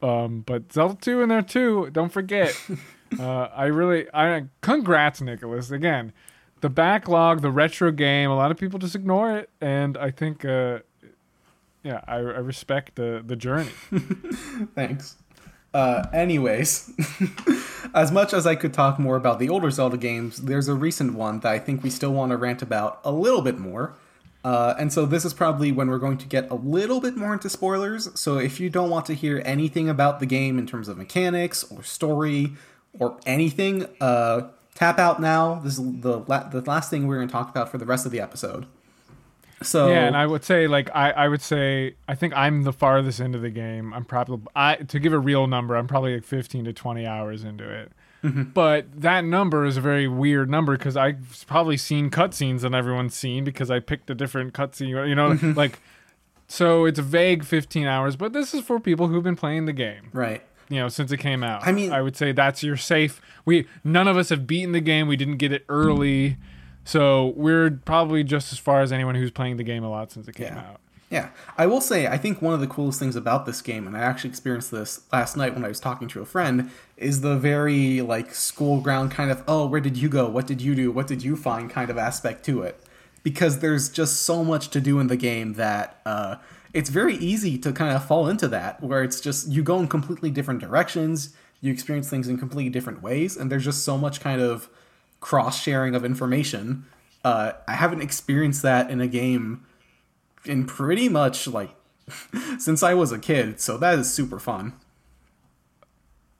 Um, 0.00 0.40
but 0.40 0.72
Zelda 0.72 0.96
2 1.00 1.22
in 1.22 1.28
there 1.28 1.42
too. 1.42 1.88
Don't 1.92 2.12
forget. 2.12 2.54
uh, 3.20 3.48
I 3.54 3.66
really, 3.66 4.06
I 4.12 4.46
congrats, 4.62 5.20
Nicolas. 5.20 5.70
Again, 5.70 6.12
the 6.62 6.70
backlog, 6.70 7.42
the 7.42 7.50
retro 7.50 7.92
game. 7.92 8.30
A 8.30 8.36
lot 8.36 8.50
of 8.50 8.56
people 8.56 8.78
just 8.78 8.94
ignore 8.94 9.36
it, 9.36 9.50
and 9.60 9.98
I 9.98 10.10
think, 10.10 10.44
uh, 10.44 10.78
yeah, 11.82 12.00
I, 12.06 12.16
I 12.16 12.38
respect 12.38 12.94
the 12.94 13.22
the 13.24 13.36
journey. 13.36 13.70
Thanks. 14.74 15.16
Uh, 15.74 16.06
anyways, 16.12 16.92
as 17.94 18.12
much 18.12 18.32
as 18.32 18.46
I 18.46 18.54
could 18.54 18.74
talk 18.74 18.98
more 18.98 19.16
about 19.16 19.38
the 19.38 19.48
older 19.48 19.70
Zelda 19.70 19.96
games, 19.96 20.38
there's 20.38 20.68
a 20.68 20.74
recent 20.74 21.14
one 21.14 21.40
that 21.40 21.52
I 21.52 21.58
think 21.58 21.82
we 21.82 21.90
still 21.90 22.12
want 22.12 22.30
to 22.30 22.36
rant 22.36 22.62
about 22.62 23.00
a 23.04 23.12
little 23.12 23.42
bit 23.42 23.58
more. 23.58 23.94
Uh, 24.44 24.74
and 24.78 24.92
so 24.92 25.06
this 25.06 25.24
is 25.24 25.32
probably 25.32 25.72
when 25.72 25.88
we're 25.88 25.98
going 25.98 26.18
to 26.18 26.26
get 26.26 26.50
a 26.50 26.54
little 26.54 27.00
bit 27.00 27.16
more 27.16 27.32
into 27.32 27.48
spoilers. 27.48 28.08
So 28.20 28.38
if 28.38 28.60
you 28.60 28.68
don't 28.68 28.90
want 28.90 29.06
to 29.06 29.14
hear 29.14 29.40
anything 29.44 29.88
about 29.88 30.20
the 30.20 30.26
game 30.26 30.58
in 30.58 30.66
terms 30.66 30.88
of 30.88 30.98
mechanics 30.98 31.64
or 31.72 31.82
story 31.82 32.52
or 32.98 33.18
anything, 33.24 33.86
uh, 34.00 34.50
tap 34.74 34.98
out 34.98 35.20
now. 35.20 35.56
This 35.56 35.78
is 35.78 36.00
the 36.00 36.18
la- 36.18 36.48
the 36.48 36.60
last 36.62 36.90
thing 36.90 37.06
we're 37.06 37.16
going 37.16 37.28
to 37.28 37.32
talk 37.32 37.50
about 37.50 37.70
for 37.70 37.78
the 37.78 37.86
rest 37.86 38.06
of 38.06 38.12
the 38.12 38.20
episode. 38.20 38.66
So 39.62 39.88
Yeah, 39.88 40.06
and 40.06 40.16
I 40.16 40.26
would 40.26 40.44
say 40.44 40.66
like 40.66 40.90
I, 40.94 41.10
I 41.10 41.28
would 41.28 41.42
say 41.42 41.94
I 42.08 42.14
think 42.14 42.34
I'm 42.34 42.62
the 42.62 42.72
farthest 42.72 43.20
into 43.20 43.38
the 43.38 43.50
game. 43.50 43.92
I'm 43.92 44.04
probably 44.04 44.40
I 44.56 44.76
to 44.76 44.98
give 44.98 45.12
a 45.12 45.18
real 45.18 45.46
number, 45.46 45.76
I'm 45.76 45.86
probably 45.86 46.14
like 46.14 46.24
15 46.24 46.64
to 46.64 46.72
20 46.72 47.06
hours 47.06 47.44
into 47.44 47.68
it. 47.68 47.92
Mm-hmm. 48.24 48.42
But 48.54 49.00
that 49.00 49.24
number 49.24 49.64
is 49.64 49.76
a 49.76 49.80
very 49.80 50.06
weird 50.06 50.48
number 50.48 50.76
because 50.76 50.96
I've 50.96 51.44
probably 51.48 51.76
seen 51.76 52.08
cutscenes 52.08 52.60
that 52.60 52.72
everyone's 52.72 53.16
seen 53.16 53.42
because 53.42 53.70
I 53.70 53.80
picked 53.80 54.10
a 54.10 54.14
different 54.14 54.52
cutscene. 54.54 55.08
You 55.08 55.14
know, 55.14 55.30
mm-hmm. 55.30 55.52
like 55.52 55.80
so 56.46 56.84
it's 56.84 56.98
a 56.98 57.02
vague 57.02 57.44
15 57.44 57.86
hours. 57.86 58.16
But 58.16 58.32
this 58.32 58.54
is 58.54 58.62
for 58.62 58.78
people 58.78 59.08
who've 59.08 59.24
been 59.24 59.36
playing 59.36 59.66
the 59.66 59.72
game 59.72 60.10
right. 60.12 60.42
You 60.72 60.80
know 60.80 60.88
since 60.88 61.12
it 61.12 61.18
came 61.18 61.42
out. 61.44 61.66
I 61.66 61.72
mean- 61.72 61.92
i 61.92 62.00
would 62.00 62.16
say 62.16 62.32
that's 62.32 62.62
your 62.62 62.76
safe. 62.76 63.20
We 63.44 63.66
none 63.84 64.08
of 64.08 64.16
us 64.16 64.28
have 64.30 64.46
beaten 64.46 64.72
the 64.72 64.80
game. 64.80 65.06
We 65.08 65.16
didn't 65.16 65.36
get 65.38 65.52
it 65.52 65.64
early. 65.68 66.36
So 66.84 67.32
we're 67.36 67.70
probably 67.84 68.24
just 68.24 68.52
as 68.52 68.58
far 68.58 68.80
as 68.80 68.90
anyone 68.92 69.14
who's 69.14 69.30
playing 69.30 69.56
the 69.56 69.62
game 69.64 69.84
a 69.84 69.90
lot 69.90 70.10
since 70.10 70.26
it 70.26 70.34
came 70.34 70.46
Yeah. 70.54 70.58
out. 70.58 70.80
Yeah, 71.10 71.28
I 71.58 71.66
will 71.66 71.82
say 71.82 72.06
I 72.06 72.16
think 72.16 72.40
one 72.40 72.54
of 72.54 72.60
the 72.60 72.66
coolest 72.66 72.98
things 72.98 73.16
about 73.16 73.44
this 73.44 73.60
game, 73.60 73.86
and 73.86 73.94
I 73.94 74.00
actually 74.00 74.30
experienced 74.30 74.70
this 74.70 75.02
last 75.12 75.36
night 75.36 75.54
when 75.54 75.62
I 75.62 75.68
was 75.68 75.78
talking 75.78 76.08
to 76.08 76.22
a 76.22 76.24
friend, 76.24 76.70
is 76.96 77.20
the 77.20 77.36
very 77.36 78.00
like 78.00 78.34
school 78.34 78.80
ground 78.80 79.10
kind 79.10 79.30
of 79.30 79.44
oh 79.46 79.66
where 79.66 79.80
did 79.80 79.96
you 79.98 80.08
go? 80.08 80.26
What 80.28 80.46
did 80.46 80.62
you 80.62 80.74
do? 80.74 80.90
What 80.90 81.06
did 81.06 81.22
you 81.22 81.36
find? 81.36 81.68
kind 81.70 81.90
of 81.90 81.98
aspect 81.98 82.46
to 82.46 82.62
it, 82.62 82.82
because 83.22 83.58
there's 83.58 83.90
just 83.90 84.22
so 84.22 84.42
much 84.42 84.68
to 84.70 84.80
do 84.80 84.98
in 85.00 85.08
the 85.08 85.16
game 85.18 85.52
that 85.54 86.00
uh, 86.06 86.36
it's 86.74 86.90
very 86.90 87.16
easy 87.16 87.58
to 87.58 87.72
kind 87.72 87.94
of 87.94 88.04
fall 88.04 88.28
into 88.28 88.48
that 88.48 88.82
where 88.82 89.02
it's 89.02 89.20
just 89.20 89.48
you 89.48 89.62
go 89.62 89.78
in 89.78 89.88
completely 89.88 90.30
different 90.30 90.60
directions, 90.60 91.34
you 91.60 91.72
experience 91.72 92.08
things 92.10 92.28
in 92.28 92.38
completely 92.38 92.70
different 92.70 93.02
ways, 93.02 93.36
and 93.36 93.50
there's 93.50 93.64
just 93.64 93.84
so 93.84 93.98
much 93.98 94.20
kind 94.20 94.40
of 94.40 94.68
cross 95.20 95.60
sharing 95.62 95.94
of 95.94 96.04
information. 96.04 96.86
Uh, 97.24 97.52
I 97.68 97.74
haven't 97.74 98.02
experienced 98.02 98.62
that 98.62 98.90
in 98.90 99.00
a 99.00 99.06
game 99.06 99.64
in 100.44 100.66
pretty 100.66 101.08
much 101.08 101.46
like 101.46 101.70
since 102.58 102.82
I 102.82 102.94
was 102.94 103.12
a 103.12 103.18
kid, 103.18 103.60
so 103.60 103.76
that 103.78 103.98
is 103.98 104.12
super 104.12 104.38
fun. 104.40 104.72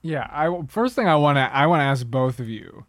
yeah 0.03 0.26
i 0.33 0.62
first 0.68 0.95
thing 0.97 1.07
i 1.07 1.14
want 1.14 1.37
to 1.37 1.55
i 1.55 1.66
want 1.66 1.80
to 1.80 1.85
ask 1.85 2.07
both 2.07 2.41
of 2.41 2.49
you 2.49 2.85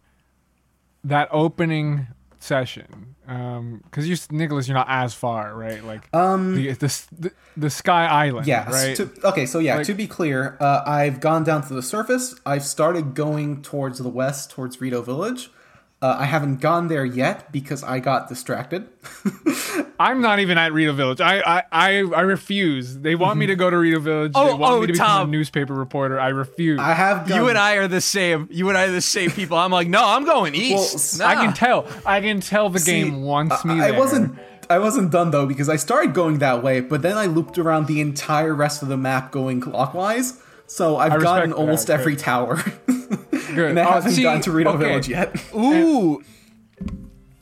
that 1.04 1.28
opening 1.30 2.08
session 2.44 3.14
um 3.26 3.80
because 3.84 4.06
you 4.06 4.14
nicolas 4.30 4.68
you're 4.68 4.74
not 4.76 4.86
as 4.90 5.14
far 5.14 5.54
right 5.56 5.82
like 5.82 6.14
um 6.14 6.54
the 6.56 6.72
the, 6.72 7.02
the, 7.18 7.32
the 7.56 7.70
sky 7.70 8.04
island 8.06 8.46
Yes. 8.46 8.70
right 8.70 8.96
To, 8.96 9.10
okay, 9.28 9.46
so 9.46 9.58
yeah, 9.60 9.76
Like- 9.76 9.86
to 9.86 9.94
be 9.94 10.06
clear, 10.06 10.56
uh, 10.60 10.82
I've 10.86 11.20
gone 11.20 11.42
down 11.44 11.62
to 11.68 11.72
the 11.74 11.82
surface. 11.82 12.34
I've 12.44 12.64
started 12.64 13.14
going 13.14 13.62
towards 13.62 13.98
the 13.98 14.08
west, 14.10 14.50
towards 14.50 14.80
Rito 14.80 15.00
Village. 15.02 15.50
Uh, 16.04 16.16
I 16.18 16.24
haven't 16.26 16.60
gone 16.60 16.88
there 16.88 17.04
yet 17.06 17.50
because 17.50 17.82
I 17.82 17.98
got 17.98 18.28
distracted. 18.28 18.86
I'm 19.98 20.20
not 20.20 20.38
even 20.38 20.58
at 20.58 20.72
Rito 20.74 20.92
Village. 20.92 21.20
I 21.22 21.40
I, 21.40 21.62
I, 21.72 21.88
I 22.14 22.20
refuse. 22.22 22.98
They 22.98 23.14
want 23.14 23.38
me 23.38 23.46
to 23.46 23.56
go 23.56 23.70
to 23.70 23.78
Rito 23.78 24.00
Village. 24.00 24.32
they 24.34 24.38
Oh, 24.40 24.56
want 24.56 24.74
oh, 24.74 24.80
me 24.82 24.86
to 24.88 24.92
become 24.92 25.06
Tom. 25.06 25.28
a 25.28 25.30
newspaper 25.30 25.72
reporter. 25.72 26.20
I 26.20 26.28
refuse. 26.28 26.78
I 26.78 26.92
have 26.92 27.26
gone, 27.26 27.38
You 27.40 27.48
and 27.48 27.56
I 27.56 27.76
are 27.76 27.88
the 27.88 28.02
same. 28.02 28.48
You 28.50 28.68
and 28.68 28.76
I 28.76 28.84
are 28.84 28.90
the 28.90 29.00
same 29.00 29.30
people. 29.30 29.56
I'm 29.56 29.70
like, 29.72 29.88
no, 29.88 30.02
I'm 30.04 30.24
going 30.26 30.54
east. 30.54 30.94
s- 30.94 31.18
Nah. 31.20 31.26
I 31.28 31.34
can 31.36 31.54
tell. 31.54 31.86
I 32.04 32.20
can 32.20 32.40
tell 32.40 32.68
the 32.68 32.80
See, 32.80 33.02
game 33.04 33.22
wants 33.22 33.64
me 33.64 33.80
I, 33.80 33.88
I 33.88 33.90
wasn't. 33.98 34.38
I 34.68 34.78
wasn't 34.80 35.10
done 35.10 35.30
though 35.30 35.46
because 35.46 35.68
I 35.70 35.76
started 35.76 36.12
going 36.12 36.38
that 36.38 36.62
way, 36.62 36.80
but 36.80 37.00
then 37.02 37.16
I 37.16 37.26
looped 37.26 37.56
around 37.58 37.86
the 37.86 38.00
entire 38.02 38.54
rest 38.54 38.82
of 38.82 38.88
the 38.88 38.96
map 38.98 39.30
going 39.32 39.60
clockwise. 39.62 40.38
So 40.66 40.96
I've 40.96 41.12
respect 41.14 41.22
gotten 41.24 41.52
almost 41.52 41.86
good. 41.86 41.92
every 42.00 42.16
tower, 42.16 42.56
Good. 43.54 43.70
and 43.70 43.80
I 43.80 43.84
Oh, 43.84 43.92
haven't 43.94 44.12
see, 44.12 44.22
gotten 44.22 44.42
to 44.42 44.52
Rito 44.52 44.70
okay. 44.70 44.78
Village 44.88 45.08
yet. 45.08 45.36
Ooh, 45.54 46.22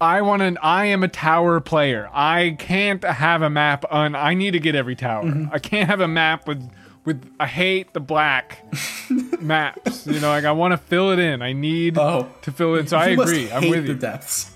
I 0.00 0.22
want 0.22 0.42
to. 0.42 0.64
I 0.64 0.86
am 0.86 1.02
a 1.02 1.08
tower 1.08 1.60
player. 1.60 2.08
I 2.12 2.56
can't 2.58 3.02
have 3.04 3.42
a 3.42 3.50
map 3.50 3.84
on. 3.90 4.14
I 4.14 4.34
need 4.34 4.52
to 4.52 4.58
get 4.60 4.74
every 4.74 4.96
tower. 4.96 5.24
Mm-hmm. 5.24 5.52
I 5.54 5.58
can't 5.58 5.88
have 5.88 6.00
a 6.00 6.08
map 6.08 6.46
with 6.48 6.68
with. 7.04 7.24
I 7.38 7.46
hate 7.46 7.92
the 7.92 8.00
black 8.00 8.64
maps. 9.40 10.06
You 10.06 10.18
know, 10.20 10.28
like 10.30 10.44
I 10.44 10.52
want 10.52 10.72
to 10.72 10.78
fill 10.78 11.10
it 11.10 11.18
in. 11.20 11.40
I 11.42 11.52
need 11.52 11.96
Oh. 11.98 12.28
to 12.42 12.50
fill 12.52 12.74
it 12.74 12.80
in. 12.80 12.86
So 12.88 12.96
I 12.96 13.08
You 13.08 13.16
must 13.16 13.32
agree. 13.32 13.52
I'm 13.52 13.70
with 13.70 13.86
the 13.86 13.92
you. 13.92 13.98
depths. 13.98 14.50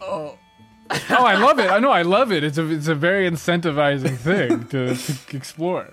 Oh, 0.00 0.38
oh, 0.90 1.24
I 1.24 1.34
love 1.36 1.58
it. 1.58 1.70
I 1.70 1.78
know 1.78 1.90
I 1.90 2.02
love 2.02 2.30
it. 2.32 2.44
It's 2.44 2.58
a 2.58 2.68
it's 2.70 2.88
a 2.88 2.94
very 2.94 3.28
incentivizing 3.28 4.16
thing 4.16 4.64
to, 4.68 4.94
to 4.96 5.36
explore. 5.36 5.88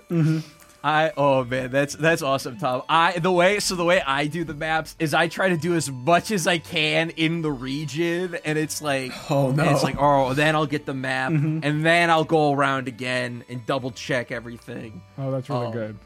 I 0.83 1.11
oh 1.17 1.43
man, 1.43 1.71
that's 1.71 1.95
that's 1.95 2.21
awesome, 2.21 2.57
Tom. 2.57 2.83
I 2.87 3.19
the 3.19 3.31
way 3.31 3.59
so 3.59 3.75
the 3.75 3.83
way 3.83 4.01
I 4.01 4.27
do 4.27 4.43
the 4.43 4.53
maps 4.53 4.95
is 4.99 5.13
I 5.13 5.27
try 5.27 5.49
to 5.49 5.57
do 5.57 5.73
as 5.75 5.89
much 5.91 6.31
as 6.31 6.47
I 6.47 6.59
can 6.59 7.09
in 7.11 7.41
the 7.41 7.51
region, 7.51 8.37
and 8.45 8.57
it's 8.57 8.81
like 8.81 9.11
Oh, 9.31 9.51
no. 9.51 9.63
Mm-hmm. 9.63 9.73
it's 9.73 9.83
like 9.83 9.95
oh 9.99 10.33
then 10.33 10.55
I'll 10.55 10.65
get 10.67 10.85
the 10.85 10.93
map, 10.93 11.31
and 11.31 11.85
then 11.85 12.09
I'll 12.09 12.23
go 12.23 12.53
around 12.53 12.87
again 12.87 13.43
and 13.49 13.65
double 13.65 13.91
check 13.91 14.31
everything. 14.31 15.01
Oh, 15.17 15.31
that's 15.31 15.49
really 15.49 15.67
Oh. 15.67 15.71
good. 15.71 15.97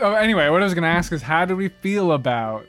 Oh, 0.00 0.14
anyway, 0.14 0.48
what 0.48 0.62
I 0.62 0.64
was 0.64 0.74
going 0.74 0.82
to 0.84 0.88
ask 0.88 1.12
is 1.12 1.20
how 1.22 1.44
do 1.44 1.54
we 1.54 1.68
feel 1.68 2.12
about 2.12 2.64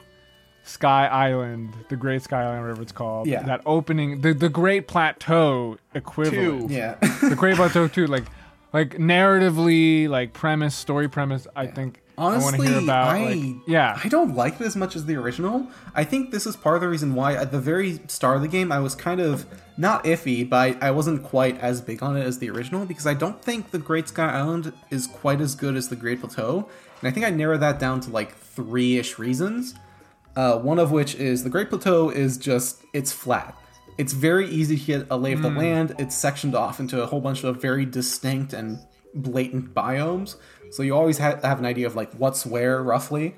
Sky 0.66 1.08
Island, 1.08 1.74
the 1.90 1.96
Great 1.96 2.22
Sky 2.22 2.44
Island, 2.44 2.62
whatever 2.64 2.82
it's 2.82 2.92
called? 2.92 3.28
Yeah. 3.28 3.44
That 3.44 3.62
opening, 3.66 4.22
the 4.22 4.34
the 4.34 4.50
Great 4.50 4.88
Plateau 4.88 5.78
equivalent. 5.94 6.70
Two. 6.70 6.74
Yeah. 6.74 6.96
The 7.22 7.36
Great 7.38 7.56
Plateau 7.56 7.88
too, 7.88 8.08
like 8.08 8.24
like 8.74 8.98
narratively, 8.98 10.10
like 10.10 10.34
premise, 10.34 10.76
story 10.76 11.08
premise. 11.08 11.48
I 11.56 11.68
think 11.68 12.02
I 12.18 12.24
want 12.24 12.36
Honestly, 12.36 12.68
to 12.68 12.74
hear 12.74 12.84
about. 12.84 13.08
I 13.08 13.34
like, 13.34 13.56
yeah, 13.68 14.00
I 14.04 14.08
don't 14.08 14.36
like 14.36 14.60
it 14.60 14.66
as 14.66 14.76
much 14.76 14.96
as 14.96 15.06
the 15.06 15.16
original. 15.16 15.68
I 15.96 16.04
think 16.04 16.32
this 16.32 16.46
is 16.46 16.56
part 16.56 16.76
of 16.76 16.82
the 16.82 16.90
reason 16.90 17.16
why 17.16 17.36
at 17.36 17.52
the 17.52 17.60
very 17.60 18.00
start 18.08 18.36
of 18.36 18.42
the 18.42 18.48
game 18.48 18.72
I 18.72 18.80
was 18.80 18.96
kind 18.96 19.22
of 19.22 19.46
not 19.78 20.04
iffy, 20.04 20.48
but 20.48 20.82
I 20.82 20.92
wasn't 20.92 21.24
quite 21.24 21.60
as 21.60 21.82
big 21.82 22.04
on 22.04 22.18
it 22.18 22.24
as 22.24 22.40
the 22.40 22.50
original 22.50 22.86
because 22.86 23.08
I 23.08 23.14
don't 23.14 23.42
think 23.42 23.72
the 23.72 23.80
Great 23.80 24.10
Sky 24.10 24.32
Island 24.32 24.74
is 24.90 25.08
quite 25.08 25.42
as 25.42 25.56
good 25.56 25.76
as 25.76 25.90
the 25.90 25.96
Great 25.96 26.20
Plateau, 26.20 26.68
and 27.02 27.08
I 27.08 27.12
think 27.12 27.26
I 27.26 27.30
narrowed 27.30 27.62
that 27.62 27.80
down 27.80 28.00
to 28.02 28.10
like 28.12 28.36
three 28.36 28.98
ish 28.98 29.18
reasons. 29.18 29.76
Uh, 30.36 30.58
one 30.58 30.80
of 30.80 30.92
which 30.92 31.14
is 31.16 31.44
the 31.44 31.50
Great 31.50 31.70
Plateau 31.70 32.10
is 32.10 32.38
just 32.38 32.84
it's 32.92 33.12
flat. 33.12 33.56
It's 33.98 34.14
very 34.14 34.48
easy 34.50 34.78
to 34.78 34.86
get 34.86 35.08
a 35.12 35.18
lay 35.18 35.34
of 35.34 35.42
the 35.42 35.50
land. 35.50 35.96
It's 36.00 36.16
sectioned 36.16 36.56
off 36.56 36.80
into 36.80 37.02
a 37.02 37.06
whole 37.06 37.22
bunch 37.22 37.44
of 37.44 37.62
very 37.62 37.86
distinct 37.86 38.54
and 38.54 38.80
blatant 39.14 39.74
biomes, 39.74 40.36
so 40.72 40.82
you 40.82 40.96
always 40.96 41.20
have 41.20 41.44
have 41.44 41.60
an 41.60 41.66
idea 41.66 41.86
of 41.86 41.96
like 41.96 42.12
what's 42.14 42.46
where 42.46 42.82
roughly, 42.82 43.36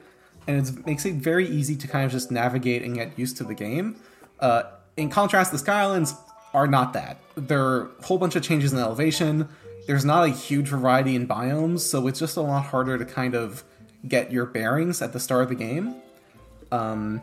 and 0.48 0.66
it 0.66 0.86
makes 0.86 1.06
it 1.06 1.16
very 1.16 1.48
easy 1.48 1.76
to 1.76 1.88
kind 1.88 2.06
of 2.06 2.12
just 2.12 2.32
navigate 2.32 2.84
and 2.84 2.96
get 2.96 3.18
used 3.20 3.38
to 3.38 3.44
the 3.44 3.54
game. 3.54 3.98
Uh, 4.40 4.64
in 4.96 5.10
contrast, 5.10 5.52
the 5.52 5.58
Sky 5.58 5.82
Islands 5.82 6.14
are 6.54 6.68
not 6.68 6.94
that. 6.94 7.20
There 7.36 7.62
are 7.62 7.92
a 8.00 8.06
whole 8.06 8.18
bunch 8.18 8.36
of 8.36 8.44
changes 8.44 8.72
in 8.72 8.80
elevation. 8.80 9.50
There's 9.88 10.06
not 10.06 10.24
a 10.24 10.30
huge 10.30 10.70
variety 10.70 11.16
in 11.16 11.28
biomes, 11.28 11.82
so 11.82 12.08
it's 12.08 12.20
just 12.20 12.38
a 12.38 12.42
lot 12.42 12.66
harder 12.66 12.98
to 12.98 13.06
kind 13.06 13.36
of 13.36 13.64
get 14.08 14.32
your 14.32 14.46
bearings 14.46 15.02
at 15.02 15.14
the 15.14 15.20
start 15.20 15.44
of 15.44 15.50
the 15.50 15.56
game. 15.56 15.96
Um, 16.72 17.22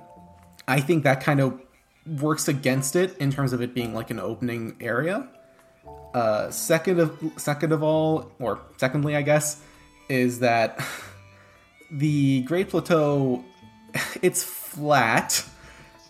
I 0.69 0.81
think 0.81 1.05
that 1.05 1.23
kind 1.23 1.41
of 1.41 1.61
works 2.07 2.49
against 2.49 2.97
it 2.97 3.17
in 3.19 3.31
terms 3.31 3.53
of 3.53 3.61
it 3.61 3.75
being 3.75 3.95
like 3.95 4.11
an 4.11 4.19
opening 4.19 4.77
area. 4.81 5.29
Uh, 6.15 6.51
second 6.51 7.01
of 7.01 7.19
second 7.37 7.73
of 7.73 7.83
all, 7.83 8.31
or 8.39 8.61
secondly, 8.77 9.17
I 9.17 9.23
guess, 9.23 9.63
is 10.09 10.41
that 10.41 10.85
the 11.91 12.43
Great 12.43 12.69
Plateau 12.69 13.45
it's 14.23 14.43
flat 14.43 15.45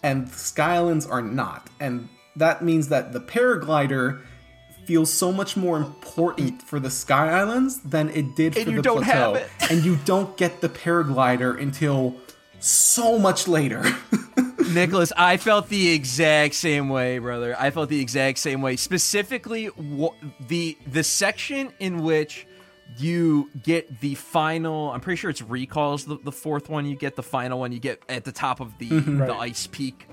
and 0.03 0.27
Skylands 0.27 1.09
are 1.09 1.23
not, 1.23 1.69
and 1.79 2.09
that 2.37 2.63
means 2.63 2.89
that 2.89 3.13
the 3.13 3.21
paraglider 3.21 4.23
feels 4.85 5.13
so 5.13 5.31
much 5.31 5.57
more 5.57 5.77
important 5.77 6.61
for 6.63 6.81
the 6.81 6.91
Sky 6.91 7.31
Islands 7.31 7.79
than 7.81 8.09
it 8.11 8.35
did 8.35 8.57
And 8.57 8.65
for 8.65 8.71
you 8.71 8.77
the 8.77 8.83
don't 8.83 9.05
plateau, 9.05 9.45
and 9.71 9.85
you 9.85 9.97
don't 10.05 10.37
get 10.37 10.61
the 10.61 10.69
paraglider 10.69 11.61
until 11.61 12.17
so 12.59 13.19
much 13.19 13.47
later. 13.47 13.85
Nicolas, 14.71 15.13
I 15.17 15.37
felt 15.37 15.69
the 15.69 15.91
exact 15.93 16.55
same 16.55 16.89
way, 16.89 17.19
brother. 17.19 17.57
I 17.59 17.71
felt 17.71 17.89
the 17.89 18.01
exact 18.01 18.39
same 18.39 18.63
way. 18.63 18.77
Specifically, 18.77 19.67
wh- 19.67 20.15
the 20.49 20.77
the 20.87 21.03
section 21.05 21.73
in 21.79 22.03
which 22.03 22.47
you 22.99 23.51
get 23.63 24.01
the 24.01 24.15
final. 24.15 24.91
I'm 24.93 25.01
pretty 25.01 25.17
sure 25.19 25.31
it's 25.31 25.43
recalls 25.43 26.05
the, 26.05 26.19
the 26.23 26.33
fourth 26.33 26.69
one. 26.69 26.87
You 26.87 26.97
get 26.97 27.17
the 27.17 27.23
final 27.23 27.59
one. 27.61 27.73
You 27.73 27.81
get 27.81 28.03
at 28.09 28.25
the 28.25 28.33
top 28.33 28.61
of 28.61 28.77
the 28.79 28.89
the 28.89 29.35
ice 29.35 29.67
peak. 29.67 30.07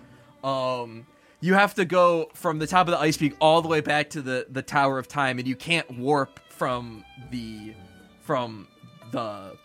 Um, 0.44 1.06
you 1.42 1.54
have 1.54 1.74
to 1.76 1.86
go 1.86 2.30
from 2.34 2.60
the 2.60 2.68
top 2.68 2.88
of 2.88 2.92
the 2.92 3.00
ice 3.00 3.18
peak 3.18 3.36
all 3.40 3.62
the 3.62 3.68
way 3.68 3.82
back 3.82 4.10
to 4.12 4.22
the 4.22 4.48
the 4.50 4.62
Tower 4.62 4.98
of 4.98 5.08
Time, 5.08 5.40
and 5.40 5.48
you 5.48 5.56
can't 5.56 5.90
warp 5.98 6.40
from 6.50 7.04
the 7.32 7.74
from 8.22 8.68
the 9.12 9.56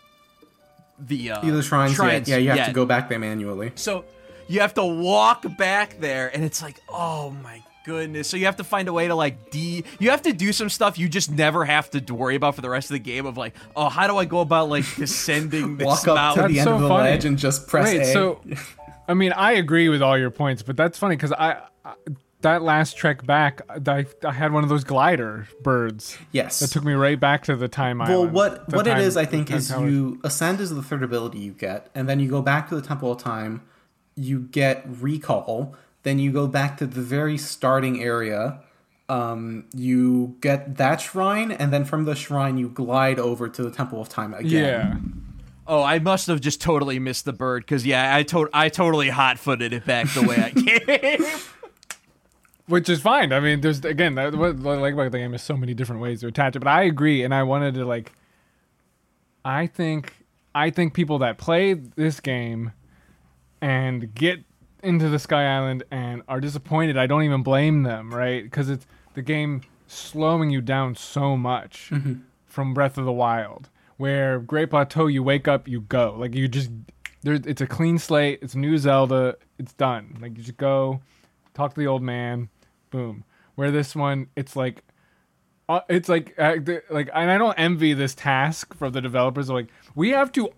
the 0.99 1.31
uh, 1.31 1.45
Either 1.45 1.61
shrines, 1.61 1.93
shrines 1.95 2.27
yeah, 2.29 2.35
yeah, 2.35 2.41
you 2.41 2.49
have 2.49 2.57
yet. 2.57 2.65
to 2.67 2.73
go 2.73 2.85
back 2.85 3.09
there 3.09 3.19
manually. 3.19 3.71
So 3.75 4.05
you 4.47 4.59
have 4.61 4.73
to 4.75 4.85
walk 4.85 5.45
back 5.57 5.99
there, 5.99 6.33
and 6.33 6.43
it's 6.43 6.61
like, 6.61 6.79
oh 6.89 7.31
my 7.31 7.61
goodness. 7.85 8.27
So 8.27 8.35
you 8.37 8.45
have 8.45 8.55
to 8.57 8.63
find 8.63 8.87
a 8.87 8.93
way 8.93 9.07
to 9.07 9.15
like 9.15 9.51
de. 9.51 9.83
You 9.99 10.09
have 10.09 10.23
to 10.23 10.33
do 10.33 10.51
some 10.53 10.69
stuff 10.69 10.97
you 10.97 11.07
just 11.07 11.31
never 11.31 11.63
have 11.65 11.89
to 11.91 12.13
worry 12.13 12.35
about 12.35 12.55
for 12.55 12.61
the 12.61 12.69
rest 12.69 12.89
of 12.89 12.93
the 12.93 12.99
game. 12.99 13.25
Of 13.25 13.37
like, 13.37 13.55
oh, 13.75 13.89
how 13.89 14.07
do 14.07 14.17
I 14.17 14.25
go 14.25 14.39
about 14.39 14.69
like 14.69 14.85
descending 14.97 15.77
this 15.77 15.85
Walk 15.85 16.07
up 16.07 16.15
mountain? 16.15 16.43
to 16.43 16.47
the 16.49 16.53
That's 16.55 16.67
end 16.67 16.67
so 16.67 16.75
of 16.75 16.81
the 16.81 16.87
funny. 16.87 17.09
ledge 17.11 17.25
and 17.25 17.37
just 17.37 17.67
press 17.67 17.85
Wait, 17.93 18.01
A. 18.01 18.05
so 18.13 18.41
I 19.07 19.13
mean, 19.13 19.31
I 19.33 19.53
agree 19.53 19.89
with 19.89 20.01
all 20.01 20.17
your 20.17 20.31
points, 20.31 20.63
but 20.63 20.75
that's 20.75 20.97
funny 20.97 21.15
because 21.15 21.31
I, 21.31 21.61
I 21.83 21.93
that 22.41 22.61
last 22.61 22.95
trek 22.97 23.25
back, 23.25 23.61
I, 23.87 24.05
I 24.23 24.31
had 24.31 24.51
one 24.51 24.63
of 24.63 24.69
those 24.69 24.83
glider 24.83 25.47
birds 25.63 26.15
yes. 26.31 26.59
that 26.59 26.67
took 26.69 26.83
me 26.83 26.93
right 26.93 27.19
back 27.19 27.43
to 27.45 27.55
the 27.55 27.67
time 27.67 27.97
Well, 27.99 28.09
island. 28.21 28.33
what 28.33 28.73
what 28.73 28.85
it 28.85 28.91
time- 28.91 29.01
is, 29.01 29.17
I 29.17 29.25
think, 29.25 29.49
is 29.51 29.71
you 29.71 30.19
ascend 30.23 30.59
is 30.59 30.69
the 30.69 30.83
third 30.83 31.01
ability 31.03 31.39
you 31.39 31.53
get, 31.53 31.89
and 31.95 32.07
then 32.09 32.19
you 32.19 32.29
go 32.29 32.41
back 32.43 32.69
to 32.69 32.75
the 32.75 32.81
Temple 32.83 33.11
of 33.11 33.19
Time. 33.19 33.61
You 34.15 34.41
get 34.41 34.83
recall. 34.87 35.75
Then 36.03 36.19
you 36.19 36.31
go 36.31 36.47
back 36.47 36.77
to 36.77 36.85
the 36.87 37.01
very 37.01 37.37
starting 37.37 38.01
area. 38.01 38.59
Um, 39.09 39.65
you 39.73 40.35
get 40.41 40.77
that 40.77 41.01
shrine, 41.01 41.51
and 41.51 41.71
then 41.71 41.85
from 41.85 42.05
the 42.05 42.15
shrine 42.15 42.57
you 42.57 42.69
glide 42.69 43.19
over 43.19 43.47
to 43.49 43.63
the 43.63 43.71
Temple 43.71 44.01
of 44.01 44.09
Time 44.09 44.33
again. 44.33 44.51
Yeah. 44.51 44.95
Oh, 45.67 45.81
I 45.83 45.99
must 45.99 46.27
have 46.27 46.41
just 46.41 46.61
totally 46.61 46.99
missed 46.99 47.25
the 47.25 47.33
bird 47.33 47.63
because 47.63 47.85
yeah, 47.85 48.15
I 48.15 48.23
to- 48.23 48.49
I 48.53 48.69
totally 48.69 49.09
hot 49.09 49.39
footed 49.39 49.73
it 49.73 49.85
back 49.85 50.07
the 50.13 50.21
way 50.23 50.35
I 50.37 50.51
came. 51.19 51.25
Which 52.67 52.89
is 52.89 52.99
fine. 53.01 53.31
I 53.31 53.39
mean, 53.39 53.61
there's 53.61 53.83
again 53.85 54.15
that, 54.15 54.33
what 54.35 54.57
what 54.57 54.77
I 54.77 54.81
like 54.81 54.93
about 54.93 55.11
the 55.11 55.19
game 55.19 55.33
is 55.35 55.41
so 55.43 55.55
many 55.55 55.73
different 55.75 56.01
ways 56.01 56.21
to 56.21 56.27
attach 56.27 56.55
it. 56.55 56.59
But 56.59 56.67
I 56.69 56.83
agree, 56.83 57.23
and 57.23 57.33
I 57.33 57.43
wanted 57.43 57.75
to 57.75 57.85
like. 57.85 58.11
I 59.43 59.67
think 59.67 60.13
I 60.55 60.71
think 60.71 60.93
people 60.95 61.19
that 61.19 61.37
play 61.37 61.73
this 61.73 62.19
game 62.19 62.71
and 63.61 64.13
get 64.13 64.43
into 64.83 65.09
the 65.09 65.19
Sky 65.19 65.45
Island 65.45 65.83
and 65.91 66.21
are 66.27 66.39
disappointed, 66.39 66.97
I 66.97 67.07
don't 67.07 67.23
even 67.23 67.43
blame 67.43 67.83
them, 67.83 68.13
right? 68.13 68.43
Because 68.43 68.69
it's 68.69 68.85
the 69.13 69.21
game 69.21 69.61
slowing 69.87 70.49
you 70.49 70.61
down 70.61 70.95
so 70.95 71.35
much 71.35 71.91
from 72.45 72.73
Breath 72.73 72.97
of 72.97 73.05
the 73.05 73.11
Wild, 73.11 73.69
where 73.97 74.39
Great 74.39 74.69
Plateau, 74.69 75.07
you 75.07 75.23
wake 75.23 75.47
up, 75.47 75.67
you 75.67 75.81
go, 75.81 76.15
like 76.17 76.35
you 76.35 76.47
just 76.47 76.69
there. 77.25 77.33
It's 77.33 77.61
a 77.61 77.67
clean 77.67 77.97
slate. 77.97 78.39
It's 78.41 78.55
new 78.55 78.77
Zelda. 78.77 79.35
It's 79.57 79.73
done. 79.73 80.17
Like 80.21 80.37
you 80.37 80.43
just 80.43 80.57
go, 80.57 81.01
talk 81.53 81.73
to 81.73 81.79
the 81.79 81.87
old 81.87 82.03
man, 82.03 82.49
boom. 82.91 83.25
Where 83.55 83.71
this 83.71 83.95
one, 83.95 84.27
it's 84.35 84.55
like 84.55 84.83
uh, 85.67 85.81
it's 85.89 86.07
like 86.07 86.35
uh, 86.37 86.57
like 86.89 87.09
and 87.13 87.31
I 87.31 87.37
don't 87.37 87.55
envy 87.55 87.93
this 87.93 88.13
task 88.13 88.75
from 88.75 88.93
the 88.93 89.01
developers. 89.01 89.49
Like 89.49 89.67
we 89.95 90.09
have 90.09 90.31
to 90.33 90.49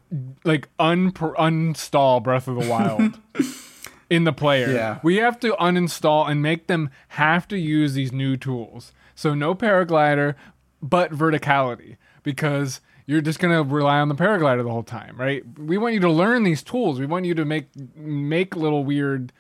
like 0.44 0.68
un 0.80 1.12
uninstall 1.12 2.22
Breath 2.22 2.48
of 2.48 2.56
the 2.56 2.70
Wild 2.70 3.20
in 4.10 4.24
the 4.24 4.34
player. 4.34 4.72
Yeah. 4.72 5.00
We 5.04 5.18
have 5.18 5.40
to 5.42 5.54
uninstall 5.54 6.30
and 6.30 6.42
make 6.42 6.68
them 6.68 6.90
have 7.10 7.48
to 7.50 7.58
use 7.58 7.94
these 7.94 8.12
new 8.12 8.36
tools. 8.36 8.92
So 9.16 9.34
no 9.34 9.56
paraglider, 9.56 10.36
but 10.82 11.12
verticality 11.12 11.98
because 12.24 12.82
you're 13.06 13.22
just 13.22 13.40
gonna 13.40 13.64
rely 13.64 14.00
on 14.00 14.10
the 14.10 14.16
paraglider 14.16 14.64
the 14.64 14.70
whole 14.70 14.84
time, 14.84 15.16
right? 15.18 15.44
We 15.58 15.78
want 15.78 15.94
you 15.94 16.00
to 16.02 16.12
learn 16.12 16.44
these 16.44 16.62
tools. 16.62 17.00
We 17.00 17.06
want 17.06 17.26
you 17.26 17.34
to 17.36 17.46
make 17.46 17.68
make 17.96 18.56
little 18.56 18.84
weird 18.84 19.32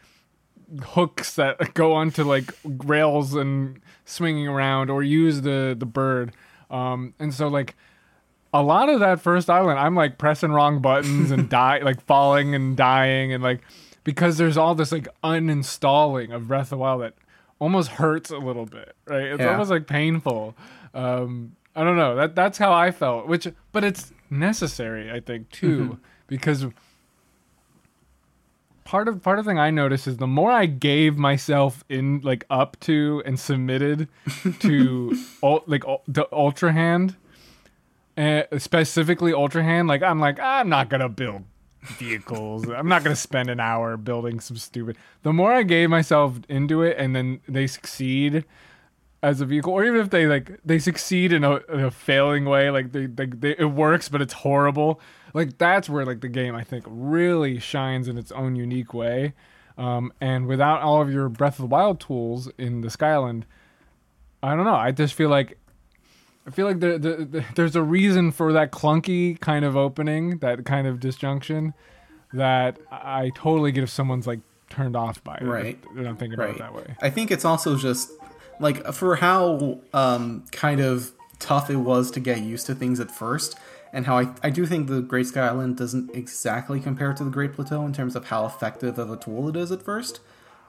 hooks 0.84 1.36
that 1.36 1.74
go 1.74 1.94
onto 1.94 2.24
like 2.24 2.53
rails 2.64 3.34
and 3.34 3.80
swinging 4.06 4.48
around 4.48 4.90
or 4.90 5.03
use 5.03 5.41
the 5.41 5.76
the 5.78 5.86
bird 5.86 6.34
um 6.69 7.14
and 7.19 7.34
so 7.34 7.48
like 7.48 7.76
a 8.53 8.61
lot 8.64 8.90
of 8.90 8.99
that 8.99 9.19
first 9.22 9.49
island 9.49 9.78
i'm 9.80 9.95
like 9.95 10.18
pressing 10.18 10.52
wrong 10.52 10.80
buttons 10.82 11.32
and 11.32 11.49
die 11.61 11.80
like 11.80 12.02
falling 12.06 12.56
and 12.56 12.76
dying 12.78 13.34
and 13.34 13.44
like 13.44 13.61
because 14.03 14.38
there's 14.38 14.57
all 14.57 14.74
this 14.76 14.91
like 14.91 15.07
uninstalling 15.24 16.34
of 16.34 16.48
breath 16.48 16.68
of 16.68 16.69
the 16.69 16.78
wild 16.78 17.02
that 17.02 17.14
almost 17.60 17.90
hurts 17.90 18.30
a 18.30 18.38
little 18.38 18.65
bit 18.65 18.95
right? 19.07 19.24
It's 19.24 19.40
Yeah. 19.41 19.52
almost 19.52 19.69
like 19.72 19.88
painful. 19.88 20.56
Um 20.94 21.56
i 21.76 21.84
don't 21.84 21.98
know. 21.98 22.15
That 22.15 22.36
that's 22.36 22.57
how 22.57 22.72
i 22.74 22.91
felt 22.91 23.28
which 23.28 23.48
but 23.72 23.84
it's 23.84 24.14
necessary 24.30 25.11
i 25.11 25.19
think 25.19 25.49
too 25.52 25.99
because 26.28 26.65
part 28.84 29.07
of 29.07 29.22
part 29.22 29.40
of 29.40 29.45
the 29.45 29.52
thing 29.52 29.60
I 29.60 29.69
noticed 29.69 30.07
is 30.07 30.18
the 30.18 30.28
more 30.28 30.52
I 30.52 30.65
gave 30.65 31.18
myself 31.18 31.84
in 31.90 32.22
like 32.24 32.45
up 32.49 32.80
to 32.82 33.22
and 33.26 33.40
submitted 33.40 34.07
to 34.60 35.18
ul- 35.44 35.64
like 35.68 35.86
ul- 35.86 36.03
the 36.07 36.26
Ultra 36.34 36.72
Hand, 36.72 37.15
uh, 38.18 38.44
specifically 38.57 39.34
Ultra 39.34 39.64
Hand, 39.64 39.88
like 39.88 40.02
I'm 40.02 40.19
like 40.19 40.39
I'm 40.39 40.69
not 40.69 40.89
gonna 40.89 41.10
build 41.10 41.44
vehicles. 41.81 42.68
I'm 42.68 42.88
not 42.88 43.03
gonna 43.03 43.15
spend 43.15 43.49
an 43.49 43.60
hour 43.60 43.95
building 43.98 44.39
some 44.39 44.57
stupid. 44.57 44.98
The 45.23 45.34
more 45.34 45.53
I 45.53 45.64
gave 45.64 45.89
myself 45.89 46.39
into 46.49 46.81
it, 46.81 46.98
and 46.98 47.15
then 47.15 47.41
they 47.48 47.68
succeed 47.68 48.44
as 49.22 49.41
a 49.41 49.45
vehicle, 49.45 49.73
or 49.73 49.84
even 49.84 49.99
if 49.99 50.10
they 50.10 50.26
like 50.26 50.60
they 50.65 50.80
succeed 50.80 51.31
in 51.31 51.44
a, 51.44 51.57
in 51.68 51.81
a 51.81 51.91
failing 51.91 52.45
way, 52.45 52.69
like 52.69 52.91
they, 52.91 53.06
they, 53.06 53.26
they 53.27 53.56
it 53.57 53.72
works 53.72 54.10
but 54.10 54.22
it's 54.22 54.34
horrible. 54.34 54.99
Like 55.34 55.57
that's 55.57 55.89
where 55.89 56.06
like 56.06 56.22
the 56.22 56.30
game 56.30 56.56
I 56.56 56.64
think 56.64 56.85
really 56.88 57.60
shines 57.60 58.07
in 58.07 58.18
its 58.18 58.31
own 58.31 58.56
unique 58.56 58.94
way. 58.94 59.34
Um, 59.77 60.11
and 60.19 60.48
without 60.48 60.81
all 60.81 61.02
of 61.02 61.11
your 61.11 61.30
Breath 61.30 61.60
of 61.60 61.64
the 61.64 61.68
Wild 61.68 61.99
tools 61.99 62.49
in 62.57 62.81
the 62.81 62.89
Skyland, 62.89 63.45
I 64.41 64.56
don't 64.56 64.65
know. 64.65 64.76
I 64.76 64.91
just 64.91 65.14
feel 65.14 65.30
like 65.30 65.60
I 66.48 66.49
feel 66.49 66.65
like 66.65 66.80
the, 66.80 66.98
the, 66.98 67.26
the, 67.26 67.45
there's 67.56 67.76
a 67.76 67.82
reason 67.84 68.32
for 68.32 68.53
that 68.53 68.72
clunky 68.72 69.38
kind 69.40 69.65
of 69.65 69.76
opening, 69.76 70.38
that 70.38 70.64
kind 70.64 70.88
of 70.88 71.02
disjunction, 71.02 71.74
that 72.32 72.78
I 72.90 73.32
totally 73.36 73.74
get 73.74 73.84
if 73.84 73.90
someone's 73.90 74.26
like 74.26 74.40
turned 74.69 74.95
off 74.95 75.22
by 75.24 75.36
it. 75.36 75.44
Right. 75.44 75.78
They're 75.94 76.06
not 76.06 76.19
thinking 76.19 76.40
about 76.40 76.52
it 76.52 76.57
that 76.60 76.74
way. 76.74 76.95
I 77.02 77.10
think 77.10 77.32
it's 77.32 77.44
also 77.44 77.76
just 77.76 78.11
like 78.60 78.94
for 78.94 79.18
how 79.18 79.80
um, 79.94 80.45
kind 80.52 80.80
of 80.80 81.11
tough 81.40 81.69
it 81.69 81.76
was 81.76 82.11
to 82.11 82.19
get 82.19 82.40
used 82.40 82.65
to 82.68 82.76
things 82.76 82.99
at 82.99 83.11
first, 83.11 83.57
and 83.94 84.06
how 84.06 84.18
I, 84.18 84.30
I 84.41 84.49
do 84.49 84.65
think 84.65 84.88
the 84.88 85.02
Great 85.02 85.28
Sky 85.28 85.48
Island 85.48 85.78
doesn't 85.78 86.15
exactly 86.15 86.80
compare 86.80 87.14
to 87.14 87.24
the 87.24 87.30
Great 87.30 87.53
Plateau 87.53 87.86
in 87.86 87.94
terms 87.94 88.15
of 88.15 88.26
how 88.26 88.45
effective 88.45 88.98
of 88.98 89.11
a 89.11 89.18
tool 89.18 89.49
it 89.49 89.56
is 89.56 89.72
at 89.72 89.84
first. 89.84 90.22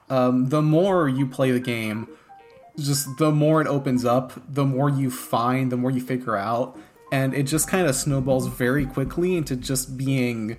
Um, 0.09 0.49
the 0.49 0.61
more 0.61 1.07
you 1.07 1.25
play 1.25 1.51
the 1.51 1.59
game, 1.59 2.07
just 2.85 3.17
the 3.17 3.31
more 3.31 3.61
it 3.61 3.67
opens 3.67 4.05
up, 4.05 4.33
the 4.47 4.65
more 4.65 4.89
you 4.89 5.11
find, 5.11 5.71
the 5.71 5.77
more 5.77 5.91
you 5.91 6.01
figure 6.01 6.35
out, 6.35 6.77
and 7.11 7.33
it 7.33 7.43
just 7.43 7.67
kind 7.67 7.87
of 7.87 7.95
snowballs 7.95 8.47
very 8.47 8.85
quickly 8.85 9.35
into 9.35 9.55
just 9.55 9.97
being 9.97 10.57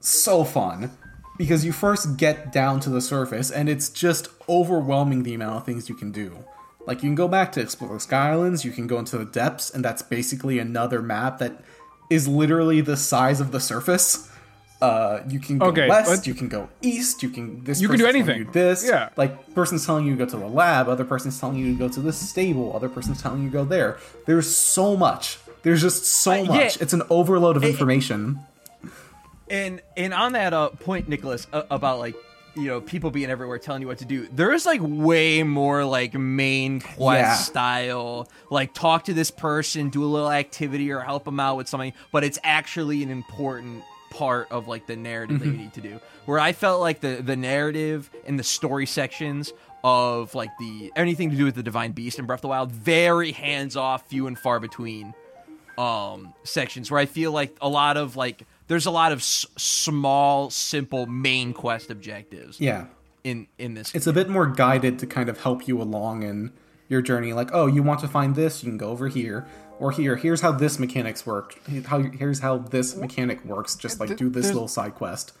so 0.00 0.44
fun 0.44 0.90
because 1.38 1.64
you 1.64 1.72
first 1.72 2.16
get 2.16 2.52
down 2.52 2.80
to 2.80 2.90
the 2.90 3.00
surface 3.00 3.50
and 3.50 3.68
it's 3.68 3.88
just 3.88 4.28
overwhelming 4.48 5.22
the 5.22 5.34
amount 5.34 5.56
of 5.56 5.64
things 5.64 5.88
you 5.88 5.94
can 5.94 6.12
do. 6.12 6.44
Like 6.86 6.98
you 7.02 7.08
can 7.08 7.14
go 7.14 7.28
back 7.28 7.52
to 7.52 7.60
explore 7.60 7.94
the 7.94 8.00
Sky 8.00 8.30
Islands, 8.30 8.64
you 8.64 8.72
can 8.72 8.86
go 8.86 8.98
into 8.98 9.16
the 9.16 9.24
depths, 9.24 9.70
and 9.70 9.84
that's 9.84 10.02
basically 10.02 10.58
another 10.58 11.00
map 11.00 11.38
that 11.38 11.62
is 12.10 12.26
literally 12.26 12.80
the 12.80 12.96
size 12.96 13.40
of 13.40 13.52
the 13.52 13.60
surface. 13.60 14.30
Uh, 14.82 15.22
you 15.28 15.38
can 15.38 15.58
go 15.58 15.66
Okay, 15.66 15.88
west, 15.88 16.26
you 16.26 16.34
can 16.34 16.48
go 16.48 16.68
east, 16.82 17.22
you 17.22 17.30
can 17.30 17.62
this 17.64 17.80
You 17.80 17.88
can 17.88 17.98
do 17.98 18.06
anything. 18.06 18.38
you 18.38 18.44
this, 18.52 18.84
Yeah. 18.86 19.10
Like 19.16 19.54
person's 19.54 19.86
telling 19.86 20.04
you 20.06 20.12
to 20.16 20.24
go 20.24 20.30
to 20.30 20.36
the 20.36 20.46
lab, 20.48 20.88
other 20.88 21.04
person's 21.04 21.38
telling 21.38 21.56
you 21.56 21.72
to 21.72 21.78
go 21.78 21.88
to 21.88 22.00
the 22.00 22.12
stable, 22.12 22.74
other 22.74 22.88
person's 22.88 23.22
telling 23.22 23.42
you 23.44 23.48
to 23.48 23.52
go 23.52 23.64
there. 23.64 23.98
There's 24.26 24.48
so 24.54 24.96
much. 24.96 25.38
There's 25.62 25.80
just 25.80 26.04
so 26.04 26.32
Uh, 26.32 26.34
yeah. 26.36 26.42
much. 26.48 26.80
It's 26.82 26.92
an 26.92 27.02
overload 27.10 27.56
of 27.56 27.64
information. 27.64 28.40
and 29.50 29.80
and 29.96 30.12
on 30.14 30.32
that 30.32 30.52
uh, 30.52 30.70
point, 30.70 31.08
Nicolas, 31.08 31.46
uh, 31.52 31.62
about 31.70 31.98
like 31.98 32.14
you 32.54 32.64
know 32.64 32.80
people 32.80 33.10
being 33.10 33.30
everywhere 33.30 33.58
telling 33.58 33.80
you 33.82 33.88
what 33.88 33.98
to 33.98 34.04
do. 34.04 34.26
There 34.32 34.52
is 34.52 34.66
like 34.66 34.80
way 34.82 35.42
more 35.42 35.84
like 35.84 36.14
main 36.14 36.80
quest 36.80 37.20
Yeah. 37.28 37.34
style, 37.34 38.28
like 38.50 38.74
talk 38.74 39.04
to 39.04 39.14
this 39.14 39.30
person, 39.30 39.88
do 39.90 40.04
a 40.04 40.06
little 40.06 40.30
activity, 40.30 40.90
or 40.90 41.00
help 41.00 41.24
them 41.24 41.40
out 41.40 41.56
with 41.56 41.68
something. 41.68 41.92
But 42.10 42.24
it's 42.24 42.38
actually 42.42 43.02
an 43.02 43.10
important 43.10 43.84
part 44.12 44.46
of 44.50 44.68
like 44.68 44.86
the 44.86 44.96
narrative 44.96 45.40
that 45.40 45.46
you 45.46 45.52
need 45.52 45.72
to 45.74 45.80
do. 45.80 46.00
Where 46.26 46.38
I 46.38 46.52
felt 46.52 46.80
like 46.80 47.00
the 47.00 47.22
the 47.24 47.36
narrative 47.36 48.10
and 48.26 48.38
the 48.38 48.44
story 48.44 48.86
sections 48.86 49.52
of 49.84 50.34
like 50.34 50.50
the 50.60 50.92
anything 50.94 51.30
to 51.30 51.36
do 51.36 51.44
with 51.44 51.54
the 51.56 51.62
divine 51.62 51.92
beast 51.92 52.18
in 52.18 52.26
Breath 52.26 52.38
of 52.38 52.42
the 52.42 52.48
Wild 52.48 52.70
very 52.72 53.32
hands 53.32 53.76
off, 53.76 54.06
few 54.08 54.26
and 54.26 54.38
far 54.38 54.60
between 54.60 55.14
um 55.78 56.34
sections 56.44 56.90
where 56.90 57.00
I 57.00 57.06
feel 57.06 57.32
like 57.32 57.56
a 57.62 57.68
lot 57.68 57.96
of 57.96 58.14
like 58.14 58.42
there's 58.68 58.84
a 58.86 58.90
lot 58.90 59.10
of 59.12 59.18
s- 59.20 59.46
small 59.56 60.50
simple 60.50 61.06
main 61.06 61.54
quest 61.54 61.90
objectives 61.90 62.60
Yeah. 62.60 62.86
in 63.24 63.46
in 63.58 63.74
this 63.74 63.94
It's 63.94 64.06
a 64.06 64.12
bit 64.12 64.28
more 64.28 64.46
guided 64.46 64.98
to 64.98 65.06
kind 65.06 65.28
of 65.30 65.40
help 65.40 65.66
you 65.66 65.80
along 65.80 66.22
in 66.24 66.52
your 66.88 67.00
journey. 67.00 67.32
Like, 67.32 67.48
oh, 67.54 67.66
you 67.66 67.82
want 67.82 68.00
to 68.00 68.08
find 68.08 68.34
this, 68.34 68.62
you 68.62 68.68
can 68.70 68.76
go 68.76 68.90
over 68.90 69.08
here. 69.08 69.46
Or 69.82 69.90
here, 69.90 70.14
here's 70.14 70.40
how 70.40 70.52
this 70.52 70.78
mechanics 70.78 71.26
work. 71.26 71.58
How 71.86 71.98
here's 72.02 72.38
how 72.38 72.58
this 72.58 72.94
mechanic 72.96 73.44
works. 73.44 73.74
Just 73.74 73.98
like 73.98 74.16
do 74.16 74.28
this 74.30 74.44
There's- 74.44 74.54
little 74.54 74.68
side 74.68 74.94
quest. 74.94 75.32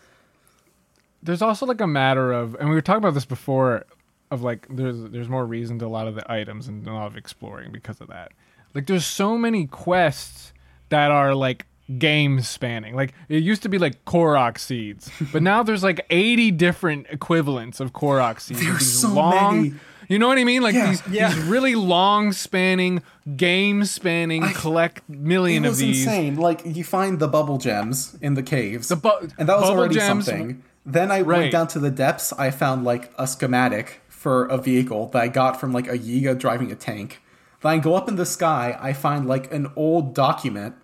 there's 1.22 1.42
also 1.42 1.64
like 1.66 1.80
a 1.80 1.86
matter 1.86 2.32
of 2.32 2.56
and 2.58 2.68
we 2.68 2.74
were 2.74 2.80
talking 2.82 2.98
about 2.98 3.14
this 3.14 3.24
before 3.24 3.84
of 4.32 4.42
like 4.42 4.66
there's 4.68 5.00
there's 5.10 5.28
more 5.28 5.46
reason 5.46 5.78
to 5.78 5.86
a 5.86 5.88
lot 5.88 6.08
of 6.08 6.14
the 6.16 6.32
items 6.32 6.66
and 6.68 6.86
a 6.88 6.92
lot 6.92 7.06
of 7.06 7.16
exploring 7.16 7.70
because 7.70 8.00
of 8.00 8.08
that 8.08 8.32
like 8.74 8.86
there's 8.86 9.06
so 9.06 9.38
many 9.38 9.66
quests 9.66 10.52
that 10.88 11.10
are 11.12 11.34
like 11.34 11.66
game 11.98 12.40
spanning 12.40 12.96
like 12.96 13.12
it 13.28 13.42
used 13.42 13.62
to 13.62 13.68
be 13.68 13.78
like 13.78 14.04
korok 14.06 14.58
seeds 14.58 15.10
but 15.32 15.42
now 15.42 15.62
there's 15.62 15.84
like 15.84 16.04
80 16.10 16.50
different 16.52 17.06
equivalents 17.10 17.78
of 17.78 17.92
korok 17.92 18.40
seeds 18.40 18.60
There's 18.64 18.90
so 19.00 19.08
long 19.12 19.56
many. 19.62 19.74
You 20.12 20.18
know 20.18 20.28
what 20.28 20.38
i 20.38 20.44
mean 20.44 20.62
like 20.62 20.74
Yeah. 20.74 20.86
these, 20.90 21.02
Yeah. 21.10 21.28
these 21.32 21.42
really 21.44 21.74
long 21.74 22.32
spanning 22.32 23.02
game 23.36 23.84
spanning 23.84 24.42
collect 24.54 25.08
million 25.08 25.64
It 25.64 25.68
of 25.68 25.76
these 25.78 26.04
insane. 26.06 26.36
Like 26.36 26.60
you 26.64 26.84
find 26.84 27.18
the 27.18 27.28
bubble 27.28 27.58
gems 27.58 28.16
in 28.20 28.34
the 28.34 28.42
caves, 28.42 28.88
The 28.88 28.96
bu- 28.96 29.28
and 29.38 29.48
that 29.48 29.58
was 29.60 29.70
already 29.70 29.94
gems- 29.94 30.26
something. 30.26 30.62
Then 30.84 31.10
I 31.12 31.20
Right. 31.20 31.38
went 31.40 31.52
down 31.52 31.68
to 31.68 31.78
the 31.78 31.90
depths. 31.90 32.32
I 32.36 32.50
found 32.50 32.84
like 32.84 33.12
a 33.16 33.26
schematic 33.26 34.00
for 34.08 34.46
a 34.46 34.58
vehicle 34.58 35.08
that 35.12 35.22
I 35.22 35.28
got 35.28 35.60
from 35.60 35.72
like 35.72 35.86
a 35.88 35.96
Yiga 35.96 36.36
driving 36.38 36.70
a 36.72 36.74
tank. 36.74 37.20
Then 37.62 37.72
I 37.74 37.78
go 37.78 37.94
up 37.94 38.08
in 38.08 38.16
the 38.16 38.26
sky. 38.26 38.76
I 38.80 38.92
find 38.92 39.26
like 39.28 39.52
an 39.54 39.70
old 39.76 40.14
document. 40.14 40.74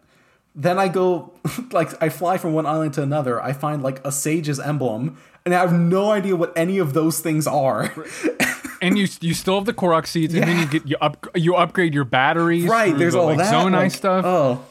Then 0.54 0.78
I 0.78 0.86
go 0.88 1.32
like 1.72 1.90
I 2.00 2.08
fly 2.08 2.38
from 2.38 2.52
one 2.52 2.66
island 2.66 2.94
to 2.94 3.02
another. 3.02 3.42
I 3.42 3.52
find 3.52 3.82
like 3.82 3.98
a 4.04 4.12
sage's 4.12 4.60
emblem, 4.60 5.16
and 5.44 5.52
I 5.54 5.58
have 5.58 5.72
no 5.72 6.12
idea 6.12 6.36
what 6.36 6.52
any 6.56 6.78
of 6.78 6.92
those 6.94 7.18
things 7.20 7.46
are. 7.48 7.92
and 8.80 8.98
you 8.98 9.06
you 9.20 9.34
still 9.34 9.56
have 9.56 9.64
the 9.64 9.72
korok 9.72 10.06
seeds 10.06 10.34
and 10.34 10.44
then 10.44 10.58
you 10.58 10.66
get 10.66 10.86
you 10.86 10.96
up 11.00 11.26
you 11.34 11.54
upgrade 11.54 11.94
your 11.94 12.04
batteries 12.04 12.66
right? 12.66 12.96
There's 12.96 13.14
the, 13.14 13.20
all 13.20 13.26
like, 13.26 13.38
that 13.38 13.52
zonai 13.52 13.72
like, 13.72 13.90
stuff 13.92 14.24
Oh, 14.24 14.64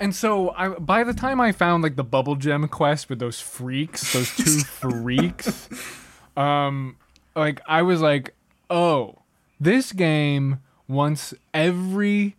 And 0.00 0.14
so 0.14 0.50
I 0.50 0.68
by 0.68 1.04
the 1.04 1.14
time 1.14 1.40
I 1.40 1.52
found 1.52 1.82
like 1.82 1.96
the 1.96 2.04
bubble 2.04 2.36
gem 2.36 2.66
quest 2.68 3.08
with 3.08 3.18
those 3.18 3.40
freaks, 3.40 4.12
those 4.12 4.34
two 4.36 4.60
freaks, 4.64 5.68
um 6.36 6.96
like 7.34 7.60
I 7.66 7.82
was 7.82 8.00
like, 8.00 8.34
"Oh, 8.68 9.20
this 9.60 9.92
game 9.92 10.60
wants 10.88 11.34
every 11.54 12.36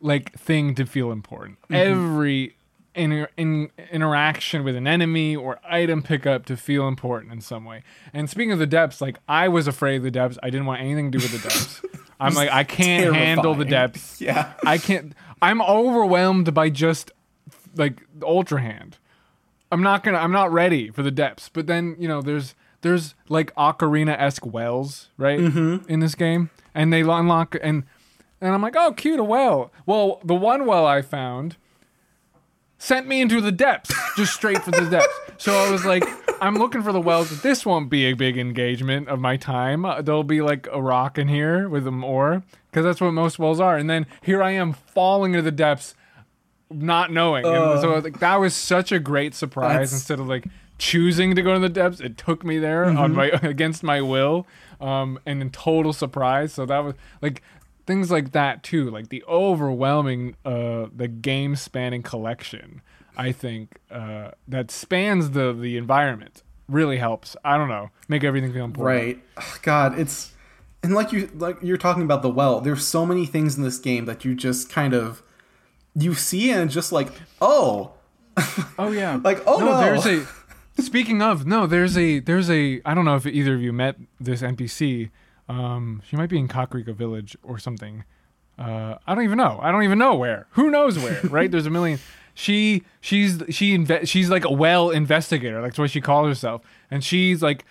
like 0.00 0.38
thing 0.38 0.74
to 0.76 0.84
feel 0.84 1.10
important. 1.12 1.58
Every 1.70 2.54
inter- 2.98 3.28
in, 3.36 3.70
interaction 3.90 4.64
with 4.64 4.76
an 4.76 4.86
enemy 4.86 5.36
or 5.36 5.58
item 5.64 6.02
pickup 6.02 6.44
to 6.46 6.56
feel 6.56 6.88
important 6.88 7.32
in 7.32 7.40
some 7.40 7.64
way. 7.64 7.82
And 8.12 8.28
speaking 8.28 8.52
of 8.52 8.58
the 8.58 8.66
depths, 8.66 9.00
like 9.00 9.18
I 9.28 9.48
was 9.48 9.66
afraid 9.66 9.96
of 9.96 10.02
the 10.02 10.10
depths. 10.10 10.38
I 10.42 10.50
didn't 10.50 10.66
want 10.66 10.80
anything 10.80 11.12
to 11.12 11.18
do 11.18 11.22
with 11.22 11.32
the 11.32 11.48
depths. 11.48 11.82
I'm 12.20 12.34
like 12.34 12.50
I 12.50 12.64
can't 12.64 13.14
handle 13.14 13.54
the 13.54 13.64
depths. 13.64 14.20
yeah. 14.20 14.52
I 14.64 14.78
can't. 14.78 15.14
I'm 15.40 15.62
overwhelmed 15.62 16.52
by 16.52 16.68
just 16.68 17.12
like 17.76 18.02
Ultra 18.22 18.60
Hand. 18.60 18.98
I'm 19.70 19.82
not 19.82 20.02
gonna. 20.02 20.18
I'm 20.18 20.32
not 20.32 20.52
ready 20.52 20.90
for 20.90 21.02
the 21.02 21.10
depths. 21.10 21.48
But 21.48 21.66
then 21.66 21.94
you 21.98 22.08
know, 22.08 22.20
there's 22.22 22.54
there's 22.80 23.14
like 23.28 23.54
ocarina 23.54 24.18
esque 24.18 24.46
wells 24.46 25.10
right 25.16 25.38
mm-hmm. 25.38 25.88
in 25.88 26.00
this 26.00 26.14
game, 26.14 26.50
and 26.74 26.92
they 26.92 27.02
unlock 27.02 27.56
and 27.62 27.84
and 28.40 28.54
I'm 28.54 28.62
like, 28.62 28.76
oh, 28.76 28.92
cute 28.92 29.20
a 29.20 29.24
well. 29.24 29.72
Well, 29.84 30.20
the 30.24 30.34
one 30.34 30.66
well 30.66 30.86
I 30.86 31.02
found 31.02 31.56
sent 32.78 33.06
me 33.06 33.20
into 33.20 33.40
the 33.40 33.52
depths, 33.52 33.92
just 34.16 34.32
straight 34.34 34.62
for 34.62 34.70
the 34.70 34.88
depths. 34.88 35.14
So 35.38 35.52
I 35.52 35.70
was 35.70 35.84
like, 35.84 36.04
I'm 36.42 36.56
looking 36.56 36.82
for 36.82 36.92
the 36.92 37.00
wells. 37.00 37.42
This 37.42 37.66
won't 37.66 37.90
be 37.90 38.04
a 38.06 38.12
big 38.14 38.38
engagement 38.38 39.08
of 39.08 39.18
my 39.20 39.36
time. 39.36 39.84
Uh, 39.84 40.00
There'll 40.02 40.24
be 40.24 40.40
like 40.40 40.66
a 40.72 40.80
rock 40.80 41.18
in 41.18 41.28
here 41.28 41.68
with 41.68 41.86
an 41.86 42.02
ore, 42.02 42.42
because 42.70 42.84
that's 42.84 43.00
what 43.00 43.12
most 43.12 43.38
wells 43.38 43.60
are. 43.60 43.76
And 43.76 43.88
then 43.90 44.06
here 44.22 44.42
I 44.42 44.52
am 44.52 44.72
falling 44.72 45.32
into 45.32 45.42
the 45.42 45.50
depths, 45.50 45.94
not 46.70 47.10
knowing. 47.12 47.44
And 47.44 47.80
so 47.80 47.92
I 47.92 47.94
was 47.96 48.04
like, 48.04 48.20
that 48.20 48.36
was 48.36 48.54
such 48.54 48.92
a 48.92 48.98
great 48.98 49.34
surprise. 49.34 49.72
That's- 49.72 49.92
Instead 49.92 50.20
of 50.20 50.28
like 50.28 50.46
choosing 50.78 51.34
to 51.34 51.42
go 51.42 51.54
to 51.54 51.58
the 51.60 51.68
depths, 51.68 52.00
it 52.00 52.16
took 52.16 52.44
me 52.44 52.58
there 52.58 52.84
on 52.84 53.12
my 53.14 53.26
against 53.42 53.82
my 53.82 54.00
will, 54.00 54.46
um, 54.80 55.18
and 55.26 55.42
in 55.42 55.50
total 55.50 55.92
surprise. 55.92 56.52
So 56.52 56.64
that 56.66 56.78
was 56.84 56.94
like 57.20 57.42
things 57.88 58.10
like 58.10 58.30
that 58.32 58.62
too 58.62 58.88
like 58.90 59.08
the 59.08 59.24
overwhelming 59.26 60.36
uh 60.44 60.86
the 60.94 61.08
game 61.08 61.56
spanning 61.56 62.02
collection 62.02 62.80
i 63.16 63.32
think 63.32 63.78
uh 63.90 64.30
that 64.46 64.70
spans 64.70 65.30
the 65.30 65.52
the 65.52 65.76
environment 65.76 66.42
really 66.68 66.98
helps 66.98 67.34
i 67.44 67.56
don't 67.58 67.68
know 67.70 67.88
make 68.08 68.22
everything 68.22 68.52
feel 68.52 68.64
important 68.66 68.96
Right. 69.36 69.62
God, 69.62 69.98
it's 69.98 70.32
and 70.82 70.94
like 70.94 71.10
you 71.12 71.28
like 71.34 71.56
you're 71.62 71.76
talking 71.88 72.02
about 72.04 72.22
the 72.22 72.30
well. 72.30 72.60
There's 72.60 72.86
so 72.86 73.04
many 73.04 73.26
things 73.26 73.56
in 73.56 73.62
this 73.64 73.78
game 73.78 74.04
that 74.04 74.24
you 74.24 74.34
just 74.34 74.70
kind 74.70 74.94
of 74.94 75.22
you 75.94 76.14
see 76.14 76.52
and 76.52 76.70
just 76.70 76.92
like, 76.92 77.08
oh, 77.40 77.92
oh 78.78 78.90
yeah 78.92 79.18
Like, 79.24 79.40
oh, 79.46 79.58
no. 79.58 79.80
there's 79.80 80.06
a 80.06 80.26
speaking 80.82 81.20
of 81.20 81.46
no 81.46 81.66
there's 81.66 81.96
a 81.98 82.20
there's 82.20 82.48
a 82.50 82.80
i 82.84 82.94
don't 82.94 83.04
know 83.04 83.16
if 83.16 83.26
either 83.26 83.54
of 83.54 83.60
you 83.62 83.72
met 83.72 83.96
this 84.20 84.42
npc 84.42 85.10
um 85.48 86.02
she 86.06 86.16
might 86.16 86.28
be 86.30 86.38
in 86.38 86.48
kakariko 86.48 86.94
village 86.94 87.36
or 87.42 87.58
something. 87.58 88.04
Uh 88.58 88.96
i 89.06 89.14
don't 89.14 89.24
even 89.24 89.38
know. 89.38 89.58
I 89.62 89.70
don't 89.70 89.82
even 89.84 89.98
know 89.98 90.14
where. 90.14 90.46
Who 90.52 90.70
knows 90.70 90.98
where 90.98 91.20
right? 91.30 91.50
There's 91.50 91.66
a 91.66 91.70
million. 91.70 91.98
She 92.34 92.82
she's 93.00 93.42
she 93.50 93.76
inve- 93.76 94.06
she's 94.08 94.30
like 94.30 94.44
a 94.44 94.52
well 94.52 94.90
investigator. 94.90 95.60
That's 95.62 95.78
what 95.78 95.90
she 95.90 96.00
calls 96.00 96.28
herself. 96.28 96.62
And 96.90 97.02
she's 97.02 97.42
like 97.42 97.64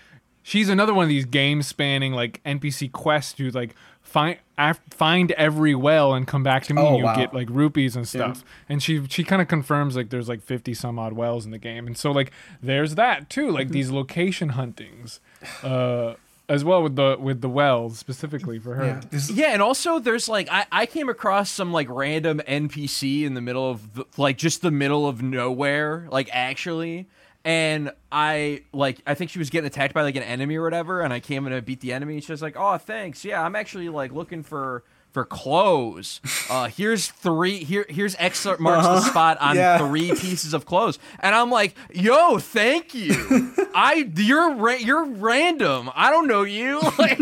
she's 0.44 0.70
another 0.70 0.94
one 0.94 1.04
of 1.04 1.10
these 1.10 1.26
game 1.26 1.62
spanning 1.62 2.14
like 2.14 2.42
npc 2.46 2.90
quests 2.94 3.34
to 3.34 3.50
like 3.52 3.76
find 4.02 4.38
af- 4.58 4.80
find 4.90 5.32
every 5.34 5.76
well 5.76 6.14
and 6.14 6.26
come 6.26 6.42
back 6.42 6.64
to 6.64 6.74
me 6.74 6.82
Oh, 6.82 6.88
and 6.88 6.98
you 7.00 7.04
wow. 7.04 7.16
get 7.18 7.34
like 7.34 7.50
rupees 7.50 7.96
and 7.98 8.08
stuff. 8.08 8.46
And 8.70 8.82
she 8.82 9.06
she 9.08 9.24
kind 9.26 9.42
of 9.42 9.48
confirms 9.50 9.96
like 9.98 10.10
there's 10.10 10.30
like 10.30 10.42
50 10.42 10.74
some 10.74 10.98
odd 11.00 11.14
wells 11.14 11.44
in 11.46 11.52
the 11.52 11.58
game. 11.58 11.86
And 11.88 11.98
so 11.98 12.12
like 12.12 12.32
there's 12.62 12.96
that 12.96 13.30
too 13.30 13.52
like 13.52 13.70
these 13.70 13.92
location 13.92 14.50
huntings. 14.52 15.20
Uh 15.64 16.14
as 16.50 16.64
well 16.64 16.82
with 16.82 16.96
the 16.96 17.18
with 17.20 17.42
the 17.42 17.50
wells 17.50 18.00
specifically 18.00 18.58
for 18.60 18.76
her 18.76 18.86
yeah, 18.86 19.02
this- 19.10 19.30
Yeah, 19.30 19.48
and 19.54 19.62
also 19.62 20.00
there's 20.00 20.30
like 20.30 20.48
I, 20.52 20.66
I 20.72 20.86
came 20.86 21.10
across 21.10 21.50
some 21.52 21.72
like 21.74 21.88
random 21.90 22.42
NPC 22.48 23.24
in 23.24 23.34
the 23.34 23.42
middle 23.42 23.70
of 23.70 23.94
the, 23.96 24.06
like 24.18 24.38
just 24.38 24.62
the 24.62 24.72
middle 24.72 25.08
of 25.08 25.22
nowhere, 25.22 26.08
like 26.12 26.30
actually. 26.32 27.08
And 27.46 27.92
I 28.12 28.64
like 28.74 29.02
I 29.08 29.14
think 29.14 29.32
she 29.32 29.40
was 29.40 29.50
getting 29.50 29.68
attacked 29.68 29.94
by 29.94 30.02
like 30.04 30.16
an 30.18 30.24
enemy 30.24 30.58
or 30.58 30.64
whatever, 30.64 31.02
and 31.02 31.14
I 31.14 31.20
came 31.22 31.46
in 31.48 31.54
to 31.54 31.62
beat 31.62 31.80
the 31.80 31.94
enemy. 31.94 32.16
And 32.16 32.24
she 32.24 32.32
was 32.34 32.42
like, 32.42 32.56
"Oh, 32.58 32.78
thanks. 32.78 33.24
Yeah, 33.24 33.42
I'm 33.42 33.56
actually 33.56 33.88
like 33.90 34.12
looking 34.12 34.44
for 34.44 34.84
for 35.12 35.26
clothes. 35.26 36.22
Uh, 36.50 36.70
here's 36.70 37.08
three. 37.08 37.62
Here 37.66 37.86
here's 37.90 38.16
X 38.18 38.46
marks 38.60 38.88
the 38.88 39.02
spot 39.02 39.38
on 39.42 39.58
Yeah. 39.58 39.78
three 39.80 40.12
pieces 40.16 40.54
of 40.54 40.66
clothes." 40.66 40.98
And 41.20 41.36
I'm 41.36 41.52
like, 41.52 41.76
"Yo, 41.94 42.38
thank 42.40 42.94
you. 42.96 43.14
I 43.76 44.10
you're 44.16 44.54
ra- 44.56 44.80
you're 44.80 45.04
random. 45.04 45.90
I 45.94 46.10
don't 46.10 46.28
know 46.28 46.44
you." 46.44 46.80
Like, 46.98 47.20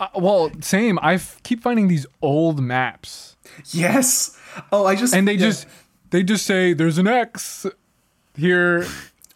Uh, 0.00 0.08
well 0.14 0.50
same 0.62 0.98
i 1.02 1.14
f- 1.14 1.38
keep 1.42 1.62
finding 1.62 1.88
these 1.88 2.06
old 2.22 2.58
maps 2.60 3.36
yes. 3.66 4.38
Oh, 4.72 4.86
I 4.86 4.94
just 4.94 5.12
and 5.14 5.26
they 5.28 5.32
yeah. 5.34 5.38
just 5.48 5.66
they 6.10 6.22
just 6.22 6.46
say 6.46 6.72
there's 6.72 6.96
an 6.96 7.06
x 7.08 7.66
here 8.36 8.86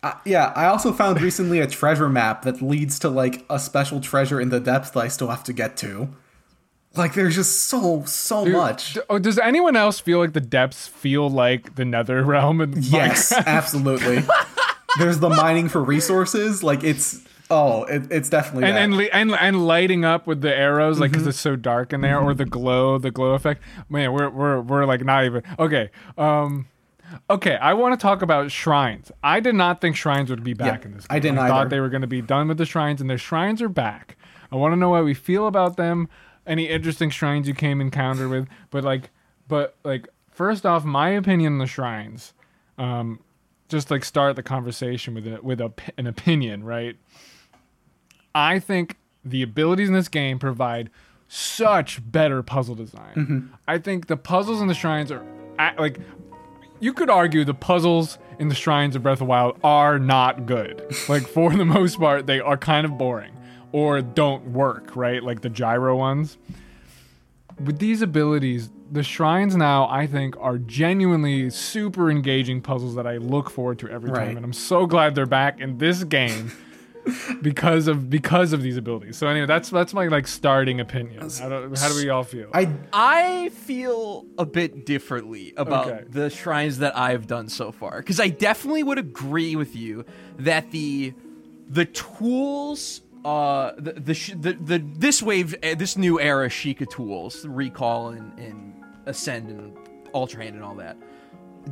Uh, 0.03 0.13
yeah, 0.25 0.53
I 0.55 0.67
also 0.67 0.93
found 0.93 1.21
recently 1.21 1.61
a 1.61 1.67
treasure 1.67 2.09
map 2.09 2.43
that 2.43 2.63
leads 2.63 2.99
to 3.01 3.09
like 3.09 3.45
a 3.51 3.59
special 3.59 4.01
treasure 4.01 4.41
in 4.41 4.51
the 4.51 4.61
depths 4.61 4.91
that 4.91 5.01
I 5.01 5.09
still 5.09 5.29
have 5.29 5.43
to 5.45 5.53
get 5.53 5.77
to. 5.79 6.09
Like 6.97 7.15
there's 7.15 7.35
just 7.35 7.63
so 7.63 8.05
so 8.07 8.45
much. 8.47 8.95
D- 8.95 9.01
oh, 9.11 9.19
does 9.19 9.39
anyone 9.39 9.75
else 9.77 9.99
feel 10.01 10.19
like 10.21 10.33
the 10.33 10.41
depths 10.41 10.87
feel 10.87 11.29
like 11.29 11.75
the 11.75 11.85
nether 11.85 12.23
realm 12.23 12.61
in 12.61 12.75
Yes, 12.83 13.33
Minecraft? 13.33 13.47
absolutely. 13.47 14.23
there's 14.99 15.19
the 15.19 15.29
mining 15.31 15.69
for 15.69 15.83
resources. 15.83 16.63
Like 16.63 16.85
it's 16.85 17.21
oh, 17.51 17.83
it, 17.85 18.05
it's 18.11 18.29
definitely 18.31 18.69
and 18.69 18.77
that. 18.95 19.11
and, 19.13 19.31
and 19.31 19.41
and 19.41 19.67
lighting 19.67 20.05
up 20.05 20.27
with 20.27 20.41
the 20.41 20.55
arrows 20.55 21.01
like 21.01 21.11
Mm-hmm. 21.11 21.19
because 21.21 21.27
it's 21.27 21.41
so 21.41 21.57
dark 21.57 21.93
in 21.93 22.01
there 22.01 22.19
or 22.21 22.33
the 22.33 22.45
glow 22.47 22.97
the 22.99 23.11
glow 23.11 23.33
effect 23.35 23.61
man 23.89 24.13
we're 24.13 24.31
we're 24.31 24.61
we're 24.61 24.85
like 24.87 25.05
not 25.05 25.25
even 25.25 25.43
okay 25.59 25.91
um 26.17 26.67
Okay, 27.31 27.55
I 27.57 27.75
want 27.75 27.93
to 27.99 28.03
talk 28.03 28.23
about 28.23 28.51
shrines. 28.51 29.13
I 29.23 29.39
did 29.39 29.55
not 29.55 29.81
think 29.81 29.95
shrines 29.95 30.31
would 30.31 30.43
be 30.43 30.55
back 30.55 30.85
in 30.85 30.95
this. 30.95 31.07
I 31.09 31.21
didn't 31.21 31.39
I 31.39 31.47
thought 31.49 31.61
either. 31.61 31.69
they 31.71 31.81
were 31.81 31.91
going 31.91 32.01
to 32.01 32.09
be 32.09 32.21
done 32.23 32.49
with 32.49 32.59
the 32.59 32.65
shrines, 32.67 33.01
and 33.01 33.09
their 33.09 33.19
shrines 33.19 33.63
are 33.63 33.69
back. 33.69 34.17
I 34.51 34.57
want 34.57 34.73
to 34.73 34.77
know 34.77 34.95
how 34.95 35.03
we 35.05 35.15
feel 35.15 35.47
about 35.47 35.77
them. 35.77 36.09
Any 36.47 36.69
interesting 36.69 37.11
shrines 37.11 37.49
you 37.49 37.55
came 37.55 37.81
encounter 37.81 38.29
with, 38.29 38.49
but 38.71 38.85
like, 38.85 39.11
but 39.49 39.77
like, 39.85 40.09
first 40.31 40.67
off, 40.67 40.85
my 40.85 41.11
opinion 41.11 41.55
on 41.55 41.59
the 41.59 41.67
shrines. 41.67 42.35
Um, 42.77 43.21
just 43.69 43.91
like 43.91 44.05
start 44.05 44.37
the 44.37 44.43
conversation 44.43 45.15
with 45.15 45.27
a, 45.27 45.41
with 45.43 45.61
a, 45.61 45.73
an 45.97 46.07
opinion, 46.07 46.65
right? 46.65 46.97
I 48.35 48.59
think 48.59 48.97
the 49.25 49.43
abilities 49.43 49.89
in 49.89 49.95
this 49.95 50.09
game 50.09 50.39
provide 50.39 50.91
such 51.29 52.01
better 52.11 52.43
puzzle 52.43 52.75
design. 52.75 53.13
I 53.67 53.79
think 53.79 54.07
the 54.07 54.17
puzzles 54.17 54.61
in 54.61 54.69
the 54.69 54.75
shrines 54.75 55.11
are 55.11 55.25
like 55.79 55.99
you 56.81 56.93
could 56.93 57.09
argue 57.09 57.45
the 57.45 57.55
puzzles 57.55 58.19
in 58.39 58.49
the 58.49 58.55
shrines 58.55 58.95
of 58.95 59.03
Breath 59.03 59.15
of 59.15 59.19
the 59.21 59.25
Wild 59.25 59.59
are 59.65 59.99
not 59.99 60.47
good. 60.47 60.85
like 61.09 61.27
for 61.27 61.51
the 61.51 61.65
most 61.65 61.99
part, 61.99 62.27
they 62.27 62.41
are 62.41 62.57
kind 62.57 62.85
of 62.85 62.99
boring 62.99 63.33
or 63.75 64.01
don't 64.01 64.53
work, 64.53 64.95
right? 64.95 65.21
Like 65.21 65.41
the 65.41 65.49
gyro 65.51 65.97
ones. 65.97 66.39
With 67.65 67.81
these 67.81 68.03
abilities, 68.03 68.71
the 68.93 69.03
shrines 69.03 69.57
now 69.57 69.89
I 69.89 70.07
think 70.07 70.37
are 70.39 70.59
genuinely 70.59 71.51
super 71.51 72.09
engaging 72.09 72.61
puzzles 72.61 72.95
that 72.95 73.05
I 73.07 73.17
look 73.17 73.51
forward 73.51 73.81
to 73.81 73.89
every 73.89 74.11
Right. 74.13 74.27
time, 74.29 74.37
and 74.37 74.45
I'm 74.47 74.53
so 74.53 74.87
glad 74.87 75.17
they're 75.17 75.27
back 75.27 75.61
in 75.61 75.79
this 75.79 76.05
game 76.05 76.53
because 77.43 77.89
of 77.89 78.09
because 78.09 78.53
of 78.53 78.63
these 78.63 78.77
abilities. 78.77 79.17
So 79.17 79.27
anyway, 79.27 79.47
that's 79.47 79.71
that's 79.71 79.93
my 79.93 80.07
like 80.07 80.29
starting 80.29 80.79
opinion. 80.79 81.29
How 81.41 81.49
do, 81.49 81.75
how 81.77 81.89
do 81.89 81.97
we 81.97 82.09
all 82.11 82.23
feel? 82.23 82.51
I 82.55 82.69
I 82.93 83.49
feel 83.49 84.25
a 84.39 84.47
bit 84.47 84.87
differently 84.87 85.53
about 85.57 85.89
Okay. 85.89 86.05
the 86.09 86.31
shrines 86.31 86.79
that 86.79 86.97
I've 86.97 87.27
done 87.27 87.49
so 87.49 87.73
far 87.73 87.99
because 87.99 88.21
I 88.21 88.29
definitely 88.29 88.85
would 88.85 88.99
agree 88.99 89.57
with 89.57 89.75
you 89.75 90.05
that 90.39 90.71
the 90.71 91.13
the 91.69 91.87
tools 91.87 93.01
uh 93.25 93.73
the 93.79 93.93
the 93.93 94.15
sh- 94.15 94.35
the, 94.39 94.53
the 94.53 94.79
this 94.79 95.23
wave 95.23 95.55
uh, 95.63 95.75
this 95.75 95.97
new 95.97 96.21
era 96.21 96.49
Sheikah 96.49 96.89
tools 96.91 97.47
recall 97.47 98.09
and, 98.09 98.39
and 98.39 98.75
ascend 99.07 99.49
and 99.49 99.77
ultra 100.13 100.43
hand 100.43 100.57
and 100.57 100.65
all 100.65 100.75
that 100.77 100.97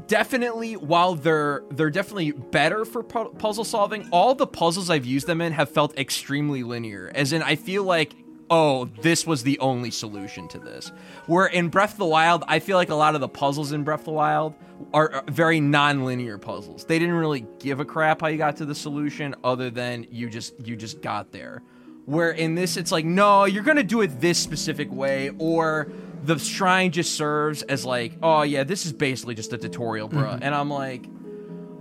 definitely 0.06 0.76
while 0.76 1.14
they're 1.14 1.62
they're 1.72 1.90
definitely 1.90 2.32
better 2.32 2.84
for 2.84 3.02
pu- 3.02 3.32
puzzle 3.34 3.64
solving 3.64 4.08
all 4.10 4.34
the 4.34 4.46
puzzles 4.46 4.88
i've 4.88 5.04
used 5.04 5.26
them 5.26 5.40
in 5.40 5.52
have 5.52 5.70
felt 5.70 5.96
extremely 5.98 6.62
linear. 6.62 7.10
As 7.14 7.32
in 7.32 7.42
i 7.42 7.56
feel 7.56 7.84
like 7.84 8.14
oh 8.52 8.84
this 9.00 9.26
was 9.26 9.42
the 9.42 9.58
only 9.58 9.90
solution 9.90 10.46
to 10.48 10.58
this. 10.58 10.92
Where 11.26 11.46
in 11.46 11.68
breath 11.68 11.92
of 11.92 11.98
the 11.98 12.06
wild 12.06 12.44
i 12.46 12.58
feel 12.60 12.76
like 12.76 12.90
a 12.90 12.94
lot 12.94 13.14
of 13.14 13.20
the 13.20 13.28
puzzles 13.28 13.72
in 13.72 13.82
breath 13.82 14.00
of 14.00 14.06
the 14.06 14.12
wild 14.12 14.54
are 14.92 15.24
very 15.28 15.60
non-linear 15.60 16.38
puzzles. 16.38 16.84
They 16.84 16.98
didn't 16.98 17.14
really 17.14 17.46
give 17.58 17.80
a 17.80 17.84
crap 17.84 18.20
how 18.20 18.26
you 18.28 18.38
got 18.38 18.56
to 18.56 18.64
the 18.64 18.74
solution 18.74 19.34
other 19.42 19.70
than 19.70 20.06
you 20.10 20.28
just 20.28 20.54
you 20.64 20.76
just 20.76 21.00
got 21.00 21.32
there. 21.32 21.62
Where 22.04 22.32
in 22.32 22.54
this 22.54 22.76
it's 22.76 22.92
like 22.92 23.04
no 23.04 23.44
you're 23.44 23.64
gonna 23.64 23.82
do 23.82 24.02
it 24.02 24.20
this 24.20 24.38
specific 24.38 24.92
way 24.92 25.30
or 25.38 25.90
the 26.24 26.38
shrine 26.38 26.92
just 26.92 27.14
serves 27.14 27.62
as 27.62 27.84
like 27.84 28.12
oh 28.22 28.42
yeah 28.42 28.64
this 28.64 28.86
is 28.86 28.92
basically 28.92 29.34
just 29.34 29.52
a 29.52 29.58
tutorial 29.58 30.08
bruh. 30.08 30.34
Mm-hmm. 30.34 30.42
And 30.42 30.54
i'm 30.54 30.70
like 30.70 31.04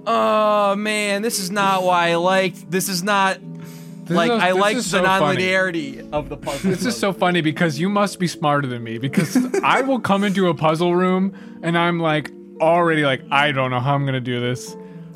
oh 0.07 0.75
man 0.75 1.21
this 1.21 1.39
is 1.39 1.51
not 1.51 1.83
why 1.83 2.09
i 2.09 2.15
liked 2.15 2.69
this 2.71 2.89
is 2.89 3.03
not 3.03 3.37
This 4.11 4.17
like 4.17 4.31
is- 4.31 4.41
i 4.41 4.51
like 4.51 4.77
the 4.77 4.83
so 4.83 5.01
non-linearity 5.01 6.09
of 6.11 6.29
the 6.29 6.37
puzzle 6.45 6.69
This 6.71 6.85
is 6.85 6.97
so 6.97 7.11
funny 7.13 7.41
because 7.41 7.79
you 7.79 7.89
must 7.89 8.19
be 8.19 8.27
smarter 8.27 8.67
than 8.67 8.83
me 8.83 8.97
because 8.97 9.35
I 9.63 9.81
will 9.81 9.99
come 9.99 10.23
into 10.23 10.47
a 10.49 10.53
puzzle 10.53 10.95
room 10.95 11.33
and 11.63 11.77
I'm 11.77 11.99
like 11.99 12.31
already 12.59 13.03
like 13.03 13.21
I 13.31 13.51
don't 13.51 13.71
know 13.71 13.79
how 13.79 13.95
I'm 13.95 14.05
gonna 14.05 14.19
do 14.19 14.39
this. 14.39 14.75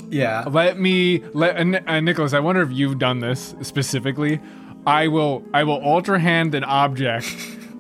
yeah. 0.10 0.44
Let 0.48 0.80
me 0.80 1.24
let 1.34 1.58
uh, 1.58 1.80
uh, 1.88 2.00
Nicolas. 2.00 2.34
I 2.34 2.40
wonder 2.40 2.62
if 2.62 2.72
you've 2.72 3.00
done 3.00 3.20
this 3.20 3.56
specifically. 3.62 4.40
I 4.88 5.08
will 5.08 5.44
I 5.54 5.64
will 5.64 5.82
ultra 5.84 6.20
hand 6.20 6.56
an 6.56 6.64
object 6.64 7.28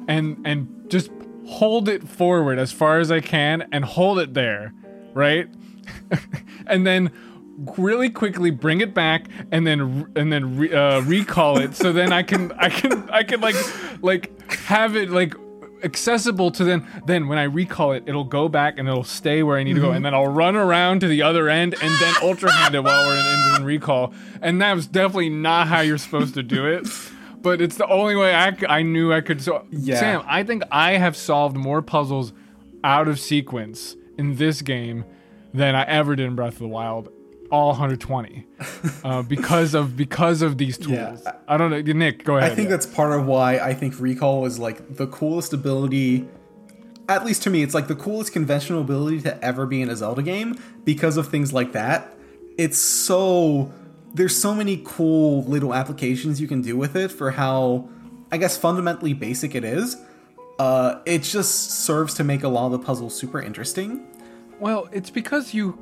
and 0.07 0.37
and 0.45 0.67
just 0.89 1.11
hold 1.47 1.87
it 1.89 2.07
forward 2.07 2.57
as 2.59 2.71
far 2.71 2.99
as 2.99 3.11
I 3.11 3.19
can 3.21 3.67
and 3.71 3.85
hold 3.85 4.19
it 4.19 4.33
there, 4.33 4.73
right? 5.13 5.47
and 6.67 6.85
then 6.85 7.11
really 7.57 8.09
quickly 8.09 8.51
bring 8.51 8.81
it 8.81 8.93
back 8.93 9.27
and 9.51 9.65
then 9.65 10.11
and 10.15 10.31
then 10.31 10.57
re, 10.57 10.73
uh, 10.73 11.01
recall 11.01 11.57
it 11.57 11.75
so 11.75 11.93
then 11.93 12.11
I 12.11 12.21
can 12.23 12.51
I 12.53 12.69
can 12.69 13.09
I 13.09 13.23
can 13.23 13.39
like 13.39 13.55
like 14.01 14.51
have 14.51 14.95
it 14.95 15.09
like 15.09 15.33
accessible 15.83 16.51
to 16.51 16.63
then 16.63 16.87
then 17.05 17.27
when 17.27 17.37
I 17.37 17.43
recall 17.43 17.91
it 17.93 18.03
it'll 18.07 18.23
go 18.23 18.49
back 18.49 18.77
and 18.77 18.87
it'll 18.87 19.03
stay 19.03 19.43
where 19.43 19.57
I 19.57 19.63
need 19.63 19.75
to 19.75 19.81
go. 19.81 19.91
And 19.91 20.03
then 20.03 20.13
I'll 20.13 20.27
run 20.27 20.55
around 20.55 21.01
to 21.01 21.07
the 21.07 21.21
other 21.21 21.47
end 21.47 21.75
and 21.81 21.93
then 21.99 22.13
ultra 22.21 22.51
hand 22.51 22.75
it 22.75 22.83
while 22.83 23.05
we're 23.05 23.17
in, 23.17 23.61
in 23.61 23.65
recall. 23.65 24.13
And 24.41 24.61
that 24.61 24.73
was 24.73 24.87
definitely 24.87 25.29
not 25.29 25.67
how 25.67 25.81
you're 25.81 25.97
supposed 25.97 26.33
to 26.33 26.43
do 26.43 26.65
it. 26.65 26.87
But 27.41 27.61
it's 27.61 27.75
the 27.77 27.87
only 27.87 28.15
way 28.15 28.33
I, 28.33 28.57
I 28.67 28.81
knew 28.81 29.13
I 29.13 29.21
could 29.21 29.41
so 29.41 29.65
Yeah. 29.69 29.99
Sam 29.99 30.23
I 30.25 30.43
think 30.43 30.63
I 30.71 30.93
have 30.93 31.15
solved 31.15 31.55
more 31.55 31.81
puzzles 31.81 32.33
out 32.83 33.07
of 33.07 33.19
sequence 33.19 33.95
in 34.17 34.35
this 34.37 34.61
game 34.61 35.05
than 35.53 35.75
I 35.75 35.83
ever 35.83 36.15
did 36.15 36.25
in 36.25 36.35
Breath 36.35 36.53
of 36.53 36.59
the 36.59 36.67
Wild 36.67 37.09
all 37.51 37.69
120 37.69 38.45
uh, 39.03 39.21
because 39.27 39.73
of 39.73 39.95
because 39.95 40.41
of 40.41 40.57
these 40.57 40.77
tools 40.77 41.21
Yeah. 41.23 41.33
I 41.47 41.57
don't 41.57 41.71
know 41.71 41.81
Nick 41.81 42.23
go 42.23 42.37
ahead 42.37 42.51
I 42.51 42.55
think 42.55 42.69
that's 42.69 42.85
part 42.85 43.17
of 43.17 43.25
why 43.25 43.57
I 43.59 43.73
think 43.73 43.99
Recall 43.99 44.45
is 44.45 44.59
like 44.59 44.95
the 44.95 45.07
coolest 45.07 45.53
ability. 45.53 46.27
At 47.07 47.23
least 47.23 47.43
to 47.43 47.51
me, 47.51 47.61
it's 47.61 47.75
like 47.75 47.87
the 47.87 47.95
coolest 47.95 48.33
conventional 48.33 48.81
ability 48.81 49.21
to 49.21 49.43
ever 49.43 49.67
be 49.67 49.81
in 49.81 49.89
a 49.89 49.95
Zelda 49.95 50.23
game 50.23 50.59
because 50.83 51.17
of 51.17 51.27
things 51.27 51.53
like 51.53 51.71
that. 51.73 52.11
It's 52.57 52.79
so 52.79 53.71
there's 54.13 54.35
so 54.35 54.55
many 54.55 54.81
cool 54.83 55.43
little 55.43 55.73
applications 55.73 56.39
you 56.39 56.47
can 56.47 56.61
do 56.61 56.75
with 56.77 56.95
it 56.95 57.11
for 57.11 57.31
how 57.31 57.89
I 58.31 58.37
guess 58.37 58.57
fundamentally 58.57 59.13
basic 59.13 59.55
it 59.55 59.63
is. 59.63 59.97
Uh, 60.57 61.01
it 61.05 61.21
just 61.21 61.71
serves 61.85 62.13
to 62.15 62.23
make 62.23 62.43
a 62.43 62.47
lot 62.47 62.67
of 62.67 62.71
the 62.71 62.79
puzzles 62.79 63.13
super 63.15 63.41
interesting. 63.41 64.07
Well, 64.59 64.87
it's 64.91 65.09
because 65.09 65.53
you, 65.53 65.77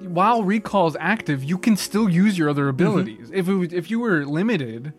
while 0.00 0.42
recall 0.42 0.86
is 0.86 0.96
active, 1.00 1.42
you 1.44 1.58
can 1.58 1.76
still 1.76 2.08
use 2.08 2.38
your 2.38 2.48
other 2.48 2.68
abilities. 2.68 3.30
If 3.32 3.48
it 3.48 3.54
was, 3.54 3.72
if 3.72 3.90
you 3.90 4.00
were 4.00 4.24
limited, 4.24 4.92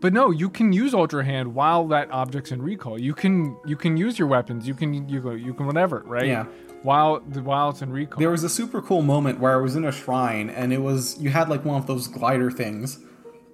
but 0.00 0.12
no, 0.12 0.30
you 0.30 0.50
can 0.50 0.72
use 0.72 0.94
Ultra 0.94 1.24
Hand 1.24 1.54
while 1.54 1.86
that 1.88 2.10
object's 2.10 2.52
in 2.52 2.62
recall. 2.62 3.00
You 3.00 3.14
can 3.14 3.56
you 3.66 3.76
can 3.76 3.96
use 3.96 4.18
your 4.18 4.28
weapons. 4.28 4.66
You 4.66 4.74
can 4.74 5.08
you 5.08 5.20
go 5.20 5.30
you 5.30 5.54
can 5.54 5.66
whatever 5.66 6.02
right. 6.06 6.26
Yeah. 6.26 6.44
While 6.82 7.20
while 7.20 7.70
it's 7.70 7.82
in 7.82 7.90
recall. 7.90 8.18
There 8.18 8.30
was 8.30 8.44
a 8.44 8.48
super 8.48 8.82
cool 8.82 9.02
moment 9.02 9.40
where 9.40 9.52
I 9.52 9.56
was 9.56 9.76
in 9.76 9.84
a 9.84 9.92
shrine 9.92 10.50
and 10.50 10.72
it 10.72 10.82
was 10.82 11.18
you 11.18 11.30
had 11.30 11.48
like 11.48 11.64
one 11.64 11.76
of 11.76 11.86
those 11.86 12.06
glider 12.06 12.50
things. 12.50 12.98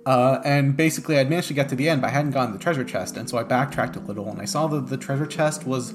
Uh, 0.07 0.41
and 0.47 0.77
basically, 0.79 1.19
I'd 1.19 1.29
managed 1.29 1.49
to 1.49 1.55
get 1.55 1.69
to 1.69 1.77
the 1.77 1.89
end, 1.89 2.01
but 2.01 2.09
I 2.09 2.11
hadn't 2.11 2.31
gotten 2.31 2.53
the 2.53 2.59
treasure 2.59 2.85
chest, 2.85 3.19
and 3.19 3.29
so 3.29 3.37
I 3.37 3.43
backtracked 3.43 3.97
a 3.97 4.01
little, 4.01 4.31
and 4.31 4.41
I 4.41 4.47
saw 4.47 4.67
that 4.69 4.89
the 4.89 4.97
treasure 4.97 5.27
chest 5.27 5.67
was 5.67 5.93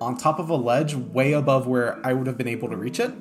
on 0.00 0.16
top 0.16 0.38
of 0.38 0.48
a 0.48 0.54
ledge, 0.54 0.94
way 0.94 1.32
above 1.32 1.66
where 1.66 1.98
I 2.06 2.12
would 2.12 2.28
have 2.28 2.38
been 2.38 2.46
able 2.46 2.68
to 2.68 2.76
reach 2.76 3.00
it. 3.00 3.12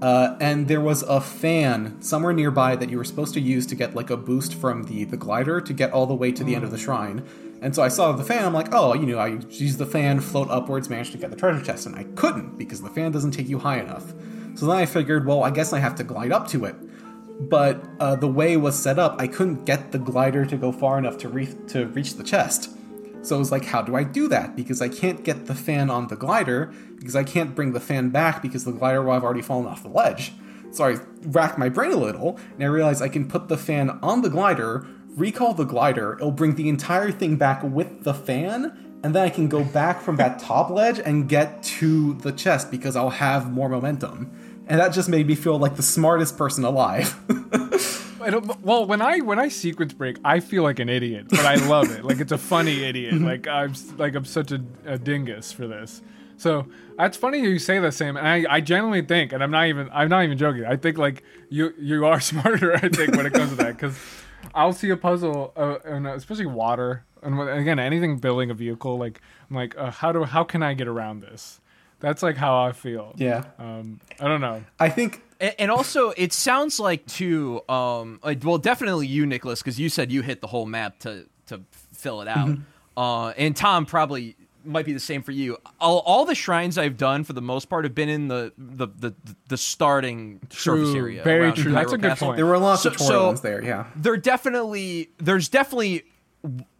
Uh, 0.00 0.36
and 0.40 0.68
there 0.68 0.80
was 0.80 1.02
a 1.02 1.20
fan 1.20 2.00
somewhere 2.00 2.32
nearby 2.32 2.76
that 2.76 2.88
you 2.88 2.96
were 2.96 3.04
supposed 3.04 3.34
to 3.34 3.40
use 3.40 3.66
to 3.66 3.74
get 3.74 3.94
like 3.96 4.10
a 4.10 4.16
boost 4.16 4.54
from 4.54 4.84
the 4.84 5.04
the 5.04 5.16
glider 5.16 5.60
to 5.60 5.72
get 5.72 5.92
all 5.92 6.06
the 6.06 6.14
way 6.14 6.30
to 6.30 6.44
the 6.44 6.54
end 6.54 6.62
of 6.62 6.70
the 6.70 6.78
shrine. 6.78 7.26
And 7.60 7.74
so 7.74 7.82
I 7.82 7.88
saw 7.88 8.12
the 8.12 8.22
fan. 8.22 8.44
I'm 8.44 8.54
like, 8.54 8.72
oh, 8.72 8.94
you 8.94 9.06
know, 9.06 9.18
I 9.18 9.28
use 9.50 9.76
the 9.76 9.86
fan, 9.86 10.20
float 10.20 10.48
upwards, 10.50 10.88
managed 10.88 11.10
to 11.12 11.18
get 11.18 11.30
the 11.30 11.36
treasure 11.36 11.64
chest, 11.64 11.86
and 11.86 11.96
I 11.96 12.04
couldn't 12.14 12.56
because 12.56 12.80
the 12.80 12.90
fan 12.90 13.10
doesn't 13.10 13.32
take 13.32 13.48
you 13.48 13.58
high 13.58 13.80
enough. 13.80 14.12
So 14.54 14.66
then 14.66 14.76
I 14.76 14.86
figured, 14.86 15.26
well, 15.26 15.42
I 15.42 15.50
guess 15.50 15.72
I 15.72 15.80
have 15.80 15.96
to 15.96 16.04
glide 16.04 16.30
up 16.30 16.46
to 16.48 16.64
it. 16.64 16.76
But 17.48 17.84
uh, 17.98 18.16
the 18.16 18.28
way 18.28 18.52
it 18.52 18.58
was 18.58 18.78
set 18.78 18.98
up, 18.98 19.20
I 19.20 19.26
couldn't 19.26 19.64
get 19.64 19.90
the 19.90 19.98
glider 19.98 20.44
to 20.46 20.56
go 20.56 20.70
far 20.70 20.98
enough 20.98 21.18
to 21.18 21.28
re- 21.28 21.56
to 21.68 21.86
reach 21.86 22.14
the 22.14 22.24
chest. 22.24 22.70
So 23.22 23.36
I 23.36 23.38
was 23.38 23.50
like, 23.50 23.64
how 23.64 23.82
do 23.82 23.96
I 23.96 24.04
do 24.04 24.28
that? 24.28 24.56
Because 24.56 24.80
I 24.80 24.88
can't 24.88 25.24
get 25.24 25.46
the 25.46 25.54
fan 25.54 25.90
on 25.90 26.08
the 26.08 26.16
glider, 26.16 26.72
because 26.98 27.16
I 27.16 27.24
can't 27.24 27.54
bring 27.54 27.72
the 27.72 27.80
fan 27.80 28.10
back 28.10 28.42
because 28.42 28.64
the 28.64 28.72
glider 28.72 29.02
will 29.02 29.12
have 29.12 29.24
already 29.24 29.42
fallen 29.42 29.66
off 29.66 29.82
the 29.82 29.88
ledge. 29.88 30.32
So 30.70 30.84
I 30.84 30.98
racked 31.22 31.58
my 31.58 31.68
brain 31.68 31.92
a 31.92 31.96
little, 31.96 32.38
and 32.54 32.62
I 32.62 32.66
realized 32.66 33.02
I 33.02 33.08
can 33.08 33.28
put 33.28 33.48
the 33.48 33.56
fan 33.56 33.98
on 34.02 34.22
the 34.22 34.30
glider, 34.30 34.86
recall 35.16 35.54
the 35.54 35.64
glider, 35.64 36.14
it'll 36.14 36.30
bring 36.30 36.54
the 36.54 36.68
entire 36.68 37.10
thing 37.10 37.36
back 37.36 37.62
with 37.62 38.04
the 38.04 38.14
fan, 38.14 38.98
and 39.02 39.14
then 39.14 39.24
I 39.24 39.30
can 39.30 39.48
go 39.48 39.64
back 39.64 40.00
from 40.00 40.16
that 40.16 40.38
top 40.40 40.70
ledge 40.70 40.98
and 40.98 41.28
get 41.28 41.62
to 41.62 42.14
the 42.14 42.32
chest 42.32 42.70
because 42.70 42.96
I'll 42.96 43.10
have 43.10 43.50
more 43.50 43.68
momentum. 43.68 44.30
And 44.66 44.80
that 44.80 44.92
just 44.92 45.08
made 45.08 45.26
me 45.26 45.34
feel 45.34 45.58
like 45.58 45.76
the 45.76 45.82
smartest 45.82 46.36
person 46.36 46.64
alive. 46.64 47.18
I 48.20 48.30
don't- 48.30 48.60
well, 48.62 48.84
when 48.86 49.00
I 49.00 49.18
when 49.18 49.38
I 49.38 49.48
sequence 49.48 49.92
break, 49.92 50.18
I 50.24 50.40
feel 50.40 50.62
like 50.62 50.78
an 50.78 50.88
idiot, 50.88 51.26
but 51.30 51.40
I 51.40 51.54
love 51.66 51.90
it. 51.90 52.04
Like 52.04 52.20
it's 52.20 52.32
a 52.32 52.38
funny 52.38 52.84
idiot. 52.90 53.14
Like 53.20 53.46
I'm 53.46 53.74
like 53.96 54.14
I'm 54.14 54.24
such 54.24 54.52
a, 54.52 54.60
a 54.86 54.98
dingus 54.98 55.52
for 55.52 55.66
this. 55.66 56.02
So 56.36 56.66
that's 56.96 57.16
funny 57.16 57.40
you 57.40 57.58
say 57.58 57.78
that, 57.80 57.94
Sam. 57.94 58.16
And 58.16 58.26
I, 58.26 58.44
I 58.56 58.60
genuinely 58.60 59.02
think, 59.02 59.32
and 59.32 59.42
I'm 59.42 59.50
not 59.50 59.66
even 59.66 59.88
I'm 59.92 60.08
not 60.08 60.24
even 60.24 60.38
joking. 60.38 60.64
I 60.64 60.76
think 60.76 60.98
like 60.98 61.22
you 61.48 61.72
you 61.78 62.06
are 62.06 62.20
smarter. 62.32 62.74
I 62.74 62.88
think 62.88 63.16
when 63.16 63.26
it 63.26 63.32
comes 63.32 63.50
to 63.50 63.56
that, 63.56 63.76
because 63.76 63.98
I'll 64.54 64.72
see 64.72 64.90
a 64.90 64.96
puzzle, 64.96 65.52
uh, 65.56 65.78
and 65.84 66.06
especially 66.06 66.46
water, 66.46 67.04
and 67.22 67.40
again 67.40 67.78
anything 67.78 68.18
building 68.18 68.50
a 68.50 68.54
vehicle. 68.54 68.96
Like 68.98 69.20
I'm 69.50 69.56
like, 69.56 69.76
uh, 69.76 69.90
how 69.90 70.12
do 70.12 70.24
how 70.24 70.44
can 70.44 70.62
I 70.62 70.74
get 70.74 70.88
around 70.88 71.20
this? 71.20 71.60
That's 72.00 72.22
like 72.22 72.36
how 72.36 72.62
I 72.62 72.72
feel. 72.72 73.12
Yeah. 73.16 73.44
Um, 73.58 74.00
I 74.20 74.28
don't 74.28 74.40
know. 74.40 74.62
I 74.78 74.88
think 74.88 75.22
And, 75.40 75.54
and 75.58 75.70
also, 75.70 76.10
it 76.16 76.32
sounds 76.32 76.78
like 76.78 77.06
too. 77.06 77.60
Um, 77.68 78.20
like, 78.22 78.44
well, 78.44 78.58
definitely 78.58 79.06
you, 79.08 79.26
Nicolas, 79.26 79.60
because 79.60 79.78
you 79.80 79.88
said 79.88 80.12
you 80.12 80.22
hit 80.22 80.40
the 80.40 80.46
whole 80.48 80.66
map 80.66 80.98
to 81.00 81.26
to 81.46 81.62
fill 81.92 82.20
it 82.22 82.28
out. 82.28 82.56
Uh, 82.96 83.28
and 83.30 83.56
Tom 83.56 83.86
probably 83.86 84.36
might 84.64 84.84
be 84.84 84.92
the 84.92 85.00
same 85.00 85.22
for 85.22 85.32
you. 85.32 85.56
All, 85.80 86.00
all 86.00 86.24
the 86.26 86.34
shrines 86.34 86.76
I've 86.76 86.96
done 86.98 87.24
for 87.24 87.32
the 87.32 87.40
most 87.40 87.66
part 87.70 87.84
have 87.84 87.94
been 87.94 88.08
in 88.08 88.28
the 88.28 88.52
the 88.58 88.86
the, 88.88 89.14
the 89.48 89.56
starting 89.56 90.40
surface 90.50 90.90
True. 90.90 90.96
area. 91.00 91.22
Very 91.24 91.44
around 91.46 91.54
true. 91.56 91.72
That's 91.72 91.92
a 91.92 91.96
good 91.98 92.08
Castle. 92.10 92.26
point. 92.28 92.36
there 92.36 92.46
were 92.46 92.58
lots 92.58 92.82
So- 92.82 92.90
of 92.90 92.96
tutorial 92.98 93.20
so- 93.22 93.26
ones 93.28 93.40
there. 93.40 93.64
Yeah. 93.64 93.86
There 93.96 94.16
definitely 94.16 95.10
there's 95.18 95.48
definitely 95.48 96.04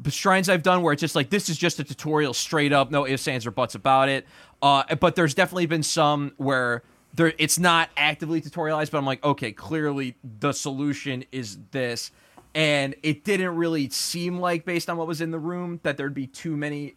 shrines 0.09 0.49
I've 0.49 0.63
done 0.63 0.83
where 0.83 0.93
it's 0.93 1.01
just 1.01 1.17
like 1.17 1.31
this 1.31 1.49
is 1.49 1.57
just 1.59 1.81
a 1.81 1.85
tutorial 1.85 2.33
straight 2.35 2.73
up, 2.73 2.91
no 2.91 3.07
ifs, 3.07 3.27
ands, 3.27 3.47
or 3.47 3.51
buts 3.51 3.75
about 3.75 4.09
it. 4.09 4.27
Uh, 4.63 4.95
but 4.97 5.15
there's 5.15 5.35
definitely 5.35 5.67
been 5.67 5.83
some 5.83 6.33
where 6.37 6.83
there 7.15 7.33
it's 7.39 7.59
not 7.59 7.91
actively 7.97 8.41
tutorialized, 8.41 8.91
but 8.91 8.99
I'm 8.99 9.07
like, 9.07 9.25
okay, 9.25 9.53
clearly 9.53 10.17
the 10.41 10.53
solution 10.53 11.25
is 11.33 11.59
this. 11.71 12.11
And 12.55 12.95
it 13.03 13.25
didn't 13.25 13.55
really 13.57 13.89
seem 13.91 14.41
like 14.41 14.65
based 14.65 14.89
on 14.91 14.97
what 14.97 15.07
was 15.07 15.21
in 15.21 15.31
the 15.31 15.39
room 15.39 15.81
that 15.83 15.97
there'd 15.97 16.15
be 16.15 16.27
too 16.27 16.57
many 16.57 16.95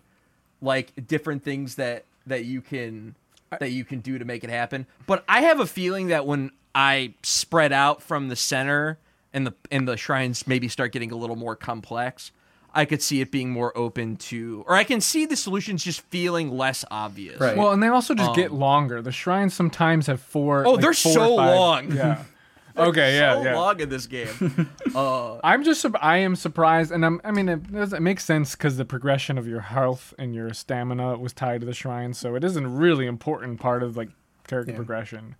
like 0.62 1.08
different 1.08 1.44
things 1.44 1.76
that 1.76 2.06
that 2.26 2.46
you 2.46 2.62
can 2.62 3.16
that 3.60 3.72
you 3.72 3.84
can 3.84 4.00
do 4.00 4.18
to 4.18 4.26
make 4.26 4.44
it 4.44 4.50
happen. 4.50 4.88
But 5.08 5.24
I 5.28 5.42
have 5.42 5.60
a 5.60 5.66
feeling 5.66 6.08
that 6.08 6.26
when 6.26 6.52
I 6.74 7.16
spread 7.22 7.74
out 7.74 8.02
from 8.02 8.30
the 8.30 8.36
center 8.36 8.98
and 9.34 9.46
the 9.46 9.54
and 9.70 9.88
the 9.88 9.98
shrines 9.98 10.48
maybe 10.48 10.68
start 10.68 10.92
getting 10.92 11.12
a 11.12 11.16
little 11.16 11.36
more 11.36 11.56
complex, 11.56 12.32
I 12.74 12.86
could 12.86 13.02
see 13.02 13.20
it 13.22 13.32
being 13.32 13.50
more 13.50 13.78
open 13.78 14.16
to 14.18 14.64
or 14.68 14.76
I 14.76 14.84
can 14.84 15.02
see 15.02 15.26
the 15.26 15.36
solutions 15.36 15.84
just 15.84 16.02
feeling 16.02 16.56
less 16.58 16.86
obvious. 16.90 17.40
Right. 17.40 17.58
Well, 17.58 17.72
and 17.72 17.82
they 17.84 17.88
also 17.88 18.14
just 18.16 18.34
get 18.36 18.52
longer. 18.54 19.02
The 19.02 19.12
shrines 19.12 19.54
sometimes 19.54 20.08
have 20.08 20.22
four. 20.22 20.62
Um, 20.62 20.68
Oh, 20.68 20.72
like 20.74 20.82
they're 20.82 20.94
four 20.94 21.14
so 21.14 21.36
long. 21.36 21.92
Yeah. 21.92 22.24
Okay. 22.78 23.18
Yeah. 23.18 23.34
so 23.36 23.44
yeah. 23.44 23.56
long 23.58 23.82
in 23.82 23.90
this 23.90 24.08
game. 24.08 24.70
uh, 24.96 25.40
I'm 25.44 25.66
just 25.66 25.86
I 26.02 26.18
am 26.20 26.38
surprised, 26.38 26.90
and 26.94 27.06
I'm 27.06 27.20
I 27.26 27.32
mean 27.32 27.50
it, 27.50 27.70
does- 27.70 27.92
it 27.92 28.02
makes 28.02 28.24
sense 28.24 28.56
because 28.56 28.78
the 28.78 28.86
progression 28.86 29.38
of 29.38 29.46
your 29.46 29.60
health 29.60 30.14
and 30.18 30.34
your 30.34 30.54
stamina 30.54 31.18
was 31.18 31.34
tied 31.34 31.60
to 31.60 31.68
the 31.68 31.74
shrine, 31.74 32.14
so 32.14 32.34
it 32.36 32.46
is 32.46 32.56
a 32.56 32.66
really 32.66 33.08
important 33.08 33.60
part 33.60 33.84
of 33.84 33.98
like 33.98 34.08
character 34.48 34.72
Yeah. 34.72 34.78
progression. 34.78 35.36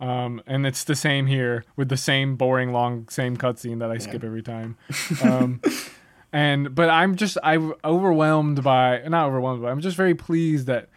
Um, 0.00 0.40
and 0.46 0.66
it's 0.66 0.82
the 0.82 0.96
same 0.96 1.26
here 1.26 1.64
with 1.76 1.90
the 1.90 1.96
same 1.98 2.36
boring 2.36 2.72
long 2.72 3.06
same 3.10 3.36
cutscene 3.36 3.78
that 3.80 3.90
I 3.90 3.98
skip 3.98 4.24
every 4.24 4.42
time. 4.42 4.78
Um, 5.22 5.60
and 6.32 6.74
but 6.74 6.88
I'm 6.88 7.16
just 7.16 7.36
I'm 7.42 7.74
overwhelmed 7.84 8.62
by 8.62 9.02
not 9.06 9.26
overwhelmed, 9.26 9.62
but 9.62 9.68
I'm 9.68 9.80
just 9.80 9.96
very 9.96 10.14
pleased 10.14 10.66
that 10.66 10.88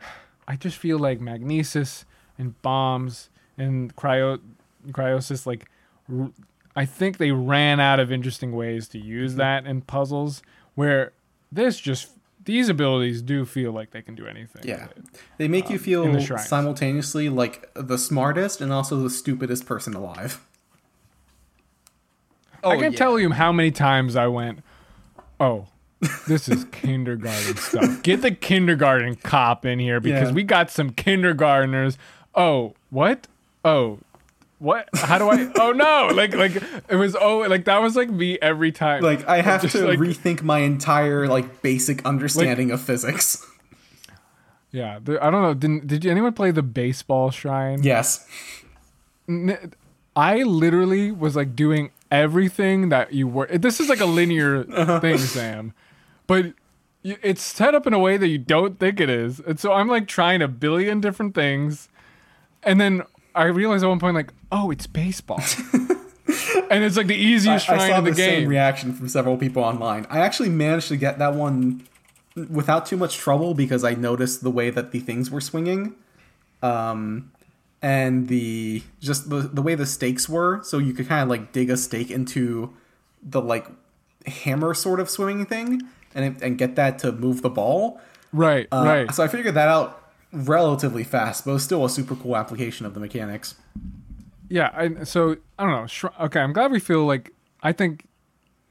I 0.48 0.56
just 0.56 0.76
feel 0.76 0.98
like 0.98 1.20
Magnesis 1.20 2.04
and 2.38 2.60
bombs 2.62 3.28
and 3.56 3.94
cryo 3.96 4.40
cryonis 4.88 5.46
like 5.46 5.70
r- 6.12 6.30
I 6.76 6.84
think 6.84 7.18
they 7.18 7.30
ran 7.30 7.78
out 7.78 8.00
of 8.00 8.10
interesting 8.10 8.52
ways 8.52 8.88
to 8.88 8.98
Mm-hmm. 8.98 9.06
use 9.08 9.34
that 9.36 9.64
in 9.64 9.80
puzzles 9.82 10.42
where 10.74 11.12
this 11.52 11.78
just 11.78 12.10
these 12.44 12.68
abilities 12.68 13.22
do 13.22 13.44
feel 13.46 13.70
like 13.72 13.92
they 13.92 14.02
can 14.02 14.14
do 14.16 14.26
anything. 14.26 14.62
Yeah. 14.64 14.88
They 15.38 15.46
make 15.48 15.70
you 15.70 15.78
feel 15.78 16.10
the 16.10 16.20
simultaneously 16.38 17.28
like 17.28 17.70
the 17.74 17.96
smartest 17.96 18.60
and 18.60 18.72
also 18.72 19.00
the 19.00 19.08
stupidest 19.08 19.64
person 19.64 19.94
alive. 19.94 20.44
oh, 22.62 22.70
I 22.70 22.76
can 22.76 22.92
yeah. 22.92 22.98
tell 22.98 23.18
you 23.18 23.30
how 23.30 23.52
many 23.52 23.70
times 23.70 24.16
I 24.16 24.26
went, 24.26 24.63
"Oh, 25.44 25.66
this 26.28 26.48
is 26.48 26.64
kindergarten 26.72 27.56
stuff. 27.56 28.02
Get 28.02 28.22
the 28.22 28.30
kindergarten 28.30 29.16
cop 29.16 29.64
in 29.66 29.78
here 29.78 30.00
because 30.00 30.28
Yeah. 30.30 30.34
we 30.34 30.42
got 30.42 30.70
some 30.70 30.90
kindergartners." 30.90 31.98
Oh, 32.34 32.74
what? 32.90 33.26
Oh, 33.64 33.98
what? 34.58 34.88
How 34.94 35.18
do 35.18 35.28
I? 35.30 35.50
oh 35.60 35.72
no! 35.72 36.10
Like, 36.14 36.34
like 36.34 36.56
it 36.88 36.96
was. 36.96 37.14
Oh, 37.20 37.38
like 37.48 37.64
that 37.66 37.80
was 37.82 37.96
like 37.96 38.08
me 38.10 38.38
every 38.40 38.72
time. 38.72 39.02
Like 39.02 39.26
I 39.28 39.40
have 39.42 39.62
Just 39.62 39.74
to 39.76 39.86
like- 39.86 39.98
rethink 39.98 40.42
my 40.42 40.58
entire 40.60 41.26
like 41.28 41.62
basic 41.62 42.04
understanding 42.06 42.70
of 42.70 42.80
physics. 42.80 43.44
yeah. 44.72 44.96
I 44.96 45.30
don't 45.30 45.42
know. 45.42 45.54
Did 45.54 45.86
did 45.88 46.06
anyone 46.06 46.32
play 46.32 46.50
the 46.50 46.62
baseball 46.62 47.30
shrine? 47.30 47.82
Yes. 47.82 48.26
I 50.16 50.42
literally 50.42 51.10
was 51.10 51.34
like 51.36 51.56
doing 51.56 51.90
everything 52.10 52.88
that 52.90 53.12
you 53.12 53.28
were. 53.28 53.46
This 53.46 53.80
is 53.80 53.88
like 53.88 54.00
a 54.00 54.06
linear 54.06 54.64
thing, 55.00 55.18
Sam, 55.18 55.72
but 56.26 56.54
it's 57.02 57.42
set 57.42 57.74
up 57.74 57.86
in 57.86 57.92
a 57.92 57.98
way 57.98 58.16
that 58.16 58.28
you 58.28 58.38
don't 58.38 58.78
think 58.78 58.98
it 58.98 59.10
is. 59.10 59.40
And 59.40 59.60
so 59.60 59.72
I'm 59.72 59.88
like 59.88 60.08
trying 60.08 60.40
a 60.42 60.48
billion 60.48 61.00
different 61.00 61.34
things, 61.34 61.88
and 62.62 62.80
then 62.80 63.02
I 63.34 63.44
realized 63.44 63.84
at 63.84 63.88
one 63.88 63.98
point, 63.98 64.14
like, 64.14 64.32
oh, 64.52 64.70
it's 64.70 64.86
baseball, 64.86 65.40
and 66.70 66.84
it's 66.84 66.96
like 66.96 67.08
the 67.08 67.16
easiest 67.16 67.68
I 67.68 67.76
shrine 67.76 67.98
in 67.98 68.04
the 68.04 68.10
the 68.10 68.16
same 68.16 68.40
game. 68.40 68.48
reaction 68.48 68.92
from 68.94 69.08
several 69.08 69.36
people 69.36 69.62
online. 69.62 70.06
I 70.08 70.20
actually 70.20 70.50
managed 70.50 70.88
to 70.88 70.96
get 70.96 71.18
that 71.18 71.34
one 71.34 71.86
without 72.50 72.86
too 72.86 72.96
much 72.96 73.16
trouble 73.16 73.54
because 73.54 73.84
I 73.84 73.94
noticed 73.94 74.42
the 74.42 74.50
way 74.50 74.70
that 74.70 74.90
the 74.92 75.00
things 75.00 75.30
were 75.30 75.40
swinging, 75.40 75.94
um, 76.62 77.30
and 77.84 78.28
the 78.28 78.82
just 78.98 79.28
the 79.28 79.40
the 79.42 79.60
way 79.60 79.74
the 79.74 79.84
stakes 79.84 80.26
were. 80.26 80.62
So 80.64 80.78
you 80.78 80.94
could 80.94 81.06
kind 81.06 81.22
of 81.22 81.28
like 81.28 81.52
dig 81.52 81.68
a 81.68 81.76
stake 81.76 82.10
into 82.10 82.72
the 83.22 83.42
like 83.42 83.66
hammer 84.26 84.72
sort 84.72 85.00
of 85.00 85.10
swimming 85.10 85.44
thing, 85.44 85.82
and 86.14 86.42
and 86.42 86.56
get 86.56 86.76
that 86.76 86.98
to 87.00 87.12
move 87.12 87.42
the 87.42 87.50
ball. 87.50 88.00
right, 88.32 88.66
Uh, 88.72 88.84
right. 88.86 89.14
So 89.14 89.22
I 89.22 89.28
figured 89.28 89.54
that 89.54 89.68
out 89.68 90.00
relatively 90.32 91.04
fast, 91.04 91.44
but 91.44 91.50
it 91.50 91.54
was 91.54 91.62
still 91.64 91.84
a 91.84 91.90
super 91.90 92.16
cool 92.16 92.36
application 92.36 92.86
of 92.86 92.94
the 92.94 93.00
mechanics. 93.00 93.54
Yeah, 94.48 94.70
I, 94.74 95.04
so 95.04 95.36
I 95.58 95.64
don't 95.64 95.72
know. 95.72 95.86
Sh- 95.86 96.04
okay, 96.20 96.40
I'm 96.40 96.52
glad 96.54 96.72
we 96.72 96.80
feel 96.80 97.04
like 97.04 97.32
I 97.62 97.72
think 97.72 98.06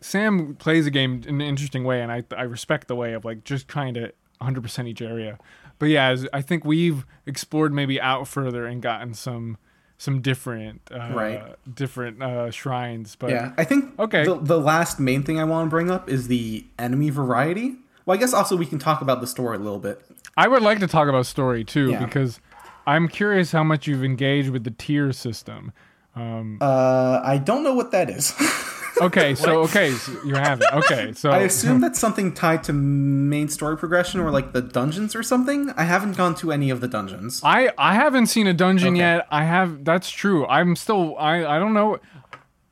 Sam 0.02 0.56
plays 0.56 0.88
a 0.88 0.92
game 0.92 1.22
in 1.28 1.36
an 1.40 1.42
interesting 1.42 1.84
way, 1.84 2.02
and 2.02 2.12
I 2.12 2.24
I 2.36 2.44
respect 2.44 2.88
the 2.88 2.96
way 2.96 3.14
of 3.14 3.26
like 3.26 3.44
just 3.44 3.68
trying 3.68 3.94
to 3.94 4.12
100% 4.42 4.88
each 4.88 5.02
area. 5.04 5.38
But 5.84 5.90
yeah, 5.90 6.08
as, 6.12 6.26
I 6.32 6.42
think 6.42 6.64
we've 6.64 7.06
explored 7.26 7.74
maybe 7.74 8.00
out 8.00 8.26
further 8.26 8.66
and 8.66 8.82
gotten 8.82 9.14
some 9.14 9.58
some 9.98 10.22
different 10.22 10.80
uh, 10.90 11.10
Right. 11.14 11.44
different 11.76 12.24
uh, 12.24 12.52
shrines. 12.52 13.18
But 13.18 13.32
Yeah, 13.32 13.52
I 13.58 13.66
think 13.66 14.00
Okay. 14.00 14.24
the, 14.24 14.36
the 14.36 14.58
last 14.62 14.98
main 14.98 15.24
thing 15.24 15.42
I 15.42 15.44
want 15.44 15.66
to 15.66 15.70
bring 15.70 15.92
up 15.92 16.10
is 16.10 16.30
the 16.30 16.66
enemy 16.80 17.10
variety. 17.10 17.76
Well, 18.06 18.16
I 18.18 18.20
guess 18.20 18.34
also 18.34 18.56
we 18.56 18.66
can 18.66 18.80
talk 18.80 19.02
about 19.02 19.20
the 19.20 19.28
story 19.28 19.58
a 19.58 19.60
little 19.60 19.78
bit. 19.80 20.02
I 20.38 20.48
would 20.48 20.62
like 20.62 20.80
to 20.80 20.88
talk 20.88 21.10
about 21.10 21.26
story 21.26 21.66
too 21.66 21.92
Yeah. 21.92 22.06
because 22.06 22.40
I'm 22.88 23.10
curious 23.10 23.52
how 23.52 23.66
much 23.66 23.86
you've 23.86 24.06
engaged 24.06 24.52
with 24.52 24.64
the 24.64 24.72
tear 24.72 25.12
system. 25.12 25.74
Uh, 26.16 27.20
I 27.26 27.42
don't 27.44 27.64
know 27.66 27.74
what 27.74 27.92
that 27.92 28.10
is. 28.10 28.34
Okay, 29.02 29.36
so 29.36 29.62
okay, 29.64 29.92
so 29.92 30.12
you 30.24 30.36
haven't. 30.36 30.72
Okay, 30.74 31.14
so 31.14 31.32
I 31.32 31.40
assume 31.40 31.82
that's 31.82 32.00
something 32.00 32.34
tied 32.34 32.64
to 32.66 32.74
main 32.74 33.48
story 33.50 33.78
progression 33.78 34.20
or 34.20 34.30
like 34.32 34.54
the 34.54 34.62
dungeons 34.62 35.16
or 35.16 35.24
something. 35.24 35.72
I 35.76 35.84
haven't 35.84 36.16
gone 36.18 36.36
to 36.36 36.52
any 36.52 36.70
of 36.70 36.80
the 36.82 36.88
dungeons. 36.88 37.42
I 37.44 37.72
I 37.78 37.96
haven't 37.96 38.28
seen 38.28 38.48
a 38.48 38.54
dungeon 38.54 38.90
Okay. 38.94 39.00
yet. 39.00 39.28
I 39.32 39.44
have. 39.46 39.84
That's 39.84 40.10
true. 40.10 40.46
I'm 40.48 40.76
still. 40.76 41.18
I 41.18 41.46
I 41.46 41.60
don't 41.60 41.74
know. 41.74 41.98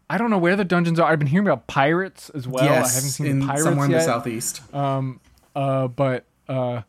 I 0.09 0.17
don't 0.17 0.29
know 0.29 0.37
where 0.37 0.55
the 0.55 0.65
dungeons 0.65 0.99
are. 0.99 1.09
I've 1.11 1.19
been 1.19 1.27
hearing 1.29 1.47
about 1.47 1.67
pirates 1.67 2.29
as 2.31 2.47
well. 2.47 2.63
I 2.63 2.75
haven't 2.75 2.91
seen 2.91 3.27
in 3.27 3.39
the 3.39 3.45
pirates 3.47 3.63
somewhere 3.63 3.85
in 3.85 3.91
yet. 3.91 3.97
the 3.99 4.03
southeast. 4.05 4.61
Um. 4.75 5.19
Uh, 5.55 5.87
but 5.87 6.25
uh, 6.47 6.81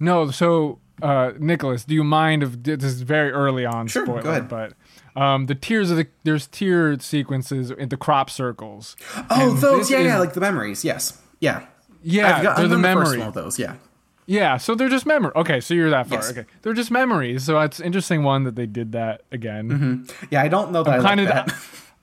no. 0.00 0.30
So 0.30 0.78
uh, 1.02 1.32
Nicolas, 1.38 1.84
do 1.84 1.94
you 1.94 2.04
mind 2.04 2.42
if 2.42 2.62
this 2.62 2.82
is 2.84 3.02
very 3.02 3.30
early 3.30 3.64
on? 3.66 3.86
Sure, 3.86 4.04
go 4.06 4.18
spoiler, 4.20 4.30
ahead. 4.38 4.48
But 4.48 4.72
um, 5.20 5.46
the 5.46 5.54
tears 5.54 5.90
of 5.90 5.96
the 5.96 6.06
there's 6.24 6.46
tiered 6.46 7.02
sequences 7.02 7.70
in 7.70 7.88
the 7.88 7.96
crop 7.96 8.30
circles. 8.30 8.96
oh, 9.30 9.50
and 9.52 9.58
those, 9.58 9.90
yeah, 9.90 9.98
is- 9.98 10.04
yeah, 10.06 10.18
like 10.18 10.32
the 10.34 10.40
memories. 10.40 10.84
Yes, 10.84 11.20
yeah, 11.40 11.66
Yeah, 12.02 12.42
got, 12.42 12.56
they're 12.56 12.64
I've 12.64 12.70
the 12.70 12.76
the 12.76 12.82
memory. 12.82 13.22
of 13.22 13.34
those. 13.34 13.58
Yeah, 13.58 13.74
Yeah, 14.26 14.56
so 14.58 14.74
they're 14.74 14.88
just 14.88 15.06
memory. 15.06 15.32
Okay, 15.36 15.60
so 15.60 15.74
you're 15.74 15.90
that 15.90 16.06
far. 16.08 16.18
Yes. 16.18 16.30
Okay, 16.30 16.44
they're 16.62 16.74
just 16.74 16.90
memories. 16.90 17.44
So 17.44 17.58
it's 17.60 17.80
interesting 17.80 18.22
one 18.22 18.44
that 18.44 18.54
they 18.56 18.66
did 18.66 18.92
that 18.92 19.22
again. 19.32 20.06
yeah. 20.30 20.42
I 20.42 20.48
don't 20.48 20.72
know 20.72 20.82
that 20.82 21.00
I 21.00 21.02
kind 21.02 21.20
of 21.20 21.28
that. 21.28 21.52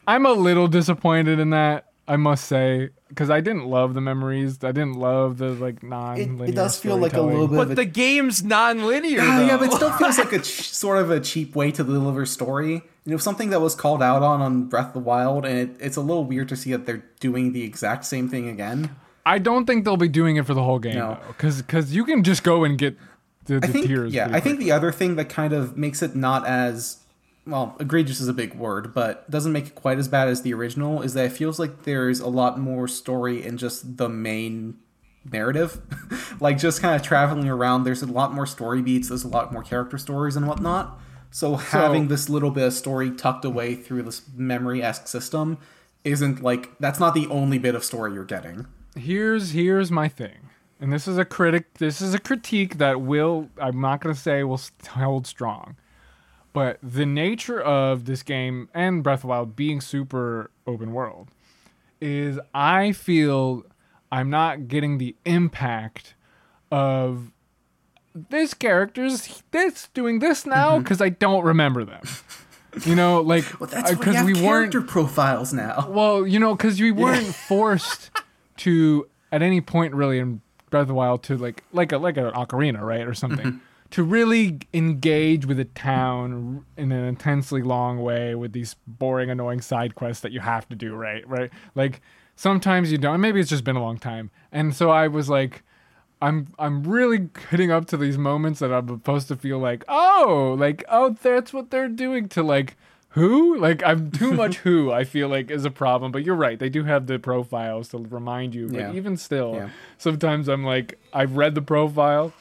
I'm 0.07 0.25
a 0.25 0.31
little 0.33 0.67
disappointed 0.67 1.39
in 1.39 1.49
that. 1.51 1.91
I 2.07 2.17
must 2.17 2.45
say 2.45 2.89
because 3.09 3.29
I 3.29 3.41
didn't 3.41 3.65
love 3.65 3.93
the 3.95 4.01
memories. 4.01 4.63
I 4.63 4.71
didn't 4.71 4.93
love 4.99 5.37
the 5.39 5.49
like 5.49 5.81
non. 5.81 6.17
It, 6.17 6.49
it 6.49 6.55
does 6.55 6.77
feel 6.79 6.97
like 6.97 7.13
a 7.13 7.21
little 7.21 7.47
bit 7.47 7.59
of 7.59 7.67
But 7.67 7.71
a 7.71 7.75
the 7.75 7.85
game's 7.85 8.43
non-linear. 8.43 9.19
Ah, 9.21 9.41
yeah, 9.45 9.57
but 9.57 9.69
it 9.69 9.73
still 9.73 9.91
feels 9.93 10.17
like 10.19 10.31
a 10.33 10.39
ch- 10.47 10.69
sort 10.69 10.99
of 10.99 11.09
a 11.09 11.19
cheap 11.19 11.55
way 11.55 11.71
to 11.71 11.83
deliver 11.83 12.25
story. 12.25 12.73
You 13.05 13.11
know, 13.11 13.17
something 13.17 13.49
that 13.51 13.59
was 13.61 13.73
called 13.75 14.03
out 14.03 14.21
on 14.23 14.41
on 14.41 14.65
Breath 14.65 14.87
of 14.87 14.93
the 14.93 14.99
Wild, 14.99 15.45
and 15.45 15.57
it, 15.57 15.69
it's 15.79 15.97
a 15.97 16.01
little 16.01 16.25
weird 16.25 16.49
to 16.49 16.55
see 16.55 16.71
that 16.71 16.85
they're 16.85 17.03
doing 17.19 17.53
the 17.53 17.63
exact 17.63 18.05
same 18.05 18.29
thing 18.29 18.49
again. 18.49 18.95
I 19.25 19.39
don't 19.39 19.65
think 19.65 19.85
they'll 19.85 19.97
be 19.97 20.07
doing 20.07 20.35
it 20.35 20.45
for 20.45 20.53
the 20.53 20.61
whole 20.63 20.77
game 20.77 20.95
No. 20.95 21.17
because 21.27 21.61
because 21.63 21.95
you 21.95 22.05
can 22.05 22.23
just 22.23 22.43
go 22.43 22.63
and 22.63 22.77
get 22.77 22.95
the, 23.45 23.59
the 23.59 23.67
I 23.67 23.71
think, 23.71 23.87
tears. 23.87 24.13
yeah, 24.13 24.25
pretty 24.25 24.37
I 24.37 24.39
think 24.41 24.59
the 24.59 24.71
other 24.71 24.91
thing 24.91 25.15
that 25.15 25.29
kind 25.29 25.53
of 25.53 25.75
makes 25.75 26.03
it 26.03 26.15
not 26.15 26.45
as 26.45 26.97
well 27.45 27.75
egregious 27.79 28.19
is 28.19 28.27
a 28.27 28.33
big 28.33 28.55
word, 28.55 28.93
but 28.93 29.29
doesn't 29.29 29.51
make 29.51 29.67
it 29.67 29.75
quite 29.75 29.97
as 29.97 30.07
bad 30.07 30.27
as 30.27 30.41
the 30.41 30.53
original 30.53 31.01
is 31.01 31.13
that 31.13 31.25
it 31.25 31.31
feels 31.31 31.59
like 31.59 31.83
there's 31.83 32.19
a 32.19 32.27
lot 32.27 32.59
more 32.59 32.87
story 32.87 33.43
in 33.43 33.57
just 33.57 33.97
the 33.97 34.09
main 34.09 34.77
narrative, 35.31 35.81
like 36.39 36.57
just 36.57 36.81
kind 36.81 36.95
of 36.95 37.01
traveling 37.01 37.47
around. 37.49 37.83
There's 37.83 38.01
a 38.01 38.07
lot 38.07 38.33
more 38.33 38.45
story 38.45 38.81
beats. 38.81 39.09
There's 39.09 39.23
a 39.23 39.27
lot 39.27 39.51
more 39.51 39.63
character 39.63 39.97
stories 39.97 40.35
and 40.35 40.47
whatnot. 40.47 40.99
So 41.31 41.55
having 41.55 42.07
this 42.07 42.29
little 42.29 42.51
bit 42.51 42.67
of 42.67 42.73
story 42.73 43.11
tucked 43.11 43.43
away 43.43 43.75
through 43.75 44.03
this 44.03 44.21
memory 44.35 44.81
esque 44.81 45.07
system 45.07 45.57
isn't 46.05 46.41
like 46.41 46.77
that's 46.79 46.99
not 46.99 47.13
the 47.13 47.27
only 47.27 47.57
bit 47.57 47.75
of 47.75 47.83
story 47.83 48.13
you're 48.13 48.23
getting. 48.23 48.67
here's 48.95 49.51
here's 49.51 49.91
my 49.91 50.07
thing 50.07 50.49
and 50.79 50.93
this 50.93 51.07
is 51.07 51.17
a 51.17 51.25
critic 51.25 51.73
this 51.79 51.99
is 51.99 52.13
a 52.13 52.19
critique 52.19 52.77
that 52.77 53.01
will 53.01 53.49
i'm 53.59 53.81
not 53.81 53.99
going 54.01 54.13
to 54.13 54.21
say 54.21 54.43
will 54.43 54.61
hold 54.89 55.27
strong 55.27 55.75
but 56.55 56.79
the 56.81 57.05
nature 57.05 57.61
of 57.61 58.05
this 58.05 58.23
game 58.23 58.67
and 58.73 59.03
breath 59.03 59.19
of 59.19 59.21
the 59.21 59.27
wild 59.27 59.55
being 59.55 59.79
super 59.79 60.49
open 60.65 60.91
world 60.93 61.29
is 62.01 62.39
i 62.53 62.91
feel 62.91 63.63
i'm 64.11 64.29
not 64.29 64.67
getting 64.67 64.97
the 64.97 65.15
impact 65.25 66.15
of 66.71 67.31
this 68.15 68.53
character's 68.53 69.43
this 69.51 69.89
doing 69.93 70.19
this 70.19 70.45
now 70.45 70.79
because 70.79 71.01
i 71.01 71.09
don't 71.09 71.43
remember 71.43 71.83
them 71.85 72.01
you 72.85 72.95
know 72.95 73.21
like 73.21 73.43
Mm-hmm. 73.43 73.63
Well, 73.85 73.95
because 73.95 74.25
we 74.25 74.33
we 74.33 74.41
weren't 74.41 74.71
character 74.71 74.81
profiles 74.81 75.53
now. 75.53 75.87
well, 75.89 76.27
you 76.27 76.39
know, 76.39 76.55
because 76.55 76.79
we 76.81 76.91
weren't 76.91 77.27
forced 77.47 78.11
to 78.57 79.07
at 79.31 79.41
any 79.41 79.61
point 79.61 79.93
really 79.93 80.19
in 80.19 80.41
Breath 80.71 80.81
of 80.81 80.87
the 80.89 80.93
Wild 80.93 81.23
to 81.23 81.37
like 81.37 81.63
like 81.71 81.93
a 81.93 81.97
like 81.97 82.17
an 82.17 82.25
ocarina, 82.33 82.81
right, 82.81 83.07
or 83.07 83.13
something, 83.13 83.45
Mm-hmm. 83.45 83.57
To 83.95 84.03
really 84.03 84.59
engage 84.73 85.45
with 85.45 85.57
a 85.57 85.63
town 85.63 86.65
in 86.75 86.91
an 86.91 87.05
intensely 87.05 87.61
long 87.61 88.01
way 88.01 88.35
with 88.35 88.51
these 88.51 88.75
boring, 88.85 89.29
annoying 89.29 89.61
side 89.61 89.95
quests 89.95 90.21
that 90.21 90.33
you 90.33 90.41
have 90.41 90.67
to 90.67 90.75
do, 90.75 90.93
right, 90.93 91.25
right. 91.29 91.49
Like 91.75 92.01
sometimes 92.35 92.91
you 92.91 92.97
don't. 92.97 93.21
Maybe 93.21 93.39
it's 93.39 93.49
just 93.49 93.63
been 93.63 93.77
a 93.77 93.81
long 93.81 93.97
time, 93.97 94.31
and 94.51 94.75
so 94.75 94.89
I 94.89 95.07
was 95.07 95.29
like. 95.29 95.63
I'm 96.21 96.47
I'm 96.57 96.83
really 96.83 97.29
hitting 97.49 97.71
up 97.71 97.87
to 97.87 97.97
these 97.97 98.17
moments 98.17 98.61
that 98.61 98.71
I'm 98.71 98.87
supposed 98.87 99.27
to 99.27 99.35
feel 99.35 99.59
like 99.59 99.83
oh 99.89 100.55
like 100.57 100.81
oh 100.89 101.09
that's 101.21 101.51
what 101.51 101.71
they're 101.71 101.89
doing 101.89 102.29
to 102.29 102.41
like 102.41 102.77
who 103.09 103.57
like 103.57 103.83
I'm 103.83 104.11
too 104.11 104.31
much 104.43 104.57
who 104.59 104.93
I 104.93 105.03
feel 105.03 105.27
like 105.27 105.51
is 105.51 105.65
a 105.65 105.69
problem 105.69 106.13
but 106.13 106.23
you're 106.23 106.33
right 106.37 106.57
they 106.57 106.69
do 106.69 106.85
have 106.85 107.07
the 107.07 107.19
profiles 107.19 107.89
to 107.89 107.97
remind 107.97 108.55
you 108.55 108.67
but 108.69 108.79
Yeah. 108.79 108.93
even 108.93 109.17
still 109.17 109.55
Yeah. 109.55 109.69
sometimes 109.97 110.47
I'm 110.47 110.63
like 110.63 110.97
I've 111.13 111.35
read 111.35 111.53
the 111.53 111.61
profile 111.61 112.31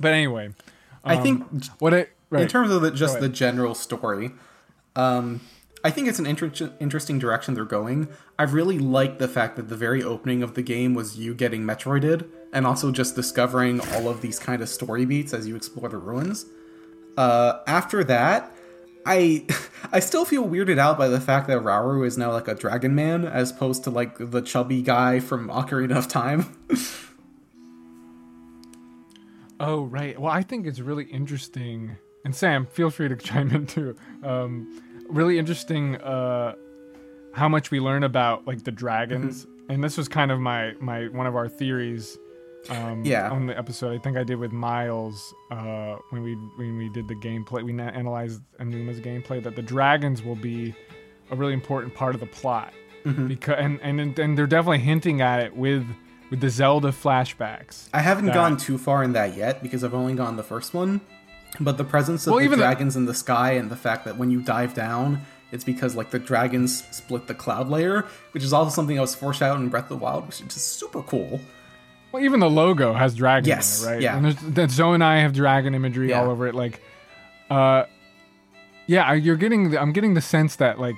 but 0.00 0.12
anyway 0.12 0.52
I 1.04 1.16
um, 1.16 1.22
think 1.22 1.64
what 1.80 1.94
it 1.94 2.12
right. 2.30 2.42
in 2.42 2.48
terms 2.48 2.70
of 2.70 2.82
the, 2.82 2.90
just 2.90 3.20
the 3.20 3.28
general 3.28 3.74
story, 3.74 4.32
um, 4.96 5.40
I 5.84 5.90
think 5.90 6.08
it's 6.08 6.18
an 6.18 6.26
inter- 6.26 6.72
interesting 6.80 7.18
direction 7.18 7.54
they're 7.54 7.64
going. 7.64 8.08
I 8.38 8.44
really 8.44 8.78
like 8.78 9.18
the 9.18 9.28
fact 9.28 9.56
that 9.56 9.68
the 9.68 9.76
very 9.76 10.02
opening 10.02 10.42
of 10.42 10.54
the 10.54 10.62
game 10.62 10.94
was 10.94 11.18
you 11.18 11.34
getting 11.34 11.62
Metroided, 11.62 12.28
and 12.52 12.66
also 12.66 12.90
just 12.90 13.14
discovering 13.14 13.80
all 13.94 14.08
of 14.08 14.20
these 14.20 14.38
kind 14.38 14.62
of 14.62 14.68
story 14.68 15.04
beats 15.04 15.32
as 15.32 15.46
you 15.46 15.56
explore 15.56 15.88
the 15.88 15.98
ruins. 15.98 16.46
Uh, 17.16 17.60
after 17.66 18.04
that, 18.04 18.52
I 19.06 19.46
I 19.92 20.00
still 20.00 20.24
feel 20.24 20.46
weirded 20.46 20.78
out 20.78 20.98
by 20.98 21.08
the 21.08 21.20
fact 21.20 21.46
that 21.48 21.62
Rauru 21.62 22.06
is 22.06 22.18
now 22.18 22.32
like 22.32 22.48
a 22.48 22.54
dragon 22.54 22.94
man 22.94 23.24
as 23.24 23.50
opposed 23.50 23.84
to 23.84 23.90
like 23.90 24.16
the 24.18 24.42
chubby 24.42 24.82
guy 24.82 25.20
from 25.20 25.48
Ocarina 25.48 25.96
of 25.96 26.08
Time. 26.08 26.54
Oh 29.60 29.84
right. 29.84 30.18
Well, 30.20 30.32
I 30.32 30.42
think 30.42 30.66
it's 30.66 30.80
really 30.80 31.04
interesting. 31.04 31.96
And 32.24 32.34
Sam, 32.34 32.66
feel 32.66 32.90
free 32.90 33.08
to 33.08 33.16
chime 33.28 33.50
in 33.50 33.66
too. 33.66 33.96
Um, 34.24 34.82
really 35.08 35.38
interesting 35.38 35.96
uh, 35.96 36.54
how 37.32 37.48
much 37.48 37.70
we 37.70 37.80
learn 37.80 38.04
about 38.04 38.46
like 38.46 38.64
the 38.64 38.72
dragons. 38.72 39.44
Mm-hmm. 39.46 39.70
And 39.72 39.84
this 39.84 39.96
was 39.98 40.08
kind 40.08 40.30
of 40.30 40.40
my 40.40 40.74
my 40.80 41.08
one 41.08 41.26
of 41.26 41.36
our 41.36 41.48
theories. 41.48 42.18
Um, 42.70 43.02
Yeah. 43.04 43.30
On 43.30 43.46
the 43.46 43.56
episode, 43.56 43.94
I 43.94 43.98
think 44.02 44.16
I 44.16 44.24
did 44.24 44.36
with 44.36 44.52
Miles 44.52 45.32
uh, 45.50 45.96
when 46.10 46.22
we 46.22 46.34
when 46.56 46.76
we 46.76 46.88
did 46.90 47.06
the 47.08 47.14
gameplay. 47.14 47.62
We 47.62 47.72
analyzed 47.78 48.42
Anuma's 48.60 49.00
gameplay 49.00 49.42
that 49.42 49.56
the 49.56 49.62
dragons 49.62 50.22
will 50.22 50.36
be 50.36 50.74
a 51.30 51.36
really 51.36 51.52
important 51.52 51.94
part 51.94 52.14
of 52.14 52.20
the 52.20 52.26
plot 52.26 52.72
Mm-hmm. 53.04 53.28
because 53.28 53.56
and, 53.58 53.80
and 53.80 54.18
and 54.18 54.36
they're 54.36 54.46
definitely 54.48 54.80
hinting 54.80 55.20
at 55.20 55.38
it 55.40 55.56
with 55.56 55.86
with 56.30 56.40
the 56.40 56.50
Zelda 56.50 56.88
flashbacks. 56.88 57.88
I 57.94 58.00
haven't 58.00 58.26
that- 58.26 58.34
gone 58.34 58.56
too 58.56 58.78
far 58.78 59.02
in 59.02 59.12
that 59.12 59.36
yet 59.36 59.62
because 59.62 59.82
I've 59.84 59.94
only 59.94 60.14
gone 60.14 60.36
the 60.36 60.42
first 60.42 60.74
one. 60.74 61.00
But 61.60 61.78
the 61.78 61.84
presence 61.84 62.26
of 62.26 62.32
Well, 62.32 62.38
the 62.40 62.44
even 62.44 62.58
the- 62.58 62.64
dragons 62.64 62.94
in 62.96 63.06
the 63.06 63.14
sky 63.14 63.52
and 63.52 63.70
the 63.70 63.76
fact 63.76 64.04
that 64.04 64.16
when 64.18 64.30
you 64.30 64.40
dive 64.42 64.74
down, 64.74 65.22
it's 65.50 65.64
because 65.64 65.96
like 65.96 66.10
the 66.10 66.18
dragons 66.18 66.84
split 66.90 67.26
the 67.26 67.34
cloud 67.34 67.68
layer, 67.70 68.04
which 68.32 68.42
is 68.44 68.52
also 68.52 68.70
something 68.70 68.96
that 68.96 69.00
was 69.02 69.14
foreshadowed 69.14 69.58
in 69.60 69.68
Breath 69.70 69.84
of 69.84 69.88
the 69.88 69.96
Wild, 69.96 70.26
which 70.26 70.40
is 70.42 70.46
just 70.54 70.78
super 70.78 71.02
cool. 71.02 71.40
Well, 72.12 72.22
even 72.22 72.40
the 72.40 72.50
logo 72.50 72.92
has 72.92 73.14
dragon 73.14 73.48
Yes, 73.48 73.82
it, 73.82 73.86
right? 73.86 74.00
yeah. 74.02 74.16
And 74.16 74.24
there's, 74.26 74.36
that 74.36 74.70
Zoe 74.70 74.94
and 74.94 75.02
I 75.04 75.20
have 75.20 75.32
dragon 75.32 75.74
imagery 75.74 76.10
Yeah. 76.10 76.20
all 76.22 76.30
over 76.30 76.46
it. 76.46 76.54
Like, 76.54 76.82
uh, 77.50 77.84
yeah, 78.86 79.12
you're 79.14 79.36
getting. 79.36 79.70
The, 79.70 79.80
I'm 79.80 79.92
getting 79.92 80.14
the 80.14 80.20
sense 80.20 80.56
that 80.56 80.78
like 80.78 80.96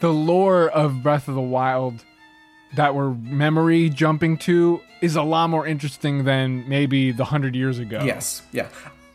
the 0.00 0.12
lore 0.12 0.68
of 0.68 1.02
Breath 1.02 1.28
of 1.28 1.34
the 1.34 1.40
Wild 1.40 2.04
that 2.76 2.94
we're 2.94 3.10
memory 3.10 3.88
jumping 3.90 4.36
to 4.38 4.80
is 5.00 5.16
a 5.16 5.22
lot 5.22 5.48
more 5.50 5.66
interesting 5.66 6.24
than 6.24 6.68
maybe 6.68 7.12
the 7.12 7.24
hundred 7.24 7.54
years 7.54 7.78
ago. 7.78 8.02
Yes, 8.04 8.42
yeah. 8.52 8.68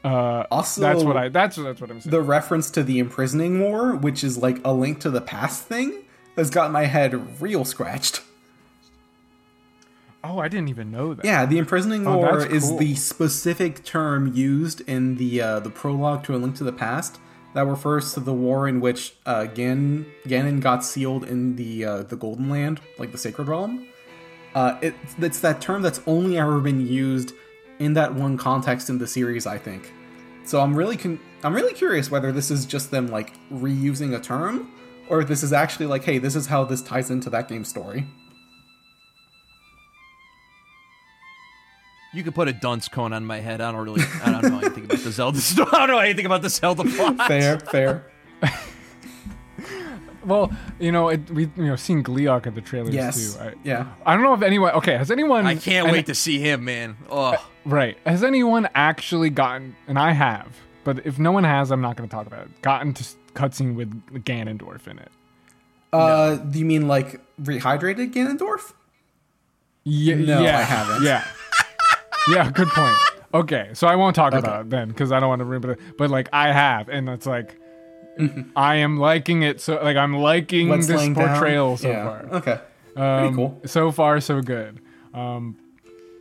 Uh, 0.04 0.44
Also, 0.52 0.82
that's 0.82 1.04
what 1.04 1.16
I. 1.18 1.30
That's 1.30 1.56
that's 1.56 1.80
what 1.80 1.90
I'm 1.90 2.02
saying. 2.02 2.12
the 2.12 2.22
reference 2.22 2.70
to 2.72 2.84
the 2.84 3.00
imprisoning 3.00 3.60
war, 3.62 3.96
which 3.96 4.24
is 4.24 4.38
like 4.38 4.60
a 4.66 4.74
link 4.74 5.00
to 5.02 5.10
the 5.10 5.22
past 5.22 5.66
thing, 5.66 5.94
has 6.36 6.50
got 6.50 6.72
my 6.72 6.86
head 6.86 7.42
real 7.42 7.64
scratched. 7.64 8.22
oh, 10.24 10.40
I 10.40 10.48
didn't 10.48 10.70
even 10.70 10.92
know 10.92 11.14
that. 11.14 11.26
Yeah, 11.26 11.46
the 11.46 11.58
imprisoning 11.58 12.08
Oh, 12.08 12.18
war 12.18 12.40
that's 12.40 12.52
is 12.54 12.78
the 12.78 12.96
specific 12.96 13.84
term 13.84 14.34
used 14.34 14.82
in 14.82 15.16
the 15.18 15.42
uh, 15.42 15.60
the 15.60 15.70
prologue 15.70 16.24
to 16.26 16.36
A 16.36 16.38
Link 16.38 16.56
to 16.58 16.64
the 16.64 16.74
Past 16.74 17.20
that 17.54 17.66
refers 17.66 18.14
to 18.14 18.20
the 18.20 18.34
war 18.34 18.68
in 18.68 18.80
which 18.80 19.14
uh, 19.26 19.46
Gan 19.46 20.06
Ganon 20.26 20.60
got 20.60 20.84
sealed 20.84 21.24
in 21.24 21.56
the 21.56 21.86
uh, 21.86 22.04
the 22.04 22.16
Golden 22.16 22.50
Land, 22.50 22.82
like 22.98 23.12
the 23.12 23.18
Sacred 23.18 23.48
Realm. 23.48 23.88
Uh, 24.56 24.78
it, 24.82 24.96
it's 25.20 25.40
that 25.40 25.62
term 25.62 25.82
that's 25.82 26.02
only 26.06 26.38
ever 26.38 26.60
been 26.60 26.86
used 26.86 27.34
in 27.80 27.94
that 27.94 28.14
one 28.14 28.38
context 28.38 28.90
in 28.90 28.98
the 28.98 29.08
series, 29.08 29.48
I 29.48 29.58
think. 29.58 29.92
So 30.46 30.62
I'm 30.62 30.76
really 30.76 30.98
con- 30.98 31.20
I'm 31.44 31.54
really 31.54 31.74
curious 31.74 32.12
whether 32.12 32.32
this 32.32 32.52
is 32.52 32.66
just 32.66 32.92
them 32.92 33.08
like 33.08 33.34
reusing 33.52 34.16
a 34.16 34.20
term, 34.20 34.72
or 35.10 35.22
if 35.22 35.28
this 35.28 35.44
is 35.44 35.54
actually 35.54 35.86
like, 35.88 36.04
hey, 36.04 36.18
this 36.18 36.36
is 36.36 36.48
how 36.48 36.64
this 36.66 36.82
ties 36.82 37.10
into 37.10 37.30
that 37.32 37.48
game's 37.48 37.70
story. 37.70 38.06
You 42.14 42.24
could 42.24 42.36
put 42.36 42.48
a 42.48 42.54
dunce 42.54 42.88
cone 42.88 43.12
on 43.14 43.26
my 43.26 43.40
head. 43.40 43.60
I 43.62 43.72
don't 43.72 43.84
really. 43.84 44.04
I 44.24 44.32
don't 44.32 44.52
know 44.52 44.60
anything 44.60 44.86
about 44.86 45.00
the 45.00 45.12
Zelda 45.12 45.40
story. 45.42 45.70
I 45.74 45.80
don't 45.80 45.90
know 45.90 46.00
anything 46.00 46.26
about 46.26 46.42
the 46.44 46.50
Zelda 46.50 46.84
plot. 46.84 47.28
Fair, 47.28 47.60
fair. 47.60 48.06
Well, 50.26 50.54
you 50.80 50.92
know, 50.94 51.10
it, 51.10 51.30
we 51.30 51.44
you 51.58 51.66
know 51.66 51.76
seen 51.76 52.02
Gleeok 52.02 52.48
at 52.48 52.56
the 52.56 52.62
trailers 52.62 52.94
Yes. 52.96 53.34
too. 53.36 53.42
I, 53.42 53.54
Yeah. 53.66 53.88
I 54.06 54.14
don't 54.14 54.24
know 54.24 54.34
if 54.34 54.42
anyone. 54.42 54.72
Okay, 54.76 54.96
has 54.96 55.12
anyone? 55.12 55.46
I 55.46 55.56
can't 55.56 55.88
and- 55.88 55.92
wait 55.94 56.06
to 56.06 56.16
see 56.16 56.40
him, 56.40 56.64
man. 56.64 56.96
Oh, 57.10 57.36
Right. 57.66 57.98
Has 58.06 58.24
anyone 58.24 58.70
actually 58.74 59.30
gotten, 59.30 59.76
and 59.86 60.00
I 60.00 60.12
have, 60.14 60.48
but 60.86 61.06
if 61.06 61.20
no 61.20 61.34
one 61.34 61.44
has, 61.44 61.72
I'm 61.72 61.82
not 61.82 61.98
going 61.98 62.08
to 62.08 62.14
talk 62.16 62.26
about 62.26 62.46
it, 62.46 62.62
gotten 62.62 62.94
to 62.94 63.04
cutscene 63.34 63.76
with 63.76 63.92
Ganondorf 64.24 64.88
in 64.88 65.00
it? 65.00 65.12
Uh, 65.92 66.36
do 66.36 66.58
you 66.60 66.66
mean 66.66 66.88
like 66.88 67.20
rehydrated 67.42 68.14
Ganondorf? 68.14 68.72
Yeah, 69.84 70.16
No, 70.16 70.42
yeah, 70.42 70.58
I 70.58 70.62
haven't. 70.62 71.04
Yeah. 71.04 71.26
Yeah, 72.30 72.50
good 72.52 72.68
point. 72.70 72.96
Okay, 73.36 73.72
so 73.74 73.88
I 73.88 73.96
won't 73.96 74.16
talk 74.16 74.32
Okay. 74.34 74.46
about 74.48 74.62
it 74.68 74.70
then 74.70 74.90
because 74.90 75.12
I 75.12 75.20
don't 75.20 75.28
want 75.28 75.40
to 75.40 75.46
ruin 75.46 75.68
it. 75.72 75.80
But 75.98 76.12
like, 76.12 76.30
I 76.32 76.52
have, 76.52 76.88
and 76.88 77.10
it's 77.10 77.26
like, 77.26 77.58
I 78.56 78.76
am 78.76 79.00
liking 79.00 79.42
it. 79.42 79.60
So 79.60 79.82
like, 79.84 79.98
I'm 79.98 80.14
liking 80.14 80.70
What's 80.70 80.86
this 80.86 80.98
laying 81.00 81.16
down? 81.16 81.30
portrayal 81.30 81.76
so 81.78 81.88
yeah. 81.90 82.04
far. 82.04 82.26
Okay. 82.38 82.60
Um, 82.96 83.20
Pretty 83.20 83.36
cool. 83.36 83.62
So 83.66 83.92
far, 83.92 84.20
so 84.22 84.40
good. 84.42 84.80
Um, 85.16 85.58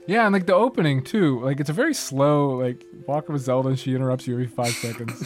yeah, 0.06 0.24
and 0.24 0.32
like 0.32 0.46
the 0.46 0.54
opening 0.54 1.04
too. 1.04 1.38
Like 1.40 1.60
it's 1.60 1.68
a 1.68 1.74
very 1.74 1.92
slow. 1.92 2.52
Like 2.58 2.82
walking 3.06 3.34
with 3.34 3.42
Zelda, 3.42 3.76
she 3.76 3.94
interrupts 3.94 4.26
you 4.26 4.32
every 4.32 4.46
five 4.46 4.72
seconds. 4.72 5.22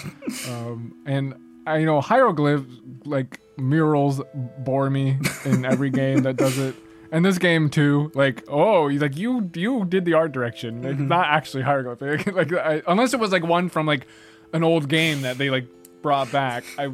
Um, 0.51 0.93
and 1.07 1.35
I, 1.69 1.77
you 1.79 1.87
know, 1.87 2.01
hieroglyphs 2.01 2.67
like 3.05 3.39
murals 3.59 4.21
bore 4.59 4.91
me 4.91 5.19
in 5.45 5.65
every 5.65 5.91
game 5.91 6.25
that 6.25 6.35
does 6.37 6.59
it. 6.59 6.75
And 7.17 7.25
this 7.25 7.39
game 7.39 7.71
too, 7.71 8.11
like 8.15 8.45
oh, 8.47 8.89
you- 8.89 8.99
like 8.99 9.17
you 9.17 9.51
you 9.55 9.85
did 9.87 10.05
the 10.05 10.13
art 10.13 10.33
direction, 10.33 10.83
like 10.83 10.97
Mm-hmm. 10.97 11.09
not 11.09 11.27
actually 11.29 11.63
hieroglyph, 11.63 12.27
like 12.35 12.53
I, 12.53 12.83
unless 12.87 13.15
it 13.15 13.21
was 13.21 13.33
like 13.33 13.43
one 13.45 13.69
from 13.71 13.87
like 13.87 14.07
an 14.53 14.63
old 14.63 14.89
game 14.89 15.23
that 15.23 15.39
they 15.39 15.49
like 15.49 15.67
brought 16.03 16.31
back. 16.31 16.65
I 16.79 16.89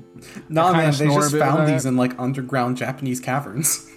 No, 0.49 0.67
kinda 0.67 0.73
man, 0.75 0.93
they 0.97 1.07
just 1.09 1.35
found 1.37 1.67
these 1.69 1.85
in 1.87 1.97
like 1.97 2.17
underground 2.21 2.77
Japanese 2.77 3.19
caverns. 3.19 3.89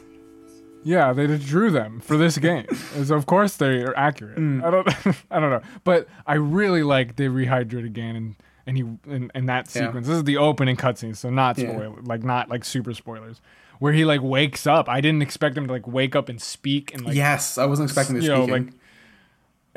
Yeah, 0.83 1.13
they 1.13 1.27
just 1.27 1.45
drew 1.47 1.69
them 1.71 1.99
for 1.99 2.15
this 2.17 2.37
game. 2.37 2.65
so 3.03 3.15
of 3.15 3.25
course 3.25 3.57
they 3.57 3.81
are 3.83 3.95
accurate. 3.97 4.37
Mm. 4.37 4.63
I 4.63 4.71
don't 4.71 4.87
I 5.31 5.39
don't 5.39 5.51
know. 5.51 5.61
But 5.83 6.07
I 6.25 6.35
really 6.35 6.81
like 6.83 7.15
they 7.17 7.25
rehydrated 7.27 7.85
again 7.85 8.15
and 8.15 8.35
and 8.67 8.77
he 8.77 8.83
and, 9.13 9.31
and 9.35 9.47
that 9.49 9.65
Yeah. 9.75 9.85
sequence. 9.87 10.07
This 10.07 10.17
is 10.17 10.23
the 10.23 10.37
opening 10.37 10.75
cutscene, 10.75 11.15
so 11.15 11.29
not 11.29 11.57
Yeah. 11.57 11.69
spoiler 11.71 12.01
like 12.03 12.23
not 12.23 12.49
like 12.49 12.63
super 12.65 12.93
spoilers. 12.95 13.41
Where 13.79 13.93
he 13.93 14.05
like 14.05 14.21
wakes 14.21 14.65
up. 14.67 14.87
I 14.89 15.01
didn't 15.01 15.21
expect 15.21 15.57
him 15.57 15.67
to 15.67 15.73
like 15.73 15.87
wake 15.87 16.15
up 16.15 16.29
and 16.29 16.41
speak 16.41 16.93
and 16.93 17.05
like 17.05 17.15
yes, 17.15 17.57
I 17.57 17.65
wasn't 17.65 17.89
expecting 17.89 18.15
this. 18.15 18.23
you 18.25 18.29
know 18.31 18.45
like 18.45 18.67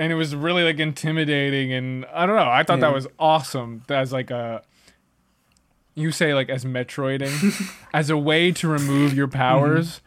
and 0.00 0.12
it 0.12 0.14
was 0.14 0.34
really 0.36 0.62
like 0.62 0.78
intimidating 0.78 1.72
and 1.72 2.06
i 2.14 2.24
don't 2.24 2.36
know 2.36 2.48
i 2.48 2.62
thought 2.62 2.78
that 2.78 2.94
was 2.94 3.08
awesome 3.18 3.82
as 3.88 4.12
like 4.12 4.30
a 4.30 4.62
you 5.96 6.12
say 6.12 6.34
like 6.34 6.48
as 6.48 6.64
metroiding 6.64 7.74
as 7.92 8.08
a 8.08 8.16
way 8.16 8.52
to 8.52 8.68
remove 8.68 9.12
your 9.14 9.26
powers 9.26 9.96
mm-hmm. 9.96 10.04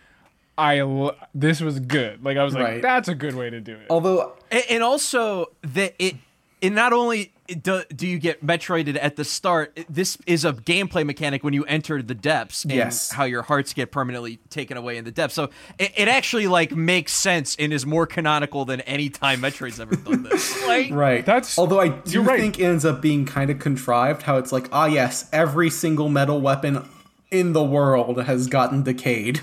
i 0.60 0.78
l- 0.80 1.16
this 1.36 1.60
was 1.60 1.80
good 1.82 2.24
like 2.24 2.38
i 2.38 2.44
was 2.46 2.54
like 2.54 2.64
Right. 2.64 2.82
that's 2.82 3.10
a 3.10 3.16
good 3.16 3.36
way 3.36 3.50
to 3.50 3.60
do 3.60 3.74
it 3.76 3.88
Although 3.90 4.32
And, 4.50 4.64
and 4.70 4.84
also 4.84 5.48
that 5.64 5.94
it 6.00 6.16
it 6.62 6.70
not 6.70 6.94
only 6.94 7.34
do, 7.56 7.84
do 7.96 8.08
you 8.08 8.18
get 8.20 8.46
Metroided 8.46 8.98
at 9.02 9.16
the 9.16 9.24
start, 9.24 9.80
this 9.90 10.18
is 10.26 10.46
a 10.46 10.54
gameplay 10.54 11.06
mechanic 11.06 11.44
when 11.44 11.54
you 11.54 11.64
enter 11.66 12.02
the 12.02 12.16
depths 12.16 12.64
and 12.64 12.74
Yes. 12.74 13.12
how 13.12 13.24
your 13.26 13.42
hearts 13.44 13.74
get 13.74 13.92
permanently 13.92 14.38
taken 14.50 14.78
away 14.78 14.98
in 14.98 15.06
the 15.06 15.12
depths. 15.12 15.36
So 15.36 15.50
it, 15.80 15.92
it 15.96 16.08
actually 16.08 16.48
like 16.48 16.72
makes 16.72 17.14
sense 17.14 17.56
and 17.60 17.72
is 17.74 17.86
more 17.86 18.06
canonical 18.08 18.66
than 18.66 18.82
any 18.82 19.10
time 19.10 19.42
Metroid's 19.42 19.80
ever 19.80 19.96
done 19.96 20.24
this. 20.24 20.52
Like 20.68 20.92
Right. 20.92 21.26
That's- 21.26 21.58
although 21.58 21.80
I 21.80 21.90
do 21.90 22.12
you're 22.12 22.24
right. 22.24 22.40
think 22.40 22.60
it 22.60 22.64
ends 22.66 22.86
up 22.86 23.02
being 23.02 23.26
kind 23.26 23.50
of 23.52 23.60
contrived. 23.60 24.24
How 24.24 24.38
it's 24.38 24.52
like, 24.52 24.68
ah, 24.72 24.86
yes, 24.86 25.28
every 25.34 25.70
single 25.70 26.10
metal 26.10 26.40
weapon 26.42 26.88
in 27.30 27.54
the 27.54 27.64
world 27.64 28.22
has 28.24 28.48
gotten 28.48 28.84
decayed. 28.84 29.40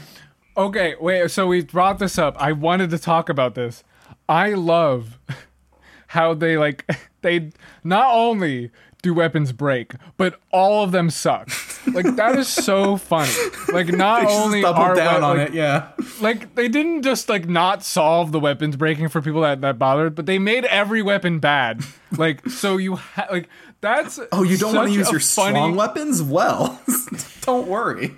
okay 0.56 0.94
wait 1.00 1.30
so 1.30 1.46
we 1.46 1.62
brought 1.62 1.98
this 2.00 2.18
up 2.18 2.36
i 2.38 2.50
wanted 2.52 2.90
to 2.90 2.98
talk 2.98 3.28
about 3.28 3.54
this 3.54 3.82
i 4.28 4.48
love 4.52 5.18
how 6.08 6.34
they 6.34 6.58
like 6.58 6.84
they 7.22 7.50
not 7.84 8.14
only 8.14 8.70
do 9.00 9.14
weapons 9.14 9.52
break 9.52 9.92
but 10.16 10.40
all 10.50 10.82
of 10.82 10.90
them 10.90 11.08
suck 11.08 11.48
like 11.94 12.16
that 12.16 12.36
is 12.36 12.48
so 12.48 12.96
funny 13.12 13.30
like 13.72 13.88
not 13.88 14.26
They 14.26 14.34
only 14.34 14.64
are 14.64 14.94
down 14.94 15.20
we- 15.20 15.26
on 15.26 15.36
like, 15.38 15.48
it. 15.50 15.54
Yeah. 15.54 15.88
like 16.20 16.54
they 16.56 16.68
didn't 16.68 17.02
just 17.02 17.28
like 17.28 17.48
not 17.48 17.84
solve 17.84 18.32
the 18.32 18.40
weapons 18.40 18.76
breaking 18.76 19.08
for 19.08 19.22
people 19.22 19.40
that 19.42 19.60
that 19.60 19.78
bothered, 19.78 20.14
but 20.16 20.26
they 20.26 20.38
made 20.40 20.64
every 20.64 21.00
weapon 21.02 21.38
bad. 21.38 21.82
Like 22.16 22.44
so 22.50 22.76
you 22.76 22.96
ha- 22.96 23.28
like 23.30 23.48
that's 23.80 24.18
Oh, 24.32 24.42
you 24.42 24.56
don't 24.56 24.74
want 24.74 24.88
to 24.88 24.94
use 24.94 25.10
your 25.12 25.20
funny, 25.20 25.54
strong 25.54 25.76
weapons? 25.76 26.20
Well, 26.22 26.80
don't 27.42 27.68
worry. 27.68 28.16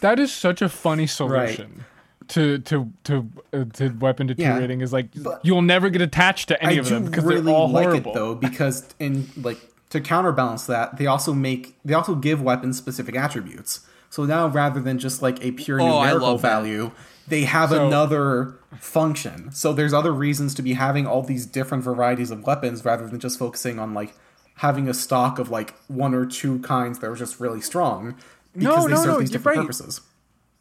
That 0.00 0.18
is 0.18 0.32
such 0.32 0.62
a 0.62 0.68
funny 0.70 1.06
solution. 1.06 1.84
To 2.28 2.58
to 2.58 2.92
to 3.04 3.28
uh, 3.52 3.64
to 3.74 3.88
weapon 3.98 4.26
deteriorating 4.26 4.80
is 4.80 4.92
like 4.92 5.06
you'll 5.42 5.62
never 5.62 5.90
get 5.90 6.02
attached 6.02 6.48
to 6.48 6.62
any 6.62 6.76
I 6.76 6.78
of 6.80 6.88
them 6.88 7.04
because 7.04 7.24
really 7.24 7.42
they're 7.42 7.54
all 7.54 7.68
like 7.70 7.84
horrible. 7.86 8.12
it 8.12 8.14
though 8.14 8.34
because 8.34 8.88
in 8.98 9.28
like 9.36 9.58
to 9.90 10.00
counterbalance 10.00 10.66
that, 10.66 10.96
they 10.96 11.06
also 11.06 11.32
make 11.32 11.76
they 11.84 11.94
also 11.94 12.14
give 12.14 12.42
weapons 12.42 12.76
specific 12.78 13.14
attributes. 13.16 13.80
So 14.10 14.24
now 14.24 14.48
rather 14.48 14.80
than 14.80 14.98
just 14.98 15.22
like 15.22 15.44
a 15.44 15.52
pure 15.52 15.80
Oh, 15.80 15.86
numerical 16.02 16.20
love 16.28 16.42
that. 16.42 16.48
value, 16.48 16.90
they 17.28 17.42
have 17.42 17.70
So- 17.70 17.86
another 17.86 18.54
function. 18.78 19.52
So 19.52 19.72
there's 19.72 19.92
other 19.92 20.12
reasons 20.12 20.54
to 20.54 20.62
be 20.62 20.72
having 20.74 21.06
all 21.06 21.22
these 21.22 21.46
different 21.46 21.84
varieties 21.84 22.30
of 22.30 22.44
weapons 22.46 22.84
rather 22.84 23.06
than 23.06 23.20
just 23.20 23.38
focusing 23.38 23.78
on 23.78 23.94
like 23.94 24.14
having 24.56 24.88
a 24.88 24.94
stock 24.94 25.38
of 25.38 25.50
like 25.50 25.74
one 25.88 26.14
or 26.14 26.24
two 26.26 26.58
kinds 26.60 26.98
that 27.00 27.10
are 27.10 27.14
just 27.16 27.38
really 27.40 27.60
strong 27.60 28.14
because 28.56 28.76
No, 28.76 28.88
they 28.88 28.94
no, 28.94 28.96
serve 29.02 29.06
no, 29.14 29.20
these 29.20 29.30
different 29.30 29.58
right. 29.58 29.62
purposes. 29.64 30.00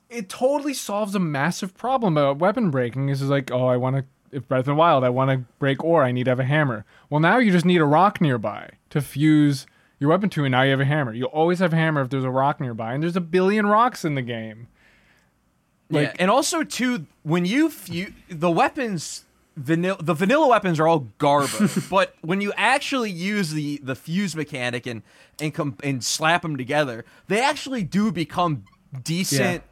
It 0.09 0.29
totally 0.29 0.73
solves 0.73 1.15
a 1.15 1.19
massive 1.19 1.75
problem 1.75 2.17
about 2.17 2.37
weapon 2.37 2.69
breaking. 2.71 3.07
This 3.07 3.21
is 3.21 3.29
like, 3.29 3.51
oh, 3.51 3.67
I 3.67 3.77
want 3.77 3.97
to. 3.97 4.05
If 4.31 4.47
Breath 4.49 4.59
of 4.61 4.65
the 4.65 4.75
Wild, 4.75 5.03
I 5.05 5.09
want 5.09 5.31
to 5.31 5.45
break 5.59 5.81
ore. 5.83 6.03
I 6.03 6.11
need 6.11 6.25
to 6.25 6.31
have 6.31 6.39
a 6.41 6.45
hammer. 6.45 6.83
Well, 7.09 7.21
now 7.21 7.37
you 7.37 7.51
just 7.51 7.63
need 7.65 7.79
a 7.79 7.85
rock 7.85 8.19
nearby 8.19 8.71
to 8.89 8.99
fuse 9.01 9.65
your 9.97 10.09
weapon 10.09 10.29
to, 10.31 10.43
and 10.43 10.51
now 10.51 10.63
you 10.63 10.71
have 10.71 10.81
a 10.81 10.85
hammer. 10.85 11.13
You'll 11.13 11.29
always 11.29 11.59
have 11.59 11.71
a 11.71 11.75
hammer 11.77 12.01
if 12.01 12.09
there's 12.09 12.25
a 12.25 12.29
rock 12.29 12.59
nearby, 12.59 12.93
and 12.93 13.01
there's 13.01 13.15
a 13.15 13.21
billion 13.21 13.65
rocks 13.65 14.03
in 14.03 14.15
the 14.15 14.21
game. 14.21 14.67
yeah, 15.89 15.99
Like- 16.01 16.15
and 16.19 16.29
also 16.29 16.63
too 16.63 17.05
when 17.23 17.45
you 17.45 17.69
fu- 17.69 18.11
the 18.27 18.51
weapons 18.51 19.23
vanilla 19.55 19.95
the 20.01 20.13
vanilla 20.13 20.47
weapons 20.49 20.81
are 20.81 20.87
all 20.87 21.07
garbage, 21.17 21.87
but 21.89 22.15
when 22.21 22.41
you 22.41 22.51
actually 22.57 23.11
use 23.11 23.51
the 23.51 23.79
the 23.83 23.95
fuse 23.95 24.35
mechanic 24.35 24.85
and 24.85 25.01
and 25.39 25.53
com- 25.53 25.77
and 25.81 26.03
slap 26.03 26.41
them 26.41 26.57
together, 26.57 27.05
they 27.29 27.39
actually 27.39 27.83
do 27.83 28.11
become 28.11 28.65
decent. 29.01 29.63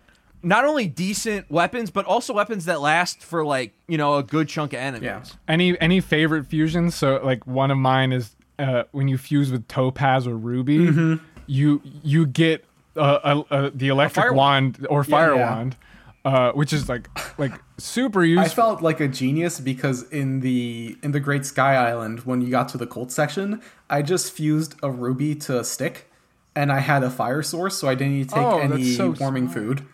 Not 0.45 0.65
only 0.65 0.87
decent 0.87 1.49
weapons, 1.49 1.89
but 1.89 2.05
also 2.05 2.33
weapons 2.33 2.65
that 2.65 2.81
last 2.81 3.23
for 3.23 3.45
like 3.45 3.73
you 3.87 3.97
know 3.97 4.17
a 4.17 4.23
good 4.23 4.49
chunk 4.49 4.73
of 4.73 4.79
enemies. 4.79 5.05
Yeah. 5.05 5.23
Any 5.47 5.79
any 5.79 6.01
favorite 6.01 6.45
fusions? 6.47 6.95
So 6.95 7.21
like 7.23 7.47
one 7.47 7.71
of 7.71 7.77
mine 7.77 8.11
is 8.11 8.35
uh, 8.59 8.83
when 8.91 9.07
you 9.07 9.17
fuse 9.17 9.51
with 9.51 9.67
topaz 9.67 10.27
or 10.27 10.35
ruby, 10.37 10.77
Mm-hmm. 10.79 11.23
you 11.47 11.81
you 12.03 12.25
get 12.25 12.65
uh, 12.95 13.69
the 13.73 13.87
electric 13.87 14.23
fire 14.25 14.33
wand 14.33 14.85
or 14.89 15.03
fire 15.03 15.35
yeah. 15.35 15.49
wand, 15.55 15.77
uh, 16.25 16.51
which 16.51 16.73
is 16.73 16.89
like 16.89 17.07
like 17.39 17.53
super 17.77 18.23
useful. 18.23 18.41
I 18.41 18.43
useful. 18.43 18.63
felt 18.65 18.81
like 18.81 18.99
a 18.99 19.07
genius 19.07 19.59
because 19.59 20.03
in 20.11 20.41
the 20.41 20.97
in 21.01 21.11
the 21.11 21.19
Great 21.19 21.45
Sky 21.45 21.75
Island, 21.75 22.19
when 22.25 22.41
you 22.41 22.49
got 22.49 22.67
to 22.69 22.77
the 22.77 22.85
cult 22.85 23.11
section, 23.11 23.61
I 23.89 24.01
just 24.01 24.31
fused 24.33 24.75
a 24.83 24.91
ruby 24.91 25.35
to 25.35 25.59
a 25.59 25.63
stick, 25.63 26.11
and 26.55 26.71
I 26.71 26.79
had 26.79 27.01
a 27.01 27.09
fire 27.09 27.41
source, 27.41 27.77
so 27.77 27.87
I 27.87 27.95
didn't 27.95 28.13
need 28.13 28.29
to 28.29 28.35
take 28.35 28.43
Oh, 28.43 28.59
any 28.59 28.83
so 28.93 29.11
warming 29.19 29.49
smart. 29.49 29.57
food. 29.57 29.87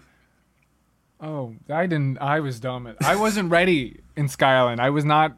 Oh, 1.22 1.54
I 1.70 1.86
didn't. 1.86 2.18
I 2.20 2.40
was 2.40 2.60
dumb. 2.60 2.94
I 3.02 3.16
wasn't 3.16 3.52
ready 3.52 4.00
in 4.16 4.30
Sky 4.30 4.56
Island. 4.56 4.80
I 4.82 4.90
was 4.90 5.04
not. 5.06 5.36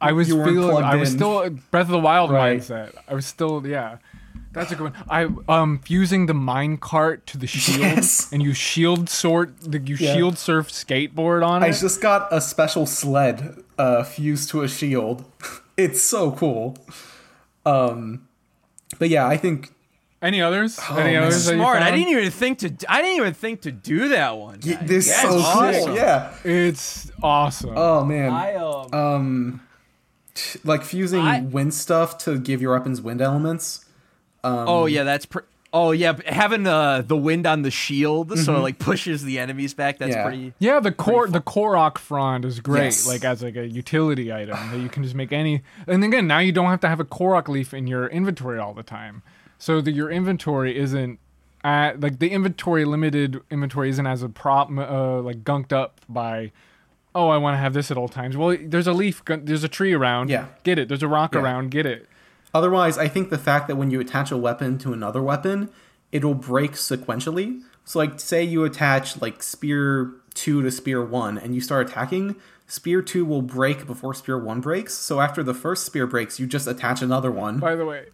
I 0.00 0.12
was 0.12 0.28
feeling. 0.28 0.84
I 0.84 0.96
was 0.96 1.10
in. 1.12 1.18
still 1.18 1.50
Breath 1.70 1.86
of 1.86 1.88
the 1.88 1.98
Wild 1.98 2.30
Right. 2.30 2.60
mindset. 2.60 2.94
I 3.08 3.14
was 3.14 3.26
still. 3.26 3.66
Yeah, 3.66 3.98
that's 4.52 4.72
a 4.72 4.76
good 4.76 4.92
one. 4.92 5.04
I 5.10 5.28
um 5.48 5.80
fusing 5.80 6.26
the 6.26 6.34
mine 6.34 6.78
cart 6.78 7.26
to 7.26 7.36
the 7.38 7.46
shield, 7.46 7.80
Yes. 7.96 8.32
and 8.32 8.42
you 8.42 8.54
shield 8.54 9.10
sort. 9.10 9.60
The, 9.60 9.78
you 9.80 9.96
Yeah. 9.96 10.14
shield 10.14 10.38
surf 10.38 10.68
skateboard 10.68 11.44
on 11.46 11.62
I 11.62 11.66
it. 11.66 11.68
I 11.70 11.72
just 11.72 12.00
got 12.00 12.32
a 12.32 12.40
special 12.40 12.86
sled 12.86 13.62
uh, 13.76 14.04
fused 14.04 14.48
to 14.50 14.62
a 14.62 14.68
shield. 14.68 15.24
it's 15.76 16.00
so 16.02 16.30
cool. 16.32 16.76
Um, 17.66 18.26
but 18.98 19.08
yeah, 19.10 19.26
I 19.26 19.36
think 19.36 19.72
Any 20.20 20.42
others? 20.42 20.78
Any 20.90 21.12
man. 21.12 21.22
others? 21.22 21.44
that 21.46 21.52
you 21.52 21.58
Smart. 21.58 21.76
I 21.80 21.90
found? 21.90 21.96
d't 22.02 22.08
even 22.08 22.30
think 22.30 22.58
to. 22.60 22.74
I 22.88 23.02
didn't 23.02 23.16
even 23.18 23.34
think 23.34 23.60
to 23.62 23.70
do 23.72 24.08
that 24.08 24.36
one. 24.36 24.58
y- 24.66 24.72
guys. 24.74 24.88
this 24.88 25.06
is 25.06 25.12
That's 25.14 25.28
so 25.28 25.38
awesome. 25.38 25.84
cool. 25.86 25.94
Yeah. 25.96 26.34
It's 26.44 27.10
awesome. 27.22 27.74
Oh 27.76 28.04
man. 28.04 28.32
I 28.32 28.54
um. 28.56 28.94
um, 28.94 29.60
like 30.64 30.82
fusing 30.84 31.20
I- 31.20 31.40
wind 31.42 31.72
stuff 31.74 32.18
to 32.18 32.38
give 32.38 32.60
your 32.60 32.72
weapons 32.72 33.00
wind 33.00 33.20
elements. 33.20 33.84
oh 34.44 34.86
yeah, 34.86 35.04
that's. 35.04 35.26
Pr- 35.26 35.40
oh 35.72 35.90
yeah, 35.92 36.16
having 36.26 36.66
uh, 36.66 37.02
the 37.06 37.16
wind 37.16 37.46
on 37.46 37.62
the 37.62 37.70
shield 37.70 38.36
so 38.38 38.56
it 38.56 38.60
like 38.60 38.78
pushes 38.78 39.22
the 39.22 39.38
enemies 39.38 39.74
back. 39.74 39.98
That's 39.98 40.14
Yeah. 40.16 40.22
pretty. 40.24 40.52
Yeah, 40.58 40.80
the 40.80 40.90
core 40.92 41.28
the 41.28 41.40
Korok 41.40 41.98
frond 41.98 42.44
is 42.44 42.58
great, 42.60 42.84
Yes. 42.86 43.06
like 43.06 43.22
as 43.24 43.42
like 43.42 43.54
a 43.56 43.66
utility 43.68 44.32
item 44.32 44.56
that 44.72 44.78
you 44.80 44.88
can 44.88 45.02
just 45.04 45.14
make 45.14 45.30
any. 45.32 45.62
And 45.86 46.02
again, 46.02 46.26
now 46.26 46.38
you 46.38 46.50
don't 46.52 46.70
have 46.70 46.80
to 46.80 46.88
have 46.88 46.98
a 47.00 47.04
Korok 47.04 47.48
leaf 47.48 47.72
in 47.74 47.86
your 47.86 48.06
inventory 48.08 48.58
all 48.58 48.72
the 48.74 48.82
time, 48.82 49.22
so 49.58 49.80
that 49.80 49.92
your 49.92 50.10
inventory 50.10 50.76
isn't 50.78 51.18
at 51.64 52.00
like 52.00 52.18
the 52.20 52.30
inventory 52.30 52.84
limited 52.84 53.40
inventory 53.50 53.90
isn't 53.90 54.06
as 54.06 54.22
a 54.22 54.28
prop 54.28 54.70
uh, 54.70 55.20
like 55.20 55.42
gunked 55.44 55.72
up 55.72 56.00
by. 56.08 56.52
Oh, 57.14 57.28
I 57.28 57.36
want 57.38 57.54
to 57.54 57.58
have 57.58 57.72
this 57.74 57.90
at 57.90 57.96
all 57.96 58.08
times. 58.08 58.36
Well, 58.36 58.56
there's 58.60 58.86
a 58.86 58.92
leaf, 58.92 59.24
gun- 59.24 59.44
there's 59.44 59.64
a 59.64 59.68
tree 59.68 59.92
around. 59.92 60.30
Yeah. 60.30 60.46
get 60.62 60.78
it. 60.78 60.88
There's 60.88 61.02
a 61.02 61.08
rock 61.08 61.34
Yeah. 61.34 61.40
around. 61.40 61.70
Get 61.70 61.84
it. 61.86 62.08
Otherwise, 62.54 62.96
I 62.96 63.08
think 63.08 63.30
the 63.30 63.38
fact 63.38 63.66
that 63.68 63.76
when 63.76 63.90
you 63.90 63.98
attach 63.98 64.30
a 64.30 64.36
weapon 64.36 64.78
to 64.78 64.92
another 64.92 65.22
weapon, 65.22 65.70
it'll 66.12 66.34
break 66.34 66.72
sequentially. 66.72 67.62
So, 67.84 67.98
like, 67.98 68.20
say 68.20 68.44
you 68.44 68.64
attach 68.64 69.20
like 69.20 69.42
spear 69.42 70.12
two 70.34 70.62
to 70.62 70.70
spear 70.70 71.04
one, 71.04 71.38
and 71.38 71.54
you 71.54 71.60
start 71.60 71.88
attacking, 71.90 72.36
spear 72.66 73.02
two 73.02 73.24
will 73.24 73.42
break 73.42 73.86
before 73.86 74.14
spear 74.14 74.38
one 74.38 74.60
breaks. 74.60 74.94
So 74.94 75.20
after 75.20 75.42
the 75.42 75.54
first 75.54 75.84
spear 75.86 76.06
breaks, 76.06 76.38
you 76.38 76.46
just 76.46 76.68
attach 76.68 77.02
another 77.02 77.30
one. 77.30 77.58
By 77.58 77.74
the 77.74 77.84
way, 77.86 78.06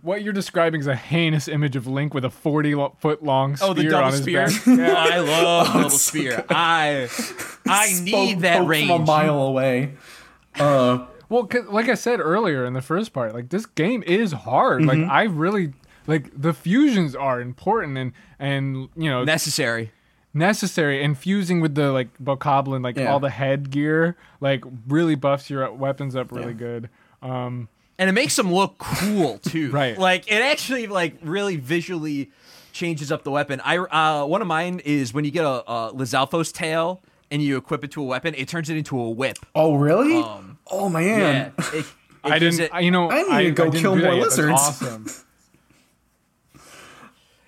what 0.00 0.22
you're 0.22 0.32
describing 0.32 0.80
is 0.80 0.86
a 0.86 0.96
heinous 0.96 1.48
image 1.48 1.76
of 1.76 1.86
Link 1.86 2.14
with 2.14 2.24
a 2.24 2.30
40 2.30 2.74
lo- 2.74 2.96
foot 2.98 3.22
long 3.22 3.56
spear 3.56 3.68
Oh, 3.70 3.74
the 3.74 3.82
double 3.84 4.04
on 4.06 4.12
his 4.12 4.22
spear. 4.22 4.46
back. 4.46 4.52
Oh, 4.66 4.94
I 4.94 5.18
love 5.18 5.66
double 5.74 5.90
spear. 5.90 6.44
I 6.48 7.08
I 7.66 7.88
Poke- 7.94 8.02
need 8.02 8.40
that 8.40 8.58
poke 8.60 8.68
range. 8.68 8.88
from 8.88 9.02
a 9.02 9.04
mile 9.06 9.42
away. 9.42 9.92
Uh, 10.58 11.06
Well, 11.28 11.44
'cause 11.46 11.66
like 11.68 11.88
I 11.88 11.94
said 11.94 12.20
earlier 12.20 12.64
in 12.64 12.72
the 12.74 12.82
first 12.82 13.12
part, 13.12 13.34
like 13.34 13.48
this 13.50 13.66
game 13.66 14.02
is 14.06 14.32
hard. 14.32 14.84
Like 14.84 14.98
I 15.00 15.24
really 15.24 15.72
like 16.06 16.30
the 16.36 16.52
fusions 16.52 17.14
are 17.14 17.40
important 17.40 17.96
and 17.98 18.12
and 18.38 18.88
you 18.96 19.08
know 19.08 19.24
Necessary. 19.24 19.92
necessary 20.34 21.02
and 21.04 21.16
fusing 21.16 21.60
with 21.60 21.74
the 21.74 21.92
like 21.92 22.08
bokoblin 22.18 22.82
like 22.82 22.96
Yeah. 22.96 23.12
all 23.12 23.20
the 23.20 23.30
headgear 23.30 24.16
like 24.40 24.64
really 24.88 25.14
buffs 25.14 25.48
your 25.50 25.70
weapons 25.72 26.16
up 26.16 26.32
really 26.32 26.54
good. 26.54 26.88
Um 27.22 27.68
and 28.02 28.08
it 28.10 28.12
makes 28.12 28.34
them 28.34 28.52
look 28.52 28.76
cool 28.78 29.38
too. 29.38 29.70
Right. 29.72 29.96
Like 29.96 30.26
it 30.30 30.42
actually 30.42 30.88
like 30.88 31.14
really 31.22 31.54
visually 31.56 32.32
changes 32.72 33.12
up 33.12 33.22
the 33.22 33.30
weapon. 33.30 33.60
I 33.64 33.76
uh, 33.78 34.26
one 34.26 34.42
of 34.42 34.48
mine 34.48 34.80
is 34.84 35.14
when 35.14 35.24
you 35.24 35.30
get 35.30 35.44
a, 35.44 35.62
a 35.70 35.92
Lizalfos 35.94 36.52
tail 36.52 37.00
and 37.30 37.40
you 37.40 37.56
equip 37.56 37.84
it 37.84 37.92
to 37.92 38.02
a 38.02 38.04
weapon, 38.04 38.34
it 38.36 38.48
turns 38.48 38.68
it 38.70 38.76
into 38.76 38.98
a 39.00 39.08
whip. 39.08 39.38
oh, 39.54 39.76
really? 39.76 40.16
Um, 40.20 40.58
oh, 40.68 40.88
Yeah. 40.98 41.16
man. 41.18 41.52
It, 41.58 41.74
it 41.74 41.86
I 42.24 42.38
didn't 42.40 42.58
it- 42.60 42.70
I, 42.74 42.80
you 42.80 42.90
know 42.90 43.08
I 43.08 43.22
need 43.42 43.44
to 43.46 43.50
go 43.52 43.64
didn't 43.70 43.80
kill 43.82 43.94
do 43.94 44.00
that 44.02 44.12
more. 44.14 44.24
That's 44.24 44.36
lizards. 44.36 44.52
awesome. 44.60 45.06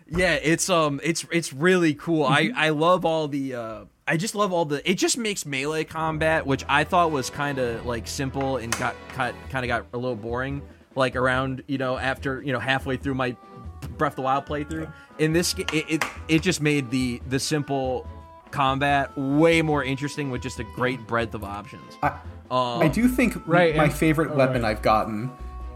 Yeah, 0.07 0.35
it's 0.35 0.69
um, 0.69 1.01
it's 1.03 1.25
it's 1.33 1.53
really 1.53 1.95
cool. 1.95 2.27
Mm-hmm. 2.27 2.57
I 2.57 2.67
I 2.67 2.69
love 2.69 3.05
all 3.05 3.27
the 3.27 3.55
uh, 3.55 3.85
I 4.07 4.17
just 4.17 4.35
love 4.35 4.53
all 4.53 4.65
the. 4.65 4.89
It 4.89 4.95
just 4.95 5.17
makes 5.17 5.47
melee 5.47 5.85
combat, 5.85 6.47
which 6.47 6.65
I 6.69 6.85
thought 6.85 7.11
was 7.11 7.31
kind 7.31 7.59
of 7.59 7.87
like 7.87 8.07
simple 8.07 8.59
and 8.59 8.77
got 8.79 8.95
cut, 9.11 9.35
kind 9.51 9.65
of 9.65 9.69
got 9.69 9.87
a 9.93 9.99
little 9.99 10.17
boring. 10.17 10.63
Like 10.97 11.17
around 11.17 11.65
you 11.67 11.79
know 11.79 11.97
after 11.97 12.43
you 12.43 12.53
know 12.53 12.61
halfway 12.61 12.97
through 12.97 13.15
my 13.15 13.37
Breath 13.99 14.13
of 14.13 14.17
the 14.17 14.23
Wild 14.23 14.47
playthrough. 14.47 14.93
In 15.19 15.33
this, 15.33 15.55
it 15.55 15.73
it, 15.73 16.05
it 16.29 16.43
just 16.43 16.61
made 16.61 16.91
the 16.91 17.21
the 17.29 17.39
simple 17.41 18.07
combat 18.51 19.17
way 19.19 19.63
more 19.63 19.83
interesting 19.83 20.31
with 20.31 20.43
just 20.43 20.61
a 20.61 20.65
great 20.65 21.05
breadth 21.07 21.35
of 21.35 21.43
options. 21.43 21.97
I, 22.03 22.09
Um, 22.51 22.83
I 22.83 22.89
do 22.89 23.09
think 23.09 23.35
Right, 23.47 23.75
my 23.75 23.85
and- 23.85 23.93
favorite 23.93 24.31
oh, 24.33 24.37
weapon 24.37 24.63
right. 24.63 24.71
I've 24.71 24.83
gotten 24.83 25.31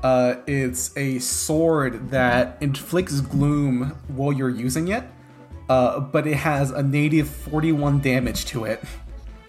uh, 0.05 0.37
is 0.47 0.93
a 0.97 1.19
sword 1.19 2.11
that 2.11 2.57
inflicts 2.61 3.21
gloom 3.21 3.97
while 4.09 4.33
you're 4.33 4.49
using 4.51 4.89
it, 4.89 5.03
uh, 5.69 6.01
but 6.01 6.27
it 6.27 6.37
has 6.37 6.71
a 6.71 6.83
native 6.83 7.29
41 7.29 8.01
damage 8.01 8.45
to 8.47 8.65
it. 8.65 8.83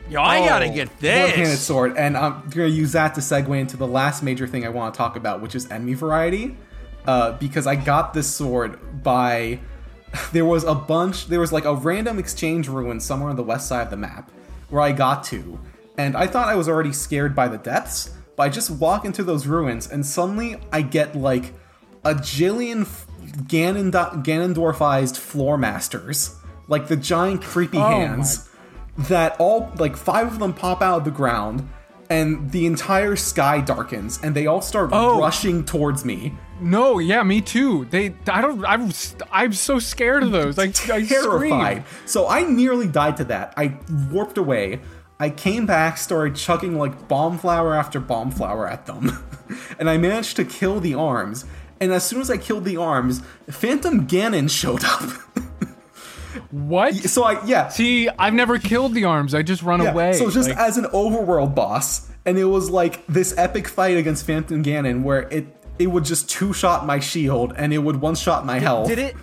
Yo, 0.10 0.22
I 0.22 0.40
gotta 0.48 0.66
Oh, 0.66 0.74
get 0.74 0.90
One-handed 1.28 1.58
sword, 1.60 1.96
and 1.98 2.18
I'm 2.18 2.50
gonna 2.50 2.68
use 2.68 2.94
that 2.94 3.14
to 3.16 3.22
segue 3.22 3.60
into 3.60 3.78
the 3.78 3.88
last 3.88 4.24
major 4.24 4.48
thing 4.48 4.66
I 4.66 4.70
want 4.70 4.94
to 4.94 4.98
talk 4.98 5.16
about, 5.16 5.40
which 5.41 5.54
is 5.54 5.70
enemy 5.72 5.94
variety. 5.94 6.58
Uh, 7.06 7.34
because 7.34 7.66
I 7.68 7.76
got 7.76 8.14
this 8.14 8.28
sword 8.28 9.04
by 9.04 9.60
there 10.34 10.46
was 10.46 10.64
a 10.64 10.74
bunch 10.76 11.28
there 11.28 11.40
was 11.40 11.52
like 11.54 11.66
a 11.66 11.74
random 11.76 12.18
exchange 12.20 12.68
ruin 12.68 13.00
somewhere 13.00 13.30
on 13.30 13.36
the 13.36 13.44
west 13.44 13.68
side 13.68 13.84
of 13.84 13.90
the 13.91 13.98
map 13.98 14.32
where 14.70 14.82
I 14.82 14.91
got 14.91 15.24
to, 15.26 15.60
and 15.98 16.18
I 16.18 16.26
thought 16.28 16.48
I 16.48 16.56
was 16.56 16.68
already 16.68 16.91
scared 16.91 17.36
by 17.36 17.48
the 17.48 17.58
depths, 17.60 18.10
but 18.36 18.44
I 18.44 18.50
just 18.50 18.72
walk 18.72 19.06
into 19.06 19.24
those 19.24 19.46
ruins 19.46 19.90
and 19.90 20.04
suddenly 20.06 20.58
I 20.72 20.82
get 20.82 21.16
like 21.16 21.54
a 22.04 22.16
jillion 22.16 22.82
f- 22.82 23.06
Ganon- 23.48 23.92
Ganondorfized 24.24 25.18
floor 25.18 25.58
masters, 25.58 26.36
like 26.68 26.88
the 26.88 26.96
giant 26.98 27.42
creepy 27.42 27.78
Oh 27.78 27.82
my 27.82 27.92
hands 27.92 28.50
that 28.98 29.36
all 29.40 29.72
like 29.78 29.96
five 29.96 30.28
of 30.28 30.40
them 30.40 30.54
pop 30.54 30.82
out 30.82 30.98
of 31.00 31.06
the 31.06 31.12
ground 31.12 31.68
and 32.10 32.52
the 32.52 32.66
entire 32.66 33.16
sky 33.16 33.62
darkens 33.62 34.20
and 34.24 34.36
they 34.36 34.46
all 34.48 34.62
start 34.62 34.90
Oh. 34.92 35.20
rushing 35.20 35.64
towards 35.64 36.04
me 36.04 36.34
No, 36.60 37.00
yeah, 37.00 37.24
me 37.24 37.40
too. 37.40 37.86
They, 37.90 38.14
I 38.28 38.42
don't, 38.42 38.66
I'm, 38.66 38.92
I'm 39.32 39.54
so 39.54 39.80
scared 39.80 40.24
of 40.24 40.32
those. 40.32 40.58
Like, 40.58 40.72
I 40.90 41.06
terrified 41.06 41.78
scream. 41.78 41.84
so 42.06 42.28
i 42.28 42.42
nearly 42.44 42.88
died 42.88 43.16
to 43.18 43.24
that 43.26 43.54
i 43.56 43.74
warped 44.12 44.38
away 44.38 44.82
i 45.20 45.30
came 45.30 45.66
back 45.66 45.98
started 45.98 46.36
chucking 46.36 46.78
like 46.78 47.08
bomb 47.08 47.38
flower 47.38 47.74
after 47.76 48.00
bomb 48.02 48.32
flower 48.32 48.68
at 48.68 48.86
them 48.86 49.12
and 49.80 49.90
i 49.90 49.98
managed 49.98 50.36
to 50.36 50.44
kill 50.44 50.80
the 50.82 50.94
arms 50.96 51.46
and 51.82 51.92
as 51.92 52.04
soon 52.06 52.22
as 52.22 52.30
i 52.30 52.38
killed 52.38 52.66
the 52.66 52.78
arms 52.78 53.22
phantom 53.50 54.08
ganon 54.08 54.50
showed 54.50 54.84
up 54.84 55.10
What? 56.52 56.94
so 56.96 57.24
i 57.24 57.44
yeah 57.46 57.68
See, 57.70 58.08
I've 58.10 58.34
never 58.34 58.60
killed 58.60 58.94
the 58.94 59.06
arms. 59.06 59.34
I 59.36 59.42
just 59.42 59.62
run 59.64 59.82
Yeah, 59.82 59.92
away. 59.92 60.14
So 60.14 60.30
just 60.30 60.50
Like, 60.50 60.58
as 60.58 60.78
an 60.78 60.86
overworld 60.86 61.54
boss, 61.56 62.10
and 62.26 62.38
it 62.38 62.46
was 62.46 62.70
like 62.70 63.06
this 63.08 63.36
epic 63.38 63.68
fight 63.68 63.98
against 63.98 64.26
Phantom 64.26 64.64
Ganon 64.64 65.04
where 65.04 65.24
it 65.30 65.48
it 65.80 65.88
would 65.88 66.06
just 66.06 66.30
two 66.30 66.54
shot 66.54 66.86
my 66.86 67.00
shield 67.00 67.54
and 67.56 67.74
it 67.74 67.80
would 67.80 67.98
one 68.02 68.16
shot 68.16 68.46
my 68.46 68.60
health. 68.60 68.88
Did 68.88 69.00
it 69.00 69.16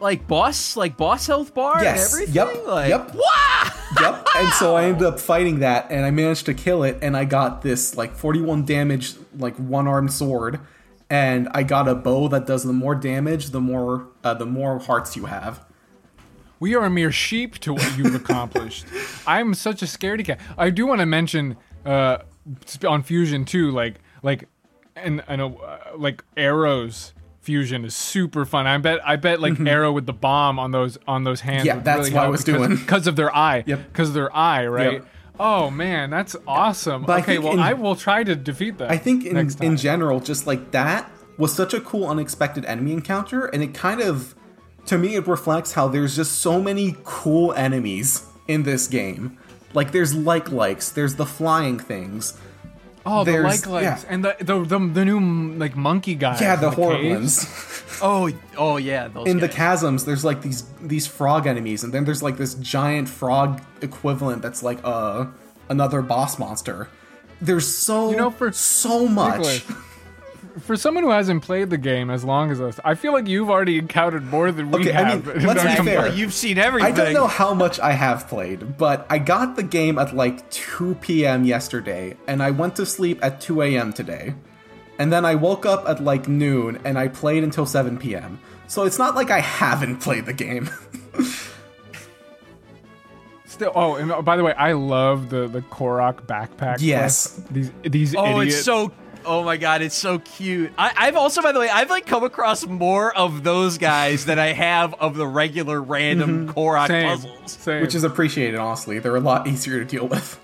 like 0.00 0.26
boss 0.26 0.76
like 0.76 0.96
boss 0.96 1.26
health 1.26 1.54
bar 1.54 1.82
Yes. 1.82 2.12
and 2.12 2.22
everything? 2.22 2.34
Yep. 2.34 2.66
Like, 2.66 2.88
Yep. 2.90 3.14
Wow. 3.14 3.70
Yep. 4.00 4.26
And 4.36 4.48
so 4.54 4.76
I 4.76 4.84
ended 4.84 5.02
up 5.04 5.18
fighting 5.20 5.60
that, 5.60 5.90
and 5.90 6.04
I 6.04 6.10
managed 6.10 6.46
to 6.46 6.54
kill 6.54 6.82
it, 6.84 6.98
and 7.02 7.16
I 7.16 7.24
got 7.24 7.62
this 7.62 7.96
like 7.96 8.14
41 8.14 8.64
damage, 8.64 9.14
like 9.36 9.56
one 9.56 9.86
armed 9.88 10.12
sword, 10.12 10.60
and 11.10 11.48
I 11.52 11.64
got 11.64 11.88
a 11.88 11.94
bow 11.94 12.28
that 12.28 12.46
does 12.46 12.62
the 12.62 12.72
more 12.72 12.94
damage, 12.94 13.50
the 13.50 13.60
more 13.60 14.06
uh, 14.22 14.34
the 14.34 14.46
more 14.46 14.78
hearts 14.78 15.16
you 15.16 15.26
have. 15.26 15.64
we 16.60 16.74
are 16.74 16.84
a 16.84 16.90
mere 16.90 17.10
sheep 17.10 17.58
to 17.58 17.74
what 17.74 17.98
you've 17.98 18.14
accomplished. 18.14 18.86
I'm 19.26 19.54
such 19.54 19.82
a 19.82 19.86
scaredy 19.86 20.24
cat. 20.24 20.40
I 20.56 20.70
do 20.70 20.86
want 20.86 21.00
to 21.00 21.06
mention 21.06 21.56
uh, 21.84 22.18
on 22.86 23.02
fusion 23.02 23.44
too, 23.44 23.70
like, 23.70 23.96
like, 24.22 24.48
and 24.94 25.22
I 25.26 25.36
know, 25.36 25.56
uh, 25.56 25.96
like 25.96 26.22
arrows. 26.36 27.12
Fusion 27.40 27.86
is 27.86 27.96
super 27.96 28.44
fun. 28.44 28.66
I 28.66 28.76
bet. 28.76 29.00
I 29.02 29.16
bet 29.16 29.40
like 29.40 29.58
arrow 29.60 29.92
with 29.92 30.04
the 30.04 30.12
bomb 30.12 30.58
on 30.58 30.72
those 30.72 30.98
on 31.08 31.24
those 31.24 31.40
hands. 31.40 31.66
Mm-hmm. 31.66 31.78
Yeah, 31.78 31.82
that's 31.82 31.98
really 32.00 32.12
what 32.12 32.24
I 32.24 32.28
was 32.28 32.44
because, 32.44 32.66
doing. 32.66 32.76
because 32.80 33.06
of 33.06 33.16
their 33.16 33.34
eye. 33.34 33.64
Yep. 33.66 33.88
Because 33.90 34.08
of 34.08 34.14
their 34.14 34.36
eye, 34.36 34.66
right? 34.66 34.92
Yep. 34.92 35.06
Oh 35.42 35.70
man, 35.70 36.10
that's 36.10 36.36
awesome. 36.46 37.04
But 37.04 37.22
okay, 37.22 37.36
think 37.36 37.44
well, 37.44 37.54
in- 37.54 37.60
I 37.60 37.72
will 37.72 37.96
try 37.96 38.22
to 38.22 38.36
defeat 38.36 38.76
that. 38.76 38.90
I 38.90 38.98
think 38.98 39.24
in, 39.24 39.38
in 39.62 39.78
general, 39.78 40.20
just 40.20 40.46
like 40.46 40.70
that 40.72 41.10
was 41.38 41.54
such 41.54 41.72
a 41.72 41.80
cool, 41.80 42.06
unexpected 42.06 42.66
enemy 42.66 42.92
encounter, 42.92 43.46
and 43.46 43.62
it 43.62 43.72
kind 43.72 44.02
of, 44.02 44.34
to 44.84 44.98
me, 44.98 45.14
it 45.14 45.26
reflects 45.26 45.72
how 45.72 45.88
there's 45.88 46.14
just 46.14 46.40
so 46.40 46.60
many 46.60 46.94
cool 47.04 47.54
enemies 47.54 48.26
in 48.48 48.64
this 48.64 48.86
game. 48.86 49.38
Like 49.72 49.92
there's 49.92 50.14
like 50.14 50.52
likes, 50.52 50.90
there's 50.90 51.14
the 51.14 51.24
flying 51.24 51.78
things. 51.78 52.38
Oh, 53.06 53.24
the 53.24 53.38
like 53.40 53.66
legs 53.66 54.04
yeah. 54.04 54.12
and 54.12 54.24
the, 54.24 54.36
the 54.40 54.60
the 54.62 54.78
the 54.78 55.04
new 55.04 55.20
like 55.56 55.74
monkey 55.76 56.14
guy. 56.14 56.38
Yeah, 56.40 56.56
the 56.56 56.70
horror 56.70 56.96
caves. 56.96 57.44
ones. 57.46 57.76
Oh, 58.02 58.30
oh 58.56 58.78
yeah. 58.78 59.08
Those 59.08 59.26
in 59.28 59.40
the 59.40 59.48
chasms, 59.48 60.06
there's 60.06 60.24
like 60.24 60.40
these 60.40 60.64
these 60.80 61.06
frog 61.06 61.46
enemies, 61.46 61.84
and 61.84 61.92
then 61.92 62.04
there's 62.06 62.22
like 62.22 62.38
this 62.38 62.54
giant 62.54 63.10
frog 63.10 63.60
equivalent 63.82 64.40
that's 64.40 64.62
like 64.62 64.78
uh 64.84 65.26
another 65.68 66.00
boss 66.00 66.38
monster. 66.38 66.88
There's 67.42 67.68
so 67.68 68.10
You 68.10 68.16
know, 68.16 68.30
for- 68.30 68.52
so 68.52 69.06
much. 69.06 69.38
Nicolas, 69.40 69.64
For 70.58 70.76
someone 70.76 71.04
who 71.04 71.10
hasn't 71.10 71.42
played 71.42 71.70
the 71.70 71.78
game 71.78 72.10
as 72.10 72.24
long 72.24 72.50
as 72.50 72.60
us, 72.60 72.80
I 72.84 72.94
feel 72.94 73.12
like 73.12 73.28
you've 73.28 73.50
already 73.50 73.78
encountered 73.78 74.24
more 74.26 74.50
than 74.50 74.70
we 74.70 74.80
Okay, 74.80 74.92
I 74.92 75.02
have. 75.10 75.24
mean, 75.26 75.46
let's 75.46 75.60
our 75.60 75.70
be 75.70 75.76
com- 75.76 75.86
fair. 75.86 76.08
You've 76.08 76.34
seen 76.34 76.58
everything. 76.58 76.92
I 76.92 76.96
don't 76.96 77.12
know 77.12 77.26
how 77.28 77.54
much 77.54 77.78
I 77.78 77.92
have 77.92 78.26
played, 78.28 78.76
but 78.76 79.06
I 79.08 79.18
got 79.18 79.56
the 79.56 79.62
game 79.62 79.98
at 79.98 80.14
like 80.14 80.48
2 80.50 80.96
p.m. 80.96 81.44
yesterday, 81.44 82.16
and 82.26 82.42
I 82.42 82.50
went 82.50 82.76
to 82.76 82.86
sleep 82.86 83.18
at 83.24 83.40
2 83.40 83.62
a.m. 83.62 83.92
today. 83.92 84.34
And 84.98 85.12
then 85.12 85.24
I 85.24 85.34
woke 85.36 85.64
up 85.64 85.88
at 85.88 86.02
like 86.02 86.26
noon, 86.28 86.80
and 86.84 86.98
I 86.98 87.08
played 87.08 87.42
until 87.44 87.64
7 87.64 87.96
p.m. 87.98 88.38
So 88.66 88.84
it's 88.84 88.98
not 88.98 89.14
like 89.14 89.30
I 89.30 89.40
haven't 89.40 89.98
played 89.98 90.26
the 90.26 90.32
game. 90.34 90.68
Still, 93.46 93.72
oh, 93.74 93.96
and 93.96 94.12
uh, 94.12 94.22
by 94.22 94.36
the 94.36 94.44
way, 94.44 94.52
I 94.54 94.72
love 94.72 95.28
the 95.28 95.48
the 95.48 95.60
Korok 95.60 96.22
backpack. 96.26 96.76
Yes. 96.80 97.34
quest. 97.34 97.52
these 97.52 97.70
these 97.82 98.14
Oh, 98.16 98.40
idiots. 98.40 98.56
it's 98.58 98.64
so. 98.64 98.92
Oh 99.24 99.44
my 99.44 99.56
god, 99.56 99.82
it's 99.82 99.94
so 99.94 100.18
cute. 100.18 100.72
I, 100.78 100.92
I've 100.96 101.16
also, 101.16 101.42
by 101.42 101.52
the 101.52 101.60
way, 101.60 101.68
I've 101.68 101.90
like 101.90 102.06
come 102.06 102.24
across 102.24 102.66
more 102.66 103.16
of 103.16 103.44
those 103.44 103.78
guys 103.78 104.24
than 104.24 104.38
I 104.38 104.52
have 104.52 104.94
of 104.94 105.16
the 105.16 105.26
regular 105.26 105.80
random 105.80 106.48
mm-hmm. 106.48 106.58
Korok 106.58 106.88
same, 106.88 107.08
puzzles. 107.08 107.52
same. 107.52 107.82
Which 107.82 107.94
is 107.94 108.04
appreciated, 108.04 108.58
honestly. 108.58 108.98
They're 108.98 109.16
a 109.16 109.20
lot 109.20 109.46
easier 109.46 109.78
to 109.78 109.84
deal 109.84 110.06
with. 110.06 110.40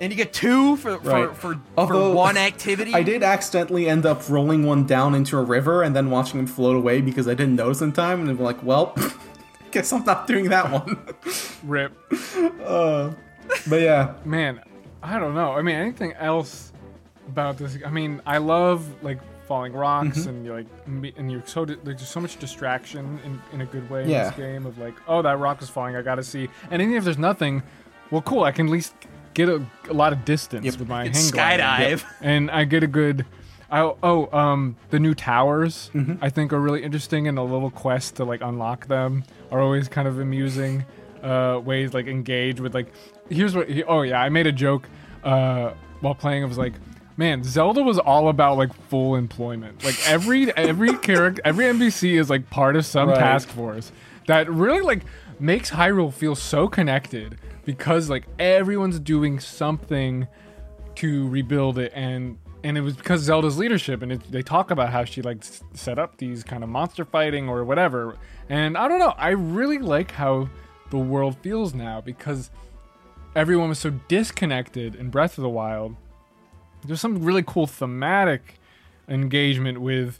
And 0.00 0.10
you 0.10 0.16
get 0.16 0.32
two 0.32 0.76
for 0.76 0.98
for 0.98 1.08
Right. 1.08 1.36
for, 1.36 1.60
Although, 1.76 2.10
for 2.10 2.16
one 2.16 2.36
activity. 2.36 2.92
I 2.94 3.04
did 3.04 3.22
accidentally 3.22 3.88
end 3.88 4.04
up 4.04 4.28
rolling 4.28 4.66
one 4.66 4.84
down 4.84 5.14
into 5.14 5.38
a 5.38 5.42
river 5.42 5.84
and 5.84 5.94
then 5.94 6.10
watching 6.10 6.40
him 6.40 6.46
float 6.48 6.74
away 6.74 7.00
because 7.00 7.28
I 7.28 7.34
didn't 7.34 7.54
notice 7.54 7.80
in 7.82 7.92
time, 7.92 8.20
and 8.20 8.28
I'm 8.28 8.40
like, 8.40 8.60
well, 8.64 8.96
guess 9.70 9.92
I'm 9.92 10.04
not 10.04 10.26
doing 10.26 10.48
that 10.48 10.70
one. 10.70 10.98
rip. 11.64 11.92
Uh, 12.62 13.12
but 13.68 13.80
yeah, 13.80 14.14
Man, 14.24 14.60
I 15.02 15.18
don't 15.18 15.34
know. 15.34 15.52
I 15.52 15.62
mean, 15.62 15.74
anything 15.74 16.12
else 16.14 16.71
about 17.28 17.58
this? 17.58 17.78
I 17.84 17.90
mean, 17.90 18.20
I 18.26 18.38
love 18.38 18.86
like 19.02 19.18
falling 19.48 19.72
rocks 19.72 20.20
Mm-hmm. 20.20 20.28
and 20.28 20.46
you're 20.46 20.56
like 20.56 21.16
and 21.18 21.30
you're 21.32 21.42
so 21.46 21.64
di- 21.64 21.76
there's 21.82 21.98
just 22.00 22.12
so 22.12 22.20
much 22.20 22.38
distraction 22.38 23.18
in, 23.24 23.40
in 23.52 23.60
a 23.60 23.66
good 23.66 23.88
way 23.90 24.04
in 24.04 24.08
Yeah. 24.10 24.28
this 24.30 24.36
game 24.36 24.64
of 24.66 24.78
like 24.78 24.94
oh 25.08 25.20
that 25.20 25.36
rock 25.38 25.60
is 25.60 25.68
falling 25.68 25.96
I 25.96 26.00
gotta 26.02 26.22
see 26.22 26.48
and 26.70 26.80
even 26.80 26.94
if 26.94 27.02
there's 27.04 27.18
nothing 27.18 27.62
well 28.12 28.22
cool 28.22 28.44
I 28.44 28.52
can 28.52 28.66
at 28.66 28.72
least 28.72 28.94
get 29.34 29.48
a, 29.48 29.66
a 29.90 29.92
lot 29.92 30.12
of 30.12 30.24
distance 30.24 30.64
Yep. 30.64 30.76
with 30.78 30.88
my 30.88 31.04
You 31.04 31.10
hang 31.10 31.22
can 31.22 31.30
glider. 31.32 31.62
skydive. 31.64 32.04
and 32.20 32.50
I 32.52 32.64
get 32.64 32.82
a 32.82 32.86
good. 32.86 33.26
I, 33.70 33.80
oh, 34.02 34.28
um, 34.38 34.76
the 34.90 35.00
new 35.00 35.14
towers 35.14 35.90
Mm-hmm. 35.92 36.22
I 36.24 36.28
think 36.30 36.52
are 36.52 36.60
really 36.60 36.82
interesting, 36.82 37.26
and 37.26 37.36
the 37.38 37.42
little 37.42 37.70
quest 37.70 38.16
to 38.16 38.24
like 38.24 38.42
unlock 38.42 38.86
them 38.86 39.24
are 39.50 39.60
always 39.60 39.88
kind 39.88 40.06
of 40.06 40.18
amusing. 40.20 40.84
Uh, 41.22 41.58
ways 41.64 41.94
like 41.94 42.06
engage 42.06 42.60
with 42.60 42.74
like. 42.74 42.88
Here's 43.30 43.56
what. 43.56 43.68
Oh 43.88 44.02
yeah, 44.02 44.20
I 44.20 44.28
made 44.28 44.46
a 44.46 44.52
joke 44.52 44.88
uh, 45.24 45.72
while 46.00 46.14
playing. 46.14 46.42
I 46.42 46.46
was 46.46 46.58
like, 46.58 46.74
man, 47.22 47.44
Zelda 47.44 47.82
was 47.84 47.98
all 48.00 48.28
about 48.28 48.56
like 48.58 48.74
full 48.88 49.14
employment. 49.14 49.84
Like 49.84 49.96
every 50.08 50.50
every 50.56 50.96
character, 50.98 51.40
every 51.44 51.66
NPC 51.66 52.18
is 52.18 52.28
like 52.28 52.50
part 52.50 52.74
of 52.74 52.84
some 52.84 53.08
Right. 53.10 53.18
task 53.18 53.48
force 53.48 53.92
that 54.26 54.50
really 54.50 54.80
like 54.80 55.02
makes 55.38 55.70
Hyrule 55.70 56.12
feel 56.12 56.34
so 56.34 56.66
connected 56.66 57.38
because 57.64 58.10
like 58.10 58.24
everyone's 58.40 58.98
doing 58.98 59.38
something 59.38 60.26
to 60.96 61.28
rebuild 61.28 61.78
it 61.78 61.92
and 61.94 62.38
and 62.64 62.76
it 62.76 62.80
was 62.80 62.96
because 62.96 63.20
Zelda's 63.22 63.56
leadership 63.56 64.02
and 64.02 64.12
it, 64.12 64.20
they 64.32 64.42
talk 64.42 64.70
about 64.72 64.90
how 64.90 65.04
she 65.04 65.22
like 65.22 65.38
s- 65.38 65.62
set 65.74 65.98
up 65.98 66.16
these 66.18 66.42
kind 66.42 66.62
of 66.64 66.68
monster 66.70 67.04
fighting 67.04 67.48
or 67.48 67.64
whatever 67.64 68.16
and 68.48 68.76
I 68.76 68.88
don't 68.88 68.98
know 68.98 69.14
I 69.16 69.30
really 69.30 69.78
like 69.78 70.10
how 70.12 70.48
the 70.90 70.98
world 70.98 71.36
feels 71.40 71.72
now 71.72 72.00
because 72.00 72.50
everyone 73.34 73.68
was 73.68 73.78
so 73.78 73.90
disconnected 74.08 74.94
in 74.94 75.08
Breath 75.10 75.38
of 75.38 75.42
the 75.42 75.48
Wild 75.48 75.96
there's 76.84 77.00
some 77.00 77.24
really 77.24 77.42
cool 77.42 77.66
thematic 77.66 78.58
engagement 79.08 79.80
with 79.80 80.18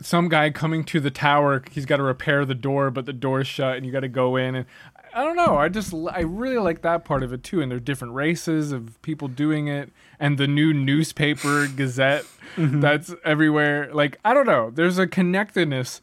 some 0.00 0.28
guy 0.28 0.50
coming 0.50 0.84
to 0.84 1.00
the 1.00 1.10
tower. 1.10 1.62
He's 1.70 1.86
got 1.86 1.96
to 1.96 2.02
repair 2.02 2.44
the 2.44 2.54
door, 2.54 2.90
but 2.90 3.06
the 3.06 3.12
door's 3.12 3.46
shut, 3.46 3.76
and 3.76 3.84
you 3.84 3.92
got 3.92 4.00
to 4.00 4.08
go 4.08 4.36
in. 4.36 4.54
And 4.54 4.66
I 5.14 5.24
don't 5.24 5.36
know. 5.36 5.56
I 5.56 5.68
just 5.68 5.94
I 5.94 6.20
really 6.20 6.58
like 6.58 6.82
that 6.82 7.04
part 7.04 7.22
of 7.22 7.32
it 7.32 7.42
too. 7.42 7.60
And 7.60 7.70
there 7.70 7.76
are 7.76 7.80
different 7.80 8.14
races 8.14 8.72
of 8.72 9.00
people 9.02 9.28
doing 9.28 9.68
it, 9.68 9.90
and 10.20 10.38
the 10.38 10.46
new 10.46 10.72
newspaper 10.72 11.66
Gazette 11.76 12.24
mm-hmm. 12.56 12.80
that's 12.80 13.14
everywhere. 13.24 13.92
Like 13.92 14.18
I 14.24 14.34
don't 14.34 14.46
know. 14.46 14.70
There's 14.70 14.98
a 14.98 15.06
connectedness 15.06 16.00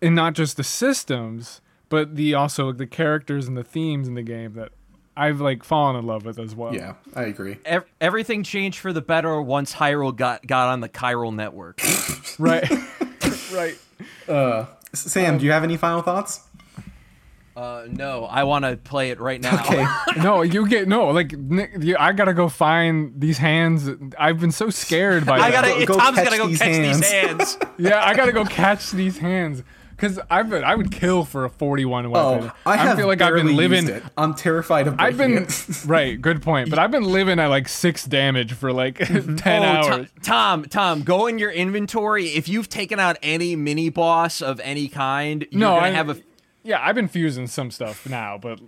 in 0.00 0.14
not 0.14 0.34
just 0.34 0.56
the 0.56 0.64
systems, 0.64 1.60
but 1.88 2.16
the 2.16 2.34
also 2.34 2.72
the 2.72 2.86
characters 2.86 3.48
and 3.48 3.56
the 3.56 3.64
themes 3.64 4.08
in 4.08 4.14
the 4.14 4.22
game 4.22 4.54
that 4.54 4.72
I've 5.20 5.40
like 5.40 5.64
fallen 5.64 5.96
in 5.96 6.06
love 6.06 6.24
with 6.24 6.38
as 6.38 6.54
well. 6.54 6.74
Yeah, 6.74 6.94
I 7.14 7.24
agree. 7.24 7.58
Ev- 7.66 7.84
everything 8.00 8.42
changed 8.42 8.78
for 8.78 8.92
the 8.92 9.02
better 9.02 9.40
once 9.42 9.74
Hyrule 9.74 10.16
got 10.16 10.46
got 10.46 10.68
on 10.68 10.80
the 10.80 10.88
Chiral 10.88 11.34
network. 11.34 11.80
Right. 12.38 12.66
right. 13.52 13.76
Uh, 14.26 14.64
Sam, 14.94 15.36
do 15.36 15.44
you 15.44 15.52
have 15.52 15.62
any 15.62 15.76
final 15.76 16.00
thoughts? 16.00 16.40
Uh, 17.54 17.84
no, 17.90 18.24
I 18.24 18.44
want 18.44 18.64
to 18.64 18.76
play 18.78 19.10
it 19.10 19.20
right 19.20 19.40
now. 19.40 19.60
Okay. 19.60 19.84
No, 20.22 20.40
you 20.42 20.66
get 20.66 20.88
no. 20.88 21.08
Like 21.10 21.32
Nick, 21.32 21.72
you, 21.80 21.96
I 21.98 22.12
gotta 22.12 22.32
go 22.32 22.48
find 22.48 23.12
these 23.20 23.36
hands. 23.36 23.90
I've 24.18 24.40
been 24.40 24.52
so 24.52 24.70
scared 24.70 25.26
by. 25.26 25.38
I 25.38 25.50
that. 25.50 25.64
gotta. 25.64 25.86
Go- 25.86 25.94
go 25.94 25.98
Tom's 26.00 26.16
catch 26.16 26.24
gotta 26.24 26.38
go 26.38 26.46
these 26.46 26.58
catch 26.58 26.68
hands. 26.68 27.00
these 27.00 27.10
hands. 27.10 27.58
Yeah, 27.78 28.02
I 28.02 28.14
gotta 28.14 28.32
go 28.32 28.44
catch 28.46 28.90
these 28.92 29.18
hands 29.18 29.62
because 30.00 30.18
I 30.30 30.40
would 30.40 30.64
I 30.64 30.74
would 30.74 30.90
kill 30.90 31.24
for 31.24 31.44
a 31.44 31.50
forty-one 31.50 32.06
oh, 32.06 32.10
weapon. 32.10 32.50
Oh, 32.54 32.70
I 32.70 32.76
have 32.78 32.96
feel 32.96 33.06
like 33.06 33.20
I've 33.20 33.34
barely 33.34 33.48
been 33.48 33.56
living. 33.56 33.82
used 33.86 33.96
it. 33.96 34.02
I'm 34.16 34.34
terrified 34.34 34.86
of 34.86 34.98
I've 34.98 35.18
been 35.18 35.38
it. 35.38 35.76
right. 35.86 36.20
Good 36.20 36.40
point. 36.42 36.70
But 36.70 36.78
I've 36.78 36.90
been 36.90 37.04
living 37.12 37.38
at 37.38 37.48
like 37.48 37.68
six 37.68 38.04
damage 38.06 38.54
for 38.54 38.72
like 38.72 38.98
mm-hmm. 38.98 39.36
ten 39.36 39.62
Oh, 39.62 39.66
hours. 39.66 40.08
Tom, 40.22 40.62
Tom, 40.62 40.64
Tom, 40.64 41.02
go 41.02 41.26
in 41.26 41.38
your 41.38 41.50
inventory. 41.50 42.28
If 42.28 42.48
you've 42.48 42.68
taken 42.68 42.98
out 42.98 43.18
any 43.22 43.56
mini 43.56 43.90
boss 43.90 44.40
of 44.40 44.58
any 44.60 44.88
kind, 44.88 45.46
you're 45.50 45.60
no, 45.60 45.74
gonna 45.74 45.86
I 45.86 45.90
have 45.90 46.08
a 46.08 46.16
Yeah, 46.62 46.80
I've 46.82 46.94
been 46.94 47.08
fusing 47.08 47.46
some 47.46 47.70
stuff 47.70 48.08
now, 48.08 48.38
but 48.38 48.58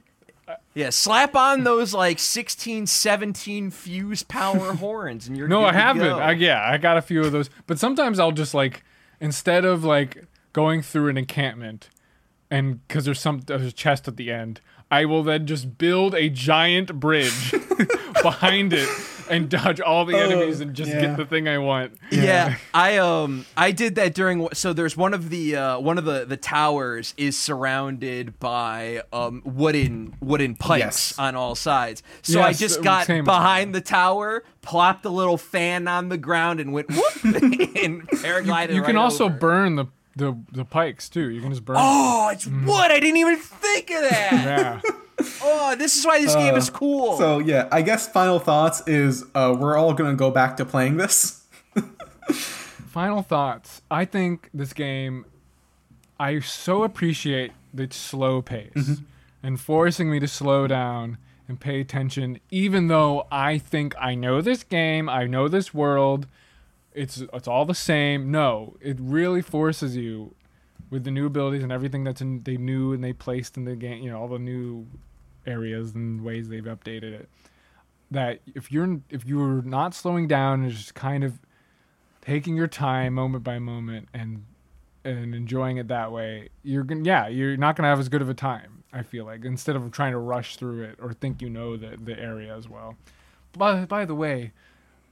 uh, 0.46 0.56
yeah. 0.74 0.90
Slap 0.90 1.34
on 1.34 1.64
those 1.64 1.94
like 1.94 2.18
16, 2.18 2.86
17 2.86 3.70
fuse 3.70 4.22
power 4.22 4.74
horns, 4.74 5.28
and 5.28 5.36
you're 5.36 5.48
no, 5.48 5.60
good 5.60 5.68
I 5.68 5.72
haven't. 5.72 6.02
go. 6.02 6.18
I, 6.18 6.32
yeah, 6.32 6.62
I 6.62 6.76
got 6.76 6.98
a 6.98 7.02
few 7.02 7.22
of 7.22 7.32
those. 7.32 7.48
But 7.66 7.78
sometimes 7.78 8.18
I'll 8.18 8.32
just 8.32 8.52
like 8.52 8.84
instead 9.18 9.64
of 9.64 9.82
like 9.84 10.26
going 10.52 10.82
through 10.82 11.08
an 11.08 11.16
encampment 11.16 11.88
and 12.50 12.86
because 12.86 13.06
there's 13.06 13.20
some 13.20 13.40
there's 13.46 13.66
a 13.66 13.72
chest 13.72 14.06
at 14.08 14.16
the 14.18 14.30
end, 14.30 14.60
I 14.90 15.06
will 15.06 15.22
then 15.22 15.46
just 15.46 15.78
build 15.78 16.14
a 16.14 16.28
giant 16.28 17.00
bridge 17.00 17.54
behind 18.22 18.74
it 18.74 18.88
and 19.30 19.48
dodge 19.48 19.80
all 19.80 20.04
the 20.04 20.18
enemies 20.18 20.60
and 20.60 20.74
just 20.74 20.90
yeah. 20.90 21.00
get 21.00 21.16
the 21.16 21.24
thing 21.24 21.48
I 21.48 21.56
want. 21.56 21.96
Yeah, 22.10 22.56
I 22.74 22.98
um 22.98 23.46
I 23.56 23.70
did 23.72 23.94
that 23.94 24.12
during 24.14 24.46
so 24.52 24.74
there's 24.74 24.98
one 24.98 25.14
of 25.14 25.30
the 25.30 25.56
uh, 25.56 25.78
one 25.80 25.96
of 25.96 26.04
the 26.04 26.26
the 26.26 26.36
towers 26.36 27.14
is 27.16 27.38
surrounded 27.38 28.38
by 28.38 29.02
um 29.14 29.40
wooden 29.46 30.14
wooden 30.20 30.54
pipes 30.54 30.82
Yes. 30.82 31.18
on 31.18 31.34
all 31.34 31.54
sides. 31.54 32.02
So 32.20 32.42
I 32.42 32.52
just 32.52 32.80
uh, 32.80 32.82
got 32.82 33.06
behind 33.06 33.74
the 33.74 33.80
tower, 33.80 34.44
plopped 34.60 35.06
a 35.06 35.10
little 35.10 35.38
fan 35.38 35.88
on 35.88 36.10
the 36.10 36.18
ground 36.18 36.60
and 36.60 36.70
went 36.74 36.90
whoop 36.90 37.24
and 37.24 38.06
paraglided. 38.08 38.74
You 38.74 38.82
can 38.82 38.96
right 38.96 39.02
also 39.04 39.24
over. 39.26 39.34
burn 39.38 39.76
the, 39.76 39.86
the 40.16 40.36
the 40.50 40.64
pikes 40.64 41.08
too. 41.08 41.30
You 41.30 41.40
can 41.40 41.50
just 41.50 41.64
burn. 41.64 41.76
Oh, 41.78 42.30
it's 42.32 42.46
mm-hmm. 42.46 42.66
wood! 42.66 42.90
I 42.90 43.00
didn't 43.00 43.18
even 43.18 43.36
think 43.36 43.90
of 43.90 44.02
that. 44.02 44.32
Yeah. 44.42 44.80
Oh, 45.40 45.76
this 45.76 45.96
is 45.96 46.04
why 46.04 46.20
this 46.20 46.34
game 46.34 46.56
is 46.56 46.68
uh, 46.68 46.72
cool. 46.72 47.16
So 47.16 47.38
yeah, 47.38 47.68
I 47.70 47.82
guess 47.82 48.08
final 48.08 48.40
thoughts 48.40 48.82
is 48.88 49.24
uh, 49.36 49.54
we're 49.56 49.76
all 49.76 49.94
gonna 49.94 50.14
go 50.14 50.32
back 50.32 50.56
to 50.56 50.64
playing 50.64 50.96
this. 50.96 51.44
Final 52.32 53.22
thoughts. 53.22 53.82
I 53.90 54.04
think 54.04 54.50
this 54.52 54.72
game, 54.72 55.24
I 56.18 56.40
so 56.40 56.82
appreciate 56.82 57.52
the 57.72 57.88
slow 57.90 58.42
pace 58.42 58.72
mm-hmm. 58.74 59.04
and 59.42 59.60
forcing 59.60 60.10
me 60.10 60.18
to 60.20 60.28
slow 60.28 60.66
down 60.66 61.18
and 61.48 61.58
pay 61.58 61.80
attention, 61.80 62.38
even 62.50 62.88
though 62.88 63.26
I 63.30 63.58
think 63.58 63.94
I 63.98 64.14
know 64.14 64.40
this 64.40 64.62
game, 64.62 65.08
I 65.08 65.26
know 65.26 65.48
this 65.48 65.72
world, 65.72 66.26
it's 66.94 67.22
it's 67.32 67.48
all 67.48 67.64
the 67.64 67.74
same. 67.74 68.30
No, 68.30 68.76
it 68.80 68.98
really 69.00 69.42
forces 69.42 69.96
you 69.96 70.34
with 70.90 71.04
the 71.04 71.10
new 71.10 71.26
abilities 71.26 71.62
and 71.62 71.72
everything 71.72 72.04
that's 72.04 72.20
in 72.20 72.42
they 72.42 72.56
knew 72.56 72.92
and 72.92 73.02
they 73.02 73.12
placed 73.12 73.56
in 73.56 73.64
the 73.64 73.76
game. 73.76 74.02
You 74.02 74.10
know 74.10 74.20
all 74.20 74.28
the 74.28 74.38
new 74.38 74.86
areas 75.46 75.94
and 75.94 76.22
ways 76.22 76.48
they've 76.48 76.64
updated 76.64 77.12
it. 77.14 77.28
That 78.10 78.40
if 78.54 78.70
you're 78.70 79.00
if 79.10 79.24
you're 79.24 79.62
not 79.62 79.94
slowing 79.94 80.28
down 80.28 80.62
and 80.62 80.70
just 80.70 80.94
kind 80.94 81.24
of 81.24 81.40
taking 82.20 82.56
your 82.56 82.68
time 82.68 83.14
moment 83.14 83.44
by 83.44 83.58
moment 83.58 84.08
and 84.12 84.44
and 85.04 85.34
enjoying 85.34 85.78
it 85.78 85.88
that 85.88 86.12
way, 86.12 86.48
you're 86.62 86.84
gonna 86.84 87.02
yeah, 87.04 87.28
you're 87.28 87.56
not 87.56 87.76
gonna 87.76 87.88
have 87.88 88.00
as 88.00 88.08
good 88.08 88.22
of 88.22 88.28
a 88.28 88.34
time. 88.34 88.84
I 88.92 89.02
feel 89.02 89.24
like 89.24 89.44
instead 89.44 89.74
of 89.74 89.90
trying 89.90 90.12
to 90.12 90.18
rush 90.18 90.56
through 90.56 90.82
it 90.82 90.98
or 91.00 91.14
think 91.14 91.40
you 91.40 91.48
know 91.48 91.76
the 91.76 91.96
the 91.96 92.18
area 92.18 92.54
as 92.54 92.68
well. 92.68 92.96
By 93.56 93.84
by 93.86 94.04
the 94.04 94.14
way, 94.14 94.52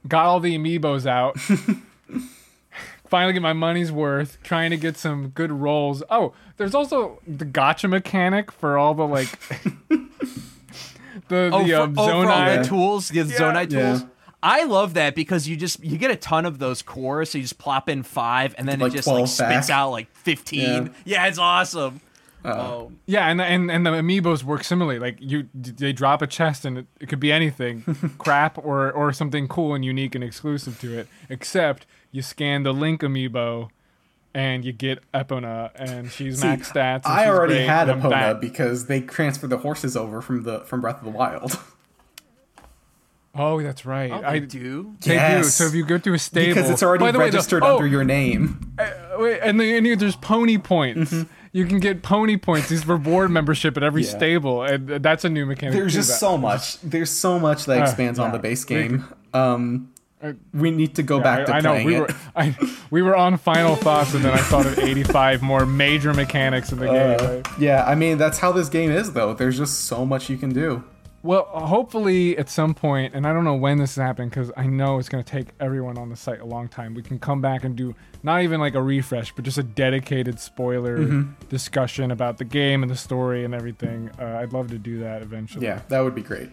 got 0.07 0.25
all 0.25 0.39
the 0.39 0.57
amiibos 0.57 1.05
out. 1.05 1.37
Finally, 3.07 3.33
get 3.33 3.41
my 3.41 3.51
money's 3.53 3.91
worth. 3.91 4.37
Trying 4.41 4.71
to 4.71 4.77
get 4.77 4.95
some 4.97 5.29
good 5.29 5.51
rolls. 5.51 6.01
Oh, 6.09 6.33
there's 6.57 6.73
also 6.73 7.19
the 7.27 7.43
gotcha 7.45 7.87
mechanic 7.89 8.51
for 8.51 8.77
all 8.77 8.93
the 8.93 9.05
like 9.05 9.27
the 11.27 11.49
oh, 11.53 11.63
the 11.63 11.69
for, 11.73 11.75
um, 11.81 11.95
oh, 11.97 12.23
for 12.23 12.29
all 12.31 12.57
the 12.57 12.63
tools, 12.63 13.09
the 13.09 13.23
Zonite 13.23 13.71
Yeah. 13.71 13.97
tools. 13.97 14.05
I 14.43 14.63
love 14.63 14.95
that 14.95 15.13
because 15.13 15.47
you 15.47 15.55
just 15.55 15.83
you 15.83 15.97
get 15.97 16.09
a 16.09 16.15
ton 16.15 16.45
of 16.45 16.57
those 16.57 16.81
cores, 16.81 17.29
so 17.29 17.37
you 17.37 17.43
just 17.43 17.59
plop 17.59 17.87
in 17.89 18.01
five, 18.01 18.55
and 18.57 18.67
then 18.67 18.79
Like 18.79 18.93
it 18.93 18.95
just 18.95 19.07
like 19.07 19.27
spits 19.27 19.67
back. 19.67 19.69
out 19.69 19.91
like 19.91 20.09
fifteen. 20.15 20.93
Yeah, 21.05 21.27
it's 21.27 21.37
awesome. 21.37 22.01
Oh, 22.43 22.91
Yeah, 23.05 23.27
and 23.27 23.41
and 23.41 23.69
and 23.71 23.85
the 23.85 23.91
amiibos 23.91 24.43
work 24.43 24.63
similarly. 24.63 24.99
Like 24.99 25.17
you, 25.19 25.47
they 25.53 25.93
drop 25.93 26.21
a 26.21 26.27
chest, 26.27 26.65
and 26.65 26.79
it, 26.79 26.85
it 26.99 27.07
could 27.09 27.19
be 27.19 27.31
anything, 27.31 27.83
crap 28.17 28.57
or 28.57 28.91
or 28.91 29.13
something 29.13 29.47
cool 29.47 29.73
and 29.75 29.85
unique 29.85 30.15
and 30.15 30.23
exclusive 30.23 30.79
to 30.81 30.97
it. 30.99 31.07
Except 31.29 31.85
you 32.11 32.21
scan 32.21 32.63
the 32.63 32.73
Link 32.73 33.01
amiibo, 33.01 33.69
and 34.33 34.65
you 34.65 34.71
get 34.71 34.99
Epona, 35.13 35.71
and 35.75 36.11
she's 36.11 36.39
See, 36.41 36.47
max 36.47 36.71
stats. 36.71 37.05
and 37.05 37.13
I 37.13 37.23
she's 37.25 37.29
already 37.29 37.53
great, 37.55 37.67
had 37.67 37.89
and 37.89 38.01
I'm 38.01 38.07
Epona 38.07 38.33
back. 38.33 38.41
because 38.41 38.87
they 38.87 39.01
transferred 39.01 39.49
the 39.51 39.57
horses 39.59 39.95
over 39.95 40.21
from 40.21 40.43
the 40.43 40.61
from 40.61 40.81
Breath 40.81 40.97
of 40.97 41.03
the 41.05 41.11
Wild. 41.11 41.59
Oh, 43.33 43.61
that's 43.61 43.85
right. 43.85 44.11
oh, 44.11 44.15
I 44.21 44.31
I 44.33 44.39
do. 44.39 44.93
They 45.05 45.17
do. 45.37 45.43
So 45.45 45.63
if 45.65 45.73
you 45.73 45.85
go 45.85 45.97
to 45.97 46.13
a 46.13 46.19
stable, 46.19 46.53
because 46.53 46.69
it's 46.69 46.83
already 46.83 47.05
By 47.05 47.11
the 47.13 47.19
way, 47.19 47.29
the- 47.29 47.37
registered 47.37 47.63
oh, 47.63 47.75
under 47.75 47.87
your 47.87 48.03
name. 48.03 48.73
uh, 48.77 48.89
wait, 49.19 49.39
and, 49.41 49.57
the, 49.57 49.77
and 49.77 50.01
there's 50.01 50.17
pony 50.17 50.57
points. 50.57 51.15
You 51.53 51.65
can 51.65 51.79
get 51.79 52.01
pony 52.01 52.37
points. 52.37 52.69
These 52.69 52.87
reward 52.87 53.29
membership 53.37 53.75
at 53.77 53.83
every. 53.83 54.03
Yeah. 54.03 54.09
stable, 54.09 54.63
and 54.63 54.87
that's 54.87 55.25
a 55.25 55.29
new 55.29 55.45
mechanic. 55.45 55.73
There's 55.75 55.91
too, 55.93 55.99
just 55.99 56.09
that- 56.11 56.17
so 56.19 56.37
much. 56.37 56.79
There's 56.81 57.09
so 57.09 57.39
much 57.39 57.65
that 57.65 57.79
Uh, 57.79 57.83
expands 57.83 58.19
on 58.19 58.31
the 58.31 58.39
base 58.39 58.63
game. 58.63 59.05
Um, 59.33 59.89
Uh, 60.23 60.33
we 60.53 60.69
need 60.69 60.93
to 60.93 61.01
go 61.01 61.19
back 61.19 61.47
to 61.47 61.51
I, 61.53 61.57
I 61.57 61.61
know 61.61 61.83
we 61.83 61.95
it. 61.95 61.99
were 62.01 62.07
I, 62.35 62.55
we 62.91 63.01
were 63.01 63.15
on 63.15 63.37
final 63.37 63.75
thoughts, 63.75 64.13
and 64.13 64.23
then 64.23 64.31
I 64.31 64.37
thought 64.37 64.67
of 64.67 64.77
85 64.91 65.41
more 65.41 65.65
major 65.65 66.13
mechanics 66.13 66.71
in 66.71 66.77
the 66.77 66.85
game. 66.85 67.19
Uh, 67.19 67.33
right? 67.37 67.47
yeah, 67.59 67.83
I 67.85 67.95
mean 67.95 68.19
that's 68.19 68.37
how 68.37 68.51
this 68.51 68.69
game 68.69 68.91
is, 68.91 69.13
though. 69.13 69.33
There's 69.33 69.57
just 69.57 69.85
so 69.85 70.05
much 70.05 70.29
you 70.29 70.37
can 70.37 70.51
do. 70.51 70.83
Well, 71.23 71.43
hopefully 71.45 72.35
at 72.37 72.49
some 72.49 72.73
point, 72.73 73.13
and 73.13 73.27
I 73.27 73.33
don't 73.33 73.43
know 73.43 73.53
when 73.55 73.77
this 73.77 73.91
is 73.91 73.97
happening 73.97 74.29
because 74.29 74.51
I 74.57 74.65
know 74.65 74.97
it's 74.97 75.07
going 75.07 75.23
to 75.23 75.29
take 75.31 75.49
everyone 75.59 75.97
on 75.99 76.09
the 76.09 76.15
site 76.15 76.39
a 76.39 76.45
long 76.45 76.67
time. 76.67 76.95
We 76.95 77.03
can 77.03 77.19
come 77.19 77.41
back 77.41 77.63
and 77.63 77.75
do 77.75 77.93
not 78.23 78.41
even 78.41 78.59
like 78.59 78.73
a 78.73 78.81
refresh, 78.81 79.31
but 79.31 79.45
just 79.45 79.59
a 79.59 79.63
dedicated 79.63 80.39
spoiler 80.39 80.97
Mm-hmm. 80.97 81.31
discussion 81.49 82.09
about 82.09 82.39
the 82.39 82.45
game 82.45 82.81
and 82.81 82.91
the 82.91 82.95
story 82.95 83.45
and 83.45 83.53
everything. 83.53 84.09
Uh, 84.19 84.39
I'd 84.41 84.51
love 84.51 84.69
to 84.69 84.79
do 84.79 84.99
that 85.01 85.21
eventually. 85.21 85.65
Yeah, 85.67 85.81
that 85.89 85.99
would 86.01 86.15
be 86.15 86.23
great. 86.23 86.49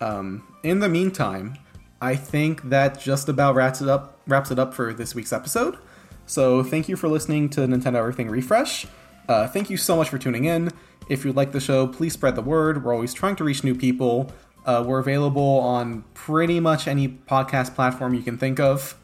Um, 0.00 0.46
in 0.62 0.80
the 0.80 0.88
meantime, 0.88 1.56
I 2.00 2.16
think 2.16 2.68
that 2.70 2.98
just 3.00 3.28
about 3.28 3.54
wraps 3.54 3.80
it 3.80 3.88
up. 3.88 4.18
Wraps 4.26 4.50
it 4.50 4.58
up 4.58 4.74
for 4.74 4.92
this 4.92 5.14
week's 5.14 5.32
episode. 5.32 5.78
So 6.26 6.62
thank 6.62 6.88
you 6.88 6.96
for 6.96 7.08
listening 7.08 7.48
to 7.50 7.60
Nintendo 7.60 7.96
Everything 7.96 8.28
Refresh. 8.28 8.86
Uh, 9.28 9.46
thank 9.46 9.70
you 9.70 9.76
so 9.76 9.96
much 9.96 10.08
for 10.08 10.18
tuning 10.18 10.44
in. 10.44 10.70
If 11.08 11.24
you 11.24 11.32
like 11.32 11.52
the 11.52 11.60
show, 11.60 11.86
please 11.86 12.12
spread 12.12 12.34
the 12.34 12.42
word. 12.42 12.84
We're 12.84 12.92
always 12.92 13.14
trying 13.14 13.36
to 13.36 13.44
reach 13.44 13.62
new 13.62 13.74
people. 13.74 14.32
Uh, 14.64 14.84
we're 14.86 14.98
available 14.98 15.60
on 15.60 16.02
pretty 16.14 16.58
much 16.58 16.88
any 16.88 17.08
podcast 17.08 17.74
platform 17.74 18.14
you 18.14 18.22
can 18.22 18.36
think 18.36 18.58
of. 18.58 18.96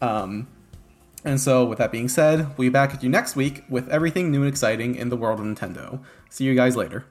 Um, 0.00 0.46
and 1.24 1.40
so, 1.40 1.64
with 1.64 1.78
that 1.78 1.92
being 1.92 2.08
said, 2.08 2.56
we'll 2.56 2.66
be 2.66 2.68
back 2.70 2.94
at 2.94 3.02
you 3.02 3.10
next 3.10 3.36
week 3.36 3.64
with 3.68 3.88
everything 3.88 4.30
new 4.30 4.40
and 4.40 4.48
exciting 4.48 4.94
in 4.94 5.08
the 5.08 5.16
world 5.16 5.40
of 5.40 5.46
Nintendo. 5.46 6.00
See 6.30 6.44
you 6.44 6.54
guys 6.54 6.76
later. 6.76 7.04